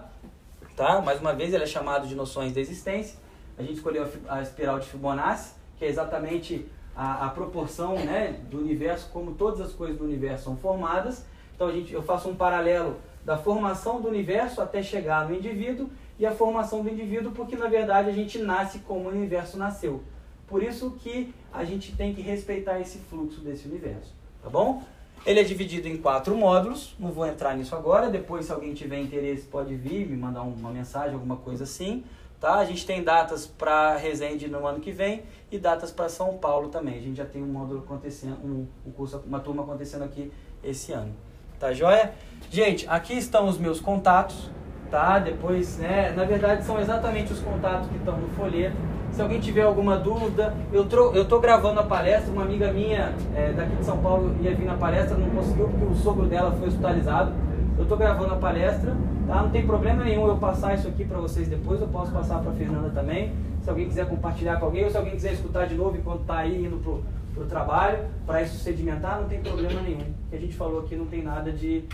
tá? 0.75 1.03
Mais 1.03 1.21
uma 1.21 1.35
vez, 1.35 1.53
ele 1.53 1.65
é 1.65 1.67
chamado 1.67 2.09
de 2.09 2.15
noções 2.15 2.55
da 2.55 2.61
existência. 2.61 3.19
A 3.59 3.63
gente 3.63 3.75
escolheu 3.75 4.09
a 4.27 4.37
a 4.37 4.43
espiral 4.43 4.81
de 4.81 4.87
Fibonacci, 4.87 5.53
que 5.79 5.85
é 5.85 5.89
exatamente 5.89 6.67
a, 6.97 7.27
a 7.27 7.29
proporção 7.29 7.97
né, 7.97 8.41
do 8.51 8.61
universo, 8.61 9.11
como 9.13 9.35
todas 9.35 9.61
as 9.61 9.75
coisas 9.75 9.99
do 9.99 10.05
universo 10.05 10.45
são 10.45 10.57
formadas. 10.57 11.23
Então 11.55 11.69
a 11.69 11.73
gente, 11.73 11.93
eu 11.93 12.03
faço 12.03 12.31
um 12.31 12.35
paralelo 12.35 12.97
da 13.27 13.37
formação 13.37 14.01
do 14.01 14.09
universo 14.09 14.63
até 14.63 14.83
chegar 14.83 15.29
no 15.29 15.35
indivíduo 15.35 15.91
e 16.19 16.25
a 16.25 16.33
formação 16.33 16.83
do 16.83 16.89
indivíduo, 16.89 17.33
porque 17.33 17.57
na 17.57 17.67
verdade 17.67 18.09
a 18.09 18.13
gente 18.13 18.39
nasce 18.39 18.79
como 18.79 19.07
o 19.07 19.13
universo 19.13 19.59
nasceu. 19.59 20.03
Por 20.47 20.63
isso 20.63 20.93
que 20.93 21.35
a 21.57 21.65
gente 21.65 21.93
tem 21.93 22.15
que 22.15 22.21
respeitar 22.21 22.79
esse 22.81 22.99
fluxo 22.99 23.41
desse 23.41 23.67
universo, 23.67 24.13
tá 24.43 24.51
bom? 24.51 24.83
Ele 25.25 25.41
é 25.41 25.43
dividido 25.43 25.89
em 25.89 25.97
quatro 25.97 26.37
módulos, 26.37 26.95
não 27.01 27.11
vou 27.11 27.27
entrar 27.27 27.57
nisso 27.57 27.75
agora, 27.75 28.11
depois 28.11 28.47
se 28.47 28.53
alguém 28.53 28.75
tiver 28.75 29.01
interesse 29.01 29.43
pode 29.47 29.75
vir, 29.75 30.07
me 30.07 30.17
mandar 30.17 30.43
uma 30.43 30.71
mensagem, 30.71 31.15
alguma 31.15 31.37
coisa 31.37 31.65
assim, 31.65 32.05
tá? 32.39 32.57
A 32.57 32.65
gente 32.65 32.87
tem 32.87 33.03
datas 33.03 33.47
para 33.47 33.97
Resende 33.97 34.47
no 34.47 34.65
ano 34.67 34.79
que 34.79 34.93
vem 34.93 35.23
e 35.51 35.59
datas 35.59 35.91
para 35.91 36.09
São 36.09 36.37
Paulo 36.37 36.69
também. 36.69 36.99
A 36.99 37.01
gente 37.01 37.17
já 37.17 37.25
tem 37.25 37.43
um 37.43 37.47
módulo 37.47 37.81
acontecendo, 37.81 38.37
um, 38.45 38.67
um 38.87 38.93
curso, 38.93 39.23
uma 39.27 39.41
turma 39.41 39.63
acontecendo 39.63 40.05
aqui 40.05 40.31
esse 40.63 40.93
ano. 40.93 41.13
Tá 41.59 41.73
joia? 41.73 42.13
Gente, 42.51 42.87
aqui 42.87 43.15
estão 43.15 43.49
os 43.49 43.59
meus 43.59 43.81
contatos, 43.81 44.51
tá? 44.91 45.19
Depois, 45.19 45.79
né, 45.79 46.13
na 46.17 46.25
verdade 46.25 46.65
são 46.65 46.81
exatamente 46.81 47.33
os 47.33 47.41
contatos 47.41 47.89
que 47.89 47.97
estão 47.97 48.17
no 48.17 48.29
folheto. 48.31 48.77
Se 49.13 49.23
alguém 49.23 49.41
tiver 49.41 49.63
alguma 49.63 49.97
dúvida, 49.97 50.53
eu, 50.73 50.85
tro 50.85 51.13
eu 51.15 51.25
tô 51.25 51.41
gravando 51.41 51.81
a 51.81 51.83
palestra, 51.83 52.31
uma 52.31 52.43
amiga 52.43 52.71
minha 52.71 53.15
é, 53.35 53.53
daqui 53.53 53.75
de 53.77 53.85
São 53.85 53.97
Paulo 53.99 54.35
ia 54.43 54.55
vir 54.55 54.67
na 54.67 54.75
palestra, 54.75 55.17
não 55.17 55.31
conseguiu 55.31 55.69
porque 55.69 55.85
o 55.87 55.95
sogro 55.95 56.27
dela 56.27 56.53
foi 56.53 56.69
hospitalizado. 56.69 57.33
Eu 57.79 57.87
tô 57.87 57.97
gravando 57.97 58.35
a 58.35 58.37
palestra, 58.37 58.95
tá? 59.27 59.43
Não 59.43 59.51
tem 59.51 59.67
problema 59.67 60.05
nenhum 60.05 60.27
eu 60.27 60.37
passar 60.37 60.75
isso 60.75 60.89
aqui 60.89 61.05
para 61.05 61.19
vocês 61.19 61.49
depois, 61.49 61.81
eu 61.81 61.89
posso 61.89 62.13
passar 62.13 62.41
para 62.41 62.53
Fernanda 62.53 62.91
também. 62.91 63.33
Se 63.63 63.71
alguém 63.71 63.89
quiser 63.89 64.07
compartilhar 64.07 64.57
com 64.57 64.67
alguém 64.67 64.85
ou 64.85 64.91
se 64.91 64.97
alguém 64.97 65.13
quiser 65.13 65.33
escutar 65.33 65.67
de 65.67 65.75
novo 65.75 65.97
enquanto 65.97 66.25
tá 66.25 66.39
aí 66.39 66.65
indo 66.65 66.77
pro, 66.77 67.03
pro 67.35 67.45
trabalho, 67.47 67.99
para 68.27 68.43
isso 68.43 68.59
sedimentar, 68.59 69.21
não 69.21 69.29
tem 69.29 69.41
problema 69.41 69.81
nenhum. 69.81 70.01
O 70.01 70.31
que 70.31 70.37
a 70.37 70.39
gente 70.39 70.55
falou 70.55 70.81
aqui 70.81 70.95
não 70.95 71.07
tem 71.07 71.23
nada 71.23 71.51
de, 71.51 71.85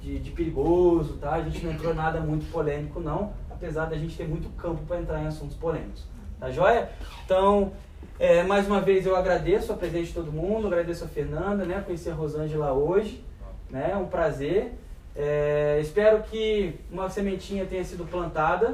de, 0.00 0.18
de 0.18 0.30
perigoso, 0.30 1.18
tá? 1.18 1.32
A 1.32 1.42
gente 1.42 1.64
não 1.64 1.72
entrou 1.72 1.94
nada 1.94 2.20
muito 2.20 2.50
polêmico 2.50 3.00
não, 3.00 3.32
apesar 3.50 3.86
da 3.86 3.96
gente 3.96 4.16
ter 4.16 4.26
muito 4.26 4.48
campo 4.56 4.82
para 4.86 5.00
entrar 5.00 5.22
em 5.22 5.26
assuntos 5.26 5.56
polêmicos. 5.56 6.04
Tá 6.38 6.50
joia? 6.50 6.90
Então, 7.24 7.72
é, 8.18 8.42
mais 8.42 8.66
uma 8.66 8.80
vez 8.80 9.04
eu 9.06 9.14
agradeço 9.14 9.72
a 9.72 9.76
presença 9.76 10.06
de 10.06 10.12
todo 10.14 10.32
mundo, 10.32 10.66
agradeço 10.66 11.04
a 11.04 11.08
Fernanda, 11.08 11.64
né? 11.64 11.82
Conheci 11.84 12.08
a 12.08 12.14
Rosângela 12.14 12.72
hoje, 12.72 13.24
né? 13.70 13.90
É 13.92 13.96
um 13.96 14.06
prazer. 14.06 14.72
É, 15.14 15.78
espero 15.80 16.22
que 16.22 16.74
uma 16.90 17.10
sementinha 17.10 17.66
tenha 17.66 17.84
sido 17.84 18.04
plantada, 18.04 18.72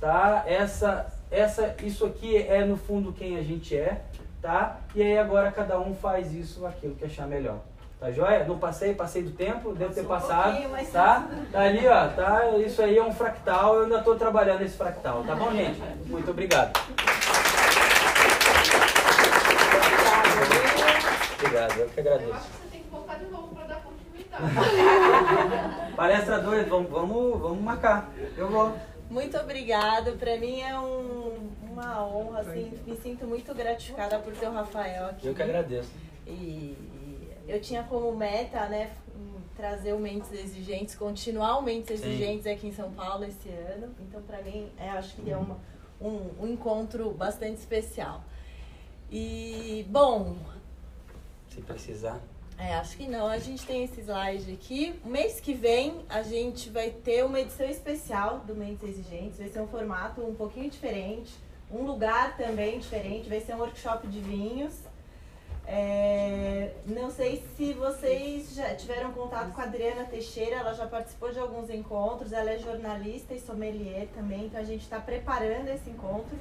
tá? 0.00 0.44
Essa, 0.46 1.12
essa, 1.30 1.74
isso 1.82 2.04
aqui 2.06 2.36
é 2.36 2.64
no 2.64 2.76
fundo 2.76 3.12
quem 3.12 3.36
a 3.36 3.42
gente 3.42 3.76
é, 3.76 4.02
tá? 4.40 4.80
E 4.94 5.02
aí 5.02 5.18
agora 5.18 5.50
cada 5.50 5.80
um 5.80 5.94
faz 5.94 6.32
isso, 6.32 6.64
aquilo 6.66 6.94
que 6.94 7.04
achar 7.04 7.26
melhor. 7.26 7.60
Tá 8.00 8.12
joia? 8.12 8.44
Não 8.44 8.58
passei, 8.58 8.94
passei 8.94 9.22
do 9.24 9.32
tempo, 9.32 9.74
devo 9.74 9.92
ter 9.92 10.02
um 10.02 10.04
passado, 10.04 10.50
pouquinho, 10.52 10.70
mas 10.70 10.90
tá? 10.92 11.26
Tá 11.50 11.60
ali, 11.62 11.86
ó, 11.88 12.08
tá? 12.08 12.46
Isso 12.58 12.80
aí 12.80 12.96
é 12.96 13.02
um 13.02 13.12
fractal, 13.12 13.74
eu 13.74 13.82
ainda 13.84 14.00
tô 14.02 14.14
trabalhando 14.14 14.62
esse 14.62 14.76
fractal, 14.76 15.24
tá 15.24 15.34
bom, 15.34 15.50
gente? 15.50 15.80
Muito 16.06 16.30
obrigado. 16.30 16.78
Obrigado, 21.40 21.76
eu 21.78 21.88
que 21.88 22.00
Eu 22.00 22.04
agradeço. 22.04 22.32
acho 22.34 22.44
que 22.46 22.52
você 22.62 22.68
tem 22.70 22.82
que 22.82 22.88
voltar 22.90 23.14
de 23.16 23.24
novo 23.26 23.48
para 23.54 23.64
dar 23.66 23.82
continuidade. 23.82 24.44
Palestra 25.96 26.38
2, 26.38 26.68
vamos, 26.68 26.90
vamos, 26.90 27.40
vamos 27.40 27.60
marcar. 27.62 28.08
Eu 28.36 28.48
vou. 28.48 28.76
Muito 29.10 29.36
obrigada. 29.38 30.12
Para 30.12 30.36
mim 30.36 30.60
é 30.60 30.78
um- 30.78 31.50
uma 31.72 32.06
honra, 32.06 32.40
assim, 32.42 32.78
me 32.86 32.96
sinto 32.96 33.26
muito 33.26 33.52
gratificada 33.54 34.18
por 34.20 34.32
ter 34.34 34.46
o 34.46 34.52
Rafael 34.52 35.06
aqui. 35.06 35.26
Eu 35.26 35.34
que 35.34 35.42
agradeço. 35.42 35.90
E 36.26 36.76
eu 37.48 37.60
tinha 37.60 37.82
como 37.82 38.14
meta, 38.14 38.66
né, 38.68 38.92
trazer 39.56 39.92
o 39.92 39.98
Mentes 39.98 40.30
Exigentes, 40.32 40.94
continuar 40.94 41.58
o 41.58 41.62
Mentes 41.62 41.98
Sim. 42.00 42.06
Exigentes 42.06 42.46
aqui 42.46 42.68
em 42.68 42.72
São 42.72 42.92
Paulo 42.92 43.24
esse 43.24 43.48
ano. 43.48 43.92
Então, 44.00 44.22
para 44.22 44.40
mim, 44.42 44.70
é, 44.78 44.90
acho 44.90 45.16
que 45.16 45.28
é 45.30 45.36
uma, 45.36 45.58
um, 46.00 46.30
um 46.40 46.46
encontro 46.46 47.10
bastante 47.10 47.56
especial. 47.58 48.22
E, 49.10 49.84
bom, 49.88 50.36
Se 51.48 51.60
precisar. 51.62 52.20
é, 52.56 52.74
acho 52.74 52.96
que 52.96 53.08
não. 53.08 53.26
A 53.26 53.38
gente 53.38 53.66
tem 53.66 53.82
esse 53.84 54.00
slide 54.02 54.52
aqui. 54.52 55.00
Mês 55.04 55.40
que 55.40 55.54
vem 55.54 56.04
a 56.08 56.22
gente 56.22 56.68
vai 56.70 56.90
ter 56.90 57.24
uma 57.24 57.40
edição 57.40 57.66
especial 57.68 58.40
do 58.40 58.54
Mentes 58.54 58.88
Exigentes. 58.88 59.38
Vai 59.38 59.48
ser 59.48 59.60
um 59.60 59.66
formato 59.66 60.20
um 60.20 60.34
pouquinho 60.34 60.70
diferente, 60.70 61.32
um 61.70 61.82
lugar 61.82 62.36
também 62.36 62.78
diferente. 62.78 63.28
Vai 63.28 63.40
ser 63.40 63.54
um 63.54 63.58
workshop 63.58 64.06
de 64.06 64.20
vinhos. 64.20 64.74
É, 65.70 66.72
não 66.86 67.10
sei 67.10 67.44
se 67.54 67.74
vocês 67.74 68.54
já 68.54 68.74
tiveram 68.74 69.12
contato 69.12 69.52
com 69.52 69.60
a 69.60 69.64
Adriana 69.64 70.04
Teixeira, 70.04 70.56
ela 70.56 70.72
já 70.72 70.86
participou 70.86 71.30
de 71.30 71.38
alguns 71.38 71.68
encontros, 71.68 72.32
ela 72.32 72.50
é 72.50 72.58
jornalista 72.58 73.34
e 73.34 73.38
sommelier 73.38 74.08
também, 74.14 74.46
então 74.46 74.58
a 74.58 74.64
gente 74.64 74.80
está 74.80 74.98
preparando 74.98 75.68
esse 75.68 75.90
encontro 75.90 76.38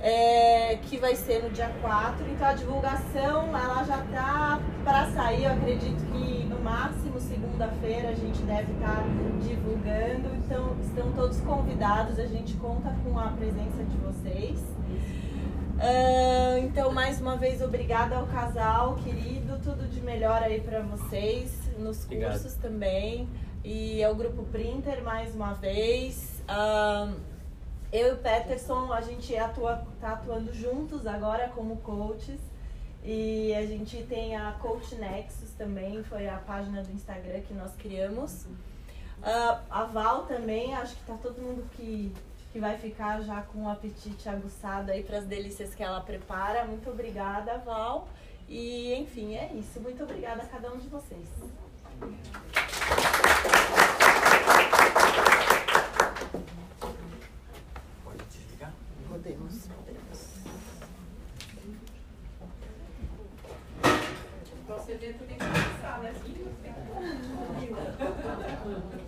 é, 0.00 0.76
que 0.82 0.98
vai 0.98 1.14
ser 1.14 1.44
no 1.44 1.50
dia 1.50 1.70
4. 1.80 2.28
Então 2.30 2.48
a 2.48 2.54
divulgação 2.54 3.56
ela 3.56 3.84
já 3.84 3.98
tá 4.12 4.60
para 4.82 5.08
sair, 5.12 5.44
eu 5.44 5.52
acredito 5.52 6.04
que 6.10 6.44
no 6.44 6.58
máximo 6.58 7.20
segunda-feira 7.20 8.08
a 8.08 8.14
gente 8.14 8.42
deve 8.42 8.72
estar 8.72 9.04
divulgando. 9.40 10.34
Então 10.34 10.76
estão 10.82 11.12
todos 11.12 11.40
convidados, 11.42 12.18
a 12.18 12.26
gente 12.26 12.54
conta 12.54 12.92
com 13.04 13.16
a 13.16 13.28
presença 13.28 13.84
de 13.84 13.96
vocês. 13.98 14.60
Ah, 15.78 16.58
então 16.60 16.92
mais 16.92 17.20
uma 17.20 17.36
vez 17.36 17.62
obrigada 17.62 18.16
ao 18.16 18.26
casal 18.26 18.96
querido, 18.96 19.58
tudo 19.62 19.88
de 19.88 20.00
melhor 20.00 20.42
aí 20.42 20.60
para 20.60 20.80
vocês 20.80 21.58
nos 21.78 22.04
Obrigado. 22.04 22.32
cursos 22.32 22.54
também 22.54 23.28
e 23.64 24.02
ao 24.02 24.14
grupo 24.14 24.42
Printer 24.44 25.02
mais 25.02 25.34
uma 25.34 25.54
vez. 25.54 26.42
Ah, 26.48 27.12
eu 27.92 28.08
e 28.08 28.12
o 28.12 28.16
Peterson, 28.16 28.92
a 28.92 29.00
gente 29.02 29.36
atua, 29.36 29.84
tá 30.00 30.12
atuando 30.12 30.52
juntos 30.52 31.06
agora 31.06 31.48
como 31.48 31.76
coaches. 31.78 32.40
E 33.04 33.52
a 33.54 33.66
gente 33.66 33.96
tem 34.04 34.36
a 34.36 34.52
Coach 34.52 34.94
Nexus 34.94 35.50
também, 35.58 36.04
foi 36.04 36.28
a 36.28 36.36
página 36.36 36.82
do 36.82 36.92
Instagram 36.92 37.40
que 37.40 37.52
nós 37.52 37.72
criamos. 37.76 38.46
Ah, 39.22 39.60
a 39.68 39.84
Val 39.84 40.22
também, 40.22 40.72
acho 40.74 40.94
que 40.96 41.02
tá 41.04 41.14
todo 41.20 41.42
mundo 41.42 41.68
que, 41.72 42.12
que 42.52 42.60
vai 42.60 42.76
ficar 42.76 43.22
já 43.22 43.40
com 43.40 43.64
o 43.64 43.68
apetite 43.68 44.28
aguçado 44.28 44.92
aí 44.92 45.02
para 45.02 45.18
as 45.18 45.24
delícias 45.24 45.74
que 45.74 45.82
ela 45.82 46.02
prepara. 46.02 46.66
Muito 46.66 46.90
obrigada, 46.90 47.56
Val. 47.58 48.06
E 48.46 48.92
enfim, 48.94 49.34
é 49.34 49.50
isso. 49.54 49.80
Muito 49.80 50.02
obrigada 50.02 50.42
a 50.42 50.46
cada 50.46 50.70
um 50.70 50.76
de 50.76 50.86
vocês. 50.88 51.26
Pode 58.04 58.24
desligar? 58.30 58.72
Podemos, 59.08 59.66
podemos. 59.68 60.32
Nosso 64.68 64.90
evento 64.90 65.24
tem 65.24 65.38
que 65.38 65.44
começar, 65.44 66.00
né? 66.02 66.12